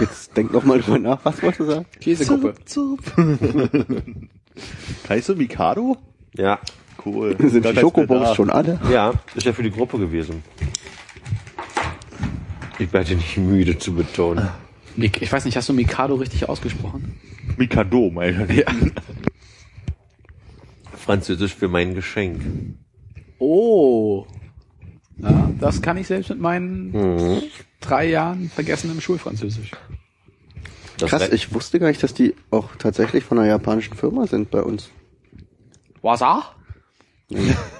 Jetzt 0.00 0.36
denk 0.36 0.52
noch 0.52 0.64
mal 0.64 0.80
drüber 0.80 0.98
nach. 0.98 1.20
Was 1.24 1.42
wolltest 1.42 1.60
du 1.60 1.64
sagen? 1.66 1.86
Käsekuppe. 2.00 2.54
Zup, 2.64 3.00
zup. 3.04 4.02
Heißt 5.08 5.28
du 5.28 5.36
Mikado? 5.36 5.96
Ja, 6.36 6.58
Cool. 7.04 7.36
Sind 7.38 7.66
die 7.66 7.76
Schokobons 7.76 8.34
schon 8.34 8.48
alle? 8.50 8.80
ja, 8.90 9.12
ist 9.34 9.44
ja 9.44 9.52
für 9.52 9.62
die 9.62 9.70
Gruppe 9.70 9.98
gewesen. 9.98 10.42
Ich 12.78 12.90
werde 12.92 13.14
nicht 13.14 13.36
müde 13.36 13.78
zu 13.78 13.94
betonen. 13.94 14.48
Mik- 14.96 15.20
Ich 15.20 15.30
weiß 15.30 15.44
nicht, 15.44 15.56
hast 15.56 15.68
du 15.68 15.74
Mikado 15.74 16.14
richtig 16.14 16.48
ausgesprochen? 16.48 17.16
Mikado, 17.58 18.10
meine 18.10 18.46
ich. 18.46 18.58
Ja. 18.58 18.64
Französisch 20.96 21.54
für 21.54 21.68
mein 21.68 21.94
Geschenk. 21.94 22.40
Oh. 23.38 24.24
Ja, 25.18 25.50
das 25.60 25.82
kann 25.82 25.96
ich 25.98 26.06
selbst 26.06 26.30
mit 26.30 26.40
meinen 26.40 26.90
Mhm. 26.92 27.42
Drei 27.84 28.08
Jahren 28.08 28.50
vergessenem 28.50 29.00
Schulfranzösisch. 29.00 29.72
Das 30.98 31.10
Krass, 31.10 31.28
ich 31.30 31.52
wusste 31.52 31.80
gar 31.80 31.88
nicht, 31.88 32.02
dass 32.02 32.14
die 32.14 32.34
auch 32.50 32.76
tatsächlich 32.76 33.24
von 33.24 33.38
einer 33.38 33.48
japanischen 33.48 33.94
Firma 33.94 34.26
sind 34.26 34.50
bei 34.50 34.62
uns. 34.62 34.90
Wasa? 36.02 36.54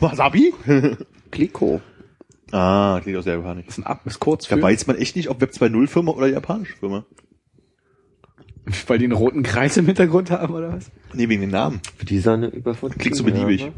Wasabi? 0.01 0.53
Glico. 1.31 1.81
ah, 2.53 2.99
klingt 3.03 3.19
auch 3.19 3.23
sehr 3.23 3.35
japanisch. 3.35 3.67
Ist 3.69 3.79
ein 3.79 3.85
Ab, 3.85 4.01
ist 4.05 4.19
kurz 4.19 4.47
für, 4.47 4.57
Da 4.57 4.63
weiß 4.63 4.87
man 4.87 4.97
echt 4.97 5.15
nicht, 5.17 5.29
ob 5.31 5.41
Web 5.41 5.53
2.0 5.53 5.87
Firma 5.87 6.13
oder 6.13 6.27
japanische 6.27 6.77
Firma. 6.77 7.05
weil 8.87 8.99
die 8.99 9.05
einen 9.05 9.13
roten 9.13 9.43
Kreis 9.43 9.77
im 9.77 9.87
Hintergrund 9.87 10.31
haben, 10.31 10.55
oder 10.55 10.73
was? 10.73 10.91
Nee, 11.13 11.29
wegen 11.29 11.43
den 11.43 11.51
Namen. 11.51 11.81
Für 11.97 12.07
die 12.07 12.19
Sahne 12.19 12.49
überfordert. 12.49 12.99
Klingt 12.99 13.17
so 13.17 13.25
beliebig. 13.25 13.71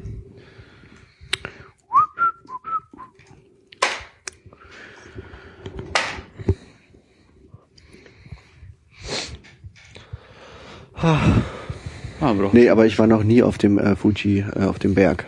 Ah, 10.97 12.33
Bro. 12.33 12.51
Nee, 12.53 12.71
aber 12.71 12.87
ich 12.87 12.99
war 12.99 13.07
noch 13.07 13.23
nie 13.23 13.43
auf 13.43 13.59
dem 13.59 13.79
äh, 13.79 13.97
Fuji, 13.97 14.41
äh, 14.55 14.65
auf 14.65 14.79
dem 14.79 14.95
Berg. 14.95 15.27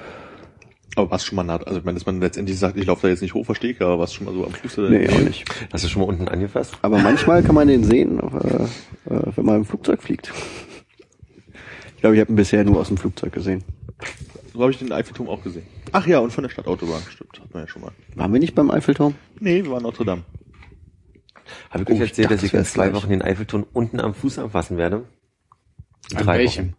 Aber 0.96 1.10
was 1.10 1.24
schon 1.24 1.36
mal 1.36 1.44
nah, 1.44 1.56
also 1.58 1.78
ich 1.78 1.84
meine, 1.84 1.96
dass 1.98 2.06
man 2.06 2.20
letztendlich 2.20 2.58
sagt, 2.58 2.76
ich 2.76 2.86
laufe 2.86 3.02
da 3.02 3.08
jetzt 3.08 3.20
nicht 3.22 3.34
hoch, 3.34 3.44
verstehe 3.44 3.70
ich, 3.72 3.80
aber 3.80 3.98
was 3.98 4.12
schon 4.14 4.24
mal 4.26 4.34
so 4.34 4.44
am 4.44 4.52
Fuß 4.52 4.78
oder 4.78 4.90
Nee, 4.90 5.08
auch 5.08 5.18
nicht. 5.20 5.44
Hast 5.72 5.84
du 5.84 5.88
schon 5.88 6.02
mal 6.02 6.08
unten 6.08 6.26
angefasst? 6.26 6.74
Aber 6.82 6.98
manchmal 6.98 7.42
kann 7.42 7.54
man 7.54 7.68
den 7.68 7.84
sehen, 7.84 8.18
äh, 8.18 8.64
äh, 9.14 9.22
wenn 9.36 9.44
man 9.44 9.56
im 9.56 9.64
Flugzeug 9.64 10.02
fliegt. 10.02 10.32
Ich 11.94 12.00
glaube, 12.00 12.16
ich 12.16 12.20
habe 12.20 12.32
ihn 12.32 12.36
bisher 12.36 12.64
nur 12.64 12.80
aus 12.80 12.88
dem 12.88 12.96
Flugzeug 12.96 13.32
gesehen. 13.32 13.62
So 14.54 14.60
habe 14.62 14.72
ich 14.72 14.78
den 14.78 14.90
Eiffelturm 14.90 15.28
auch 15.28 15.42
gesehen. 15.42 15.66
Ach 15.92 16.06
ja, 16.06 16.18
und 16.18 16.32
von 16.32 16.42
der 16.42 16.50
Stadtautobahn, 16.50 17.02
stimmt, 17.10 17.38
hat 17.40 17.52
man 17.54 17.62
ja 17.64 17.68
schon 17.68 17.82
mal. 17.82 17.92
Waren 18.16 18.32
wir 18.32 18.40
nicht 18.40 18.54
beim 18.54 18.70
Eiffelturm? 18.70 19.14
Nee, 19.40 19.62
wir 19.64 19.70
waren 19.70 19.82
Notre 19.82 20.04
Dame. 20.04 20.22
Habe 21.70 21.82
ich 21.84 21.88
Oh, 21.88 21.92
euch 21.92 21.96
ich 22.00 22.08
erzählt, 22.08 22.26
dachte, 22.26 22.34
dass 22.36 22.44
ich 22.44 22.50
das 22.52 22.60
in 22.60 22.66
zwei 22.66 22.88
gleich. 22.88 22.96
Wochen 23.02 23.10
den 23.10 23.22
Eiffelturm 23.22 23.66
unten 23.72 24.00
am 24.00 24.14
Fuß 24.14 24.38
anfassen 24.38 24.76
werde? 24.78 25.04
An 26.14 26.24
Drei 26.24 26.38
welchem? 26.38 26.70
Wochen. 26.70 26.76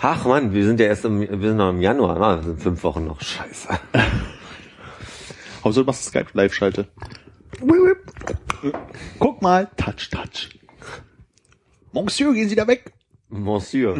Ach 0.00 0.24
man, 0.24 0.52
wir 0.52 0.64
sind 0.64 0.80
ja 0.80 0.86
erst 0.86 1.04
im, 1.04 1.20
wir 1.20 1.48
sind 1.48 1.56
noch 1.56 1.70
im 1.70 1.80
Januar, 1.80 2.36
das 2.36 2.44
sind 2.46 2.60
fünf 2.62 2.82
Wochen 2.84 3.06
noch. 3.06 3.20
Scheiße. 3.20 3.68
Hauptsache 5.64 5.84
du 5.84 5.84
machst 5.84 6.04
Skype-Live-Schalte. 6.06 6.88
Guck 9.18 9.42
mal, 9.42 9.68
touch, 9.76 10.10
touch. 10.10 10.48
Monsieur, 11.92 12.32
gehen 12.34 12.48
Sie 12.48 12.54
da 12.56 12.66
weg. 12.66 12.92
Monsieur. 13.28 13.96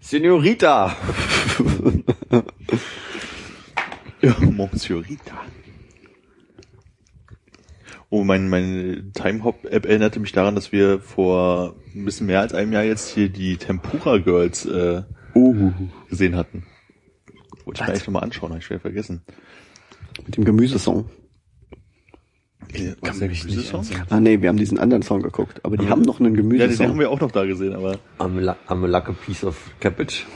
Senorita. 0.00 0.96
Ja, 4.24 4.36
Monsieurita. 4.38 5.34
Oh, 8.14 8.24
mein, 8.24 8.50
meine 8.50 9.10
Timehop-App 9.14 9.86
erinnerte 9.86 10.20
mich 10.20 10.32
daran, 10.32 10.54
dass 10.54 10.70
wir 10.70 11.00
vor 11.00 11.76
ein 11.94 12.04
bisschen 12.04 12.26
mehr 12.26 12.40
als 12.40 12.52
einem 12.52 12.70
Jahr 12.70 12.82
jetzt 12.82 13.08
hier 13.08 13.30
die 13.30 13.56
Tempura 13.56 14.18
Girls 14.18 14.66
äh, 14.66 15.00
gesehen 16.10 16.36
hatten. 16.36 16.64
Wollte 17.64 17.80
ich 17.80 17.80
mir 17.80 17.88
eigentlich 17.88 18.06
nochmal 18.06 18.24
anschauen, 18.24 18.50
habe 18.50 18.58
ich 18.58 18.66
schwer 18.66 18.80
vergessen. 18.80 19.22
Mit 20.26 20.36
dem 20.36 20.44
Gemüsesong. 20.44 21.08
Was, 23.00 23.18
der 23.18 23.28
Gemüsesong? 23.28 23.86
Ah 24.10 24.20
nee, 24.20 24.42
wir 24.42 24.50
haben 24.50 24.58
diesen 24.58 24.78
anderen 24.78 25.02
Song 25.02 25.22
geguckt. 25.22 25.64
Aber 25.64 25.78
die 25.78 25.88
haben 25.88 26.02
noch 26.02 26.20
einen 26.20 26.34
Ja, 26.34 26.42
den 26.42 26.50
haben 26.50 26.58
Gemüsesong. 26.58 26.98
wir 26.98 27.08
auch 27.08 27.20
noch 27.20 27.30
da 27.30 27.46
gesehen, 27.46 27.72
aber 27.72 27.98
I'm, 28.18 28.38
la 28.40 28.58
I'm 28.68 28.94
a 28.94 29.12
piece 29.24 29.42
of 29.42 29.70
cabbage. 29.80 30.26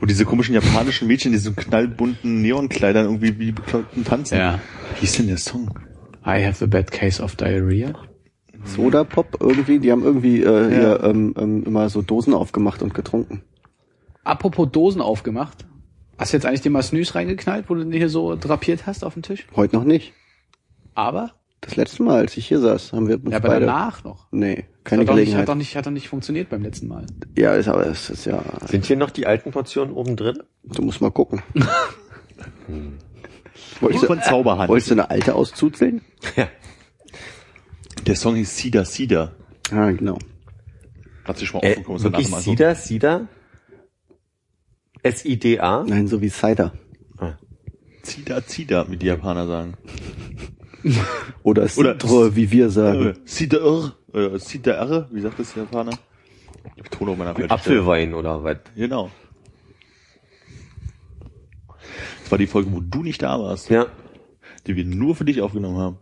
wo 0.00 0.06
diese 0.06 0.24
komischen 0.24 0.54
japanischen 0.54 1.06
Mädchen 1.06 1.32
in 1.32 1.38
diesen 1.38 1.54
knallbunten 1.54 2.40
Neonkleidern 2.40 3.04
irgendwie 3.04 3.38
wie 3.38 3.44
die 3.44 3.52
bekloppten 3.52 4.06
tanzen. 4.06 4.38
Ja. 4.38 4.58
Wie 4.94 5.00
hieß 5.00 5.16
denn 5.18 5.26
der 5.26 5.36
Song? 5.36 5.68
I 6.24 6.44
have 6.44 6.62
a 6.64 6.66
bad 6.66 6.90
case 6.90 7.22
of 7.22 7.36
diarrhea. 7.36 7.92
Soda 8.64 9.02
Pop 9.04 9.38
irgendwie, 9.40 9.78
die 9.80 9.90
haben 9.90 10.04
irgendwie 10.04 10.42
äh, 10.42 10.68
hier 10.72 11.00
ähm, 11.02 11.34
ähm, 11.36 11.64
immer 11.64 11.88
so 11.88 12.00
Dosen 12.02 12.32
aufgemacht 12.32 12.80
und 12.82 12.94
getrunken. 12.94 13.42
Apropos 14.24 14.68
Dosen 14.70 15.00
aufgemacht. 15.00 15.66
Hast 16.18 16.32
du 16.32 16.36
jetzt 16.36 16.46
eigentlich 16.46 16.60
den 16.60 16.72
mal 16.72 16.82
Snooze 16.82 17.16
reingeknallt, 17.16 17.68
wo 17.68 17.74
du 17.74 17.82
den 17.82 17.92
hier 17.92 18.08
so 18.08 18.36
drapiert 18.36 18.86
hast 18.86 19.04
auf 19.04 19.14
dem 19.14 19.22
Tisch? 19.22 19.46
Heute 19.56 19.74
noch 19.74 19.84
nicht. 19.84 20.12
Aber? 20.94 21.32
Das 21.60 21.74
letzte 21.76 22.02
Mal, 22.04 22.18
als 22.18 22.36
ich 22.36 22.46
hier 22.46 22.60
saß, 22.60 22.92
haben 22.92 23.08
wir 23.08 23.16
uns 23.16 23.30
Ja, 23.30 23.38
aber 23.38 23.48
beide. 23.48 23.66
danach 23.66 24.04
noch. 24.04 24.28
Nee, 24.30 24.64
keine 24.84 25.02
hat, 25.02 25.08
doch 25.08 25.14
nicht, 25.14 25.24
Gelegenheit. 25.24 25.40
hat, 25.42 25.48
doch 25.48 25.54
nicht, 25.56 25.76
hat 25.76 25.86
doch 25.86 25.90
nicht 25.90 26.08
funktioniert 26.08 26.48
beim 26.50 26.62
letzten 26.62 26.86
Mal. 26.88 27.06
ja, 27.36 27.54
ist 27.54 27.68
aber 27.68 27.86
es 27.86 28.10
ist 28.10 28.26
ja. 28.26 28.42
Sind 28.66 28.84
hier 28.84 28.96
noch 28.96 29.10
die 29.10 29.26
alten 29.26 29.50
Portionen 29.50 29.92
oben 29.94 30.14
drin? 30.16 30.38
Du 30.64 30.82
musst 30.82 31.00
mal 31.00 31.10
gucken. 31.10 31.42
wolltest, 33.80 34.04
Von 34.06 34.18
du, 34.18 34.24
Zauberhand. 34.24 34.68
wolltest 34.68 34.90
du 34.90 34.94
eine 34.94 35.10
alte 35.10 35.34
auszuzeln? 35.34 36.00
Ja. 36.36 36.48
Der 38.06 38.16
Song 38.16 38.34
hieß 38.36 38.56
Sida 38.56 38.84
Sida. 38.84 39.32
Ah, 39.70 39.90
genau. 39.90 40.18
Hat 41.24 41.38
sich 41.38 41.48
schon 41.48 41.60
mal 41.60 41.66
Äh, 41.66 41.70
aufgekommen. 41.72 41.96
ist 41.98 42.04
wirklich. 42.04 42.26
Sida, 42.28 42.74
Sida? 42.74 43.28
S-I-D-A? 45.04 45.84
Nein, 45.86 46.06
so 46.08 46.20
wie 46.20 46.28
Cider. 46.30 46.72
Zida 48.02 48.44
Zida, 48.44 48.90
wie 48.90 48.96
die 48.96 49.06
Japaner 49.06 49.46
sagen. 49.46 49.74
Oder 51.44 51.68
Oder- 51.76 51.98
Cidre, 51.98 52.34
wie 52.34 52.50
wir 52.50 52.70
sagen. 52.70 53.16
Sida 53.24 53.92
äh, 54.12 54.38
Sida 54.38 55.06
wie 55.12 55.20
sagt 55.20 55.38
das 55.38 55.54
der 55.54 55.62
Japaner? 55.64 55.96
Ich 56.76 56.82
betone 56.82 57.12
auf 57.12 57.16
meiner. 57.18 57.50
Apfelwein 57.50 58.14
oder 58.14 58.42
was? 58.42 58.56
Genau. 58.76 59.10
Das 62.21 62.21
war 62.32 62.38
die 62.38 62.46
Folge, 62.48 62.72
wo 62.72 62.80
du 62.80 63.02
nicht 63.02 63.22
da 63.22 63.38
warst, 63.38 63.70
Ja. 63.70 63.86
die 64.66 64.74
wir 64.74 64.84
nur 64.84 65.14
für 65.14 65.24
dich 65.24 65.40
aufgenommen 65.42 65.76
haben. 65.78 65.98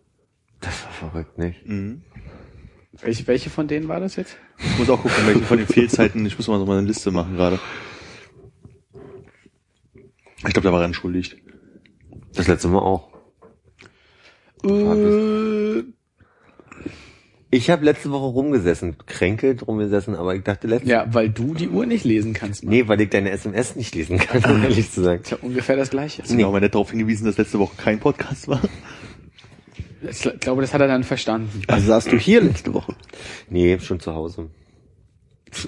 Das 0.60 0.84
war 0.84 0.92
verrückt, 1.10 1.36
nicht? 1.38 1.66
Mhm. 1.66 2.02
Welche, 3.02 3.26
welche 3.26 3.50
von 3.50 3.66
denen 3.68 3.88
war 3.88 4.00
das 4.00 4.16
jetzt? 4.16 4.36
Ich 4.58 4.78
muss 4.78 4.90
auch 4.90 5.00
gucken, 5.02 5.26
welche 5.26 5.40
von 5.42 5.58
den 5.58 5.66
Fehlzeiten, 5.66 6.24
ich 6.26 6.36
muss 6.36 6.48
mal 6.48 6.58
so 6.58 6.66
mal 6.66 6.78
eine 6.78 6.86
Liste 6.86 7.10
machen 7.10 7.34
gerade. 7.36 7.58
Ich 10.36 10.44
glaube, 10.54 10.62
da 10.62 10.72
war 10.72 10.80
er 10.80 10.86
entschuldigt. 10.86 11.36
Das 12.34 12.46
letzte 12.48 12.68
Mal 12.68 12.78
auch. 12.78 13.10
Äh, 14.64 15.82
Ich 17.52 17.68
habe 17.68 17.84
letzte 17.84 18.12
Woche 18.12 18.26
rumgesessen, 18.26 18.96
kränkelt 19.06 19.66
rumgesessen, 19.66 20.14
aber 20.14 20.36
ich 20.36 20.44
dachte 20.44 20.68
letzte 20.68 20.88
ja, 20.88 21.12
weil 21.12 21.30
du 21.30 21.54
die 21.54 21.68
Uhr 21.68 21.84
nicht 21.84 22.04
lesen 22.04 22.32
kannst. 22.32 22.62
Mann. 22.62 22.72
Nee, 22.72 22.86
weil 22.86 23.00
ich 23.00 23.10
deine 23.10 23.30
SMS 23.30 23.74
nicht 23.74 23.92
lesen 23.94 24.18
kann, 24.18 24.44
um 24.44 24.62
ehrlich 24.62 24.92
zu 24.92 25.02
sagen. 25.02 25.22
Ist 25.22 25.32
ja 25.32 25.38
ungefähr 25.42 25.76
das 25.76 25.90
Gleiche. 25.90 26.22
Hast 26.22 26.30
du 26.30 26.36
mir 26.36 26.46
auch 26.46 26.52
mal 26.52 26.60
nett 26.60 26.74
darauf 26.74 26.90
hingewiesen, 26.90 27.26
dass 27.26 27.38
letzte 27.38 27.58
Woche 27.58 27.74
kein 27.76 27.98
Podcast 27.98 28.46
war? 28.46 28.60
Ich 30.08 30.22
glaube, 30.40 30.62
das 30.62 30.72
hat 30.72 30.80
er 30.80 30.86
dann 30.86 31.02
verstanden. 31.02 31.62
Also 31.66 31.88
saßt 31.88 32.12
du 32.12 32.18
hier 32.18 32.40
letzte 32.40 32.72
Woche. 32.72 32.94
Nee, 33.48 33.78
schon 33.80 33.98
zu 33.98 34.14
Hause. 34.14 34.48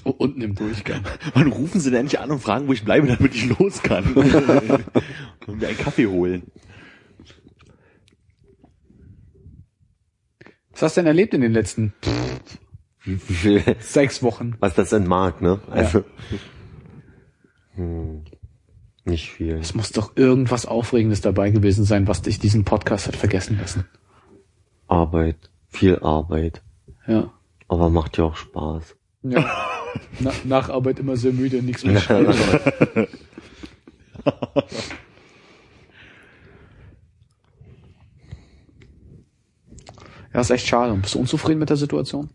Unten 0.05 0.41
im 0.41 0.55
Durchgang. 0.55 1.03
Wann 1.35 1.49
rufen 1.49 1.81
sie 1.81 1.91
denn 1.91 2.01
endlich 2.01 2.21
an 2.21 2.31
und 2.31 2.39
fragen, 2.39 2.69
wo 2.69 2.73
ich 2.73 2.85
bleibe, 2.85 3.09
damit 3.09 3.35
ich 3.35 3.59
los 3.59 3.83
kann? 3.83 4.05
und 4.15 5.59
mir 5.61 5.67
einen 5.67 5.79
Kaffee 5.79 6.07
holen. 6.07 6.45
Was 10.73 10.83
hast 10.83 10.97
du 10.97 11.01
denn 11.03 11.07
erlebt 11.09 11.35
in 11.35 11.41
den 11.41 11.53
letzten 11.53 11.93
sechs 13.81 14.23
Wochen? 14.23 14.55
was 14.61 14.75
das 14.75 14.91
denn 14.91 15.07
mag, 15.07 15.41
ne? 15.43 15.61
Also, 15.71 16.05
hm, 17.75 18.25
nicht 19.05 19.31
viel. 19.31 19.57
Es 19.57 19.75
muss 19.75 19.91
doch 19.91 20.17
irgendwas 20.17 20.67
Aufregendes 20.67 21.21
dabei 21.21 21.51
gewesen 21.51 21.85
sein, 21.85 22.07
was 22.09 22.23
dich 22.23 22.39
diesen 22.39 22.65
Podcast 22.65 23.07
hat 23.09 23.17
vergessen 23.17 23.59
lassen. 23.59 23.87
Arbeit, 24.89 25.51
viel 25.69 25.99
Arbeit, 26.01 26.63
Ja. 27.07 27.33
aber 27.69 27.91
macht 27.91 28.19
ja 28.19 28.25
auch 28.25 28.37
Spaß. 28.37 28.97
ja. 29.23 29.45
Na, 30.21 30.33
nach 30.45 30.71
Arbeit 30.71 30.99
immer 31.01 31.17
sehr 31.17 31.33
müde, 31.33 31.63
nichts 31.63 31.85
mehr 31.85 32.01
Ja, 40.35 40.41
ist 40.41 40.51
echt 40.51 40.67
schade. 40.67 40.95
Bist 40.95 41.15
du 41.15 41.19
unzufrieden 41.21 41.59
mit 41.59 41.69
der 41.71 41.77
Situation? 41.77 42.31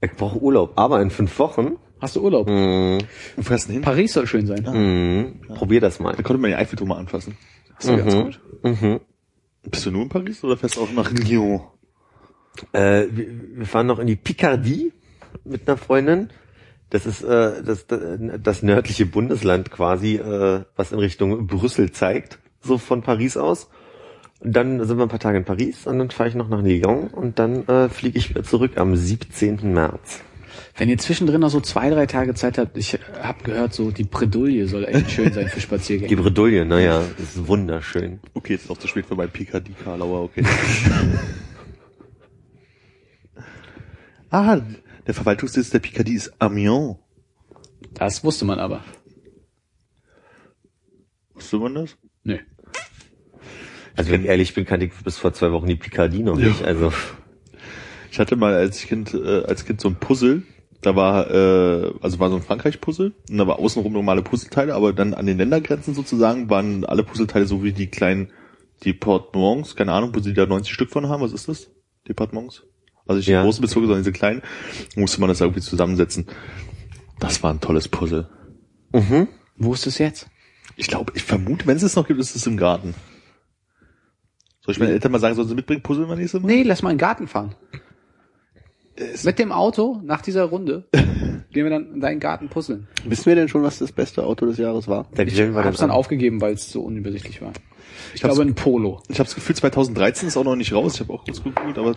Ich 0.00 0.12
brauche 0.12 0.38
Urlaub, 0.40 0.72
aber 0.76 1.00
in 1.00 1.10
fünf 1.10 1.38
Wochen. 1.38 1.76
Hast 2.00 2.16
du 2.16 2.22
Urlaub? 2.22 2.48
Hm, 2.48 2.98
Wo 3.36 3.42
fährst 3.42 3.64
du 3.64 3.68
denn 3.68 3.74
hin? 3.76 3.82
Paris 3.82 4.12
soll 4.12 4.26
schön 4.26 4.46
sein. 4.46 4.66
hm, 4.70 5.40
probier 5.54 5.80
das 5.80 5.98
mal. 5.98 6.14
Da 6.14 6.22
konnte 6.22 6.40
man 6.40 6.50
den 6.50 6.58
Eiffelturm 6.60 6.88
mal 6.90 6.98
anfassen. 6.98 7.36
Hast 7.76 7.88
du 7.88 7.96
ganz 7.96 8.14
gut. 8.14 8.40
Mhm. 8.62 9.00
Bist 9.64 9.86
du 9.86 9.90
nur 9.90 10.02
in 10.02 10.08
Paris 10.08 10.44
oder 10.44 10.56
fährst 10.56 10.76
du 10.76 10.82
auch 10.82 10.92
nach 10.92 11.10
Lyon? 11.10 11.62
Äh, 12.72 13.06
wir, 13.10 13.26
wir 13.58 13.66
fahren 13.66 13.86
noch 13.86 13.98
in 13.98 14.06
die 14.06 14.16
Picardie 14.16 14.92
mit 15.44 15.66
einer 15.68 15.76
Freundin. 15.76 16.30
Das 16.90 17.04
ist 17.04 17.22
äh, 17.22 17.62
das, 17.64 17.86
das 17.88 18.62
nördliche 18.62 19.06
Bundesland 19.06 19.70
quasi, 19.70 20.16
äh, 20.16 20.62
was 20.76 20.92
in 20.92 20.98
Richtung 20.98 21.46
Brüssel 21.46 21.90
zeigt, 21.92 22.38
so 22.60 22.78
von 22.78 23.02
Paris 23.02 23.36
aus. 23.36 23.68
Und 24.40 24.54
dann 24.54 24.84
sind 24.84 24.98
wir 24.98 25.04
ein 25.04 25.08
paar 25.08 25.18
Tage 25.18 25.38
in 25.38 25.44
Paris 25.44 25.86
und 25.86 25.98
dann 25.98 26.10
fahre 26.10 26.28
ich 26.28 26.34
noch 26.34 26.48
nach 26.48 26.62
Lyon 26.62 27.08
und 27.08 27.38
dann 27.38 27.66
äh, 27.68 27.88
fliege 27.88 28.18
ich 28.18 28.28
wieder 28.28 28.44
zurück 28.44 28.72
am 28.76 28.94
17. 28.94 29.72
März. 29.72 30.20
Wenn 30.76 30.90
ihr 30.90 30.98
zwischendrin 30.98 31.40
noch 31.40 31.48
so 31.48 31.60
zwei, 31.60 31.88
drei 31.88 32.06
Tage 32.06 32.34
Zeit 32.34 32.58
habt, 32.58 32.76
ich 32.76 32.98
hab 33.22 33.44
gehört, 33.44 33.72
so 33.72 33.90
die 33.90 34.04
Bredouille 34.04 34.68
soll 34.68 34.84
echt 34.84 35.10
schön 35.10 35.32
sein 35.32 35.48
für 35.48 35.56
Die 35.56 35.62
Spaziergänge. 35.62 36.16
Bredouille, 36.16 36.66
naja, 36.66 37.02
ist 37.18 37.46
wunderschön. 37.46 38.20
Okay, 38.34 38.54
jetzt 38.54 38.64
ist 38.64 38.70
auch 38.70 38.76
zu 38.76 38.86
spät 38.86 39.06
für 39.06 39.14
mein 39.14 39.30
Picardie 39.30 39.72
Karlauer, 39.72 40.24
okay. 40.24 40.44
ah, 44.30 44.60
der 45.06 45.14
Verwaltungssitz 45.14 45.70
der 45.70 45.78
Picardie 45.78 46.14
ist 46.14 46.34
Amiens. 46.40 46.96
Das 47.94 48.22
wusste 48.22 48.44
man 48.44 48.58
aber. 48.58 48.84
Wusste 51.32 51.56
man 51.56 51.74
das? 51.74 51.96
Also 53.96 54.10
wenn 54.10 54.22
ich 54.22 54.28
ehrlich 54.28 54.54
bin, 54.54 54.64
kannte 54.66 54.86
ich 54.86 54.92
bis 54.92 55.16
vor 55.18 55.32
zwei 55.32 55.52
Wochen 55.52 55.66
die 55.66 55.76
Picardie 55.76 56.22
noch 56.22 56.36
nicht. 56.36 56.62
Also 56.62 56.92
Ich 58.10 58.18
hatte 58.18 58.36
mal 58.36 58.54
als 58.54 58.80
Kind, 58.82 59.14
äh, 59.14 59.42
als 59.44 59.64
Kind 59.64 59.80
so 59.80 59.88
ein 59.88 59.96
Puzzle. 59.96 60.42
Da 60.82 60.94
war, 60.94 61.30
äh, 61.30 61.92
also 62.00 62.18
war 62.20 62.30
so 62.30 62.36
ein 62.36 62.42
Frankreich-Puzzle 62.42 63.12
und 63.30 63.38
da 63.38 63.46
war 63.46 63.58
außenrum 63.58 63.92
normale 63.92 64.22
Puzzleteile, 64.22 64.74
aber 64.74 64.92
dann 64.92 65.14
an 65.14 65.26
den 65.26 65.38
Ländergrenzen 65.38 65.94
sozusagen 65.94 66.48
waren 66.50 66.84
alle 66.84 67.02
Puzzleteile 67.02 67.46
so 67.46 67.64
wie 67.64 67.72
die 67.72 67.88
kleinen 67.88 68.30
Departements, 68.84 69.74
keine 69.74 69.92
Ahnung, 69.92 70.12
wo 70.14 70.20
sie 70.20 70.34
da 70.34 70.46
90 70.46 70.72
Stück 70.72 70.90
von 70.90 71.08
haben. 71.08 71.22
Was 71.22 71.32
ist 71.32 71.48
das? 71.48 71.68
Departements? 72.06 72.62
Also 73.06 73.16
nicht 73.18 73.28
die 73.28 73.32
Ja. 73.32 73.42
großen 73.42 73.62
Bezirke, 73.62 73.86
sondern 73.86 74.02
diese 74.02 74.12
kleinen. 74.12 74.42
Musste 74.94 75.20
man 75.20 75.28
das 75.28 75.40
irgendwie 75.40 75.60
zusammensetzen. 75.60 76.26
Das 77.18 77.42
war 77.42 77.52
ein 77.52 77.60
tolles 77.60 77.88
Puzzle. 77.88 78.28
Wo 79.56 79.72
ist 79.72 79.86
es 79.86 79.98
jetzt? 79.98 80.28
Ich 80.76 80.88
glaube, 80.88 81.12
ich 81.16 81.22
vermute, 81.22 81.66
wenn 81.66 81.76
es 81.76 81.82
es 81.82 81.96
noch 81.96 82.06
gibt, 82.06 82.20
ist 82.20 82.36
es 82.36 82.46
im 82.46 82.56
Garten. 82.58 82.94
Soll 84.66 84.72
ich 84.72 84.78
meinen 84.80 84.90
Eltern 84.90 85.12
mal 85.12 85.18
sagen, 85.20 85.34
sollen 85.36 85.48
sie 85.48 85.54
mitbringen, 85.54 85.80
Puzzle 85.82 86.06
mal 86.06 86.16
nächstes 86.16 86.42
Mal? 86.42 86.48
Nee, 86.48 86.62
lass 86.64 86.82
mal 86.82 86.90
in 86.90 86.96
den 86.96 87.00
Garten 87.00 87.26
fahren. 87.28 87.54
Mit 89.24 89.38
dem 89.38 89.52
Auto, 89.52 90.00
nach 90.04 90.22
dieser 90.22 90.44
Runde, 90.44 90.84
gehen 90.92 91.64
wir 91.64 91.70
dann 91.70 91.92
in 91.94 92.00
deinen 92.00 92.18
Garten 92.18 92.48
puzzeln. 92.48 92.88
Wissen 93.04 93.26
wir 93.26 93.34
denn 93.34 93.48
schon, 93.48 93.62
was 93.62 93.78
das 93.78 93.92
beste 93.92 94.24
Auto 94.24 94.46
des 94.46 94.56
Jahres 94.56 94.88
war? 94.88 95.06
der 95.16 95.26
Grillen 95.26 95.54
war 95.54 95.64
Hab's 95.64 95.78
dann 95.78 95.90
aufgegeben, 95.90 96.40
weil 96.40 96.54
es 96.54 96.70
so 96.72 96.80
unübersichtlich 96.80 97.42
war. 97.42 97.52
Ich 98.14 98.24
hab's- 98.24 98.34
glaube 98.34 98.50
ein 98.50 98.54
Polo. 98.54 99.02
Ich 99.08 99.18
habe 99.18 99.26
das 99.26 99.34
Gefühl, 99.34 99.54
2013 99.54 100.28
ist 100.28 100.36
auch 100.38 100.44
noch 100.44 100.56
nicht 100.56 100.72
raus. 100.72 100.94
Ich 100.94 101.00
habe 101.00 101.12
auch 101.12 101.24
kurz 101.24 101.42
gegoogelt, 101.44 101.76
aber 101.78 101.94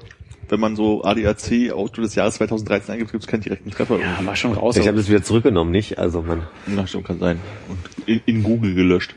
wenn 0.50 0.60
man 0.60 0.76
so 0.76 1.04
ADAC 1.04 1.72
Auto 1.72 2.02
des 2.02 2.16
Jahres 2.16 2.36
2013 2.36 2.94
eingibt, 2.94 3.12
gibt 3.14 3.24
es 3.24 3.28
keinen 3.30 3.42
direkten 3.42 3.72
Treffer. 3.72 3.98
Ja, 4.00 4.20
war 4.26 4.36
schon 4.36 4.52
raus. 4.54 4.76
Ich 4.76 4.86
habe 4.88 4.98
das 4.98 5.08
wieder 5.08 5.24
zurückgenommen, 5.24 5.72
nicht? 5.72 5.98
Also 6.00 6.22
man. 6.22 6.44
Na, 6.68 6.86
stimmt, 6.86 7.06
kann 7.06 7.20
sein. 7.20 7.40
Und 7.70 7.80
in, 8.10 8.22
in 8.26 8.44
Google 8.44 8.76
gelöscht. 8.76 9.16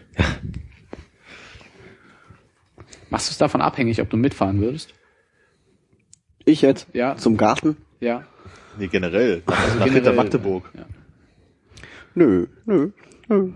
Machst 3.13 3.29
du 3.29 3.33
es 3.33 3.39
davon 3.39 3.61
abhängig, 3.61 4.01
ob 4.01 4.09
du 4.09 4.17
mitfahren 4.17 4.59
würdest? 4.59 4.95
Ich 6.47 6.63
jetzt? 6.63 6.87
Ja. 6.95 7.15
Zum 7.17 7.37
Garten? 7.37 7.77
Ja. 8.01 8.27
Nee, 8.79 8.89
generell. 8.89 9.43
Nach, 9.47 9.59
nach 9.59 9.73
generell, 9.73 9.93
Hinter 9.93 10.13
Magdeburg. 10.15 10.71
Ja. 10.73 10.87
Nö, 12.15 12.47
nö, 12.65 12.91
nö, 13.29 13.53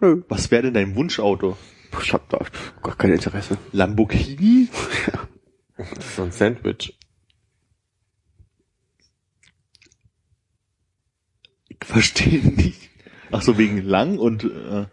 nö. 0.00 0.22
Was 0.30 0.50
wäre 0.50 0.62
denn 0.62 0.72
dein 0.72 0.96
Wunschauto? 0.96 1.58
Ich 2.02 2.14
hab 2.14 2.26
da 2.30 2.38
gar 2.82 2.96
kein 2.96 3.12
Interesse. 3.12 3.58
Lamborghini? 3.72 4.68
Das 5.76 5.92
ist 5.92 6.16
so 6.16 6.22
ein 6.22 6.32
Sandwich. 6.32 6.98
Ich 11.68 11.76
verstehe 11.84 12.40
nicht. 12.46 12.88
Ach 13.30 13.42
so, 13.42 13.58
wegen 13.58 13.82
lang 13.82 14.16
und 14.18 14.44
äh, 14.44 14.86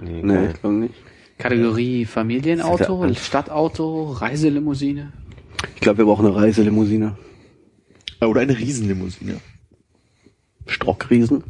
Nee, 0.00 0.22
Nee, 0.24 0.46
ich 0.48 0.60
glaube 0.60 0.74
nicht. 0.74 0.94
Kategorie 1.38 2.04
Familienauto, 2.04 3.06
ja 3.06 3.14
Stadtauto, 3.14 4.12
Reiselimousine. 4.12 5.12
Ich 5.74 5.80
glaube, 5.80 5.98
wir 5.98 6.04
brauchen 6.04 6.26
eine 6.26 6.34
Reiselimousine. 6.34 7.16
äh, 8.20 8.24
oder 8.24 8.40
eine 8.40 8.58
Riesenlimousine. 8.58 9.40
Stockriesen? 10.66 11.44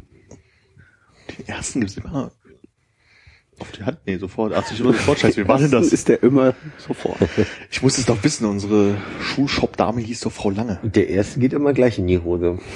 Den 1.37 1.47
ersten 1.47 1.81
gibt's 1.81 1.97
immer 1.97 2.31
auf 3.59 3.71
die 3.71 3.83
Hand. 3.83 3.99
Nee, 4.05 4.17
sofort. 4.17 4.53
Ach, 4.53 4.71
ich 4.71 4.79
immer 4.79 4.93
sofort. 4.93 5.19
Scheiße, 5.19 5.43
wie 5.43 5.47
war 5.47 5.57
denn 5.57 5.71
das? 5.71 5.91
Ist 5.91 6.07
der 6.07 6.23
immer 6.23 6.53
sofort. 6.77 7.17
Ich 7.71 7.81
muss 7.81 7.97
es 7.97 8.05
doch 8.05 8.23
wissen. 8.23 8.45
Unsere 8.45 8.97
Schulshop-Dame 9.21 10.01
hieß 10.01 10.21
doch 10.21 10.31
Frau 10.31 10.49
Lange. 10.49 10.79
Und 10.81 10.95
der 10.95 11.09
erste 11.09 11.39
geht 11.39 11.53
immer 11.53 11.73
gleich 11.73 11.99
in 11.99 12.07
die 12.07 12.19
Hose. 12.19 12.59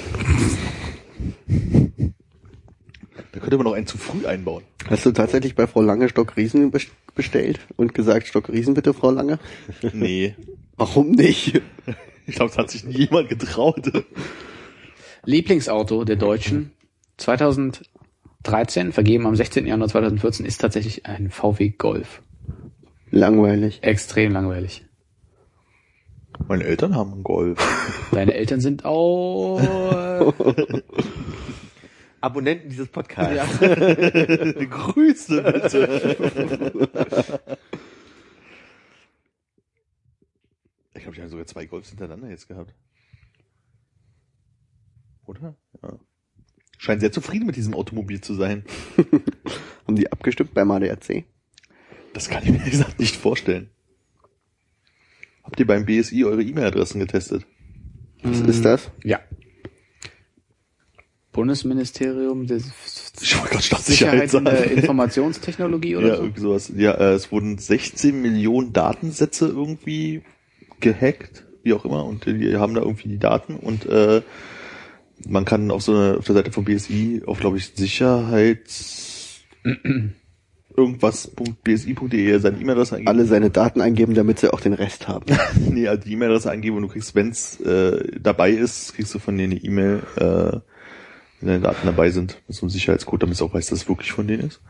Da 3.32 3.40
könnte 3.40 3.56
man 3.56 3.64
noch 3.64 3.72
einen 3.74 3.86
zu 3.86 3.96
früh 3.98 4.26
einbauen. 4.26 4.64
Hast 4.88 5.06
du 5.06 5.12
tatsächlich 5.12 5.54
bei 5.54 5.66
Frau 5.66 5.82
Lange 5.82 6.08
Stockriesen 6.08 6.72
bes- 6.72 6.88
bestellt 7.14 7.60
und 7.76 7.94
gesagt, 7.94 8.26
Stockriesen 8.26 8.74
bitte, 8.74 8.92
Frau 8.94 9.10
Lange? 9.10 9.38
Nee. 9.92 10.34
Warum 10.76 11.10
nicht? 11.12 11.60
Ich 12.26 12.36
glaube, 12.36 12.50
es 12.50 12.56
hat 12.56 12.70
sich 12.70 12.84
nie 12.84 12.96
jemand 13.00 13.28
getraut. 13.28 13.82
Lieblingsauto 15.26 16.04
der 16.04 16.16
Deutschen 16.16 16.72
2013, 17.18 18.92
vergeben 18.92 19.26
am 19.26 19.36
16. 19.36 19.66
Januar 19.66 19.88
2014, 19.90 20.46
ist 20.46 20.58
tatsächlich 20.58 21.04
ein 21.04 21.30
VW 21.30 21.68
Golf. 21.76 22.22
Langweilig. 23.10 23.80
Extrem 23.82 24.32
langweilig. 24.32 24.86
Meine 26.48 26.64
Eltern 26.64 26.94
haben 26.96 27.12
einen 27.12 27.22
Golf. 27.24 27.58
Deine 28.12 28.32
Eltern 28.32 28.60
sind 28.60 28.84
auch... 28.86 29.60
Abonnenten 32.24 32.70
dieses 32.70 32.88
Podcasts. 32.88 33.58
Grüße 33.60 35.42
bitte. 35.42 36.00
ich 40.94 41.02
glaube, 41.02 41.14
ich 41.14 41.20
habe 41.20 41.28
sogar 41.28 41.46
zwei 41.46 41.66
Golfs 41.66 41.90
hintereinander 41.90 42.30
jetzt 42.30 42.48
gehabt. 42.48 42.74
Oder? 45.26 45.54
Ja. 45.82 45.98
Scheint 46.78 47.00
sehr 47.00 47.12
zufrieden 47.12 47.46
mit 47.46 47.56
diesem 47.56 47.74
Automobil 47.74 48.22
zu 48.22 48.34
sein. 48.34 48.64
Haben 49.86 49.96
die 49.96 50.10
abgestimmt 50.10 50.54
beim 50.54 50.70
ADAC? 50.70 51.24
Das 52.14 52.30
kann 52.30 52.42
ich 52.42 52.50
mir 52.50 52.58
gesagt 52.58 53.00
nicht 53.00 53.16
vorstellen. 53.16 53.68
Habt 55.42 55.60
ihr 55.60 55.66
beim 55.66 55.84
BSI 55.84 56.24
eure 56.24 56.42
E-Mail-Adressen 56.42 57.00
getestet? 57.00 57.46
Was 58.22 58.40
ist 58.40 58.64
das? 58.64 58.90
Ja. 59.02 59.20
Bundesministerium 61.34 62.46
der 62.46 62.56
Ich 63.20 63.38
wollte 63.38 63.50
gerade 63.50 63.62
Sicherheit 63.62 63.64
Staatssicherheit 63.64 64.34
in 64.34 64.44
der 64.44 64.56
sagen. 64.56 64.70
Informationstechnologie 64.70 65.96
oder 65.98 66.08
Ja, 66.08 66.16
so. 66.16 66.22
irgendwie 66.22 66.40
sowas. 66.40 66.72
Ja, 66.74 66.92
äh, 66.92 67.12
es 67.12 67.30
wurden 67.30 67.58
16 67.58 68.22
Millionen 68.22 68.72
Datensätze 68.72 69.48
irgendwie 69.48 70.22
gehackt, 70.80 71.44
wie 71.62 71.74
auch 71.74 71.84
immer, 71.84 72.06
und 72.06 72.24
die 72.26 72.56
haben 72.56 72.74
da 72.74 72.80
irgendwie 72.80 73.08
die 73.08 73.18
Daten 73.18 73.56
und 73.56 73.84
äh, 73.86 74.22
man 75.28 75.44
kann 75.44 75.70
auf 75.70 75.82
so 75.82 75.94
eine, 75.94 76.16
auf 76.18 76.24
der 76.24 76.34
Seite 76.36 76.52
vom 76.52 76.64
BSI 76.64 77.22
auf, 77.26 77.40
glaube 77.40 77.56
ich, 77.58 77.72
Sicherheits 77.74 79.40
irgendwas.bsi.de 80.76 82.38
seine 82.38 82.58
E-Mail-Adresse 82.60 82.96
eingeben. 82.96 83.08
Alle 83.08 83.26
seine 83.26 83.50
Daten 83.50 83.80
eingeben, 83.80 84.14
damit 84.14 84.40
sie 84.40 84.52
auch 84.52 84.60
den 84.60 84.72
Rest 84.72 85.08
haben. 85.08 85.24
nee, 85.70 85.88
also 85.88 86.02
die 86.04 86.12
E-Mail-Adresse 86.12 86.50
eingeben 86.50 86.76
und 86.76 86.82
du 86.82 86.88
kriegst, 86.88 87.14
wenn's 87.14 87.60
äh, 87.60 88.18
dabei 88.20 88.50
ist, 88.50 88.94
kriegst 88.94 89.14
du 89.14 89.18
von 89.18 89.38
denen 89.38 89.52
eine 89.52 89.62
E-Mail, 89.62 90.02
äh, 90.16 90.58
wenn 91.44 91.62
deine 91.62 91.62
Daten 91.62 91.86
dabei 91.86 92.10
sind, 92.10 92.42
mit 92.48 92.56
so 92.56 92.62
einem 92.62 92.70
Sicherheitscode, 92.70 93.22
damit 93.22 93.34
es 93.34 93.42
auch 93.42 93.52
weiß, 93.52 93.66
dass 93.66 93.82
es 93.82 93.88
wirklich 93.88 94.12
von 94.12 94.26
denen 94.26 94.48
ist. 94.48 94.60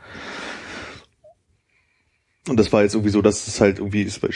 Und 2.48 2.58
das 2.58 2.72
war 2.72 2.82
jetzt 2.82 2.94
irgendwie 2.94 3.10
so, 3.10 3.22
dass 3.22 3.46
es 3.46 3.60
halt 3.60 3.78
irgendwie 3.78 4.02
ist 4.02 4.20
bei 4.20 4.30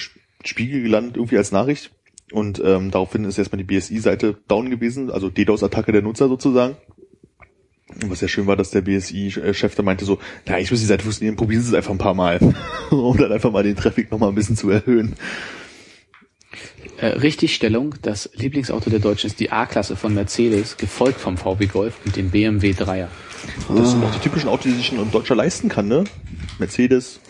Spiegel 0.45 0.83
gelandet, 0.83 1.17
irgendwie 1.17 1.37
als 1.37 1.53
Nachricht. 1.53 1.91
Und 2.33 2.63
ähm, 2.65 2.91
daraufhin 2.91 3.25
ist 3.25 3.39
erstmal 3.39 3.63
die 3.63 3.65
BSI-Seite 3.65 4.37
down 4.49 4.71
gewesen, 4.71 5.11
also 5.11 5.31
DDoS-Attacke 5.31 5.93
der 5.93 6.03
Nutzer 6.03 6.29
sozusagen. 6.29 6.77
Und 8.03 8.11
was 8.11 8.19
sehr 8.19 8.29
schön 8.29 8.47
war, 8.47 8.57
dass 8.57 8.71
der 8.71 8.83
BSI-Chef 8.83 9.75
da 9.75 9.83
meinte 9.83 10.05
so, 10.05 10.19
na, 10.47 10.59
ich 10.59 10.71
muss 10.71 10.81
die 10.81 10.87
Seite 10.87 11.03
funktionieren, 11.03 11.37
probieren 11.37 11.63
Sie 11.63 11.69
es 11.69 11.75
einfach 11.75 11.91
ein 11.91 11.99
paar 11.99 12.15
Mal. 12.15 12.39
um 12.91 13.17
dann 13.17 13.33
einfach 13.33 13.51
mal 13.51 13.63
den 13.63 13.77
Traffic 13.77 14.11
nochmal 14.11 14.29
ein 14.29 14.35
bisschen 14.35 14.57
zu 14.57 14.71
erhöhen. 14.71 15.17
Äh, 16.99 17.07
Richtigstellung, 17.07 17.95
das 18.03 18.31
Lieblingsauto 18.35 18.91
der 18.91 18.99
Deutschen 18.99 19.29
ist 19.29 19.39
die 19.41 19.53
A-Klasse 19.53 19.95
von 19.97 20.15
Mercedes, 20.15 20.77
gefolgt 20.77 21.21
vom 21.21 21.37
VW 21.37 21.67
Golf 21.67 21.95
und 22.05 22.17
dem 22.17 22.31
BMW 22.31 22.73
3er. 22.73 23.07
Das 23.75 23.91
sind 23.93 24.05
auch 24.05 24.13
die 24.15 24.21
typischen 24.21 24.49
Autos, 24.49 24.65
die 24.65 24.73
sich 24.73 24.91
ein 24.93 25.11
Deutscher 25.13 25.37
leisten 25.37 25.69
kann, 25.69 25.87
ne? 25.89 26.05
Mercedes. 26.59 27.21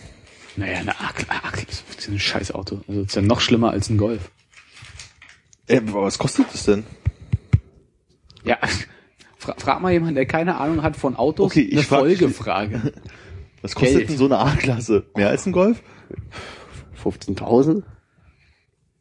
Naja, 0.57 0.79
eine 0.79 0.99
A-Klasse 0.99 1.45
A-Klasse 1.45 1.83
ist 1.99 2.09
ein 2.09 2.19
scheiß 2.19 2.53
Auto. 2.53 2.81
Also 2.89 3.03
ist 3.03 3.15
ja 3.17 3.23
noch 3.23 3.41
schlimmer 3.41 3.71
als 3.71 3.91
ein 3.91 3.99
Golf. 3.99 4.31
Äh, 5.67 5.81
was 5.85 6.19
kostet 6.19 6.47
das 6.53 6.65
denn? 6.65 6.85
Ja, 8.45 8.57
fra 9.39 9.55
frag 9.59 9.81
mal 9.83 9.93
jemanden, 9.93 10.15
der 10.15 10.27
keine 10.27 10.57
Ahnung 10.57 10.83
hat 10.83 10.97
von 10.97 11.15
Autos, 11.17 11.53
Okay, 11.53 11.61
ich 11.63 11.73
eine 11.75 11.83
frag- 11.83 11.99
Folgefrage. 12.01 12.93
Was 13.61 13.75
kostet 13.75 13.97
Geld. 13.99 14.11
denn 14.11 14.17
so 14.19 14.27
eine 14.27 14.39
A-Klasse? 14.39 15.07
Mehr 15.17 15.31
als 15.31 15.45
ein 15.45 15.51
Golf? 15.51 15.83
15.000? 17.05 17.83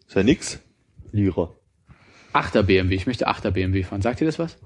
Ist 0.07 0.15
ja 0.15 0.23
nix. 0.23 0.59
Lira. 1.11 1.51
Achter 2.33 2.63
BMW, 2.63 2.95
ich 2.95 3.07
möchte 3.07 3.27
Achter 3.27 3.51
BMW 3.51 3.83
fahren. 3.83 4.01
Sagt 4.01 4.21
ihr 4.21 4.27
das 4.27 4.39
was? 4.39 4.57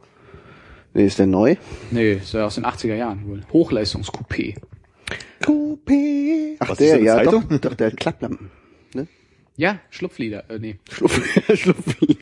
Nee, 0.94 1.06
ist 1.06 1.20
der 1.20 1.28
neu? 1.28 1.56
Nee, 1.92 2.14
ist 2.14 2.34
ja 2.34 2.46
aus 2.46 2.56
den 2.56 2.66
80er 2.66 2.96
Jahren 2.96 3.26
wohl. 3.28 3.42
Hochleistungscoupé. 3.54 4.56
Coupé. 5.42 6.56
Ach, 6.60 6.70
Was 6.70 6.78
der, 6.78 7.02
ja, 7.02 7.16
Zeitung? 7.16 7.48
doch, 7.50 7.58
doch, 7.60 7.74
der 7.76 7.88
hat 7.88 7.98
Klapplampen. 7.98 8.52
Ne? 8.94 9.08
Ja, 9.56 9.80
Schlupflieder. 9.90 10.50
Äh, 10.50 10.60
nee. 10.60 10.80
Schlupf, 10.92 11.22
Schlupflied. 11.58 12.20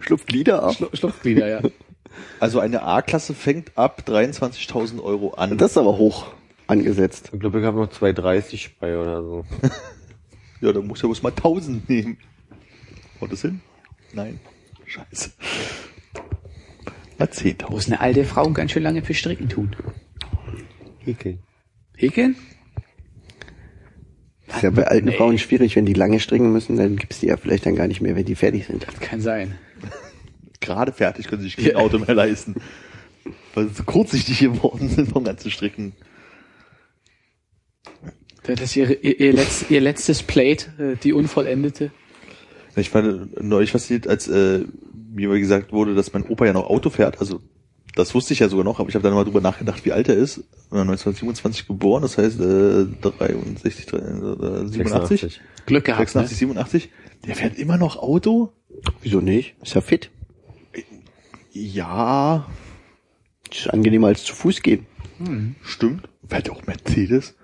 Schlupflieder 0.00 0.66
auch. 0.66 0.72
Schlu- 0.74 0.96
Schlupflieder, 0.96 1.48
ja. 1.48 1.60
Also 2.40 2.60
eine 2.60 2.82
A-Klasse 2.82 3.34
fängt 3.34 3.76
ab 3.76 4.02
23.000 4.06 5.02
Euro 5.02 5.30
an. 5.34 5.58
Das 5.58 5.72
ist 5.72 5.76
aber 5.78 5.98
hoch 5.98 6.28
angesetzt. 6.66 7.30
Ich 7.32 7.40
glaube, 7.40 7.60
ich 7.60 7.66
habe 7.66 7.78
noch 7.78 7.90
2,30 7.92 8.70
bei 8.80 8.96
oder 8.98 9.22
so. 9.22 9.44
ja, 10.60 10.72
da 10.72 10.80
muss 10.80 11.02
ja 11.02 11.06
bloß 11.06 11.22
mal 11.22 11.30
1000 11.30 11.88
nehmen. 11.88 12.18
Haut 13.20 13.32
das 13.32 13.42
hin? 13.42 13.60
Nein. 14.12 14.40
Scheiße. 14.86 15.32
Mal 17.18 17.28
10.000. 17.28 17.70
Muss 17.70 17.86
eine 17.86 18.00
alte 18.00 18.24
Frau 18.24 18.50
ganz 18.50 18.72
schön 18.72 18.82
lange 18.82 19.02
für 19.02 19.14
Stricken 19.14 19.48
tun. 19.48 19.74
Häkeln. 20.98 21.38
Häkeln? 21.96 22.36
ist 24.56 24.62
ja 24.62 24.70
bei 24.70 24.86
alten 24.86 25.12
Frauen 25.12 25.38
schwierig, 25.38 25.76
wenn 25.76 25.86
die 25.86 25.92
lange 25.92 26.20
stricken 26.20 26.52
müssen, 26.52 26.76
dann 26.76 26.96
gibt's 26.96 27.20
die 27.20 27.26
ja 27.26 27.36
vielleicht 27.36 27.66
dann 27.66 27.76
gar 27.76 27.88
nicht 27.88 28.00
mehr, 28.00 28.16
wenn 28.16 28.24
die 28.24 28.34
fertig 28.34 28.66
sind. 28.66 28.86
Kann 29.00 29.20
sein. 29.20 29.58
Gerade 30.60 30.92
fertig 30.92 31.28
können 31.28 31.42
sie 31.42 31.48
sich 31.48 31.56
kein 31.56 31.76
Auto 31.76 31.98
mehr 31.98 32.14
leisten. 32.14 32.54
Weil 33.54 33.68
sie 33.68 33.74
so 33.74 33.84
kurzsichtig 33.84 34.38
geworden 34.38 34.88
sind 34.88 35.10
vom 35.10 35.24
ganzen 35.24 35.50
Stricken. 35.50 35.92
Das 38.46 38.60
ist 38.60 38.76
ihr, 38.76 39.02
ihr, 39.02 39.20
ihr, 39.20 39.32
letzt, 39.32 39.70
ihr 39.70 39.80
letztes 39.80 40.22
Plate, 40.22 40.94
äh, 40.94 40.96
die 41.02 41.12
unvollendete. 41.12 41.90
Ich 42.76 42.90
fand 42.90 43.42
neulich 43.42 43.72
fasziniert, 43.72 44.06
als 44.06 44.28
äh, 44.28 44.64
mir 45.12 45.28
mal 45.28 45.40
gesagt 45.40 45.72
wurde, 45.72 45.94
dass 45.94 46.12
mein 46.12 46.24
Opa 46.24 46.46
ja 46.46 46.52
noch 46.52 46.68
Auto 46.68 46.90
fährt. 46.90 47.20
Also 47.20 47.40
das 47.94 48.14
wusste 48.14 48.34
ich 48.34 48.40
ja 48.40 48.48
sogar 48.48 48.64
noch, 48.64 48.78
aber 48.78 48.90
ich 48.90 48.94
habe 48.94 49.02
dann 49.02 49.14
mal 49.14 49.24
drüber 49.24 49.40
nachgedacht, 49.40 49.84
wie 49.86 49.92
alt 49.92 50.08
er 50.08 50.16
ist. 50.16 50.38
Äh, 50.70 50.80
1927 50.80 51.66
geboren, 51.66 52.02
das 52.02 52.18
heißt 52.18 52.38
äh, 52.40 52.86
63, 53.00 53.92
äh, 53.94 53.96
87, 53.96 54.72
86. 54.72 55.40
Glück 55.64 55.84
gehabt, 55.86 56.00
86, 56.00 56.38
87. 56.38 56.90
Der 57.26 57.34
fährt 57.34 57.58
immer 57.58 57.78
noch 57.78 57.96
Auto? 57.96 58.52
Wieso 59.02 59.20
nicht? 59.20 59.54
Ist 59.62 59.74
ja 59.74 59.80
fit. 59.80 60.10
Ja, 61.52 62.46
Ist 63.50 63.72
angenehmer 63.72 64.08
als 64.08 64.24
zu 64.24 64.34
Fuß 64.34 64.60
gehen. 64.62 64.86
stimmt. 65.62 66.08
Fährt 66.28 66.48
ja 66.48 66.52
auch 66.52 66.66
Mercedes. 66.66 67.34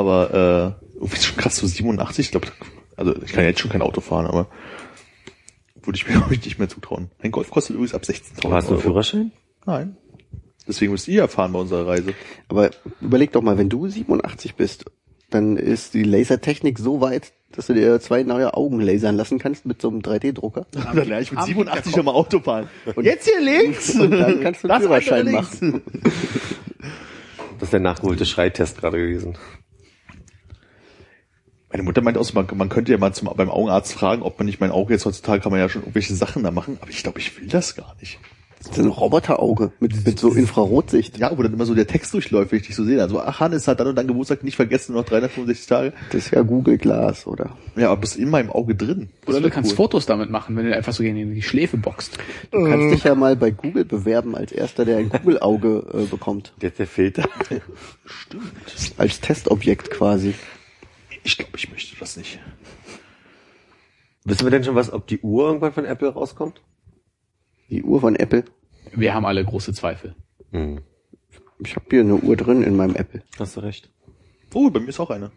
Aber 0.00 0.76
äh, 0.80 0.84
irgendwie 0.94 1.16
ist 1.16 1.26
schon 1.26 1.36
krass, 1.36 1.56
so 1.56 1.66
87, 1.66 2.26
ich 2.26 2.30
glaube, 2.30 2.48
also 2.96 3.14
ich 3.22 3.32
kann 3.32 3.42
ja 3.44 3.50
jetzt 3.50 3.60
schon 3.60 3.70
kein 3.70 3.82
Auto 3.82 4.00
fahren, 4.00 4.26
aber 4.26 4.46
würde 5.82 5.96
ich 5.96 6.06
mir 6.06 6.14
glaube 6.18 6.34
ich 6.34 6.44
nicht 6.44 6.58
mehr 6.58 6.68
zutrauen. 6.68 7.10
Ein 7.22 7.30
Golf 7.30 7.50
kostet 7.50 7.74
übrigens 7.76 7.94
ab 7.94 8.02
16.000 8.02 8.10
Hast 8.10 8.42
du 8.42 8.46
einen 8.46 8.64
Euro. 8.68 8.78
Führerschein? 8.80 9.32
Nein. 9.66 9.96
Deswegen 10.66 10.92
müsst 10.92 11.08
ihr 11.08 11.14
ja 11.14 11.28
fahren 11.28 11.52
bei 11.52 11.58
unserer 11.58 11.86
Reise. 11.86 12.14
Aber 12.48 12.70
überleg 13.00 13.32
doch 13.32 13.42
mal, 13.42 13.58
wenn 13.58 13.68
du 13.68 13.88
87 13.88 14.54
bist, 14.54 14.84
dann 15.30 15.56
ist 15.56 15.94
die 15.94 16.02
Lasertechnik 16.02 16.78
so 16.78 17.00
weit, 17.00 17.32
dass 17.52 17.66
du 17.66 17.74
dir 17.74 18.00
zwei 18.00 18.22
neue 18.22 18.54
Augen 18.54 18.80
lasern 18.80 19.16
lassen 19.16 19.38
kannst 19.38 19.66
mit 19.66 19.82
so 19.82 19.88
einem 19.88 20.00
3D-Drucker. 20.00 20.66
Dann 20.72 20.96
lerne 20.96 21.20
ich 21.20 21.30
mit 21.32 21.40
am 21.40 21.46
87 21.46 21.56
Hinterkopf. 21.84 21.94
schon 21.94 22.04
mal 22.04 22.12
Auto 22.12 22.40
fahren. 22.40 22.68
Und 22.94 23.04
jetzt 23.04 23.28
hier 23.28 23.40
links. 23.40 23.94
Und 23.98 24.12
dann 24.12 24.40
kannst 24.40 24.62
du 24.62 24.68
einen 24.68 24.80
Das 24.80 24.82
Führerschein 24.82 25.32
machen. 25.32 25.82
Das 27.58 27.66
ist 27.66 27.72
der 27.72 27.80
nachgeholte 27.80 28.24
Schreitest 28.24 28.78
gerade 28.78 28.98
gewesen. 28.98 29.36
Meine 31.70 31.84
Mutter 31.84 32.02
meint 32.02 32.18
auch, 32.18 32.32
man, 32.32 32.46
man 32.54 32.68
könnte 32.68 32.92
ja 32.92 32.98
mal 32.98 33.14
zum, 33.14 33.30
beim 33.36 33.48
Augenarzt 33.48 33.92
fragen, 33.92 34.22
ob 34.22 34.38
man 34.38 34.46
nicht 34.46 34.60
mein 34.60 34.72
Auge 34.72 34.92
jetzt 34.92 35.06
heutzutage 35.06 35.40
kann 35.40 35.52
man 35.52 35.60
ja 35.60 35.68
schon 35.68 35.82
irgendwelche 35.82 36.14
Sachen 36.14 36.42
da 36.42 36.50
machen, 36.50 36.78
aber 36.80 36.90
ich 36.90 37.02
glaube, 37.02 37.20
ich 37.20 37.38
will 37.40 37.48
das 37.48 37.76
gar 37.76 37.94
nicht. 38.00 38.18
Das 38.62 38.72
ist 38.72 38.78
ein 38.78 38.88
Roboterauge 38.88 39.72
mit, 39.80 40.04
mit 40.04 40.18
so 40.18 40.34
Infrarotsicht. 40.34 41.16
Ja, 41.16 41.36
wo 41.36 41.42
dann 41.42 41.54
immer 41.54 41.64
so 41.64 41.74
der 41.74 41.86
Text 41.86 42.12
durchläuft, 42.12 42.52
wenn 42.52 42.58
ich 42.60 42.66
dich 42.66 42.76
so 42.76 42.84
sehe. 42.84 43.00
Also, 43.00 43.18
ach, 43.18 43.40
Hannes 43.40 43.66
hat 43.66 43.80
dann 43.80 43.86
und 43.86 43.96
dann 43.96 44.06
Geburtstag 44.06 44.44
nicht 44.44 44.56
vergessen, 44.56 44.92
nur 44.92 45.00
noch 45.00 45.08
365 45.08 45.66
Tage. 45.66 45.92
Das 46.12 46.26
ist 46.26 46.32
ja 46.32 46.42
Google 46.42 46.76
Glass, 46.76 47.26
oder? 47.26 47.56
Ja, 47.74 47.90
aber 47.90 48.02
bist 48.02 48.18
in 48.18 48.28
meinem 48.28 48.50
Auge 48.50 48.74
drin. 48.74 49.08
Das 49.24 49.34
Oder 49.34 49.44
du 49.44 49.50
kannst 49.50 49.70
cool. 49.70 49.76
Fotos 49.76 50.04
damit 50.04 50.28
machen, 50.28 50.56
wenn 50.56 50.66
du 50.66 50.76
einfach 50.76 50.92
so 50.92 51.02
gegen 51.02 51.34
die 51.34 51.40
Schläfe 51.40 51.78
boxt. 51.78 52.18
Du 52.50 52.62
kannst 52.64 52.94
dich 52.94 53.04
ja 53.04 53.14
mal 53.14 53.34
bei 53.34 53.50
Google 53.50 53.86
bewerben 53.86 54.36
als 54.36 54.52
erster, 54.52 54.84
der 54.84 54.98
ein 54.98 55.08
Google-Auge 55.08 55.86
äh, 55.94 56.04
bekommt. 56.04 56.52
Jetzt 56.60 56.80
der 56.80 56.86
Filter. 56.86 57.26
Als 58.98 59.20
Testobjekt 59.20 59.90
quasi. 59.90 60.34
Ich 61.22 61.36
glaube, 61.36 61.56
ich 61.56 61.70
möchte 61.70 61.96
das 61.98 62.16
nicht. 62.16 62.38
Wissen 64.24 64.44
wir 64.44 64.50
denn 64.50 64.64
schon 64.64 64.74
was, 64.74 64.92
ob 64.92 65.06
die 65.06 65.20
Uhr 65.20 65.46
irgendwann 65.46 65.72
von 65.72 65.84
Apple 65.84 66.08
rauskommt? 66.08 66.62
Die 67.68 67.82
Uhr 67.82 68.00
von 68.00 68.16
Apple. 68.16 68.44
Wir 68.92 69.14
haben 69.14 69.26
alle 69.26 69.44
große 69.44 69.72
Zweifel. 69.72 70.14
Hm. 70.50 70.82
Ich 71.60 71.76
habe 71.76 71.86
hier 71.90 72.00
eine 72.00 72.16
Uhr 72.16 72.36
drin 72.36 72.62
in 72.62 72.76
meinem 72.76 72.96
Apple. 72.96 73.22
Hast 73.38 73.56
du 73.56 73.60
recht. 73.60 73.90
Oh, 74.54 74.70
bei 74.70 74.80
mir 74.80 74.88
ist 74.88 75.00
auch 75.00 75.10
eine. 75.10 75.30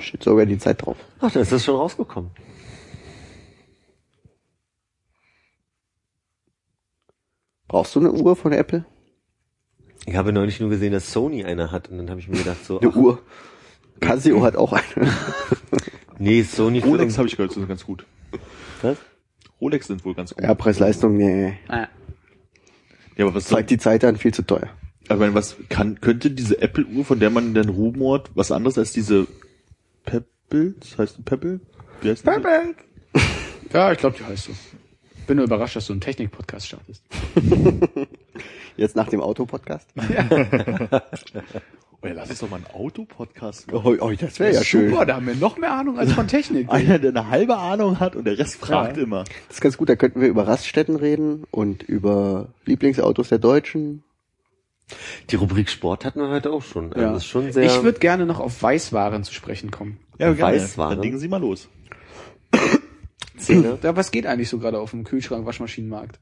Steht 0.00 0.22
sogar 0.22 0.46
die 0.46 0.58
Zeit 0.58 0.84
drauf. 0.84 0.96
Ach, 1.20 1.30
dann 1.30 1.42
ist 1.42 1.52
das 1.52 1.64
schon 1.64 1.76
rausgekommen. 1.76 2.30
Brauchst 7.68 7.94
du 7.94 8.00
eine 8.00 8.12
Uhr 8.12 8.36
von 8.36 8.52
Apple? 8.52 8.84
Ich 10.04 10.16
habe 10.16 10.32
neulich 10.32 10.60
nur 10.60 10.68
gesehen, 10.68 10.92
dass 10.92 11.12
Sony 11.12 11.44
eine 11.44 11.70
hat 11.70 11.88
und 11.88 11.98
dann 11.98 12.10
habe 12.10 12.20
ich 12.20 12.28
mir 12.28 12.36
gedacht 12.36 12.64
so, 12.64 12.80
Eine 12.80 12.90
ach, 12.90 12.96
Uhr. 12.96 13.22
Casio 14.02 14.42
hat 14.42 14.56
auch 14.56 14.72
eine. 14.72 14.84
nee, 16.18 16.42
Sony 16.42 16.80
Rolex 16.80 17.16
habe 17.16 17.28
ich 17.28 17.36
gehört, 17.36 17.52
sind 17.52 17.68
ganz 17.68 17.84
gut. 17.84 18.04
Was? 18.82 18.98
Rolex 19.60 19.86
sind 19.86 20.04
wohl 20.04 20.14
ganz 20.14 20.34
gut. 20.34 20.44
Ja, 20.44 20.54
Preis-Leistung, 20.54 21.16
nee. 21.16 21.54
Ah, 21.68 21.88
Ja, 23.16 23.24
aber 23.24 23.34
was 23.34 23.44
Zeigt 23.44 23.70
die 23.70 23.78
Zeit 23.78 24.04
an, 24.04 24.16
viel 24.16 24.34
zu 24.34 24.42
teuer. 24.42 24.68
Also, 25.08 25.14
ich 25.14 25.20
meine, 25.20 25.34
was 25.34 25.56
kann, 25.68 26.00
könnte 26.00 26.30
diese 26.30 26.60
Apple-Uhr, 26.60 27.04
von 27.04 27.18
der 27.20 27.30
man 27.30 27.54
dann 27.54 27.68
rumort, 27.68 28.30
was 28.34 28.52
anderes 28.52 28.76
als 28.78 28.92
diese 28.92 29.26
Pebbles? 30.04 30.98
Heißt 30.98 31.18
die 31.18 31.22
Pebble? 31.22 31.60
Wie 32.00 32.10
heißt 32.10 32.26
die? 32.26 33.20
ja, 33.72 33.92
ich 33.92 33.98
glaube, 33.98 34.16
die 34.18 34.24
heißt 34.24 34.44
so. 34.44 34.52
Bin 35.26 35.36
nur 35.36 35.46
überrascht, 35.46 35.76
dass 35.76 35.86
du 35.86 35.92
einen 35.92 36.00
Technik-Podcast 36.00 36.66
startest. 36.66 37.04
Jetzt 38.76 38.96
nach 38.96 39.08
dem 39.08 39.20
Auto-Podcast. 39.20 39.88
Oh 42.04 42.08
ja, 42.08 42.14
lass 42.14 42.30
uns 42.30 42.40
doch 42.40 42.50
mal 42.50 42.56
einen 42.56 42.66
Autopodcast 42.66 43.70
machen. 43.70 43.98
Oh, 44.00 44.04
oh, 44.06 44.10
das 44.18 44.40
wäre 44.40 44.52
ja 44.54 44.64
schön. 44.64 44.90
Super, 44.90 45.06
da 45.06 45.14
haben 45.16 45.26
wir 45.26 45.36
noch 45.36 45.56
mehr 45.56 45.72
Ahnung 45.72 45.98
als 46.00 46.12
von 46.12 46.26
Technik. 46.26 46.68
Einer, 46.72 46.98
der 46.98 47.10
eine 47.10 47.28
halbe 47.28 47.56
Ahnung 47.56 48.00
hat 48.00 48.16
und 48.16 48.24
der 48.24 48.36
Rest 48.38 48.56
fragt 48.56 48.96
Ja. 48.96 49.04
immer. 49.04 49.22
Das 49.48 49.56
ist 49.56 49.60
ganz 49.60 49.76
gut, 49.76 49.88
da 49.88 49.94
könnten 49.94 50.20
wir 50.20 50.26
über 50.28 50.46
Raststätten 50.48 50.96
reden 50.96 51.44
und 51.52 51.82
über 51.84 52.48
Lieblingsautos 52.64 53.28
der 53.28 53.38
Deutschen. 53.38 54.02
Die 55.30 55.36
Rubrik 55.36 55.70
Sport 55.70 56.04
hatten 56.04 56.20
wir 56.20 56.28
heute 56.28 56.50
auch 56.50 56.62
schon. 56.62 56.92
Also 56.92 57.00
Ja. 57.06 57.12
das 57.12 57.22
ist 57.22 57.28
schon 57.28 57.52
sehr. 57.52 57.64
Ich 57.66 57.82
würde 57.84 58.00
gerne 58.00 58.26
noch 58.26 58.40
auf 58.40 58.60
Weißwaren 58.62 59.22
zu 59.22 59.32
sprechen 59.32 59.70
kommen. 59.70 59.98
Ja, 60.18 60.32
gerne. 60.32 60.56
Weißwaren. 60.56 60.96
Dann 60.96 61.02
legen 61.04 61.18
Sie 61.18 61.28
mal 61.28 61.40
los. 61.40 61.68
Szene. 63.38 63.78
Ja, 63.82 63.96
was 63.96 64.10
geht 64.10 64.26
eigentlich 64.26 64.48
so 64.48 64.58
gerade 64.58 64.78
auf 64.80 64.90
dem 64.90 65.04
Kühlschrank, 65.04 65.46
Waschmaschinenmarkt? 65.46 66.18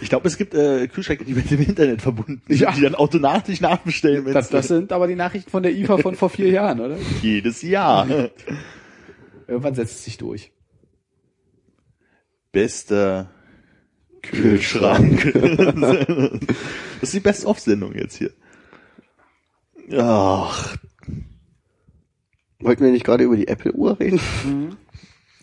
Ich 0.00 0.08
glaube, 0.08 0.28
es 0.28 0.36
gibt 0.36 0.54
äh, 0.54 0.86
Kühlschränke, 0.88 1.24
die 1.24 1.34
mit 1.34 1.50
dem 1.50 1.60
Internet 1.60 2.02
verbunden 2.02 2.40
sind, 2.46 2.60
Ja. 2.60 2.70
die 2.72 2.80
dann 2.82 2.94
automatisch 2.94 3.60
nachbestellen, 3.60 4.24
wenn 4.26 4.32
Das, 4.34 4.48
das 4.48 4.68
sind 4.68 4.92
aber 4.92 5.06
die 5.08 5.16
Nachrichten 5.16 5.50
von 5.50 5.62
der 5.62 5.72
IFA 5.72 5.98
von 5.98 6.14
vor 6.14 6.30
vier 6.30 6.50
Jahren, 6.50 6.80
oder? 6.80 6.96
jedes 7.22 7.62
Jahr. 7.62 8.06
Irgendwann 9.48 9.74
setzt 9.74 9.96
es 9.98 10.04
sich 10.04 10.18
durch. 10.18 10.52
Bester 12.52 13.30
Kühlschrank. 14.22 15.32
das 15.32 17.02
ist 17.02 17.14
die 17.14 17.20
Best-of-Sendung 17.20 17.94
jetzt 17.94 18.16
hier. 18.16 18.30
Ach, 19.96 20.76
Wollten 22.60 22.84
wir 22.84 22.90
nicht 22.90 23.04
gerade 23.04 23.22
über 23.24 23.36
die 23.36 23.46
Apple-Uhr 23.48 24.00
reden? 24.00 24.20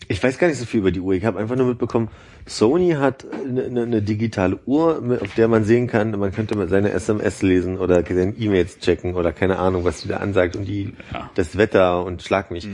Ich 0.08 0.22
weiß 0.22 0.38
gar 0.38 0.46
nicht 0.48 0.58
so 0.58 0.64
viel 0.66 0.80
über 0.80 0.90
die 0.92 1.00
Uhr. 1.00 1.14
Ich 1.14 1.24
habe 1.24 1.38
einfach 1.38 1.56
nur 1.56 1.66
mitbekommen, 1.66 2.08
Sony 2.46 2.90
hat 2.92 3.26
eine, 3.44 3.64
eine, 3.64 3.82
eine 3.82 4.02
digitale 4.02 4.58
Uhr, 4.66 5.00
mit- 5.00 5.20
auf 5.20 5.34
der 5.34 5.48
man 5.48 5.64
sehen 5.64 5.88
kann, 5.88 6.12
man 6.18 6.32
könnte 6.32 6.56
mal 6.56 6.68
seine 6.68 6.90
SMS 6.92 7.42
lesen 7.42 7.78
oder 7.78 8.04
seine 8.06 8.34
E-Mails 8.36 8.78
checken 8.78 9.14
oder 9.14 9.32
keine 9.32 9.58
Ahnung, 9.58 9.84
was 9.84 10.02
die 10.02 10.08
da 10.08 10.18
ansagt 10.18 10.54
und 10.56 10.66
die 10.66 10.92
Ja. 11.12 11.30
das 11.34 11.56
Wetter 11.58 12.04
und 12.04 12.22
schlag 12.22 12.50
mich. 12.50 12.68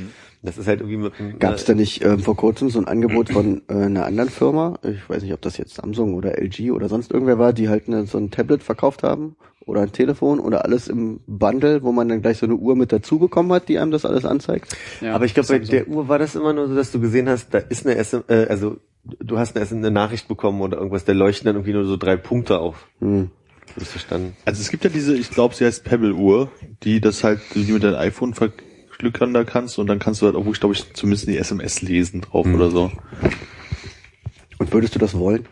Das 0.44 0.58
ist 0.58 0.66
halt 0.66 0.80
irgendwie 0.80 0.96
mit 0.98 1.38
Gab 1.40 1.54
es 1.54 1.64
da 1.64 1.72
nicht 1.72 2.04
ähm, 2.04 2.18
vor 2.18 2.36
kurzem 2.36 2.68
so 2.68 2.80
ein 2.80 2.88
Angebot 2.88 3.28
von 3.32 3.62
äh, 3.68 3.74
einer 3.74 4.04
anderen 4.06 4.28
Firma? 4.28 4.78
Ich 4.82 5.08
weiß 5.08 5.22
nicht, 5.22 5.32
ob 5.32 5.40
das 5.40 5.56
jetzt 5.56 5.74
Samsung 5.76 6.14
oder 6.14 6.36
LG 6.36 6.72
oder 6.72 6.88
sonst 6.88 7.12
irgendwer 7.12 7.38
war, 7.38 7.52
die 7.52 7.68
halt 7.68 7.86
eine, 7.86 8.06
so 8.06 8.18
ein 8.18 8.30
Tablet 8.32 8.62
verkauft 8.62 9.04
haben 9.04 9.36
oder 9.66 9.82
ein 9.82 9.92
Telefon 9.92 10.40
oder 10.40 10.64
alles 10.64 10.88
im 10.88 11.20
Bundle, 11.26 11.82
wo 11.82 11.92
man 11.92 12.08
dann 12.08 12.22
gleich 12.22 12.38
so 12.38 12.46
eine 12.46 12.54
Uhr 12.54 12.76
mit 12.76 12.92
dazu 12.92 13.18
bekommen 13.18 13.52
hat, 13.52 13.68
die 13.68 13.78
einem 13.78 13.90
das 13.90 14.04
alles 14.04 14.24
anzeigt. 14.24 14.76
Ja, 15.00 15.14
aber 15.14 15.24
ich 15.24 15.34
glaube, 15.34 15.48
bei 15.48 15.58
der 15.58 15.88
Uhr 15.88 16.08
war 16.08 16.18
das 16.18 16.34
immer 16.34 16.52
nur 16.52 16.68
so, 16.68 16.74
dass 16.74 16.92
du 16.92 17.00
gesehen 17.00 17.28
hast, 17.28 17.52
da 17.54 17.58
ist 17.58 17.86
eine 17.86 18.02
SM, 18.02 18.20
äh, 18.28 18.46
also 18.46 18.78
du 19.04 19.38
hast 19.38 19.56
eine, 19.56 19.66
eine 19.68 19.90
Nachricht 19.90 20.28
bekommen 20.28 20.60
oder 20.60 20.78
irgendwas, 20.78 21.04
da 21.04 21.12
leuchten 21.12 21.46
dann 21.46 21.56
irgendwie 21.56 21.72
nur 21.72 21.84
so 21.84 21.96
drei 21.96 22.16
Punkte 22.16 22.58
auf. 22.58 22.88
Hm. 23.00 23.30
Ich 23.76 23.88
verstanden. 23.88 24.36
also 24.44 24.60
es 24.60 24.70
gibt 24.70 24.84
ja 24.84 24.90
diese, 24.90 25.16
ich 25.16 25.30
glaube, 25.30 25.54
sie 25.54 25.64
heißt 25.64 25.84
Pebble-Uhr, 25.84 26.50
die 26.82 27.00
das 27.00 27.24
halt, 27.24 27.40
die 27.54 27.72
mit 27.72 27.82
deinem 27.82 27.94
iPhone 27.94 28.34
verglückern 28.34 29.32
da 29.32 29.44
kannst 29.44 29.78
und 29.78 29.86
dann 29.86 29.98
kannst 29.98 30.20
du 30.20 30.26
halt 30.26 30.36
auch, 30.36 30.46
ich 30.46 30.60
glaube 30.60 30.74
ich, 30.74 30.92
zumindest 30.92 31.26
die 31.26 31.38
SMS 31.38 31.80
lesen 31.80 32.20
drauf 32.20 32.46
oder 32.46 32.70
so. 32.70 32.92
Und 34.58 34.72
würdest 34.72 34.94
du 34.94 34.98
das 34.98 35.16
wollen? 35.16 35.46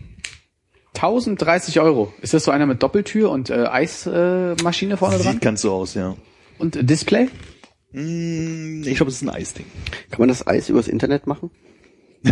1030 0.96 1.80
Euro. 1.80 2.14
Ist 2.22 2.34
das 2.34 2.44
so 2.46 2.52
einer 2.52 2.66
mit 2.66 2.82
Doppeltür 2.84 3.32
und 3.32 3.50
äh, 3.50 3.66
Eismaschine 3.66 4.56
äh, 4.60 4.64
Maschine 4.64 4.98
vorne 4.98 5.18
dran? 5.18 5.34
Sieht 5.34 5.42
ganz 5.42 5.62
so 5.62 5.72
aus, 5.72 5.94
ja. 5.96 6.16
Und 6.60 6.76
äh, 6.76 6.84
Display? 6.84 7.30
Mm, 7.92 8.84
Ich 8.86 8.96
glaube, 8.96 9.10
es 9.10 9.16
ist 9.18 9.24
ein 9.24 9.30
Eisding. 9.30 9.66
Kann 10.12 10.20
man 10.20 10.30
das 10.30 10.46
Eis 10.46 10.70
übers 10.70 10.88
Internet 10.88 11.26
machen? 11.28 11.50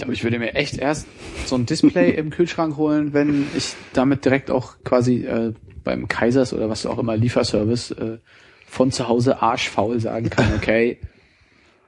Ich 0.00 0.04
glaube, 0.04 0.14
ich 0.14 0.24
würde 0.24 0.38
mir 0.38 0.54
echt 0.54 0.78
erst 0.78 1.06
so 1.44 1.56
ein 1.56 1.66
Display 1.66 2.12
im 2.12 2.30
Kühlschrank 2.30 2.78
holen, 2.78 3.12
wenn 3.12 3.46
ich 3.54 3.74
damit 3.92 4.24
direkt 4.24 4.50
auch 4.50 4.76
quasi 4.82 5.26
äh, 5.26 5.52
beim 5.84 6.08
Kaisers 6.08 6.54
oder 6.54 6.70
was 6.70 6.86
auch 6.86 6.98
immer 6.98 7.18
Lieferservice 7.18 7.90
äh, 7.90 8.16
von 8.66 8.92
zu 8.92 9.08
Hause 9.08 9.42
arschfaul 9.42 10.00
sagen 10.00 10.30
kann, 10.30 10.46
okay, 10.56 10.96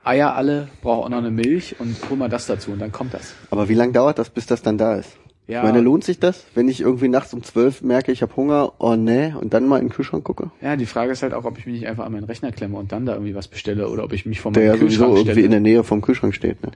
Eier 0.04 0.36
alle, 0.36 0.68
brauche 0.82 1.06
auch 1.06 1.08
noch 1.08 1.16
eine 1.16 1.30
Milch 1.30 1.76
und 1.78 1.96
hol 2.10 2.18
mal 2.18 2.28
das 2.28 2.44
dazu 2.44 2.72
und 2.72 2.80
dann 2.80 2.92
kommt 2.92 3.14
das. 3.14 3.34
Aber 3.50 3.70
wie 3.70 3.74
lange 3.74 3.94
dauert 3.94 4.18
das, 4.18 4.28
bis 4.28 4.44
das 4.44 4.60
dann 4.60 4.76
da 4.76 4.96
ist? 4.96 5.16
Ja. 5.46 5.60
Ich 5.60 5.64
meine, 5.64 5.80
lohnt 5.80 6.04
sich 6.04 6.20
das, 6.20 6.44
wenn 6.54 6.68
ich 6.68 6.82
irgendwie 6.82 7.08
nachts 7.08 7.32
um 7.32 7.42
zwölf 7.42 7.80
merke, 7.80 8.12
ich 8.12 8.20
habe 8.20 8.36
Hunger, 8.36 8.74
oh 8.76 8.94
nee, 8.94 9.32
und 9.32 9.54
dann 9.54 9.66
mal 9.66 9.78
in 9.78 9.86
den 9.86 9.90
Kühlschrank 9.90 10.22
gucke? 10.22 10.50
Ja, 10.60 10.76
die 10.76 10.84
Frage 10.84 11.12
ist 11.12 11.22
halt 11.22 11.32
auch, 11.32 11.46
ob 11.46 11.56
ich 11.56 11.64
mich 11.64 11.76
nicht 11.76 11.86
einfach 11.86 12.04
an 12.04 12.12
meinen 12.12 12.24
Rechner 12.24 12.52
klemme 12.52 12.76
und 12.76 12.92
dann 12.92 13.06
da 13.06 13.14
irgendwie 13.14 13.34
was 13.34 13.48
bestelle 13.48 13.88
oder 13.88 14.04
ob 14.04 14.12
ich 14.12 14.26
mich 14.26 14.42
vor 14.42 14.52
Der 14.52 14.64
meinem 14.64 14.74
ja 14.74 14.80
sowieso 14.80 15.16
irgendwie 15.16 15.44
in 15.44 15.50
der. 15.50 15.60
Nähe 15.60 15.82
vom 15.82 16.02
Kühlschrank 16.02 16.34
steht. 16.34 16.62
Ne? 16.62 16.72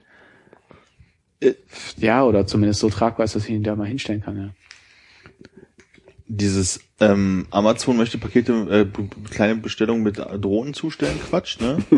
Ja, 1.97 2.23
oder 2.23 2.47
zumindest 2.47 2.79
so 2.79 2.89
tragbar 2.89 3.23
ist, 3.25 3.35
dass 3.35 3.45
ich 3.45 3.51
ihn 3.51 3.63
da 3.63 3.75
mal 3.75 3.87
hinstellen 3.87 4.21
kann, 4.21 4.37
ja. 4.37 4.49
Dieses 6.29 6.81
ähm, 6.99 7.47
Amazon 7.51 7.95
möchte 7.95 8.17
Pakete, 8.17 8.51
äh, 8.69 8.85
kleine 9.29 9.55
Bestellungen 9.55 10.03
mit 10.03 10.17
Drohnen 10.17 10.73
zustellen, 10.73 11.17
Quatsch, 11.29 11.59
ne? 11.61 11.77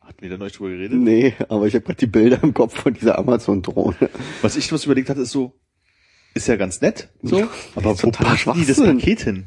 Hatten 0.00 0.22
wir 0.22 0.30
da 0.30 0.38
neulich 0.38 0.54
drüber 0.54 0.70
geredet? 0.70 0.98
Nee, 0.98 1.34
aber 1.48 1.66
ich 1.66 1.74
habe 1.74 1.84
gerade 1.84 1.98
die 1.98 2.06
Bilder 2.06 2.42
im 2.42 2.54
Kopf 2.54 2.80
von 2.80 2.94
dieser 2.94 3.18
Amazon-Drohne. 3.18 4.08
Was 4.40 4.56
ich 4.56 4.72
was 4.72 4.86
überlegt 4.86 5.10
hatte, 5.10 5.20
ist 5.20 5.32
so, 5.32 5.52
ist 6.34 6.48
ja 6.48 6.56
ganz 6.56 6.80
nett, 6.80 7.08
so, 7.22 7.48
aber 7.74 8.02
wo 8.02 8.10
packt 8.10 8.46
die 8.56 8.64
das. 8.64 8.80
Paket 8.80 9.20
hin? 9.20 9.46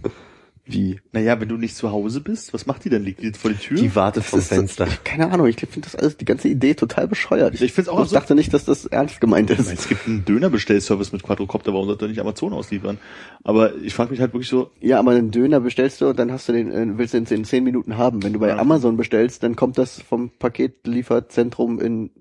Wie? 0.71 0.99
Naja, 1.11 1.39
wenn 1.39 1.49
du 1.49 1.57
nicht 1.57 1.75
zu 1.75 1.91
Hause 1.91 2.21
bist, 2.21 2.53
was 2.53 2.65
macht 2.65 2.85
die 2.85 2.89
denn? 2.89 3.03
Liegt 3.03 3.21
die 3.21 3.31
vor 3.33 3.51
die 3.51 3.57
Tür? 3.57 3.77
Die 3.77 3.95
wartet 3.95 4.23
vom 4.23 4.39
Das 4.39 4.49
ist- 4.51 4.55
Fenster. 4.55 4.87
Keine 5.03 5.31
Ahnung, 5.31 5.47
ich 5.47 5.55
finde 5.57 5.81
das 5.81 5.95
alles, 5.95 6.17
die 6.17 6.25
ganze 6.25 6.47
Idee 6.47 6.73
total 6.73 7.07
bescheuert. 7.07 7.59
Ich 7.61 7.73
find's 7.73 7.89
auch 7.89 7.95
Ich 7.95 8.01
absurd. 8.03 8.21
dachte 8.21 8.35
nicht, 8.35 8.53
dass 8.53 8.65
das 8.65 8.85
ernst 8.85 9.19
gemeint 9.21 9.49
Ich 9.51 9.57
meine, 9.59 9.71
ist. 9.73 9.79
es 9.81 9.87
gibt 9.87 10.07
einen 10.07 10.25
Dönerbestellservice 10.25 11.11
mit 11.11 11.23
Quadrocopter, 11.23 11.73
warum 11.73 11.87
sollte 11.87 12.05
er 12.05 12.09
nicht 12.09 12.19
Amazon 12.21 12.53
ausliefern? 12.53 12.97
Aber 13.43 13.75
ich 13.77 13.93
frage 13.93 14.11
mich 14.11 14.19
halt 14.21 14.33
wirklich 14.33 14.49
so, 14.49 14.71
Ja, 14.79 14.99
aber 14.99 15.11
einen 15.11 15.31
Döner 15.31 15.59
bestellst 15.59 16.01
du 16.01 16.09
und 16.09 16.19
dann 16.19 16.31
hast 16.31 16.47
du 16.49 16.53
den, 16.53 16.71
äh, 16.71 16.97
willst 16.97 17.13
du 17.13 17.21
den 17.21 17.27
in 17.39 17.45
zehn 17.45 17.63
Minuten 17.63 17.97
haben. 17.97 18.23
Wenn 18.23 18.33
du 18.33 18.39
bei 18.39 18.49
Ja. 18.49 18.57
Amazon 18.57 18.97
bestellst, 18.97 19.43
dann 19.43 19.55
kommt 19.55 19.77
das 19.77 20.01
vom 20.01 20.29
Paketlieferzentrum 20.39 21.79
in 21.79 22.11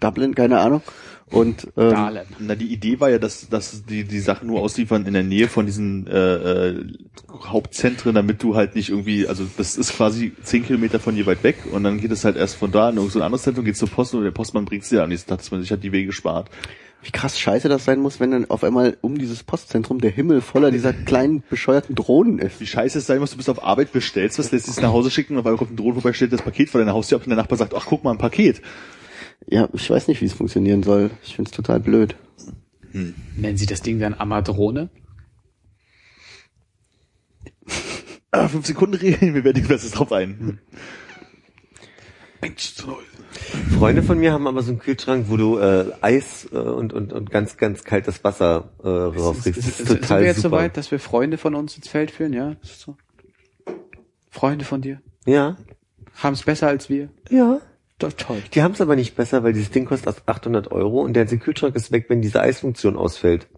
Dublin, 0.00 0.34
keine 0.34 0.58
Ahnung. 0.60 0.82
Und 1.30 1.66
ähm, 1.76 1.90
Dahlem. 1.90 2.26
na 2.38 2.54
die 2.54 2.72
Idee 2.72 3.00
war 3.00 3.10
ja, 3.10 3.18
dass, 3.18 3.48
dass 3.48 3.84
die 3.84 4.04
die 4.04 4.20
Sachen 4.20 4.46
nur 4.46 4.60
ausliefern 4.60 5.06
in 5.06 5.12
der 5.12 5.24
Nähe 5.24 5.48
von 5.48 5.66
diesen 5.66 6.06
äh, 6.06 6.68
äh, 6.68 6.84
Hauptzentren, 7.28 8.14
damit 8.14 8.42
du 8.44 8.54
halt 8.54 8.76
nicht 8.76 8.90
irgendwie, 8.90 9.26
also 9.26 9.44
das 9.56 9.76
ist 9.76 9.96
quasi 9.96 10.32
zehn 10.44 10.64
Kilometer 10.64 11.00
von 11.00 11.16
hier 11.16 11.26
weit 11.26 11.42
weg 11.42 11.56
und 11.72 11.82
dann 11.82 12.00
geht 12.00 12.12
es 12.12 12.24
halt 12.24 12.36
erst 12.36 12.54
von 12.54 12.70
da 12.70 12.90
in 12.90 12.96
irgend 12.96 13.10
so 13.10 13.18
ein 13.18 13.24
anderes 13.24 13.42
Zentrum, 13.42 13.64
geht 13.64 13.76
zur 13.76 13.88
Post 13.88 14.14
und 14.14 14.22
der 14.22 14.30
Postmann 14.30 14.66
bringt's 14.66 14.88
dir 14.88 15.02
an. 15.02 15.10
Jetzt 15.10 15.28
hat 15.30 15.50
man 15.50 15.60
sich 15.60 15.70
halt 15.72 15.82
die 15.82 15.90
Wege 15.90 16.06
gespart. 16.06 16.48
wie 17.02 17.10
krass 17.10 17.38
scheiße 17.40 17.68
das 17.68 17.84
sein 17.84 17.98
muss, 17.98 18.20
wenn 18.20 18.30
dann 18.30 18.48
auf 18.48 18.62
einmal 18.62 18.96
um 19.00 19.18
dieses 19.18 19.42
Postzentrum 19.42 20.00
der 20.00 20.12
Himmel 20.12 20.40
voller 20.40 20.70
dieser 20.70 20.92
kleinen 20.92 21.42
bescheuerten 21.50 21.96
Drohnen 21.96 22.38
ist. 22.38 22.60
Wie 22.60 22.66
scheiße 22.66 22.98
es 22.98 23.06
sein 23.06 23.18
muss, 23.18 23.32
du 23.32 23.36
bist 23.36 23.50
auf 23.50 23.64
Arbeit, 23.64 23.90
bestellst 23.90 24.38
was, 24.38 24.52
lässt 24.52 24.68
es 24.68 24.80
nach 24.80 24.92
Hause 24.92 25.10
schicken 25.10 25.34
und 25.34 25.40
auf 25.40 25.46
einmal 25.46 25.58
kommt 25.58 25.72
ein 25.72 25.76
Drohnen 25.76 25.94
vorbei, 25.94 26.12
stellt 26.12 26.32
das 26.32 26.42
Paket 26.42 26.70
vor 26.70 26.80
deiner 26.80 26.92
Haustür 26.92 27.16
ab 27.16 27.24
und 27.24 27.30
der 27.30 27.36
Nachbar 27.36 27.58
sagt, 27.58 27.74
ach 27.74 27.86
guck 27.88 28.04
mal, 28.04 28.12
ein 28.12 28.18
Paket. 28.18 28.62
Ja, 29.46 29.68
ich 29.72 29.88
weiß 29.90 30.08
nicht, 30.08 30.20
wie 30.20 30.26
es 30.26 30.32
funktionieren 30.34 30.82
soll. 30.82 31.10
Ich 31.22 31.36
find's 31.36 31.50
total 31.50 31.80
blöd. 31.80 32.16
Nennen 32.92 33.56
Sie 33.56 33.66
das 33.66 33.82
Ding 33.82 33.98
dann 34.00 34.14
Amadrone? 34.14 34.88
Ah, 38.30 38.48
fünf 38.48 38.66
Sekunden 38.66 38.96
Regeln, 38.96 39.34
wir 39.34 39.44
werden 39.44 39.66
das 39.68 39.90
drauf 39.90 40.12
ein. 40.12 40.60
Eins 42.40 42.74
zu 42.74 42.86
null. 42.88 43.02
Freunde 43.78 44.02
von 44.02 44.18
mir 44.18 44.32
haben 44.32 44.46
aber 44.46 44.62
so 44.62 44.70
einen 44.70 44.78
Kühlschrank, 44.78 45.26
wo 45.28 45.36
du 45.36 45.58
äh, 45.58 45.92
Eis 46.00 46.48
äh, 46.52 46.56
und, 46.56 46.92
und, 46.92 47.12
und 47.12 47.30
ganz, 47.30 47.56
ganz 47.56 47.84
kaltes 47.84 48.24
Wasser 48.24 48.70
äh, 48.82 48.88
rauskriegst. 48.88 49.58
Das 49.58 49.66
ist 49.66 49.76
Sind 49.78 49.88
wir 49.88 50.00
total 50.00 50.24
jetzt 50.24 50.36
super. 50.36 50.48
soweit, 50.50 50.76
dass 50.76 50.90
wir 50.90 50.98
Freunde 50.98 51.38
von 51.38 51.54
uns 51.54 51.76
ins 51.76 51.88
Feld 51.88 52.10
führen, 52.10 52.32
ja? 52.32 52.56
Ist 52.62 52.80
so? 52.80 52.96
Freunde 54.30 54.64
von 54.64 54.80
dir? 54.82 55.00
Ja, 55.26 55.56
Haben 56.14 56.34
es 56.34 56.42
besser 56.42 56.68
als 56.68 56.88
wir? 56.88 57.08
ja. 57.30 57.60
Doch 57.98 58.12
toll. 58.12 58.42
Die 58.52 58.62
haben 58.62 58.72
es 58.72 58.80
aber 58.80 58.94
nicht 58.96 59.16
besser, 59.16 59.42
weil 59.42 59.52
dieses 59.54 59.70
Ding 59.70 59.86
kostet 59.86 60.22
800 60.26 60.70
Euro 60.70 61.00
und 61.00 61.14
der 61.14 61.24
ganze 61.24 61.38
Kühlschrank 61.38 61.74
ist 61.76 61.92
weg, 61.92 62.06
wenn 62.08 62.20
diese 62.20 62.40
Eisfunktion 62.40 62.96
ausfällt. 62.96 63.48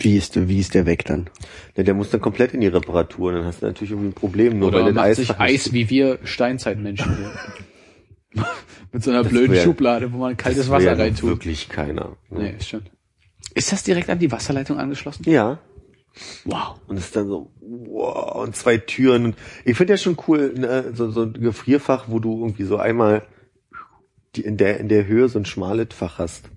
Wie 0.00 0.16
ist, 0.16 0.48
wie 0.48 0.60
ist 0.60 0.74
der 0.74 0.86
weg 0.86 1.04
dann? 1.06 1.28
Ja, 1.76 1.82
der 1.82 1.94
muss 1.94 2.10
dann 2.10 2.20
komplett 2.20 2.54
in 2.54 2.60
die 2.60 2.68
Reparatur 2.68 3.30
und 3.30 3.38
dann 3.38 3.44
hast 3.46 3.62
du 3.62 3.66
natürlich 3.66 3.90
irgendwie 3.90 4.10
ein 4.10 4.14
Problem, 4.14 4.58
nur 4.60 4.68
Oder 4.68 4.84
weil 4.84 4.92
macht 4.92 5.06
Eis 5.06 5.16
sich 5.16 5.40
Eis 5.40 5.72
wie 5.72 5.90
wir 5.90 6.20
Steinzeitmenschen 6.22 7.16
hier. 7.16 8.44
Mit 8.92 9.02
so 9.02 9.10
einer 9.10 9.22
Das 9.24 9.32
blöden 9.32 9.52
wär- 9.56 9.64
Schublade, 9.64 10.12
wo 10.12 10.18
man 10.18 10.36
kaltes 10.36 10.66
das 10.66 10.70
Wasser 10.70 10.96
reintut. 10.96 11.28
Wirklich 11.30 11.68
keiner. 11.68 12.16
Nee, 12.30 12.54
ist 12.58 12.68
schon. 12.68 12.82
Ist 13.54 13.72
das 13.72 13.82
direkt 13.82 14.08
an 14.08 14.20
die 14.20 14.30
Wasserleitung 14.30 14.78
angeschlossen? 14.78 15.24
Ja. 15.28 15.58
Wow. 16.44 16.76
Und 16.86 16.96
es 16.96 17.06
ist 17.06 17.16
dann 17.16 17.26
so, 17.26 17.50
wow, 17.60 18.36
und 18.44 18.54
zwei 18.54 18.78
Türen. 18.78 19.24
Und 19.26 19.36
ich 19.64 19.76
finde 19.76 19.94
ja 19.94 19.96
schon 19.98 20.16
cool, 20.28 20.54
ne, 20.56 20.92
so, 20.94 21.10
so 21.10 21.22
ein 21.22 21.32
Gefrierfach, 21.32 22.04
wo 22.08 22.18
du 22.20 22.40
irgendwie 22.40 22.64
so 22.64 22.76
einmal 22.76 23.22
die, 24.36 24.42
in 24.42 24.56
der 24.56 24.78
in 24.80 24.88
der 24.88 25.06
Höhe 25.06 25.28
so 25.28 25.38
ein 25.38 25.44
schmales 25.44 25.88
Fach 25.92 26.18
hast. 26.18 26.50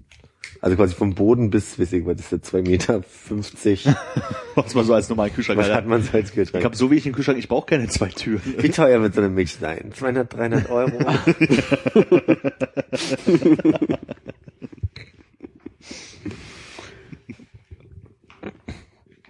Also 0.60 0.76
quasi 0.78 0.94
vom 0.94 1.16
Boden 1.16 1.50
bis, 1.50 1.80
weiß 1.80 1.92
ich, 1.94 2.06
was 2.06 2.20
ist 2.20 2.32
das, 2.32 2.42
zwei 2.42 2.62
Meter 2.62 3.02
fünfzig. 3.02 3.88
Was 4.56 4.76
man 4.76 4.84
so 4.86 4.94
als 4.94 5.08
normalen 5.10 5.34
Kühlschrank 5.34 5.58
Was 5.58 5.70
hat. 5.72 5.88
man 5.88 6.04
so 6.04 6.12
als 6.12 6.30
Ich 6.30 6.36
Kühlschrank? 6.36 6.64
habe 6.66 6.76
so 6.76 6.92
wenig 6.92 7.08
im 7.08 7.14
Kühlschrank, 7.14 7.40
ich 7.40 7.48
brauche 7.48 7.66
keine 7.68 7.88
zwei 7.88 8.10
Türen. 8.10 8.42
Wie 8.58 8.70
teuer 8.70 9.02
wird 9.02 9.16
so 9.16 9.22
eine 9.22 9.30
Milch 9.30 9.54
sein? 9.56 9.92
200, 9.94 10.32
300 10.34 10.70
Euro? 10.70 11.00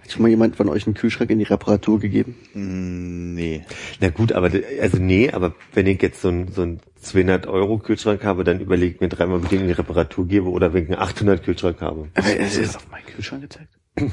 Hat 0.02 0.12
schon 0.12 0.22
mal 0.24 0.30
jemand 0.30 0.56
von 0.56 0.70
euch 0.70 0.86
einen 0.88 0.96
Kühlschrank 0.96 1.30
in 1.30 1.40
die 1.40 1.46
Reparatur 1.46 2.00
gegeben? 2.00 2.36
Mm, 2.54 3.34
nee. 3.36 3.64
Na 4.00 4.10
gut, 4.10 4.32
aber 4.34 4.50
also 4.82 4.98
nee, 4.98 5.30
aber 5.32 5.54
wenn 5.74 5.88
ich 5.88 6.02
jetzt 6.02 6.22
so 6.22 6.30
ein 6.30 6.48
so 6.52 6.64
ein 6.64 6.80
200 7.02 7.48
Euro 7.48 7.80
Kühlschrank 7.80 8.23
habe, 8.23 8.44
dann 8.44 8.60
überlege 8.60 8.95
ich 8.95 9.02
mir 9.02 9.10
dreimal, 9.10 9.41
wie 9.41 9.45
ich 9.45 9.49
den 9.49 9.61
in 9.61 9.68
die 9.68 9.73
Reparatur 9.73 10.28
gebe 10.28 10.49
oder 10.49 10.73
wenn 10.73 10.84
ich 10.84 10.90
einen 10.90 10.99
800 10.99 11.44
Kühlschrank 11.44 11.82
habe. 11.82 12.10
Aber 12.14 12.40
es 12.40 12.57
ist 12.57 12.76
auf 12.76 12.90
meinen 12.90 13.06
Kühlschrank 13.06 13.41
gezeigt. 13.41 13.78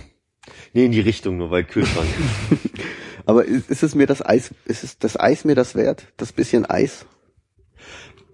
Nee, 0.72 0.86
in 0.86 0.92
die 0.92 1.00
Richtung 1.00 1.36
nur, 1.36 1.50
weil 1.50 1.64
Kühlschrank. 1.64 2.08
Aber 3.26 3.44
ist, 3.44 3.70
ist 3.70 3.82
es 3.82 3.94
mir 3.94 4.06
das 4.06 4.24
Eis, 4.24 4.54
ist 4.64 4.82
es 4.82 4.98
das 4.98 5.20
Eis 5.20 5.44
mir 5.44 5.54
das 5.54 5.74
wert? 5.74 6.06
Das 6.16 6.32
bisschen 6.32 6.64
Eis? 6.64 7.04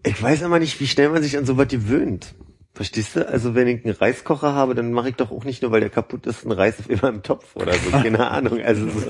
Ich 0.07 0.23
weiß 0.23 0.45
aber 0.45 0.61
nicht, 0.61 0.79
wie 0.79 0.87
schnell 0.87 1.09
man 1.09 1.23
sich 1.23 1.37
an 1.37 1.47
sowas 1.47 1.67
gewöhnt. 1.67 2.37
Verstehst 2.75 3.15
du? 3.15 3.29
Also 3.29 3.55
wenn 3.55 3.69
ich 3.69 3.85
einen 3.85 3.95
Reiskocher 3.95 4.53
habe, 4.53 4.75
dann 4.75 4.91
mache 4.93 5.09
ich 5.11 5.15
doch 5.15 5.31
auch 5.31 5.45
nicht 5.45 5.63
nur, 5.63 5.71
weil 5.71 5.79
der 5.81 5.91
kaputt 5.91 6.27
ist, 6.27 6.43
einen 6.43 6.51
Reis 6.53 6.81
auf 6.81 6.91
immer 6.91 7.09
im 7.09 7.23
Topf 7.23 7.55
oder 7.55 7.73
so. 7.75 7.91
Keine 7.93 8.29
Ahnung. 8.29 8.61
Also 8.61 8.89
so, 8.89 9.01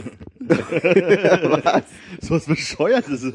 So 2.20 2.34
was 2.34 2.44
Bescheuertes. 2.44 3.24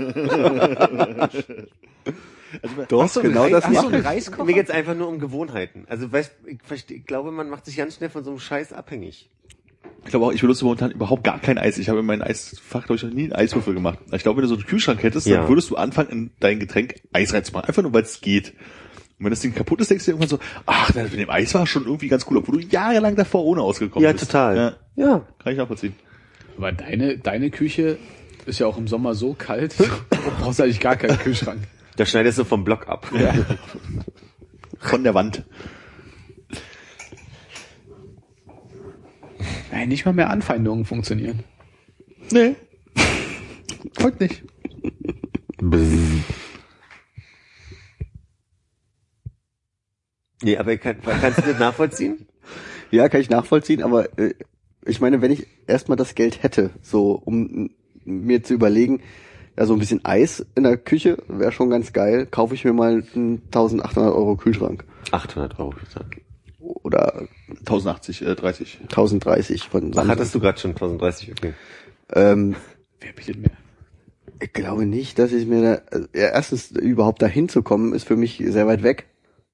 also, 2.62 2.86
Doch, 2.88 3.16
einen 3.18 3.24
genau 3.24 3.42
Reis- 3.44 3.52
das 3.52 3.66
einen 3.66 3.94
ich. 3.96 4.06
Reiskocher? 4.06 4.44
mir 4.46 4.54
geht's 4.54 4.70
einfach 4.70 4.96
nur 4.96 5.08
um 5.08 5.20
Gewohnheiten. 5.20 5.86
Also 5.90 6.12
weißt, 6.12 6.32
ich, 6.46 6.60
versteh, 6.64 6.96
ich 6.96 7.06
glaube, 7.06 7.32
man 7.32 7.50
macht 7.50 7.66
sich 7.66 7.76
ganz 7.78 7.96
schnell 7.96 8.10
von 8.12 8.24
so 8.24 8.30
einem 8.32 8.40
Scheiß 8.40 8.74
abhängig. 8.74 9.30
Ich 10.04 10.12
glaube 10.12 10.28
auch, 10.28 10.32
ich 10.32 10.42
benutze 10.42 10.64
momentan 10.64 10.92
überhaupt 10.92 11.24
gar 11.24 11.40
kein 11.40 11.58
Eis. 11.58 11.78
Ich 11.78 11.90
habe 11.90 12.00
in 12.00 12.06
meinem 12.06 12.22
Eisfach, 12.22 12.86
glaube 12.86 12.96
ich, 12.96 13.04
noch 13.04 13.12
nie 13.12 13.24
einen 13.24 13.34
Eiswürfel 13.34 13.74
gemacht. 13.74 14.00
Ich 14.12 14.24
glaube, 14.24 14.38
wenn 14.38 14.44
du 14.44 14.48
so 14.50 14.56
einen 14.56 14.66
Kühlschrank 14.66 15.02
hättest, 15.04 15.28
Ja. 15.28 15.38
dann 15.38 15.50
würdest 15.50 15.70
du 15.70 15.76
anfangen, 15.76 16.10
in 16.10 16.32
dein 16.40 16.60
Getränk 16.60 16.96
Eis 17.14 17.34
reinzumachen. 17.34 17.68
Einfach 17.68 17.82
nur, 17.84 17.94
weil 17.94 18.04
es 18.04 18.22
geht. 18.22 18.54
Und 19.20 19.26
wenn 19.26 19.32
das 19.32 19.42
Ding 19.42 19.54
kaputt 19.54 19.82
ist, 19.82 19.90
denkst 19.92 20.06
du 20.06 20.12
dir 20.12 20.18
irgendwann 20.18 20.30
so, 20.30 20.40
ach, 20.66 20.92
das 20.92 21.12
mit 21.12 21.20
dem 21.20 21.30
Eis 21.30 21.54
war 21.54 21.68
schon 21.68 21.84
irgendwie 21.86 22.08
ganz 22.08 22.26
cool, 22.30 22.38
obwohl 22.38 22.62
du 22.62 22.68
jahrelang 22.68 23.16
davor 23.18 23.44
ohne 23.44 23.62
ausgekommen 23.62 24.04
Ja, 24.06 24.14
bist. 24.14 24.26
total. 24.26 24.56
Ja, 24.56 24.74
Ja. 25.06 25.26
kann 25.44 25.52
ich 25.52 25.58
nachvollziehen. 25.60 25.94
Aber 26.58 26.72
deine, 26.72 27.18
deine 27.18 27.50
Küche 27.52 27.98
ist 28.46 28.60
ja 28.60 28.68
auch 28.68 28.78
im 28.78 28.88
Sommer 28.88 29.16
so 29.16 29.34
kalt, 29.34 29.78
du 29.80 29.86
brauchst 30.40 30.62
eigentlich 30.62 30.80
gar 30.80 30.96
keinen 30.96 31.18
Kühlschrank. 31.20 31.60
Da 31.98 32.06
schneidest 32.06 32.38
du 32.40 32.46
vom 32.46 32.64
Block 32.64 32.88
ab. 32.88 33.12
Von 34.80 35.04
der 35.04 35.14
Wand. 35.14 35.44
Nein, 39.72 39.90
nicht 39.90 40.06
mal 40.06 40.14
mehr 40.14 40.30
Anfeindungen 40.30 40.86
funktionieren. 40.86 41.44
Nee. 42.32 42.56
Heute 44.02 44.24
nicht. 44.24 44.44
Nee, 50.44 50.58
aber 50.58 50.78
kann, 50.78 50.98
kannst 51.02 51.40
du 51.40 51.44
das 51.44 51.60
nachvollziehen? 51.60 52.26
Ja, 52.92 53.08
kann 53.08 53.22
ich 53.22 53.30
nachvollziehen, 53.30 53.84
aber 53.84 54.18
äh, 54.18 54.34
ich 54.84 55.00
meine, 55.00 55.22
wenn 55.22 55.32
ich 55.32 55.46
erstmal 55.68 55.96
das 55.96 56.16
Geld 56.16 56.42
hätte, 56.42 56.72
so 56.82 57.22
um 57.24 57.70
mir 58.04 58.42
zu 58.42 58.56
überlegen, 58.56 59.02
ja, 59.56 59.68
so 59.68 59.74
ein 59.74 59.80
bisschen 59.80 60.04
Eis 60.06 60.44
in 60.56 60.64
der 60.64 60.76
Küche 60.78 61.20
wäre 61.28 61.52
schon 61.52 61.70
ganz 61.70 61.94
geil, 61.94 62.26
kaufe 62.26 62.56
ich 62.56 62.66
mir 62.66 62.74
mal 62.74 63.04
einen 63.14 63.44
1800 63.46 64.12
Euro 64.12 64.36
Kühlschrank. 64.38 64.86
800 65.12 65.60
Euro. 65.60 65.70
gesagt. 65.70 66.20
Oder 66.60 67.28
1080, 67.60 68.24
äh, 68.24 68.36
30. 68.36 68.80
1030 68.84 69.62
von 69.70 69.92
Ach, 69.92 69.94
Samsung. 69.96 70.10
hattest 70.10 70.34
du 70.34 70.40
gerade 70.40 70.60
schon 70.60 70.72
1030? 70.72 71.32
Okay. 71.34 71.54
Ähm, 72.14 72.56
Wer 73.02 73.14
bietet 73.14 73.38
mehr? 73.38 73.52
ich 74.42 74.52
glaube 74.52 74.88
nicht, 74.88 75.20
dass 75.20 75.32
ich 75.32 75.46
mir 75.46 75.62
da, 75.62 75.82
also, 75.92 76.08
ja, 76.16 76.30
erstens 76.30 76.72
überhaupt 76.72 77.22
dahin 77.22 77.50
zu 77.50 77.62
kommen, 77.62 77.94
ist 77.94 78.08
für 78.08 78.16
mich 78.16 78.42
sehr 78.48 78.66
weit 78.66 78.82
weg, 78.82 79.06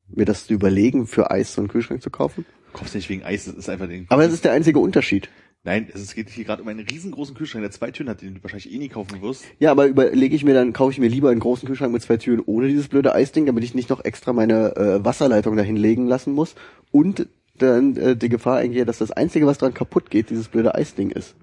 mir 0.07 0.25
das 0.25 0.47
zu 0.47 0.53
überlegen, 0.53 1.07
für 1.07 1.31
Eis 1.31 1.53
so 1.53 1.61
einen 1.61 1.67
Kühlschrank 1.67 2.01
zu 2.01 2.09
kaufen. 2.09 2.45
Kaufst 2.73 2.95
nicht 2.95 3.09
wegen 3.09 3.23
Eis, 3.23 3.45
das 3.45 3.55
ist 3.55 3.69
einfach 3.69 3.87
den. 3.87 4.05
Aber 4.09 4.23
das 4.23 4.33
ist 4.33 4.45
der 4.45 4.51
einzige 4.51 4.79
Unterschied. 4.79 5.29
Nein, 5.63 5.87
es 5.91 6.13
geht 6.13 6.29
hier 6.29 6.45
gerade 6.45 6.61
um 6.61 6.67
einen 6.67 6.85
riesengroßen 6.85 7.33
Kühlschrank, 7.33 7.63
der 7.63 7.71
zwei 7.71 7.89
Türen 7.89 8.09
hat, 8.09 8.21
den 8.21 8.35
du 8.35 8.43
wahrscheinlich 8.43 8.71
eh 8.71 8.77
nie 8.77 8.87
kaufen 8.87 9.19
wirst. 9.23 9.45
Ja, 9.57 9.71
aber 9.71 9.87
überlege 9.87 10.35
ich 10.35 10.43
mir 10.43 10.53
dann, 10.53 10.73
kaufe 10.73 10.91
ich 10.91 10.99
mir 10.99 11.09
lieber 11.09 11.31
einen 11.31 11.39
großen 11.39 11.67
Kühlschrank 11.67 11.91
mit 11.91 12.03
zwei 12.03 12.17
Türen 12.17 12.43
ohne 12.45 12.67
dieses 12.67 12.87
blöde 12.87 13.15
Eisding, 13.15 13.47
damit 13.47 13.63
ich 13.63 13.73
nicht 13.73 13.89
noch 13.89 14.05
extra 14.05 14.31
meine 14.31 14.75
äh, 14.75 15.03
Wasserleitung 15.03 15.55
dahin 15.57 15.75
legen 15.75 16.05
lassen 16.05 16.33
muss 16.33 16.53
und 16.91 17.27
dann 17.57 17.97
äh, 17.97 18.15
die 18.15 18.29
Gefahr 18.29 18.57
eingehe, 18.57 18.85
dass 18.85 18.99
das 18.99 19.11
Einzige, 19.11 19.47
was 19.47 19.57
dran 19.57 19.73
kaputt 19.73 20.11
geht, 20.11 20.29
dieses 20.29 20.49
blöde 20.49 20.75
Eisding 20.75 21.09
ist. 21.09 21.35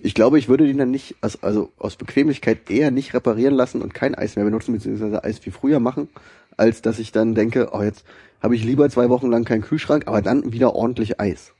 Ich 0.00 0.14
glaube, 0.14 0.38
ich 0.38 0.48
würde 0.48 0.66
den 0.66 0.78
dann 0.78 0.90
nicht, 0.90 1.14
als, 1.20 1.42
also 1.42 1.70
aus 1.78 1.96
Bequemlichkeit 1.96 2.70
eher 2.70 2.90
nicht 2.90 3.14
reparieren 3.14 3.54
lassen 3.54 3.82
und 3.82 3.94
kein 3.94 4.14
Eis 4.14 4.34
mehr 4.34 4.44
benutzen, 4.44 4.72
beziehungsweise 4.72 5.22
Eis 5.22 5.44
wie 5.44 5.50
früher 5.50 5.78
machen, 5.78 6.08
als 6.56 6.82
dass 6.82 6.98
ich 6.98 7.12
dann 7.12 7.34
denke, 7.34 7.70
oh, 7.72 7.82
jetzt 7.82 8.04
habe 8.42 8.54
ich 8.56 8.64
lieber 8.64 8.88
zwei 8.90 9.08
Wochen 9.08 9.30
lang 9.30 9.44
keinen 9.44 9.62
Kühlschrank, 9.62 10.04
aber 10.06 10.20
dann 10.22 10.52
wieder 10.52 10.74
ordentlich 10.74 11.18
Eis. 11.20 11.52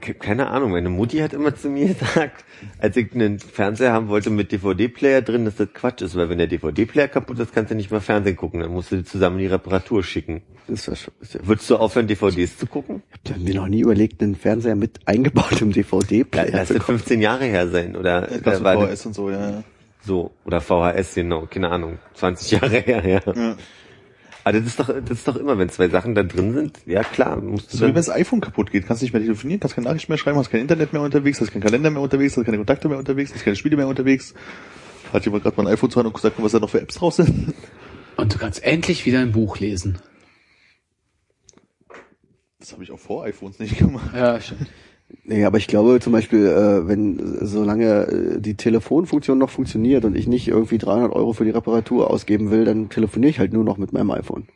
Ke- 0.00 0.14
Keine 0.14 0.48
Ahnung, 0.48 0.72
meine 0.72 0.88
Mutti 0.88 1.18
hat 1.18 1.32
immer 1.32 1.54
zu 1.54 1.68
mir 1.68 1.88
gesagt, 1.94 2.44
als 2.78 2.96
ich 2.96 3.12
einen 3.14 3.38
Fernseher 3.38 3.92
haben 3.92 4.08
wollte 4.08 4.30
mit 4.30 4.50
DVD-Player 4.50 5.22
drin, 5.22 5.44
dass 5.44 5.56
das 5.56 5.68
Quatsch 5.72 6.02
ist, 6.02 6.16
weil 6.16 6.28
wenn 6.28 6.38
der 6.38 6.46
DVD-Player 6.48 7.08
kaputt 7.08 7.38
ist, 7.38 7.54
kannst 7.54 7.70
du 7.70 7.74
nicht 7.76 7.90
mehr 7.90 8.00
Fernsehen 8.00 8.34
gucken, 8.36 8.60
dann 8.60 8.72
musst 8.72 8.90
du 8.90 8.96
die 8.96 9.04
zusammen 9.04 9.36
in 9.36 9.42
die 9.42 9.46
Reparatur 9.48 10.02
schicken. 10.02 10.42
Das 10.66 10.80
ist 10.80 10.86
ja, 10.88 10.96
schon- 10.96 11.14
ist 11.20 11.34
ja, 11.34 11.40
Würdest 11.44 11.70
du 11.70 11.76
aufhören, 11.76 12.06
DVDs 12.08 12.56
zu 12.58 12.66
gucken? 12.66 13.02
ich 13.24 13.30
habe 13.32 13.42
mir 13.42 13.54
noch 13.54 13.68
nie 13.68 13.80
überlegt, 13.80 14.22
einen 14.22 14.34
Fernseher 14.34 14.74
mit 14.74 14.98
eingebautem 15.06 15.70
DVD-Player 15.72 16.50
Lass 16.50 16.68
zu 16.68 16.74
das 16.74 16.82
kaufen. 16.82 16.98
15 16.98 17.20
Jahre 17.20 17.44
her 17.44 17.68
sein, 17.68 17.94
oder? 17.94 18.28
Ja, 18.32 18.44
war 18.64 18.74
das 18.76 18.88
VHS 19.00 19.06
und 19.06 19.14
so, 19.14 19.30
ja. 19.30 19.62
so, 20.02 20.32
oder 20.44 20.60
VHS, 20.60 21.14
genau, 21.14 21.46
keine 21.46 21.70
Ahnung, 21.70 21.98
20 22.14 22.50
Jahre 22.60 22.78
her, 22.78 23.06
ja. 23.06 23.20
ja. 23.34 23.56
Aber 24.46 24.60
das 24.60 24.68
ist 24.68 24.78
doch, 24.78 24.86
das 24.86 25.10
ist 25.10 25.26
doch 25.26 25.34
immer, 25.34 25.58
wenn 25.58 25.70
zwei 25.70 25.88
Sachen 25.88 26.14
da 26.14 26.22
drin 26.22 26.54
sind, 26.54 26.78
ja 26.86 27.02
klar, 27.02 27.40
musst 27.40 27.72
du 27.72 27.78
So 27.78 27.82
wie 27.82 27.88
wenn 27.88 27.94
das 27.96 28.08
iPhone 28.08 28.40
kaputt 28.40 28.70
geht, 28.70 28.86
kannst 28.86 29.02
nicht 29.02 29.12
mehr 29.12 29.20
telefonieren, 29.20 29.58
kannst 29.58 29.74
keine 29.74 29.88
Nachrichten 29.88 30.12
mehr 30.12 30.18
schreiben, 30.18 30.38
hast 30.38 30.50
kein 30.50 30.60
Internet 30.60 30.92
mehr 30.92 31.02
unterwegs, 31.02 31.40
hast 31.40 31.50
keinen 31.50 31.62
Kalender 31.62 31.90
mehr 31.90 32.00
unterwegs, 32.00 32.36
hast 32.36 32.44
keine 32.44 32.58
Kontakte 32.58 32.88
mehr 32.88 32.96
unterwegs, 32.96 33.34
hast 33.34 33.42
keine 33.42 33.56
Spiele 33.56 33.76
mehr 33.76 33.88
unterwegs. 33.88 34.34
Hat 35.12 35.24
jemand 35.24 35.42
gerade 35.42 35.56
mal 35.56 35.66
ein 35.66 35.74
iPhone 35.74 35.90
zu 35.90 35.98
Hand 35.98 36.06
und 36.06 36.14
gesagt, 36.14 36.36
was 36.38 36.52
da 36.52 36.60
noch 36.60 36.70
für 36.70 36.80
Apps 36.80 36.94
drauf 36.94 37.14
sind? 37.14 37.54
Und 38.16 38.34
du 38.34 38.38
kannst 38.38 38.62
endlich 38.62 39.04
wieder 39.04 39.18
ein 39.18 39.32
Buch 39.32 39.58
lesen. 39.58 39.98
Das 42.60 42.72
habe 42.72 42.84
ich 42.84 42.92
auch 42.92 43.00
vor 43.00 43.24
iPhones 43.24 43.58
nicht 43.58 43.76
gemacht. 43.78 44.14
Ja, 44.14 44.40
stimmt. 44.40 44.68
Nee, 45.24 45.44
aber 45.44 45.58
ich 45.58 45.66
glaube 45.66 46.00
zum 46.00 46.12
Beispiel, 46.12 46.46
äh, 46.46 46.88
wenn 46.88 47.38
solange 47.46 48.06
äh, 48.06 48.40
die 48.40 48.56
Telefonfunktion 48.56 49.38
noch 49.38 49.50
funktioniert 49.50 50.04
und 50.04 50.16
ich 50.16 50.26
nicht 50.26 50.48
irgendwie 50.48 50.78
300 50.78 51.12
Euro 51.12 51.32
für 51.32 51.44
die 51.44 51.50
Reparatur 51.50 52.10
ausgeben 52.10 52.50
will, 52.50 52.64
dann 52.64 52.88
telefoniere 52.88 53.30
ich 53.30 53.38
halt 53.38 53.52
nur 53.52 53.64
noch 53.64 53.76
mit 53.76 53.92
meinem 53.92 54.10
iPhone. 54.10 54.48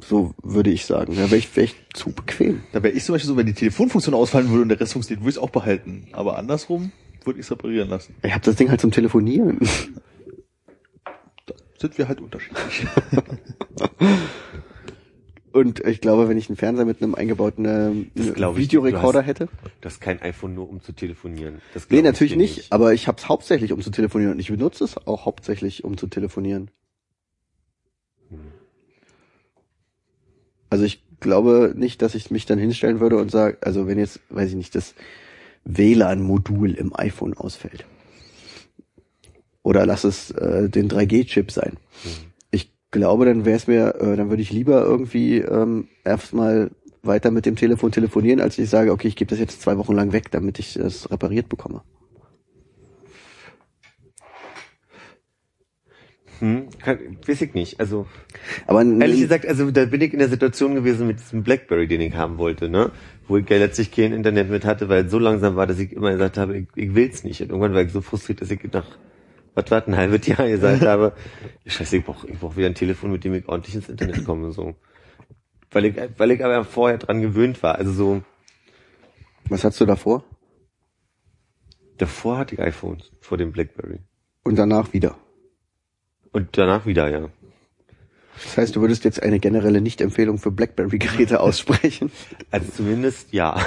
So 0.00 0.34
würde 0.42 0.70
ich 0.70 0.84
sagen. 0.86 1.14
Da 1.14 1.30
wäre 1.30 1.36
ich, 1.36 1.54
wär 1.56 1.64
ich 1.64 1.74
zu 1.94 2.10
bequem. 2.10 2.62
Da 2.72 2.82
wäre 2.82 2.94
ich 2.94 3.04
zum 3.04 3.14
Beispiel 3.14 3.28
so, 3.28 3.36
wenn 3.36 3.46
die 3.46 3.54
Telefonfunktion 3.54 4.14
ausfallen 4.14 4.50
würde 4.50 4.62
und 4.62 4.68
der 4.68 4.80
Rest 4.80 4.92
funktioniert, 4.92 5.22
würde 5.22 5.30
ich 5.30 5.36
es 5.36 5.42
auch 5.42 5.50
behalten. 5.50 6.08
Aber 6.12 6.38
andersrum 6.38 6.92
würde 7.24 7.40
ich 7.40 7.46
es 7.46 7.50
reparieren 7.50 7.88
lassen. 7.88 8.14
Ich 8.22 8.32
habe 8.32 8.44
das 8.44 8.56
Ding 8.56 8.68
halt 8.70 8.80
zum 8.80 8.90
Telefonieren. 8.90 9.58
Da 11.46 11.54
sind 11.78 11.96
wir 11.98 12.08
halt 12.08 12.20
unterschiedlich. 12.20 12.86
Und 15.56 15.80
ich 15.86 16.02
glaube, 16.02 16.28
wenn 16.28 16.36
ich 16.36 16.50
einen 16.50 16.56
Fernseher 16.56 16.84
mit 16.84 17.02
einem 17.02 17.14
eingebauten 17.14 17.64
ähm, 17.64 18.10
ich 18.14 18.34
nicht. 18.36 18.56
Videorekorder 18.56 19.20
hast- 19.20 19.26
hätte. 19.26 19.48
das 19.80 19.94
ist 19.94 20.00
kein 20.00 20.20
iPhone 20.20 20.54
nur 20.54 20.68
um 20.68 20.82
zu 20.82 20.92
telefonieren. 20.92 21.62
Das 21.72 21.88
Nee, 21.88 21.98
ich 21.98 22.04
natürlich 22.04 22.32
dir 22.34 22.38
nicht, 22.38 22.72
aber 22.72 22.92
ich 22.92 23.08
habe 23.08 23.16
es 23.16 23.26
hauptsächlich, 23.28 23.72
um 23.72 23.80
zu 23.80 23.90
telefonieren. 23.90 24.34
Und 24.34 24.38
ich 24.38 24.48
benutze 24.50 24.84
es 24.84 24.98
auch 25.06 25.24
hauptsächlich, 25.24 25.82
um 25.82 25.96
zu 25.96 26.08
telefonieren. 26.08 26.70
Also 30.68 30.84
ich 30.84 31.02
glaube 31.20 31.72
nicht, 31.74 32.02
dass 32.02 32.14
ich 32.14 32.30
mich 32.30 32.44
dann 32.44 32.58
hinstellen 32.58 33.00
würde 33.00 33.16
und 33.16 33.30
sage, 33.30 33.56
also 33.62 33.86
wenn 33.86 33.98
jetzt, 33.98 34.20
weiß 34.28 34.50
ich 34.50 34.56
nicht, 34.56 34.74
das 34.74 34.94
WLAN-Modul 35.64 36.72
im 36.74 36.94
iPhone 36.94 37.32
ausfällt. 37.34 37.86
Oder 39.62 39.86
lass 39.86 40.04
es 40.04 40.32
äh, 40.32 40.68
den 40.68 40.90
3G-Chip 40.90 41.50
sein. 41.50 41.78
Ich 42.04 42.35
glaube, 42.90 43.24
dann 43.26 43.44
wäre 43.44 43.56
es 43.56 43.66
mir, 43.66 43.94
äh, 43.96 44.16
dann 44.16 44.30
würde 44.30 44.42
ich 44.42 44.52
lieber 44.52 44.82
irgendwie 44.82 45.38
ähm, 45.38 45.88
erstmal 46.04 46.70
weiter 47.02 47.30
mit 47.30 47.46
dem 47.46 47.56
Telefon 47.56 47.92
telefonieren, 47.92 48.40
als 48.40 48.58
ich 48.58 48.68
sage, 48.68 48.92
okay, 48.92 49.08
ich 49.08 49.16
gebe 49.16 49.30
das 49.30 49.38
jetzt 49.38 49.62
zwei 49.62 49.78
Wochen 49.78 49.94
lang 49.94 50.12
weg, 50.12 50.30
damit 50.30 50.58
ich 50.58 50.74
das 50.74 51.10
repariert 51.10 51.48
bekomme. 51.48 51.82
Hm, 56.40 56.68
kann, 56.82 56.98
weiß 57.26 57.40
ich 57.42 57.54
nicht. 57.54 57.80
Also 57.80 58.06
Aber 58.66 58.84
ehrlich 58.84 59.20
gesagt, 59.20 59.46
also 59.46 59.70
da 59.70 59.86
bin 59.86 60.02
ich 60.02 60.12
in 60.12 60.18
der 60.18 60.28
Situation 60.28 60.74
gewesen 60.74 61.06
mit 61.06 61.18
diesem 61.18 61.42
Blackberry, 61.42 61.88
den 61.88 62.02
ich 62.02 62.14
haben 62.14 62.36
wollte, 62.36 62.68
ne? 62.68 62.90
Wo 63.26 63.38
ich 63.38 63.48
ja 63.48 63.56
letztlich 63.56 63.90
kein 63.90 64.12
Internet 64.12 64.50
mit 64.50 64.66
hatte, 64.66 64.88
weil 64.88 65.06
es 65.06 65.10
so 65.10 65.18
langsam 65.18 65.56
war, 65.56 65.66
dass 65.66 65.78
ich 65.78 65.92
immer 65.92 66.12
gesagt 66.12 66.36
habe, 66.36 66.58
ich, 66.58 66.66
ich 66.74 66.94
will's 66.94 67.24
nicht. 67.24 67.40
Und 67.40 67.48
irgendwann 67.48 67.72
war 67.72 67.82
ich 67.82 67.92
so 67.92 68.02
frustriert, 68.02 68.42
dass 68.42 68.50
ich 68.50 68.60
nach 68.70 68.86
was 69.56 69.70
war 69.72 69.84
ein 69.88 69.96
halbes 69.96 70.24
Jahr 70.28 70.46
gesagt 70.46 70.82
habe, 70.82 71.12
scheiße, 71.66 71.96
ich 71.96 72.04
brauche 72.04 72.28
ich 72.28 72.38
brauch 72.38 72.56
wieder 72.56 72.68
ein 72.68 72.74
Telefon, 72.76 73.10
mit 73.10 73.24
dem 73.24 73.34
ich 73.34 73.48
ordentlich 73.48 73.74
ins 73.74 73.88
Internet 73.88 74.24
komme. 74.24 74.52
so. 74.52 74.76
Weil 75.72 75.86
ich, 75.86 75.96
weil 76.16 76.30
ich 76.30 76.44
aber 76.44 76.64
vorher 76.64 76.98
dran 76.98 77.20
gewöhnt 77.20 77.62
war. 77.64 77.74
Also 77.74 77.92
so, 77.92 78.22
was 79.48 79.64
hast 79.64 79.80
du 79.80 79.84
davor? 79.84 80.22
davor 81.98 82.38
hatte 82.38 82.54
ich 82.54 82.60
iPhones, 82.60 83.12
vor 83.20 83.38
dem 83.38 83.52
Blackberry. 83.52 84.00
Und 84.42 84.56
danach 84.56 84.92
wieder. 84.92 85.16
Und 86.32 86.56
danach 86.58 86.86
wieder, 86.86 87.08
ja. 87.08 87.28
Das 88.42 88.58
heißt, 88.58 88.76
du 88.76 88.82
würdest 88.82 89.04
jetzt 89.04 89.22
eine 89.22 89.38
generelle 89.38 89.80
Nicht-Empfehlung 89.80 90.38
für 90.38 90.50
BlackBerry-Geräte 90.50 91.40
aussprechen. 91.46 92.10
Also 92.50 92.70
zumindest 92.70 93.32
ja. 93.32 93.58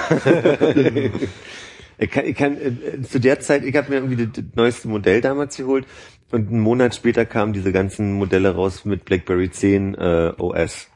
ich 1.99 2.09
kann, 2.09 2.26
ich 2.26 2.35
kann 2.35 2.57
äh, 2.57 3.01
zu 3.01 3.19
der 3.19 3.39
Zeit, 3.39 3.63
ich 3.63 3.76
habe 3.76 3.89
mir 3.89 3.95
irgendwie 3.97 4.27
das, 4.27 4.43
neueste 4.55 4.88
Modell 4.88 5.21
damals 5.21 5.57
geholt 5.57 5.85
und 6.31 6.49
einen 6.49 6.59
Monat 6.59 6.95
später 6.95 7.26
kamen 7.26 7.53
diese 7.53 7.71
ganzen 7.71 8.13
Modelle 8.13 8.55
raus 8.55 8.85
mit 8.85 9.05
BlackBerry 9.05 9.51
10 9.51 9.95
äh, 9.95 10.34
OS. 10.38 10.88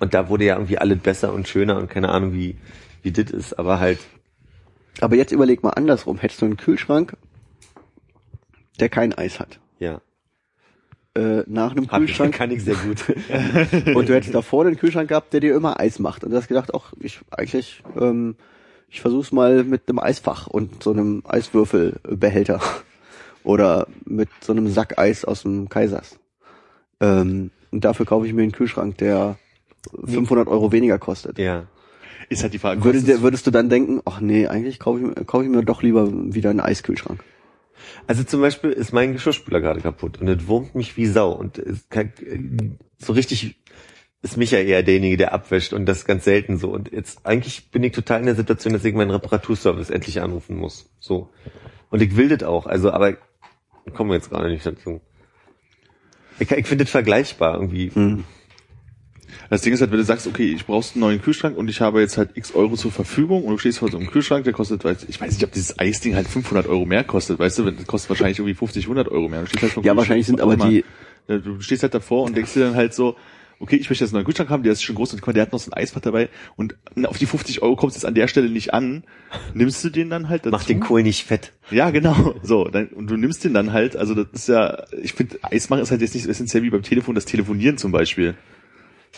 Und 0.00 0.14
da 0.14 0.28
wurde 0.28 0.44
ja 0.44 0.54
irgendwie 0.54 0.78
alles 0.78 0.98
besser 0.98 1.32
und 1.32 1.48
schöner 1.48 1.76
und 1.76 1.90
keine 1.90 2.08
Ahnung 2.10 2.32
wie 2.32 2.56
wie 3.02 3.12
das 3.12 3.30
ist, 3.30 3.58
aber 3.58 3.80
halt 3.80 3.98
Aber 5.00 5.16
jetzt 5.16 5.32
überleg 5.32 5.62
mal 5.62 5.70
andersrum. 5.70 6.18
Hättest 6.18 6.42
du 6.42 6.46
einen 6.46 6.56
Kühlschrank, 6.56 7.16
der 8.80 8.88
kein 8.88 9.12
Eis 9.12 9.40
hat. 9.40 9.60
ja, 9.78 10.00
Äh, 11.14 11.42
nach 11.46 11.72
einem 11.72 11.88
hab 11.88 12.00
ich, 12.00 12.08
Kühlschrank 12.08 12.34
kann 12.34 12.50
ich 12.50 12.64
sehr 12.64 12.76
gut. 12.76 13.04
und 13.94 14.08
du 14.08 14.14
hättest 14.14 14.34
davor 14.34 14.66
einen 14.66 14.76
Kühlschrank 14.76 15.08
gehabt, 15.08 15.32
der 15.32 15.40
dir 15.40 15.54
immer 15.54 15.80
Eis 15.80 15.98
macht. 15.98 16.24
Und 16.24 16.30
du 16.30 16.36
hast 16.36 16.48
gedacht, 16.48 16.74
ach, 16.74 16.92
ich 17.00 17.20
eigentlich, 17.30 17.82
ähm, 18.00 18.36
ich 18.90 19.00
versuch's 19.00 19.32
mal 19.32 19.64
mit 19.64 19.88
einem 19.88 19.98
Eisfach 19.98 20.46
und 20.46 20.82
so 20.82 20.90
einem 20.92 21.22
Eiswürfelbehälter. 21.26 22.60
Oder 23.44 23.86
mit 24.04 24.28
so 24.40 24.52
einem 24.52 24.68
Sack 24.68 24.98
Eis 24.98 25.24
aus 25.24 25.42
dem 25.42 25.68
Kaisers. 25.68 26.18
Ähm, 27.00 27.50
und 27.70 27.84
dafür 27.84 28.04
kaufe 28.04 28.26
ich 28.26 28.32
mir 28.34 28.42
einen 28.42 28.52
Kühlschrank, 28.52 28.98
der 28.98 29.38
500 30.04 30.48
Euro 30.48 30.72
weniger 30.72 30.98
kostet. 30.98 31.38
ja. 31.38 31.66
Ist 32.30 32.42
halt 32.42 32.52
die 32.52 32.58
Frage, 32.58 32.84
Würde, 32.84 32.98
kostet- 32.98 33.16
dir- 33.18 33.22
würdest 33.22 33.46
du 33.46 33.50
dann 33.50 33.70
denken, 33.70 34.02
ach 34.04 34.20
nee, 34.20 34.48
eigentlich 34.48 34.78
kaufe 34.78 34.98
ich, 34.98 35.06
mir- 35.06 35.24
kaufe 35.24 35.44
ich 35.44 35.50
mir 35.50 35.62
doch 35.64 35.82
lieber 35.82 36.10
wieder 36.12 36.50
einen 36.50 36.60
Eiskühlschrank. 36.60 37.24
Also 38.06 38.22
zum 38.24 38.42
Beispiel 38.42 38.70
ist 38.70 38.92
mein 38.92 39.14
Geschirrspüler 39.14 39.60
gerade 39.62 39.80
kaputt 39.80 40.20
und 40.20 40.28
es 40.28 40.46
wurmt 40.46 40.74
mich 40.74 40.96
wie 40.98 41.06
Sau 41.06 41.32
und 41.32 41.56
es 41.58 41.88
kann, 41.88 42.12
so 42.98 43.14
richtig 43.14 43.58
ist 44.22 44.36
mich 44.36 44.50
ja 44.50 44.58
eher 44.58 44.82
derjenige, 44.82 45.16
der 45.16 45.32
abwäscht 45.32 45.72
und 45.72 45.86
das 45.86 46.04
ganz 46.04 46.24
selten 46.24 46.58
so. 46.58 46.70
Und 46.70 46.90
jetzt 46.92 47.24
eigentlich 47.24 47.70
bin 47.70 47.84
ich 47.84 47.92
total 47.92 48.20
in 48.20 48.26
der 48.26 48.34
Situation, 48.34 48.72
dass 48.72 48.84
ich 48.84 48.94
meinen 48.94 49.10
Reparaturservice 49.10 49.90
endlich 49.90 50.20
anrufen 50.20 50.56
muss. 50.56 50.90
So. 50.98 51.30
Und 51.90 52.02
ich 52.02 52.16
will 52.16 52.28
das 52.28 52.42
auch, 52.42 52.66
also 52.66 52.90
aber 52.90 53.16
kommen 53.94 54.10
wir 54.10 54.16
jetzt 54.16 54.30
gerade 54.30 54.50
nicht 54.50 54.66
dazu. 54.66 55.00
Ich, 56.40 56.50
ich 56.50 56.66
finde 56.66 56.84
das 56.84 56.90
vergleichbar 56.90 57.54
irgendwie. 57.54 57.90
Hm. 57.92 58.24
Das 59.50 59.62
Ding 59.62 59.72
ist 59.72 59.80
halt, 59.80 59.90
wenn 59.92 59.98
du 59.98 60.04
sagst, 60.04 60.26
okay, 60.26 60.52
ich 60.52 60.66
brauchst 60.66 60.94
einen 60.94 61.00
neuen 61.00 61.22
Kühlschrank 61.22 61.56
und 61.56 61.68
ich 61.68 61.80
habe 61.80 62.00
jetzt 62.00 62.18
halt 62.18 62.30
x 62.34 62.54
Euro 62.54 62.76
zur 62.76 62.92
Verfügung 62.92 63.44
und 63.44 63.52
du 63.52 63.58
stehst 63.58 63.78
vor 63.78 63.90
so 63.90 63.98
einem 63.98 64.10
Kühlschrank, 64.10 64.44
der 64.44 64.52
kostet, 64.52 64.84
weiß- 64.84 65.06
ich 65.08 65.20
weiß 65.20 65.32
nicht, 65.32 65.44
ob 65.44 65.52
dieses 65.52 65.78
Eisding 65.78 66.14
halt 66.16 66.26
500 66.28 66.66
Euro 66.66 66.84
mehr 66.84 67.04
kostet, 67.04 67.38
weißt 67.38 67.58
du, 67.60 67.70
das 67.70 67.86
kostet 67.86 68.10
wahrscheinlich 68.10 68.38
irgendwie 68.38 68.54
50, 68.54 68.84
100 68.84 69.08
Euro 69.08 69.28
mehr. 69.28 69.40
Halt 69.40 69.84
Ja, 69.84 69.96
wahrscheinlich 69.96 70.26
sind 70.26 70.40
aber 70.40 70.56
die, 70.56 70.84
Du 71.28 71.60
stehst 71.60 71.82
halt 71.82 71.92
davor 71.92 72.24
und 72.24 72.36
denkst 72.36 72.54
dir 72.54 72.60
dann 72.60 72.74
halt 72.74 72.94
so, 72.94 73.16
okay, 73.60 73.76
ich 73.76 73.88
möchte 73.88 74.04
jetzt 74.04 74.12
einen 74.12 74.18
neuen 74.18 74.26
Kühlschrank 74.26 74.50
haben, 74.50 74.62
der 74.62 74.72
ist 74.72 74.82
schon 74.82 74.94
groß 74.94 75.12
und 75.12 75.20
guck 75.20 75.28
mal, 75.28 75.32
der 75.32 75.42
hat 75.42 75.52
noch 75.52 75.58
so 75.58 75.70
ein 75.70 75.74
Eisfach 75.74 76.00
dabei 76.00 76.28
und 76.56 76.76
auf 77.04 77.18
die 77.18 77.26
50 77.26 77.62
Euro 77.62 77.76
kommst 77.76 77.96
du 77.96 77.98
jetzt 77.98 78.06
an 78.06 78.14
der 78.14 78.28
Stelle 78.28 78.48
nicht 78.48 78.74
an, 78.74 79.04
nimmst 79.54 79.82
du 79.84 79.90
den 79.90 80.10
dann 80.10 80.28
halt 80.28 80.46
dazu? 80.46 80.52
Mach 80.52 80.64
den 80.64 80.80
Kohl 80.80 81.02
nicht 81.02 81.24
fett. 81.24 81.52
Ja, 81.70 81.90
genau. 81.90 82.34
So, 82.42 82.64
dann, 82.64 82.88
und 82.88 83.10
du 83.10 83.16
nimmst 83.16 83.44
den 83.44 83.54
dann 83.54 83.72
halt, 83.72 83.96
also 83.96 84.14
das 84.14 84.26
ist 84.32 84.48
ja, 84.48 84.84
ich 85.02 85.12
finde, 85.12 85.38
Eis 85.42 85.68
machen 85.70 85.82
ist 85.82 85.90
halt 85.90 86.00
jetzt 86.00 86.14
nicht 86.14 86.24
so 86.24 86.30
essentiell 86.30 86.62
wie 86.62 86.70
beim 86.70 86.82
Telefon, 86.82 87.14
das 87.14 87.24
Telefonieren 87.24 87.78
zum 87.78 87.92
Beispiel. 87.92 88.36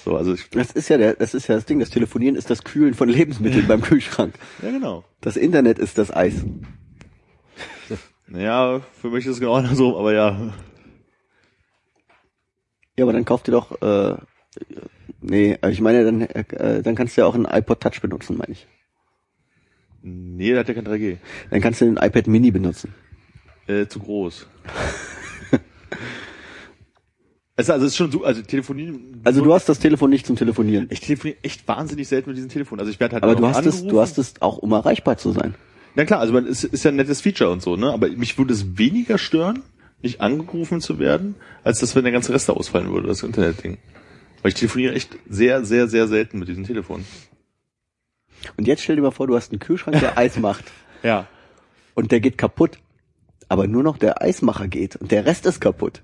So, 0.05 0.17
also 0.17 0.35
ich, 0.35 0.49
Das 0.51 0.73
ist 0.73 0.89
ja 0.89 0.97
der, 0.99 1.15
das 1.15 1.35
ist 1.35 1.49
ja 1.49 1.55
das 1.57 1.67
Ding. 1.67 1.81
Das 1.81 1.91
Telefonieren 1.91 2.37
ist 2.37 2.49
das 2.49 2.65
Kühlen 2.65 2.95
von 2.95 3.09
Lebensmitteln 3.09 3.67
beim 3.67 3.83
Kühlschrank. 3.83 4.35
ja 4.63 4.71
genau. 4.71 5.05
Das 5.21 5.37
Internet 5.37 5.79
ist 5.79 5.99
das 5.99 6.15
Eis. 6.15 6.45
Naja, 8.27 8.81
für 9.01 9.11
mich 9.11 9.27
ist 9.27 9.35
es 9.35 9.41
genau 9.41 9.55
andersrum, 9.55 9.95
aber 9.95 10.13
ja. 10.13 10.53
Ja, 13.01 13.07
aber 13.07 13.15
dann 13.15 13.25
kauft 13.25 13.49
ihr 13.49 13.53
doch, 13.53 13.81
äh, 13.81 14.15
nee, 15.23 15.57
äh, 15.63 15.71
ich 15.71 15.81
meine, 15.81 16.05
dann, 16.05 16.21
äh, 16.21 16.83
dann 16.83 16.95
kannst 16.95 17.17
du 17.17 17.23
ja 17.23 17.27
auch 17.27 17.35
einen 17.35 17.47
iPod 17.47 17.81
Touch 17.81 18.03
benutzen, 18.03 18.37
meine 18.37 18.53
ich. 18.53 18.67
Nee, 20.03 20.51
der 20.51 20.59
hat 20.61 20.69
ja 20.69 20.75
kein 20.75 20.87
3G. 20.87 21.17
Dann 21.49 21.63
kannst 21.63 21.81
du 21.81 21.87
den 21.87 21.97
iPad 21.97 22.27
Mini 22.27 22.51
benutzen. 22.51 22.93
Äh, 23.67 23.87
zu 23.87 24.01
groß. 24.01 24.47
also, 27.57 27.73
also 27.73 27.87
es 27.87 27.93
ist 27.93 27.97
schon 27.97 28.13
so, 28.13 28.23
also 28.23 28.43
telefonieren. 28.43 29.23
Also 29.25 29.43
du 29.43 29.55
hast 29.55 29.67
das 29.71 29.79
Telefon 29.79 30.11
nicht 30.11 30.27
zum 30.27 30.37
Telefonieren. 30.37 30.87
ich 30.91 31.01
telefoniere 31.01 31.39
echt 31.43 31.67
wahnsinnig 31.67 32.07
selten 32.07 32.29
mit 32.29 32.37
diesem 32.37 32.51
Telefon. 32.51 32.81
Also 32.81 32.93
ich 32.93 33.01
werde 33.01 33.15
halt 33.15 33.23
Aber 33.23 33.35
du 33.35 33.47
hast 33.47 33.65
es, 33.65 33.77
angerufen. 33.77 33.89
du 33.89 34.01
hast 34.03 34.19
es 34.19 34.35
auch, 34.43 34.59
um 34.59 34.73
erreichbar 34.73 35.17
zu 35.17 35.33
sein. 35.33 35.55
Na 35.95 36.05
klar, 36.05 36.21
also 36.21 36.35
man, 36.35 36.47
es 36.47 36.65
ist 36.65 36.85
ja 36.85 36.91
ein 36.91 36.97
nettes 36.97 37.23
Feature 37.23 37.51
und 37.51 37.63
so, 37.63 37.77
ne? 37.77 37.95
Aber 37.95 38.11
mich 38.11 38.37
würde 38.37 38.53
es 38.53 38.77
weniger 38.77 39.17
stören, 39.17 39.63
nicht 40.03 40.21
angerufen 40.21 40.81
zu 40.81 40.99
werden, 40.99 41.35
als 41.65 41.81
das, 41.81 41.95
wenn 41.95 42.05
der 42.05 42.13
ganze 42.13 42.33
Rest 42.33 42.49
da 42.49 42.55
ausfallen 42.55 42.93
würde, 42.93 43.09
das 43.09 43.23
Internetding. 43.23 43.79
Weil 44.43 44.51
ich 44.51 44.55
telefoniere 44.55 44.95
echt 44.95 45.17
sehr, 45.29 45.65
sehr, 45.65 45.89
sehr 45.89 46.09
selten 46.09 46.39
mit 46.39 46.49
diesem 46.49 46.65
Telefon. 46.65 47.05
Und 48.57 48.67
jetzt 48.67 48.83
stell 48.83 48.97
dir 48.97 49.03
mal 49.03 49.11
vor, 49.11 49.27
du 49.27 49.37
hast 49.37 49.53
einen 49.53 49.59
Kühlschrank, 49.59 50.01
der 50.01 50.17
Eis 50.19 50.39
macht. 50.39 50.65
Ja. 51.03 51.27
Und 51.95 52.13
der 52.13 52.21
geht 52.21 52.39
kaputt. 52.39 52.79
Aber 53.49 53.67
nur 53.67 53.83
noch 53.83 53.99
der 53.99 54.23
Eismacher 54.23 54.69
geht. 54.69 54.97
Und 54.97 55.11
der 55.11 55.27
Rest 55.27 55.45
ist 55.45 55.61
kaputt. 55.61 56.03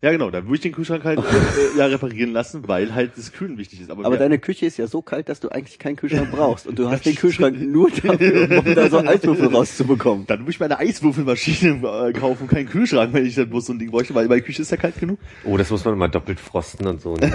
Ja, 0.00 0.12
genau, 0.12 0.30
dann 0.30 0.44
würde 0.44 0.54
ich 0.54 0.60
den 0.60 0.72
Kühlschrank 0.72 1.02
halt 1.02 1.18
äh, 1.74 1.78
ja 1.78 1.86
reparieren 1.86 2.32
lassen, 2.32 2.68
weil 2.68 2.94
halt 2.94 3.12
das 3.16 3.32
Kühlen 3.32 3.58
wichtig 3.58 3.80
ist. 3.80 3.90
Aber, 3.90 4.04
Aber 4.04 4.16
deine 4.16 4.38
Küche 4.38 4.64
ist 4.66 4.76
ja 4.76 4.86
so 4.86 5.02
kalt, 5.02 5.28
dass 5.28 5.40
du 5.40 5.48
eigentlich 5.48 5.80
keinen 5.80 5.96
Kühlschrank 5.96 6.30
brauchst. 6.32 6.68
Und 6.68 6.78
du 6.78 6.88
hast 6.88 7.04
den 7.04 7.16
Kühlschrank 7.16 7.60
nur 7.60 7.90
dafür, 7.90 8.58
um 8.64 8.74
da 8.74 8.88
so 8.90 8.98
Eiswürfel 8.98 9.48
rauszubekommen. 9.48 10.26
dann 10.28 10.40
würde 10.40 10.50
ich 10.52 10.60
meine 10.60 10.78
Eiswürfelmaschine 10.78 11.82
äh, 12.08 12.12
kaufen, 12.12 12.46
keinen 12.46 12.68
Kühlschrank, 12.68 13.12
wenn 13.12 13.26
ich 13.26 13.34
dann 13.34 13.50
bloß 13.50 13.66
so 13.66 13.72
ein 13.72 13.80
Ding 13.80 13.90
bräuchte, 13.90 14.14
weil 14.14 14.28
meine 14.28 14.42
Küche 14.42 14.62
ist 14.62 14.70
ja 14.70 14.76
kalt 14.76 15.00
genug. 15.00 15.18
Oh, 15.44 15.56
das 15.56 15.70
muss 15.70 15.84
man 15.84 15.94
immer 15.94 16.08
doppelt 16.08 16.38
frosten 16.38 16.86
und 16.86 17.00
so. 17.00 17.14
Und, 17.14 17.22
äh, 17.24 17.30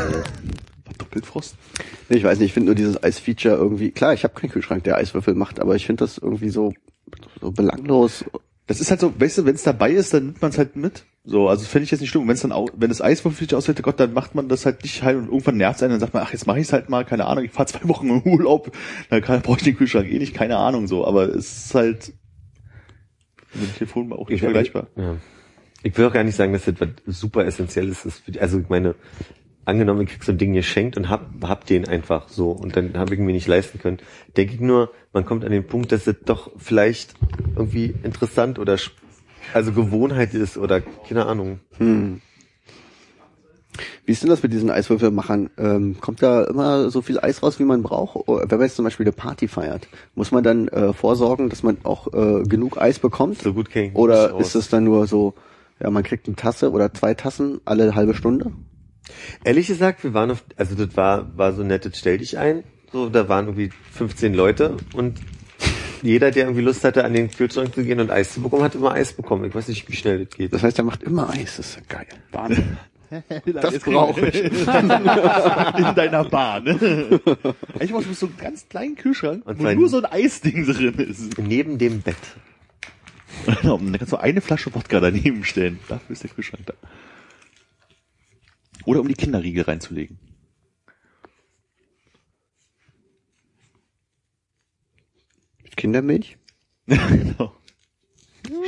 Doppelfrost. 0.98 1.56
Nee, 2.10 2.18
Ich 2.18 2.23
weiß 2.23 2.40
nicht, 2.40 2.48
ich 2.48 2.53
finde 2.53 2.68
nur 2.68 2.76
dieses 2.76 3.02
Eisfeature 3.03 3.56
irgendwie, 3.56 3.91
klar, 3.91 4.14
ich 4.14 4.23
habe 4.23 4.40
keinen 4.40 4.52
Kühlschrank, 4.52 4.84
der 4.84 4.98
Eiswürfel 4.98 5.34
macht, 5.35 5.60
aber 5.60 5.76
ich 5.76 5.85
finde 5.85 6.03
das 6.03 6.18
irgendwie 6.18 6.49
so, 6.49 6.73
so 7.41 7.52
belanglos. 7.52 8.23
Das 8.68 8.80
ist 8.80 8.90
halt 8.90 9.02
so, 9.02 9.14
weißt 9.19 9.40
du, 9.40 9.45
wenn 9.45 9.56
es 9.56 9.64
dabei 9.64 9.91
ist, 9.91 10.14
dann 10.14 10.27
nimmt 10.27 10.41
man 10.41 10.52
es 10.52 10.57
halt 10.57 10.76
mit. 10.77 11.03
So, 11.26 11.48
also 11.48 11.66
fände 11.66 11.86
ich 11.86 11.91
jetzt 11.91 12.02
nicht 12.02 12.10
schlimm. 12.10 12.28
Wenn 12.28 12.36
es 12.36 12.41
dann 12.41 12.52
auch, 12.52 12.70
wenn 12.76 12.90
das 12.90 13.02
Eiswürfelfeature 13.02 13.58
ausfällt, 13.58 13.82
Gott, 13.82 13.98
dann 14.00 14.12
macht 14.14 14.36
man 14.36 14.50
das 14.50 14.66
halt 14.66 14.84
nicht 14.84 15.04
heil 15.04 15.16
und 15.16 15.28
irgendwann 15.28 15.56
nervt 15.56 15.78
es 15.78 15.84
einen, 15.84 15.91
dann 15.91 16.02
sagt 16.02 16.14
man, 16.14 16.24
ach, 16.24 16.34
jetzt 16.34 16.48
mache 16.48 16.60
ich 16.60 16.68
es 16.68 16.74
halt 16.74 16.90
mal, 16.90 17.06
keine 17.06 17.26
Ahnung, 17.26 17.45
ich 17.45 17.52
fahre 17.52 17.68
zwei 17.68 17.80
Wochen 17.88 18.10
im 18.10 18.22
Urlaub, 18.24 18.76
dann 19.10 19.22
brauche 19.41 19.58
ich 19.58 19.64
den 19.64 19.78
Kühlschrank 19.78 20.10
eh 20.12 20.20
nicht, 20.20 20.34
keine 20.34 20.58
Ahnung 20.58 20.88
so, 20.88 21.08
aber 21.08 21.30
es 21.30 21.66
ist 21.68 21.76
halt 21.76 22.14
mit 23.54 23.64
dem 23.64 23.74
Telefon 23.76 24.12
auch 24.12 24.28
nicht 24.28 24.41
vergleichbar. 24.41 24.88
Ja. 24.98 25.16
Ich 25.84 25.98
will 25.98 26.06
auch 26.06 26.14
gar 26.14 26.24
nicht 26.24 26.36
sagen, 26.36 26.54
dass 26.54 26.66
das 26.66 26.76
was 26.80 26.90
super 27.20 27.45
essentielles 27.45 28.06
ist. 28.06 28.20
Für 28.20 28.32
die, 28.32 28.40
also 28.41 28.60
ich 28.60 28.68
meine, 28.70 28.95
angenommen, 29.66 30.02
ich 30.02 30.10
krieg 30.10 30.24
so 30.24 30.32
ein 30.32 30.38
Ding 30.38 30.54
geschenkt 30.54 30.98
und 30.98 31.08
hab, 31.10 31.30
hab 31.44 31.66
den 31.66 31.88
einfach 31.88 32.28
so 32.30 32.52
und 32.52 32.76
dann 32.76 32.98
habe 32.98 33.14
ich 33.14 33.20
mir 33.20 33.32
nicht 33.34 33.48
leisten 33.48 33.80
können. 33.80 33.98
Denke 34.36 34.56
ich 34.56 34.60
nur, 34.60 34.91
man 35.14 35.26
kommt 35.26 35.45
an 35.45 35.52
den 35.52 35.66
Punkt, 35.68 35.91
dass 35.91 36.04
das 36.06 36.16
doch 36.26 36.52
vielleicht 36.58 37.14
irgendwie 37.56 37.94
interessant 38.04 38.60
oder 38.60 38.74
sp- 38.76 39.00
also 39.53 39.72
Gewohnheit 39.72 40.34
ist 40.34 40.57
oder 40.57 40.82
keine 40.82 41.26
Ahnung. 41.26 41.60
Wie 44.06 44.11
ist 44.11 44.22
denn 44.22 44.30
das 44.30 44.44
mit 44.44 44.53
diesen 44.53 44.70
Eiswürfelmachern? 44.70 45.49
Ähm, 45.57 45.98
kommt 45.99 46.22
da 46.22 46.44
immer 46.44 46.90
so 46.90 47.02
viel 47.02 47.20
Eis 47.20 47.41
raus, 47.41 47.60
wie 47.60 47.64
man 47.64 47.84
braucht? 47.84 48.28
Oder 48.28 48.49
Wenn 48.49 48.57
man 48.57 48.68
jetzt 48.68 48.76
zum 48.76 48.86
Beispiel 48.86 49.06
eine 49.06 49.14
Party 49.14 49.48
feiert, 49.48 49.88
muss 50.15 50.32
man 50.32 50.44
dann 50.44 50.68
äh, 50.68 50.94
vorsorgen, 50.94 51.49
dass 51.49 51.64
man 51.64 51.78
auch 51.84 52.14
äh, 52.14 52.44
genug 52.44 52.78
Eis 52.78 52.99
bekommt? 52.99 53.41
So 53.41 53.53
gut 53.53 53.70
kenn 53.70 53.86
ich 53.86 53.95
Oder 53.95 54.38
ist 54.40 54.56
es 54.56 54.70
dann 54.70 54.84
nur 54.84 55.07
so, 55.07 55.34
ja, 55.82 55.90
man 55.90 56.03
kriegt 56.03 56.28
eine 56.28 56.36
Tasse 56.36 56.72
oder 56.72 56.94
zwei 56.94 57.14
Tassen 57.14 57.61
alle 57.65 57.95
halbe 57.95 58.14
Stunde? 58.14 58.52
Ehrlich 59.44 59.68
gesagt, 59.68 60.03
wir 60.03 60.14
waren 60.14 60.32
auf, 60.32 60.44
also 60.56 60.76
das 60.76 60.95
war, 60.95 61.38
war 61.38 61.53
so 61.53 61.64
nett, 61.64 61.86
das 61.86 61.98
stell 61.98 62.18
dich 62.18 62.38
ein. 62.38 62.64
So, 62.91 63.10
da 63.10 63.28
waren 63.28 63.45
irgendwie 63.45 63.72
15 63.91 64.34
Leute 64.34 64.78
und 64.94 65.20
jeder, 66.03 66.31
der 66.31 66.43
irgendwie 66.43 66.61
Lust 66.61 66.84
hatte, 66.84 67.03
an 67.03 67.13
den 67.13 67.31
Kühlschrank 67.31 67.73
zu 67.73 67.84
gehen 67.84 67.99
und 67.99 68.11
Eis 68.11 68.34
zu 68.34 68.41
bekommen, 68.41 68.63
hat 68.63 68.75
immer 68.75 68.91
Eis 68.91 69.13
bekommen. 69.13 69.45
Ich 69.45 69.55
weiß 69.55 69.69
nicht, 69.69 69.89
wie 69.89 69.95
schnell 69.95 70.25
das 70.25 70.35
geht. 70.35 70.53
Das 70.53 70.61
heißt, 70.61 70.77
er 70.77 70.84
macht 70.84 71.01
immer 71.01 71.30
Eis, 71.30 71.57
das 71.57 71.69
ist 71.69 71.75
ja 71.77 71.81
geil. 71.88 72.07
Wahnsinn. 72.31 72.77
Das 73.45 73.77
brauche 73.77 74.27
ich. 74.27 74.43
In 74.43 74.55
deiner 75.95 76.23
ne? 76.61 77.19
Eigentlich 77.75 77.91
brauchst 77.91 78.09
du 78.09 78.13
so 78.15 78.25
einen 78.25 78.38
ganz 78.38 78.67
kleinen 78.67 78.95
Kühlschrank, 78.95 79.45
Und 79.45 79.59
wo 79.59 79.69
nur 79.69 79.88
so 79.88 79.97
ein 79.97 80.05
Eisding 80.05 80.65
drin 80.65 80.95
ist. 80.95 81.38
Neben 81.38 81.77
dem 81.77 82.01
Bett. 82.01 82.15
Genau, 83.61 83.77
dann 83.77 83.97
kannst 83.97 84.13
du 84.13 84.17
eine 84.17 84.41
Flasche 84.41 84.73
Wodka 84.73 84.99
daneben 84.99 85.43
stellen. 85.43 85.80
Dafür 85.88 86.13
ist 86.13 86.23
der 86.23 86.31
Kühlschrank 86.31 86.65
da. 86.65 86.73
Oder 88.85 88.99
um 88.99 89.07
die 89.07 89.13
Kinderriegel 89.13 89.63
reinzulegen. 89.63 90.17
Kindermilch? 95.76 96.38
genau. 96.88 97.56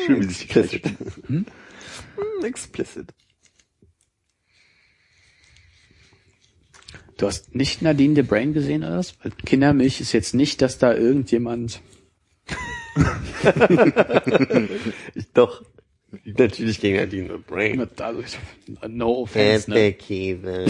Schön, 0.06 0.22
wie 0.22 0.26
sich 0.26 0.40
die 0.40 0.48
Kirche. 0.48 0.82
Hm, 1.28 1.46
Explicit. 2.44 3.14
Du 7.18 7.28
hast 7.28 7.56
nicht 7.56 7.82
Nadine 7.82 8.16
the 8.16 8.24
Brain 8.24 8.54
gesehen 8.54 8.84
oder 8.84 8.98
was? 8.98 9.16
Weil 9.24 9.32
Kindermilch 9.32 10.02
ist 10.02 10.12
jetzt 10.12 10.34
nicht, 10.34 10.62
dass 10.62 10.78
da 10.78 10.94
irgendjemand. 10.94 11.82
Ich 15.16 15.32
doch. 15.34 15.64
Natürlich 16.24 16.80
gegen 16.80 16.98
Nadine 16.98 17.38
Brain. 17.40 17.86
Also, 17.98 18.24
no 18.88 19.24
offense, 19.24 19.70
ne? 19.70 19.78
Erdbeerkäse. 19.98 20.66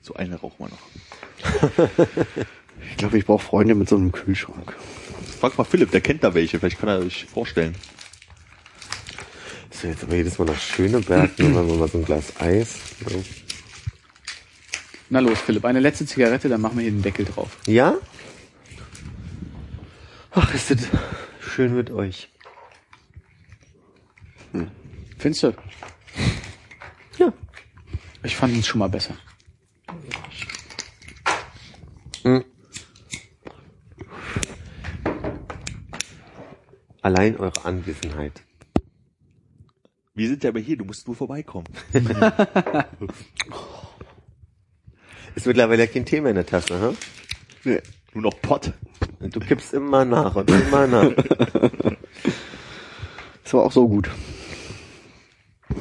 So 0.02 0.16
eine 0.16 0.38
rauchen 0.38 0.56
wir 0.58 0.70
noch. 0.70 1.88
Ich 2.90 2.98
glaube, 2.98 3.20
ich 3.20 3.26
brauche 3.28 3.46
Freunde 3.46 3.76
mit 3.76 3.88
so 3.88 3.96
einem 3.96 4.12
Kühlschrank. 4.12 4.76
Frag 5.40 5.56
mal 5.56 5.66
Philipp, 5.66 5.92
der 5.92 6.02
kennt 6.02 6.24
da 6.24 6.34
welche. 6.34 6.58
Vielleicht 6.58 6.80
kann 6.80 6.90
er 6.90 7.04
sich 7.04 7.26
vorstellen. 7.26 7.76
So, 9.70 9.88
jetzt 9.88 10.04
aber 10.04 10.16
jedes 10.16 10.40
Mal 10.40 10.46
nach 10.46 10.60
Schöneberg, 10.60 11.38
nur 11.38 11.56
wenn 11.56 11.68
wir 11.68 11.76
mal 11.76 11.88
so 11.88 12.00
ein 12.00 12.06
Glas 12.06 12.34
Eis. 12.40 12.80
Na 15.10 15.20
los, 15.20 15.40
Philipp, 15.40 15.64
eine 15.66 15.80
letzte 15.80 16.08
Zigarette, 16.08 16.50
dann 16.50 16.62
machen 16.62 16.78
wir 16.78 16.84
hier 16.84 16.92
den 16.92 17.04
Deckel 17.04 17.26
drauf. 17.26 17.58
Ja? 17.68 17.96
Ach, 20.32 20.54
ist 20.56 20.72
das 20.72 20.80
schön 21.60 21.76
mit 21.76 21.92
euch. 21.92 22.30
Findest 25.18 25.44
du? 25.44 25.54
Ja. 27.18 27.34
Ich 28.24 28.38
fand 28.38 28.54
ihn 28.54 28.64
schon 28.64 28.80
mal 28.80 28.88
besser. 28.88 29.14
Allein 37.02 37.36
eure 37.36 37.66
Anwesenheit. 37.66 38.42
Wir 40.16 40.30
sind 40.30 40.46
ja 40.46 40.52
aber 40.52 40.62
hier, 40.62 40.78
du 40.78 40.86
musst 40.86 41.08
nur 41.08 41.18
vorbeikommen. 41.18 41.68
Ist 45.36 45.46
mittlerweile 45.46 45.90
kein 45.90 46.06
Thema 46.06 46.30
in 46.30 46.36
der 46.36 46.46
Tasse, 46.46 46.80
ha? 46.80 46.94
Nee. 47.66 47.82
Nur 48.14 48.24
noch 48.24 48.42
Pott. 48.42 48.72
Du 49.20 49.40
kippst 49.40 49.74
immer 49.74 50.06
nach 50.06 50.36
und 50.36 50.50
immer 50.50 50.88
nach. 50.88 51.12
Das 53.44 53.56
war 53.56 53.64
auch 53.64 53.72
so 53.72 53.88
gut. 53.90 54.12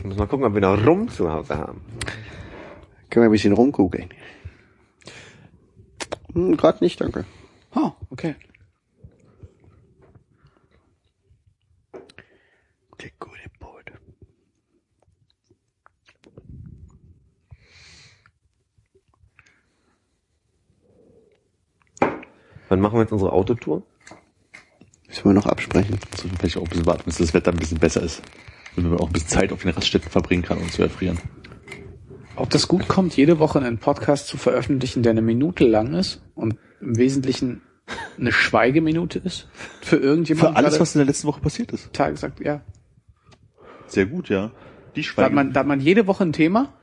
Muss 0.03 0.17
mal 0.17 0.27
gucken, 0.27 0.47
ob 0.47 0.55
wir 0.55 0.63
noch 0.63 0.87
Rum 0.87 1.07
zu 1.11 1.31
Hause 1.31 1.59
haben. 1.59 1.83
Können 3.11 3.25
wir 3.25 3.29
ein 3.29 3.33
bisschen 3.33 3.53
rumgucken? 3.53 4.09
Hm, 6.33 6.57
Gerade 6.57 6.83
nicht, 6.83 6.99
danke. 6.99 7.27
Oh, 7.75 7.91
okay. 8.09 8.37
Wann 22.69 22.81
machen 22.81 22.95
wir 22.95 23.03
jetzt 23.03 23.13
unsere 23.13 23.33
Autotour? 23.33 23.83
Müssen 25.07 25.25
wir 25.25 25.33
noch 25.33 25.47
absprechen. 25.47 25.99
So, 26.17 26.29
vielleicht 26.39 26.57
auch 26.59 26.63
ein 26.63 26.69
bisschen 26.69 26.87
warten, 26.87 27.03
bis 27.07 27.19
das 27.19 27.33
Wetter 27.33 27.51
ein 27.51 27.59
bisschen 27.59 27.79
besser 27.79 28.03
ist. 28.03 28.23
Damit 28.77 28.91
man 28.91 29.01
auch 29.01 29.07
ein 29.07 29.13
bisschen 29.13 29.29
Zeit 29.29 29.53
auf 29.53 29.63
den 29.63 29.71
Raststätten 29.71 30.11
verbringen 30.11 30.43
kann, 30.43 30.59
um 30.59 30.71
zu 30.71 30.83
erfrieren. 30.83 31.19
Ob 32.37 32.51
das 32.51 32.69
gut 32.69 32.87
kommt, 32.87 33.17
jede 33.17 33.39
Woche 33.39 33.59
einen 33.59 33.79
Podcast 33.79 34.29
zu 34.29 34.37
veröffentlichen, 34.37 35.03
der 35.03 35.11
eine 35.11 35.23
Minute 35.23 35.67
lang 35.67 35.95
ist 35.95 36.23
und 36.35 36.57
im 36.81 36.97
Wesentlichen 36.97 37.63
eine 38.19 38.33
Schweigeminute 38.33 39.19
ist 39.19 39.49
für 39.81 39.97
irgendjemand. 39.97 40.51
Für 40.51 40.57
alles, 40.57 40.79
was 40.79 40.95
in 40.95 41.01
der 41.01 41.07
letzten 41.07 41.27
Woche 41.27 41.41
passiert 41.41 41.73
ist. 41.73 41.93
Tag 41.93 42.17
sagt, 42.19 42.41
ja. 42.41 42.61
Sehr 43.87 44.07
gut, 44.07 44.29
ja. 44.29 44.53
Die 44.95 45.03
Da 45.17 45.25
hat, 45.25 45.33
man, 45.33 45.53
da 45.53 45.61
hat 45.61 45.67
man 45.67 45.81
jede 45.81 46.07
Woche 46.07 46.25
ein 46.25 46.33
Thema, 46.33 46.75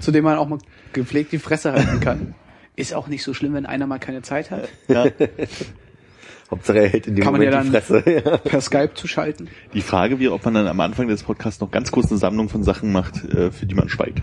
zu 0.00 0.12
dem 0.12 0.24
man 0.24 0.38
auch 0.38 0.48
mal 0.48 0.58
gepflegt 0.92 1.32
die 1.32 1.38
Fresse 1.38 1.72
halten 1.72 2.00
kann. 2.00 2.34
Ist 2.76 2.92
auch 2.94 3.06
nicht 3.06 3.22
so 3.22 3.34
schlimm, 3.34 3.54
wenn 3.54 3.66
einer 3.66 3.86
mal 3.86 3.98
keine 3.98 4.22
Zeit 4.22 4.50
hat, 4.50 4.68
ja. 4.88 5.06
Hauptsache 6.50 6.78
er 6.80 6.88
hält 6.88 7.06
in 7.06 7.14
dem 7.16 7.24
Kann 7.24 7.32
man 7.32 7.40
Moment 7.40 7.54
ja 7.54 7.62
die 7.62 7.70
dann- 7.70 7.82
Fresse. 8.04 8.22
Ja. 8.30 8.36
per 8.38 8.60
Skype 8.60 8.94
zu 8.94 9.06
schalten. 9.08 9.48
Die 9.72 9.80
Frage 9.80 10.18
wäre, 10.18 10.32
ob 10.32 10.44
man 10.44 10.54
dann 10.54 10.66
am 10.66 10.80
Anfang 10.80 11.08
des 11.08 11.22
Podcasts 11.22 11.60
noch 11.60 11.70
ganz 11.70 11.90
kurz 11.90 12.10
eine 12.10 12.18
Sammlung 12.18 12.48
von 12.48 12.62
Sachen 12.64 12.92
macht, 12.92 13.24
äh, 13.24 13.50
für 13.50 13.66
die 13.66 13.74
man 13.74 13.88
schweigt. 13.88 14.22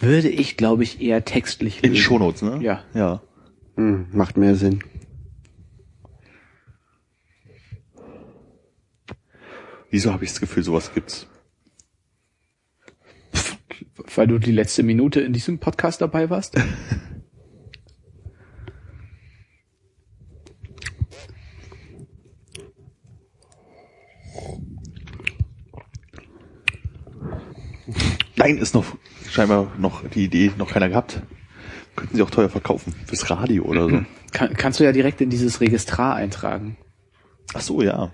Würde 0.00 0.28
ich, 0.30 0.56
glaube 0.56 0.82
ich, 0.82 1.00
eher 1.02 1.24
textlich 1.24 1.84
In 1.84 1.90
lösen. 1.90 2.02
Shownotes, 2.02 2.42
ne? 2.42 2.58
Ja. 2.62 2.82
Ja. 2.94 3.20
Hm, 3.76 4.06
macht 4.12 4.36
mehr 4.38 4.54
Sinn. 4.56 4.80
Wieso 9.90 10.12
habe 10.12 10.24
ich 10.24 10.30
das 10.30 10.40
Gefühl, 10.40 10.62
sowas 10.62 10.92
gibt's? 10.94 11.26
Weil 14.14 14.26
du 14.26 14.38
die 14.38 14.52
letzte 14.52 14.82
Minute 14.82 15.20
in 15.20 15.32
diesem 15.32 15.58
Podcast 15.58 16.00
dabei 16.00 16.30
warst. 16.30 16.56
Nein, 28.36 28.56
ist 28.56 28.74
noch 28.74 28.96
scheinbar 29.28 29.70
noch 29.78 30.08
die 30.08 30.24
Idee 30.24 30.50
noch 30.56 30.70
keiner 30.70 30.88
gehabt. 30.88 31.20
Könnten 31.94 32.16
sie 32.16 32.22
auch 32.22 32.30
teuer 32.30 32.48
verkaufen. 32.48 32.94
Fürs 33.06 33.28
Radio 33.30 33.64
oder 33.64 33.88
so. 33.88 34.00
Kann, 34.32 34.54
kannst 34.54 34.80
du 34.80 34.84
ja 34.84 34.92
direkt 34.92 35.20
in 35.20 35.28
dieses 35.28 35.60
Registrar 35.60 36.14
eintragen. 36.14 36.78
Ach 37.52 37.60
so, 37.60 37.82
ja. 37.82 38.10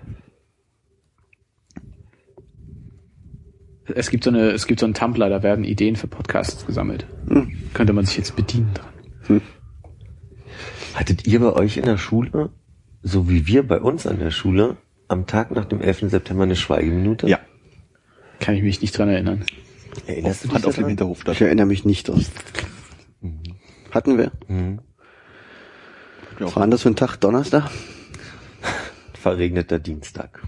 Es 3.95 4.09
gibt 4.09 4.23
so 4.23 4.29
eine, 4.29 4.51
es 4.51 4.67
gibt 4.67 4.79
so 4.79 4.85
einen 4.85 4.93
Tumblr, 4.93 5.29
da 5.29 5.43
werden 5.43 5.63
Ideen 5.63 5.95
für 5.95 6.07
Podcasts 6.07 6.65
gesammelt. 6.65 7.05
Könnte 7.73 7.93
man 7.93 8.05
sich 8.05 8.17
jetzt 8.17 8.35
bedienen 8.35 8.73
dran. 8.73 9.41
Hattet 10.93 11.27
ihr 11.27 11.39
bei 11.39 11.53
euch 11.53 11.77
in 11.77 11.85
der 11.85 11.97
Schule, 11.97 12.49
so 13.03 13.29
wie 13.29 13.47
wir 13.47 13.67
bei 13.67 13.79
uns 13.79 14.07
an 14.07 14.19
der 14.19 14.31
Schule, 14.31 14.77
am 15.07 15.25
Tag 15.25 15.51
nach 15.51 15.65
dem 15.65 15.81
11. 15.81 16.09
September 16.09 16.43
eine 16.43 16.55
Schweigeminute? 16.55 17.27
Ja. 17.27 17.39
Kann 18.39 18.55
ich 18.55 18.63
mich 18.63 18.81
nicht 18.81 18.97
dran 18.97 19.09
erinnern. 19.09 19.45
Erinnerst 20.05 20.43
du 20.43 20.49
dich 20.49 20.65
auf 20.65 20.75
dem? 20.75 20.87
Hinterhof 20.87 21.23
da. 21.23 21.31
Ich 21.31 21.41
erinnere 21.41 21.65
mich 21.65 21.85
nicht 21.85 22.07
dran. 22.07 22.25
Hatten 23.91 24.17
wir? 24.17 24.31
Mhm. 24.47 24.79
Was 26.39 26.55
war 26.55 26.67
das 26.67 26.83
für 26.83 26.89
ein 26.89 26.95
Tag? 26.95 27.17
Donnerstag? 27.17 27.69
Verregneter 29.13 29.79
Dienstag. 29.79 30.43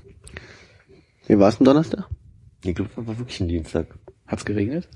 Wie 1.27 1.39
war 1.39 1.49
es 1.49 1.57
denn 1.57 1.65
Donnerstag? 1.65 2.07
Ich 2.63 2.75
glaube, 2.75 2.91
das 2.95 3.07
war 3.07 3.17
wirklich 3.17 3.39
ein 3.39 3.47
Dienstag. 3.47 3.87
Hat's 4.27 4.45
geregnet? 4.45 4.87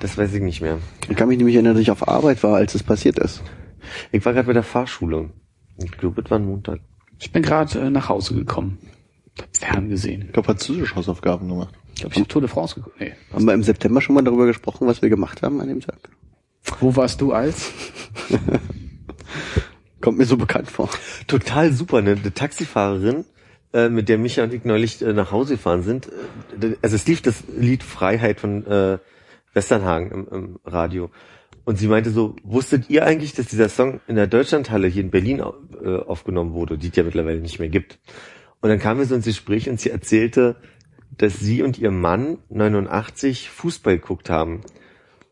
Das 0.00 0.16
weiß 0.16 0.32
ich 0.34 0.42
nicht 0.42 0.60
mehr. 0.60 0.78
Ich 1.08 1.16
kann 1.16 1.28
mich 1.28 1.38
nämlich 1.38 1.54
erinnern, 1.56 1.74
dass 1.74 1.82
ich 1.82 1.90
auf 1.90 2.06
Arbeit 2.08 2.42
war, 2.42 2.56
als 2.56 2.74
es 2.74 2.82
passiert 2.82 3.18
ist. 3.18 3.42
Ich 4.10 4.24
war 4.24 4.32
gerade 4.32 4.46
bei 4.46 4.52
der 4.52 4.62
Fahrschule. 4.62 5.30
Ich 5.78 5.90
glaube, 5.92 6.22
es 6.22 6.30
war 6.30 6.38
ein 6.38 6.46
Montag. 6.46 6.80
Ich 7.18 7.32
bin 7.32 7.42
gerade 7.42 7.80
äh, 7.80 7.90
nach 7.90 8.08
Hause 8.08 8.34
gekommen. 8.34 8.78
Hab 9.38 9.56
Fern 9.56 9.88
gesehen. 9.88 10.28
Ich 10.30 10.36
habe 10.36 10.44
französische 10.44 10.94
Hausaufgaben 10.94 11.48
gemacht. 11.48 11.74
Ich 11.96 12.04
habe 12.04 12.26
Tour 12.26 12.42
de 12.42 12.50
France 12.50 12.74
geguckt. 12.74 13.00
Nee. 13.00 13.12
Haben 13.32 13.46
wir 13.46 13.54
im 13.54 13.62
September 13.62 14.00
schon 14.00 14.14
mal 14.14 14.22
darüber 14.22 14.46
gesprochen, 14.46 14.86
was 14.86 15.02
wir 15.02 15.08
gemacht 15.08 15.42
haben 15.42 15.60
an 15.60 15.68
dem 15.68 15.80
Tag? 15.80 16.10
Wo 16.80 16.94
warst 16.96 17.20
du 17.20 17.32
als? 17.32 17.70
Kommt 20.00 20.18
mir 20.18 20.24
so 20.24 20.36
bekannt 20.36 20.70
vor. 20.70 20.90
Total 21.26 21.72
super, 21.72 22.02
ne? 22.02 22.12
Eine 22.12 22.34
Taxifahrerin, 22.34 23.24
äh, 23.72 23.88
mit 23.88 24.08
der 24.08 24.18
Micha 24.18 24.44
und 24.44 24.52
ich 24.52 24.64
neulich 24.64 25.02
äh, 25.02 25.12
nach 25.12 25.30
Hause 25.32 25.54
gefahren 25.54 25.82
sind. 25.82 26.08
Äh, 26.60 26.76
also 26.82 26.96
es 26.96 27.06
lief 27.06 27.22
das 27.22 27.44
Lied 27.56 27.82
Freiheit 27.82 28.40
von 28.40 28.66
äh, 28.66 28.98
Westernhagen 29.54 30.10
im, 30.10 30.28
im 30.28 30.58
Radio. 30.64 31.10
Und 31.64 31.78
sie 31.78 31.86
meinte 31.86 32.10
so, 32.10 32.34
wusstet 32.42 32.90
ihr 32.90 33.06
eigentlich, 33.06 33.34
dass 33.34 33.46
dieser 33.46 33.68
Song 33.68 34.00
in 34.08 34.16
der 34.16 34.26
Deutschlandhalle 34.26 34.88
hier 34.88 35.02
in 35.02 35.10
Berlin 35.10 35.40
äh, 35.40 35.96
aufgenommen 35.96 36.54
wurde, 36.54 36.76
die 36.76 36.88
es 36.88 36.96
ja 36.96 37.04
mittlerweile 37.04 37.40
nicht 37.40 37.60
mehr 37.60 37.68
gibt? 37.68 37.98
Und 38.60 38.68
dann 38.68 38.78
kamen 38.78 39.00
wir 39.00 39.06
so 39.06 39.14
ins 39.14 39.26
Gespräch 39.26 39.68
und 39.68 39.80
sie 39.80 39.90
erzählte, 39.90 40.56
dass 41.16 41.38
sie 41.38 41.62
und 41.62 41.78
ihr 41.78 41.90
Mann 41.90 42.38
89 42.48 43.50
Fußball 43.50 43.98
geguckt 43.98 44.30
haben. 44.30 44.62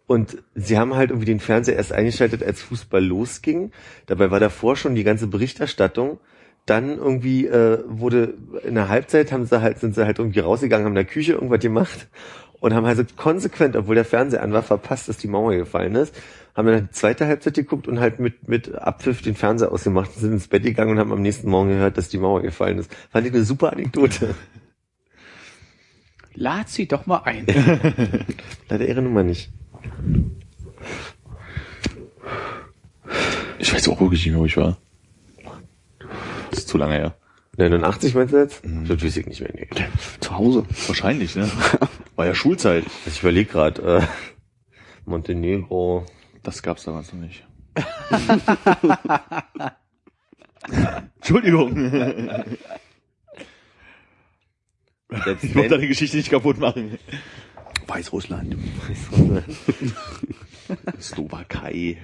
Und 0.06 0.38
sie 0.54 0.78
haben 0.78 0.94
halt 0.94 1.10
irgendwie 1.10 1.26
den 1.26 1.40
Fernseher 1.40 1.76
erst 1.76 1.92
eingeschaltet, 1.92 2.42
als 2.42 2.60
Fußball 2.62 3.04
losging. 3.04 3.70
Dabei 4.06 4.30
war 4.30 4.40
davor 4.40 4.76
schon 4.76 4.94
die 4.94 5.04
ganze 5.04 5.28
Berichterstattung. 5.28 6.18
Dann 6.66 6.98
irgendwie 6.98 7.46
äh, 7.46 7.82
wurde 7.86 8.34
in 8.64 8.74
der 8.74 8.88
Halbzeit 8.88 9.32
haben 9.32 9.46
sie 9.46 9.60
halt 9.60 9.80
sind 9.80 9.94
sie 9.94 10.04
halt 10.04 10.18
irgendwie 10.18 10.40
rausgegangen, 10.40 10.84
haben 10.84 10.92
in 10.92 10.96
der 10.96 11.04
Küche 11.04 11.32
irgendwas 11.32 11.60
gemacht 11.60 12.08
und 12.60 12.74
haben 12.74 12.84
also 12.84 13.02
konsequent, 13.16 13.74
obwohl 13.74 13.94
der 13.94 14.04
Fernseher 14.04 14.42
an 14.42 14.52
war, 14.52 14.62
verpasst, 14.62 15.08
dass 15.08 15.16
die 15.16 15.28
Mauer 15.28 15.56
gefallen 15.56 15.94
ist. 15.94 16.14
Haben 16.54 16.68
dann 16.68 16.86
die 16.88 16.90
zweite 16.90 17.26
Halbzeit 17.26 17.54
geguckt 17.54 17.88
und 17.88 18.00
halt 18.00 18.20
mit 18.20 18.48
mit 18.48 18.74
Abpfiff 18.74 19.22
den 19.22 19.34
Fernseher 19.34 19.72
ausgemacht, 19.72 20.12
sind 20.14 20.32
ins 20.32 20.48
Bett 20.48 20.62
gegangen 20.62 20.92
und 20.92 20.98
haben 20.98 21.12
am 21.12 21.22
nächsten 21.22 21.48
Morgen 21.48 21.70
gehört, 21.70 21.96
dass 21.96 22.08
die 22.08 22.18
Mauer 22.18 22.42
gefallen 22.42 22.78
ist. 22.78 22.94
Fand 23.10 23.26
ich 23.26 23.32
eine 23.32 23.44
super 23.44 23.72
Anekdote. 23.72 24.34
Lad 26.34 26.68
sie 26.68 26.86
doch 26.86 27.06
mal 27.06 27.22
ein. 27.24 27.46
Leider 28.68 28.86
ihre 28.86 29.02
Nummer 29.02 29.22
nicht. 29.22 29.50
Ich 33.58 33.74
weiß 33.74 33.88
auch 33.88 34.00
wirklich 34.00 34.24
nicht 34.24 34.32
mehr, 34.32 34.40
wo 34.40 34.46
ich 34.46 34.56
war. 34.56 34.78
Das 36.50 36.60
ist 36.60 36.68
zu 36.68 36.78
lange 36.78 36.94
her. 36.94 37.16
89 37.56 38.14
meinst 38.14 38.32
du 38.32 38.38
jetzt? 38.38 38.62
Das 38.88 39.02
weiß 39.02 39.16
ich 39.16 39.26
nicht 39.26 39.40
mehr. 39.40 39.50
Nee. 39.54 39.68
Zu 40.20 40.36
Hause. 40.36 40.64
Wahrscheinlich, 40.86 41.34
ne? 41.36 41.50
War 42.16 42.26
ja 42.26 42.34
Schulzeit. 42.34 42.84
Also 42.84 43.10
ich 43.10 43.20
überlege 43.20 43.50
gerade, 43.50 43.82
äh, 43.82 44.02
Montenegro. 45.04 46.06
Das 46.42 46.62
gab's 46.62 46.84
damals 46.84 47.12
noch 47.12 47.20
nicht. 47.20 47.46
Entschuldigung. 51.16 51.76
Selbst 55.24 55.44
Ich 55.44 55.54
wollte 55.54 55.70
deine 55.70 55.88
Geschichte 55.88 56.16
nicht 56.16 56.30
kaputt 56.30 56.58
machen. 56.58 56.98
Weißrussland. 57.86 58.56
Slowakei. 61.00 61.98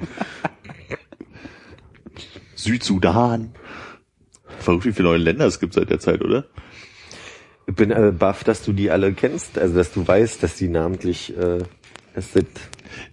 Südsudan. 2.54 3.54
Verrückt, 4.58 4.84
wie 4.84 4.92
viele 4.92 5.08
neue 5.08 5.18
Länder 5.18 5.46
es 5.46 5.60
gibt 5.60 5.74
seit 5.74 5.90
der 5.90 6.00
Zeit, 6.00 6.22
oder? 6.22 6.46
ich 7.66 7.74
bin 7.74 7.90
äh, 7.90 8.12
baff, 8.16 8.44
dass 8.44 8.62
du 8.62 8.72
die 8.72 8.90
alle 8.90 9.12
kennst, 9.12 9.58
also 9.58 9.74
dass 9.74 9.92
du 9.92 10.06
weißt, 10.06 10.42
dass 10.42 10.56
die 10.56 10.68
namentlich 10.68 11.36
äh, 11.36 11.58
es 12.14 12.32
sind. 12.32 12.48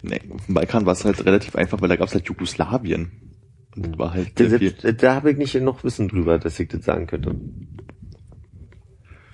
Nee, 0.02 0.20
auf 0.30 0.46
dem 0.46 0.54
Balkan 0.54 0.86
war 0.86 0.92
es 0.92 1.04
halt 1.04 1.24
relativ 1.26 1.56
einfach, 1.56 1.80
weil 1.80 1.88
da 1.88 1.96
gab 1.96 2.08
es 2.08 2.14
halt 2.14 2.26
Jugoslawien. 2.26 3.10
Und 3.74 3.86
das 3.86 3.98
war 3.98 4.14
halt. 4.14 4.38
Selbst, 4.38 4.84
äh, 4.84 4.94
da 4.94 5.16
habe 5.16 5.32
ich 5.32 5.36
nicht 5.36 5.54
noch 5.60 5.82
Wissen 5.82 6.08
drüber, 6.08 6.38
dass 6.38 6.58
ich 6.60 6.68
das 6.68 6.84
sagen 6.84 7.06
könnte. 7.06 7.34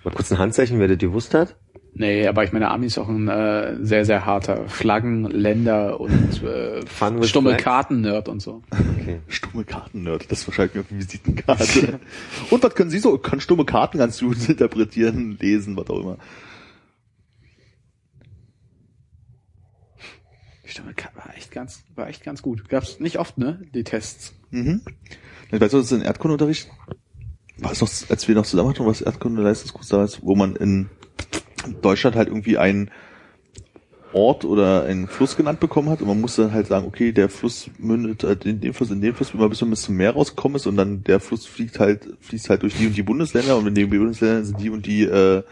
Mal 0.02 0.14
kurz 0.14 0.32
ein 0.32 0.38
Handzeichen, 0.38 0.78
wer 0.78 0.88
das 0.88 0.98
gewusst 0.98 1.34
hat. 1.34 1.56
Nee, 1.92 2.26
aber 2.26 2.44
ich 2.44 2.52
meine, 2.52 2.70
Army 2.70 2.86
ist 2.86 2.98
auch 2.98 3.08
ein 3.08 3.28
äh, 3.28 3.76
sehr, 3.84 4.04
sehr 4.04 4.24
harter 4.24 4.68
Flaggen, 4.68 5.24
Länder 5.24 6.00
und 6.00 6.42
äh, 6.42 6.82
stumme. 7.22 7.56
Karten-Nerd 7.56 8.28
und 8.28 8.40
so. 8.40 8.62
Okay. 8.70 9.20
Stumme 9.28 9.64
Karten-Nerd, 9.64 10.30
das 10.30 10.46
wahrscheinlich 10.46 10.78
auf 10.78 10.86
die 10.88 10.98
Visitenkarte. 10.98 12.00
Und 12.50 12.62
was 12.62 12.74
können 12.74 12.90
Sie 12.90 12.98
so? 12.98 13.18
Kann 13.18 13.40
stumme 13.40 13.64
Karten 13.64 13.98
ganz 13.98 14.20
gut 14.20 14.48
interpretieren, 14.48 15.36
lesen, 15.40 15.76
was 15.76 15.90
auch 15.90 16.00
immer. 16.00 16.18
Stumme 20.64 20.94
Karten 20.94 21.16
war 21.18 21.36
echt 21.36 21.50
ganz, 21.50 21.82
war 21.96 22.08
echt 22.08 22.22
ganz 22.22 22.42
gut. 22.42 22.68
Gab's 22.68 23.00
nicht 23.00 23.18
oft, 23.18 23.38
ne? 23.38 23.60
Die 23.74 23.84
Tests. 23.84 24.34
Mhm. 24.50 24.82
Weißt 25.50 25.74
du, 25.74 25.78
was 25.78 25.90
in 25.90 26.02
Erdkundeunterricht? 26.02 26.70
War 27.58 27.72
es 27.72 27.80
noch, 27.80 27.90
als 28.10 28.28
wir 28.28 28.34
noch 28.36 28.46
zusammen 28.46 28.70
hatten, 28.70 28.86
was 28.86 29.02
Erdkunde-Leistungskurs 29.02 29.88
damals, 29.88 30.22
wo 30.22 30.36
man 30.36 30.54
in 30.56 30.88
Deutschland 31.82 32.16
halt 32.16 32.28
irgendwie 32.28 32.58
einen 32.58 32.90
Ort 34.12 34.44
oder 34.44 34.84
einen 34.84 35.06
Fluss 35.06 35.36
genannt 35.36 35.60
bekommen 35.60 35.88
hat 35.88 36.00
und 36.00 36.08
man 36.08 36.20
musste 36.20 36.42
dann 36.42 36.52
halt 36.52 36.66
sagen, 36.66 36.86
okay, 36.86 37.12
der 37.12 37.28
Fluss 37.28 37.70
mündet 37.78 38.24
halt 38.24 38.44
in 38.44 38.60
dem 38.60 38.74
Fluss, 38.74 38.90
in 38.90 39.00
dem 39.00 39.14
Fluss, 39.14 39.32
immer 39.32 39.48
bis 39.48 39.60
man 39.60 39.70
bis 39.70 39.82
zum 39.82 39.96
Meer 39.96 40.12
rausgekommen 40.12 40.56
ist 40.56 40.66
und 40.66 40.76
dann 40.76 41.04
der 41.04 41.20
Fluss 41.20 41.46
fliegt 41.46 41.78
halt, 41.78 42.08
fließt 42.20 42.50
halt 42.50 42.62
durch 42.62 42.74
die 42.74 42.86
und 42.86 42.96
die 42.96 43.02
Bundesländer 43.02 43.56
und 43.56 43.68
in 43.68 43.74
den 43.74 43.88
Bundesländern 43.88 44.44
sind 44.44 44.60
die 44.60 44.70
und 44.70 44.86
die 44.86 45.04
äh, 45.04 45.42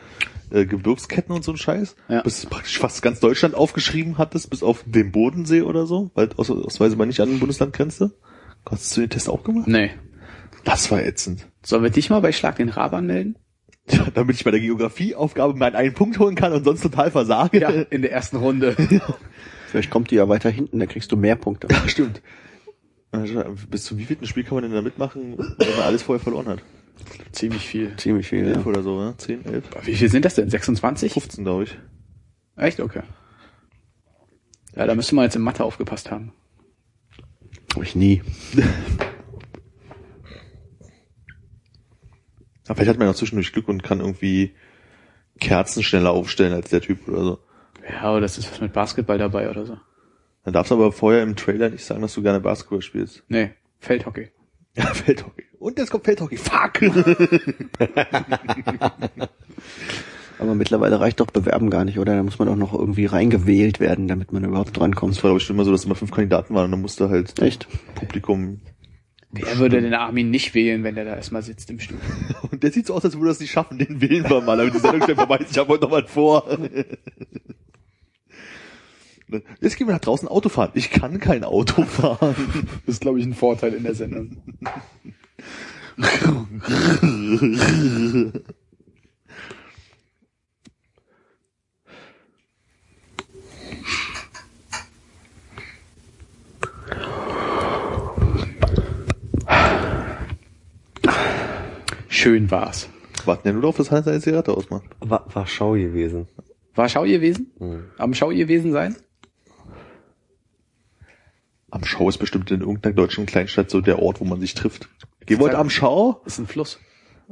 äh, 0.50 0.66
Gebirgsketten 0.66 1.34
und 1.34 1.44
so 1.44 1.52
ein 1.52 1.56
Scheiß. 1.56 1.94
Ja. 2.08 2.22
Bis 2.22 2.46
praktisch 2.46 2.78
fast 2.78 3.02
ganz 3.02 3.20
Deutschland 3.20 3.54
aufgeschrieben 3.54 4.18
hattest, 4.18 4.50
bis 4.50 4.62
auf 4.62 4.82
den 4.86 5.12
Bodensee 5.12 5.62
oder 5.62 5.86
so, 5.86 6.10
weil 6.14 6.30
aus, 6.36 6.50
ausweise 6.50 6.96
man 6.96 7.08
nicht 7.08 7.20
an 7.20 7.30
ein 7.30 7.40
Bundesland 7.40 7.72
grenzte. 7.72 8.12
Hast 8.68 8.96
du 8.96 9.02
den 9.02 9.10
Test 9.10 9.28
auch 9.28 9.44
gemacht? 9.44 9.68
Nee. 9.68 9.90
Das 10.64 10.90
war 10.90 11.02
ätzend. 11.02 11.46
Sollen 11.62 11.82
wir 11.82 11.90
dich 11.90 12.10
mal 12.10 12.20
bei 12.20 12.32
Schlag 12.32 12.56
den 12.56 12.68
Rab 12.68 12.92
anmelden? 12.92 13.36
Damit 14.14 14.36
ich 14.36 14.44
bei 14.44 14.50
der 14.50 14.60
Geografieaufgabe 14.60 15.54
meinen 15.54 15.76
einen 15.76 15.94
Punkt 15.94 16.18
holen 16.18 16.34
kann 16.34 16.52
und 16.52 16.64
sonst 16.64 16.82
total 16.82 17.10
versage. 17.10 17.60
Ja, 17.60 17.70
in 17.70 18.02
der 18.02 18.12
ersten 18.12 18.36
Runde. 18.36 18.76
Vielleicht 19.68 19.90
kommt 19.90 20.10
die 20.10 20.14
ja 20.14 20.28
weiter 20.28 20.50
hinten, 20.50 20.78
da 20.78 20.86
kriegst 20.86 21.12
du 21.12 21.16
mehr 21.16 21.36
Punkte. 21.36 21.68
Ja, 21.70 21.86
stimmt. 21.88 22.22
Also, 23.10 23.44
Bis 23.70 23.84
zu 23.84 23.98
wie 23.98 24.04
vielen 24.04 24.26
Spiel 24.26 24.44
kann 24.44 24.54
man 24.54 24.64
denn 24.64 24.72
da 24.72 24.82
mitmachen, 24.82 25.38
wenn 25.38 25.70
man 25.70 25.80
alles 25.80 26.02
vorher 26.02 26.22
verloren 26.22 26.46
hat? 26.46 26.62
Ziemlich 27.32 27.66
viel. 27.66 27.94
Ziemlich 27.96 28.28
viel, 28.28 28.44
Elf 28.44 28.58
ja. 28.58 28.66
oder 28.66 28.82
so, 28.82 28.98
ne? 28.98 29.14
10, 29.16 29.44
11? 29.44 29.64
Wie 29.84 29.94
viel 29.94 30.08
sind 30.08 30.24
das 30.24 30.34
denn? 30.34 30.50
26? 30.50 31.12
15, 31.12 31.44
glaube 31.44 31.64
ich. 31.64 31.78
Echt? 32.56 32.80
Okay. 32.80 33.02
Ja, 34.74 34.86
da 34.86 34.94
müsste 34.94 35.14
man 35.14 35.24
jetzt 35.24 35.36
in 35.36 35.42
Mathe 35.42 35.64
aufgepasst 35.64 36.10
haben. 36.10 36.32
Hab 37.74 37.82
ich 37.82 37.94
nie. 37.94 38.22
Aber 42.68 42.76
vielleicht 42.76 42.90
hat 42.90 42.98
man 42.98 43.06
ja 43.08 43.12
auch 43.12 43.16
zwischendurch 43.16 43.52
Glück 43.52 43.68
und 43.68 43.82
kann 43.82 44.00
irgendwie 44.00 44.54
Kerzen 45.40 45.82
schneller 45.82 46.10
aufstellen 46.10 46.52
als 46.52 46.70
der 46.70 46.80
Typ 46.80 47.08
oder 47.08 47.24
so. 47.24 47.38
Ja, 47.88 48.10
oder 48.12 48.20
das 48.22 48.38
ist 48.38 48.50
was 48.52 48.60
mit 48.60 48.72
Basketball 48.72 49.18
dabei 49.18 49.50
oder 49.50 49.66
so. 49.66 49.76
Dann 50.44 50.54
darfst 50.54 50.70
du 50.70 50.76
aber 50.76 50.92
vorher 50.92 51.22
im 51.22 51.36
Trailer 51.36 51.68
nicht 51.70 51.84
sagen, 51.84 52.02
dass 52.02 52.14
du 52.14 52.22
gerne 52.22 52.40
Basketball 52.40 52.82
spielst. 52.82 53.22
Nee, 53.28 53.50
Feldhockey. 53.80 54.28
Ja, 54.76 54.86
Feldhockey. 54.86 55.44
Und 55.58 55.78
jetzt 55.78 55.90
kommt 55.90 56.04
Feldhockey. 56.04 56.36
Fuck! 56.36 56.82
Aber 60.38 60.54
mittlerweile 60.54 61.00
reicht 61.00 61.18
doch 61.18 61.26
Bewerben 61.26 61.68
gar 61.68 61.84
nicht, 61.84 61.98
oder? 61.98 62.14
Da 62.14 62.22
muss 62.22 62.38
man 62.38 62.46
doch 62.46 62.54
noch 62.54 62.72
irgendwie 62.72 63.06
reingewählt 63.06 63.80
werden, 63.80 64.06
damit 64.06 64.32
man 64.32 64.44
überhaupt 64.44 64.68
Das 64.68 64.74
drankommt. 64.78 65.16
war 65.16 65.22
glaube 65.30 65.40
ich 65.40 65.50
immer 65.50 65.64
so, 65.64 65.72
dass 65.72 65.84
immer 65.84 65.96
fünf 65.96 66.12
Kandidaten 66.12 66.54
waren 66.54 66.66
und 66.66 66.70
dann 66.70 66.80
musste 66.80 67.10
halt 67.10 67.36
Echt? 67.42 67.66
Publikum. 67.96 68.60
Wer 69.30 69.58
würde 69.58 69.82
den 69.82 69.92
Armin 69.94 70.30
nicht 70.30 70.54
wählen, 70.54 70.84
wenn 70.84 70.94
der 70.94 71.04
da 71.04 71.14
erstmal 71.14 71.42
sitzt 71.42 71.68
im 71.70 71.80
Studio? 71.80 72.02
Und 72.50 72.62
der 72.62 72.72
sieht 72.72 72.86
so 72.86 72.94
aus, 72.94 73.04
als 73.04 73.14
würde 73.14 73.28
er 73.28 73.32
es 73.32 73.40
nicht 73.40 73.50
schaffen, 73.50 73.78
den 73.78 74.00
wählen 74.00 74.28
wir 74.28 74.40
mal, 74.40 74.58
aber 74.58 74.70
die 74.70 74.78
Sendung 74.78 75.02
stellt 75.02 75.18
vorbei, 75.18 75.36
ist, 75.38 75.50
ich 75.50 75.58
habe 75.58 75.68
heute 75.68 75.84
noch 75.84 75.90
was 75.90 76.10
vor. 76.10 76.48
Jetzt 79.60 79.76
gehen 79.76 79.86
wir 79.86 79.92
nach 79.92 80.00
draußen 80.00 80.26
Auto 80.26 80.48
fahren. 80.48 80.70
Ich 80.72 80.90
kann 80.90 81.20
kein 81.20 81.44
Auto 81.44 81.82
fahren. 81.82 82.34
Das 82.86 82.94
ist, 82.94 83.00
glaube 83.02 83.20
ich, 83.20 83.26
ein 83.26 83.34
Vorteil 83.34 83.74
in 83.74 83.82
der 83.82 83.94
Sendung. 83.94 84.38
Schön 102.18 102.50
war's. 102.50 102.88
Warten 103.26 103.46
ja 103.46 103.52
nur 103.52 103.62
darauf, 103.62 103.76
dass 103.76 103.92
Hans 103.92 104.08
eine 104.08 104.20
Zigarette 104.20 104.52
ausmacht. 104.52 104.84
War, 104.98 105.24
war 105.32 105.46
Schau 105.46 105.74
gewesen. 105.74 106.26
War 106.74 106.88
Schau 106.88 107.04
gewesen? 107.04 107.52
Mhm. 107.60 107.84
Am 107.96 108.12
Schau 108.12 108.30
gewesen 108.30 108.72
sein? 108.72 108.96
Am 111.70 111.84
Schau 111.84 112.08
ist 112.08 112.18
bestimmt 112.18 112.50
in 112.50 112.62
irgendeiner 112.62 112.96
deutschen 112.96 113.24
Kleinstadt 113.24 113.70
so 113.70 113.80
der 113.80 114.00
Ort, 114.00 114.20
wo 114.20 114.24
man 114.24 114.40
sich 114.40 114.54
trifft. 114.54 114.88
Wir 115.28 115.38
heute 115.38 115.58
am 115.58 115.70
Schau? 115.70 116.20
Ist 116.24 116.40
ein 116.40 116.48
Fluss. 116.48 116.80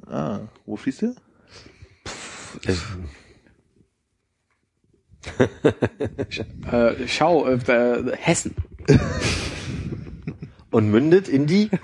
Ah, 0.07 0.43
wo 0.67 0.77
fließt 0.77 1.03
der? 1.03 1.15
Äh, 6.71 7.09
Schau, 7.09 7.47
äh, 7.49 7.55
äh, 7.57 8.17
Hessen. 8.17 8.55
Und 10.77 10.91
mündet 10.91 11.27
in 11.27 11.47
die? 11.47 11.71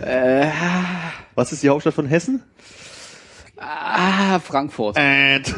Äh, 0.00 0.50
Was 1.34 1.50
ist 1.50 1.62
die 1.62 1.68
Hauptstadt 1.70 1.94
von 1.94 2.06
Hessen? 2.06 2.42
ah, 3.56 4.38
Frankfurt. 4.38 4.96
Äh. 4.98 5.40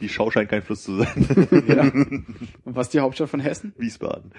Die 0.00 0.08
Schau 0.08 0.30
scheint 0.30 0.48
kein 0.50 0.62
Fluss 0.62 0.84
zu 0.84 0.98
sein. 0.98 1.26
Ja. 1.66 1.82
Und 1.82 2.76
was 2.76 2.86
ist 2.88 2.94
die 2.94 3.00
Hauptstadt 3.00 3.30
von 3.30 3.40
Hessen? 3.40 3.72
Wiesbaden. 3.78 4.30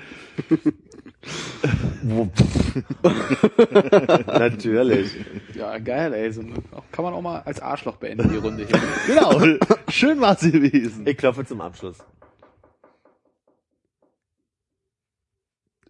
Natürlich. 4.28 5.18
Ja, 5.56 5.78
geil, 5.80 6.14
ey. 6.14 6.32
So, 6.32 6.44
kann 6.92 7.04
man 7.04 7.14
auch 7.14 7.22
mal 7.22 7.42
als 7.42 7.60
Arschloch 7.60 7.98
beenden, 7.98 8.30
die 8.30 8.38
Runde 8.38 8.66
hier. 8.66 8.80
Genau. 9.08 9.58
Schön 9.90 10.22
war 10.22 10.38
sie 10.38 10.52
gewesen. 10.52 11.06
Ich 11.06 11.18
klopfe 11.18 11.46
zum 11.46 11.60
Abschluss. 11.60 11.98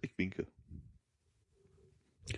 Ich 0.02 0.16
winke. 0.16 0.46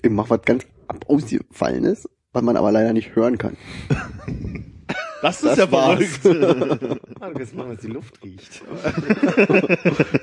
Ich 0.03 0.11
mach 0.11 0.31
was 0.31 0.43
ganz 0.43 0.67
ab 0.89 1.05
ausgefallenes, 1.09 2.09
was 2.33 2.43
man 2.43 2.57
aber 2.57 2.73
leider 2.73 2.93
nicht 2.93 3.15
hören 3.15 3.39
kann. 3.39 3.57
Das 5.23 5.37
ist 5.41 5.51
Das 5.51 5.59
ja 5.59 5.71
war's. 5.71 6.05
verrückt. 6.17 7.01
Ah, 7.21 7.29
du 7.29 7.35
kannst 7.35 7.55
machen, 7.55 7.71
dass 7.71 7.81
die 7.81 7.87
Luft 7.87 8.21
riecht. 8.25 8.61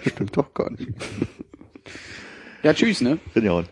Stimmt 0.07 0.35
doch 0.35 0.53
gar 0.53 0.69
nicht. 0.71 0.89
Ja, 2.63 2.73
tschüss, 2.73 2.99
ne? 2.99 3.17
Rinjauen. 3.33 3.65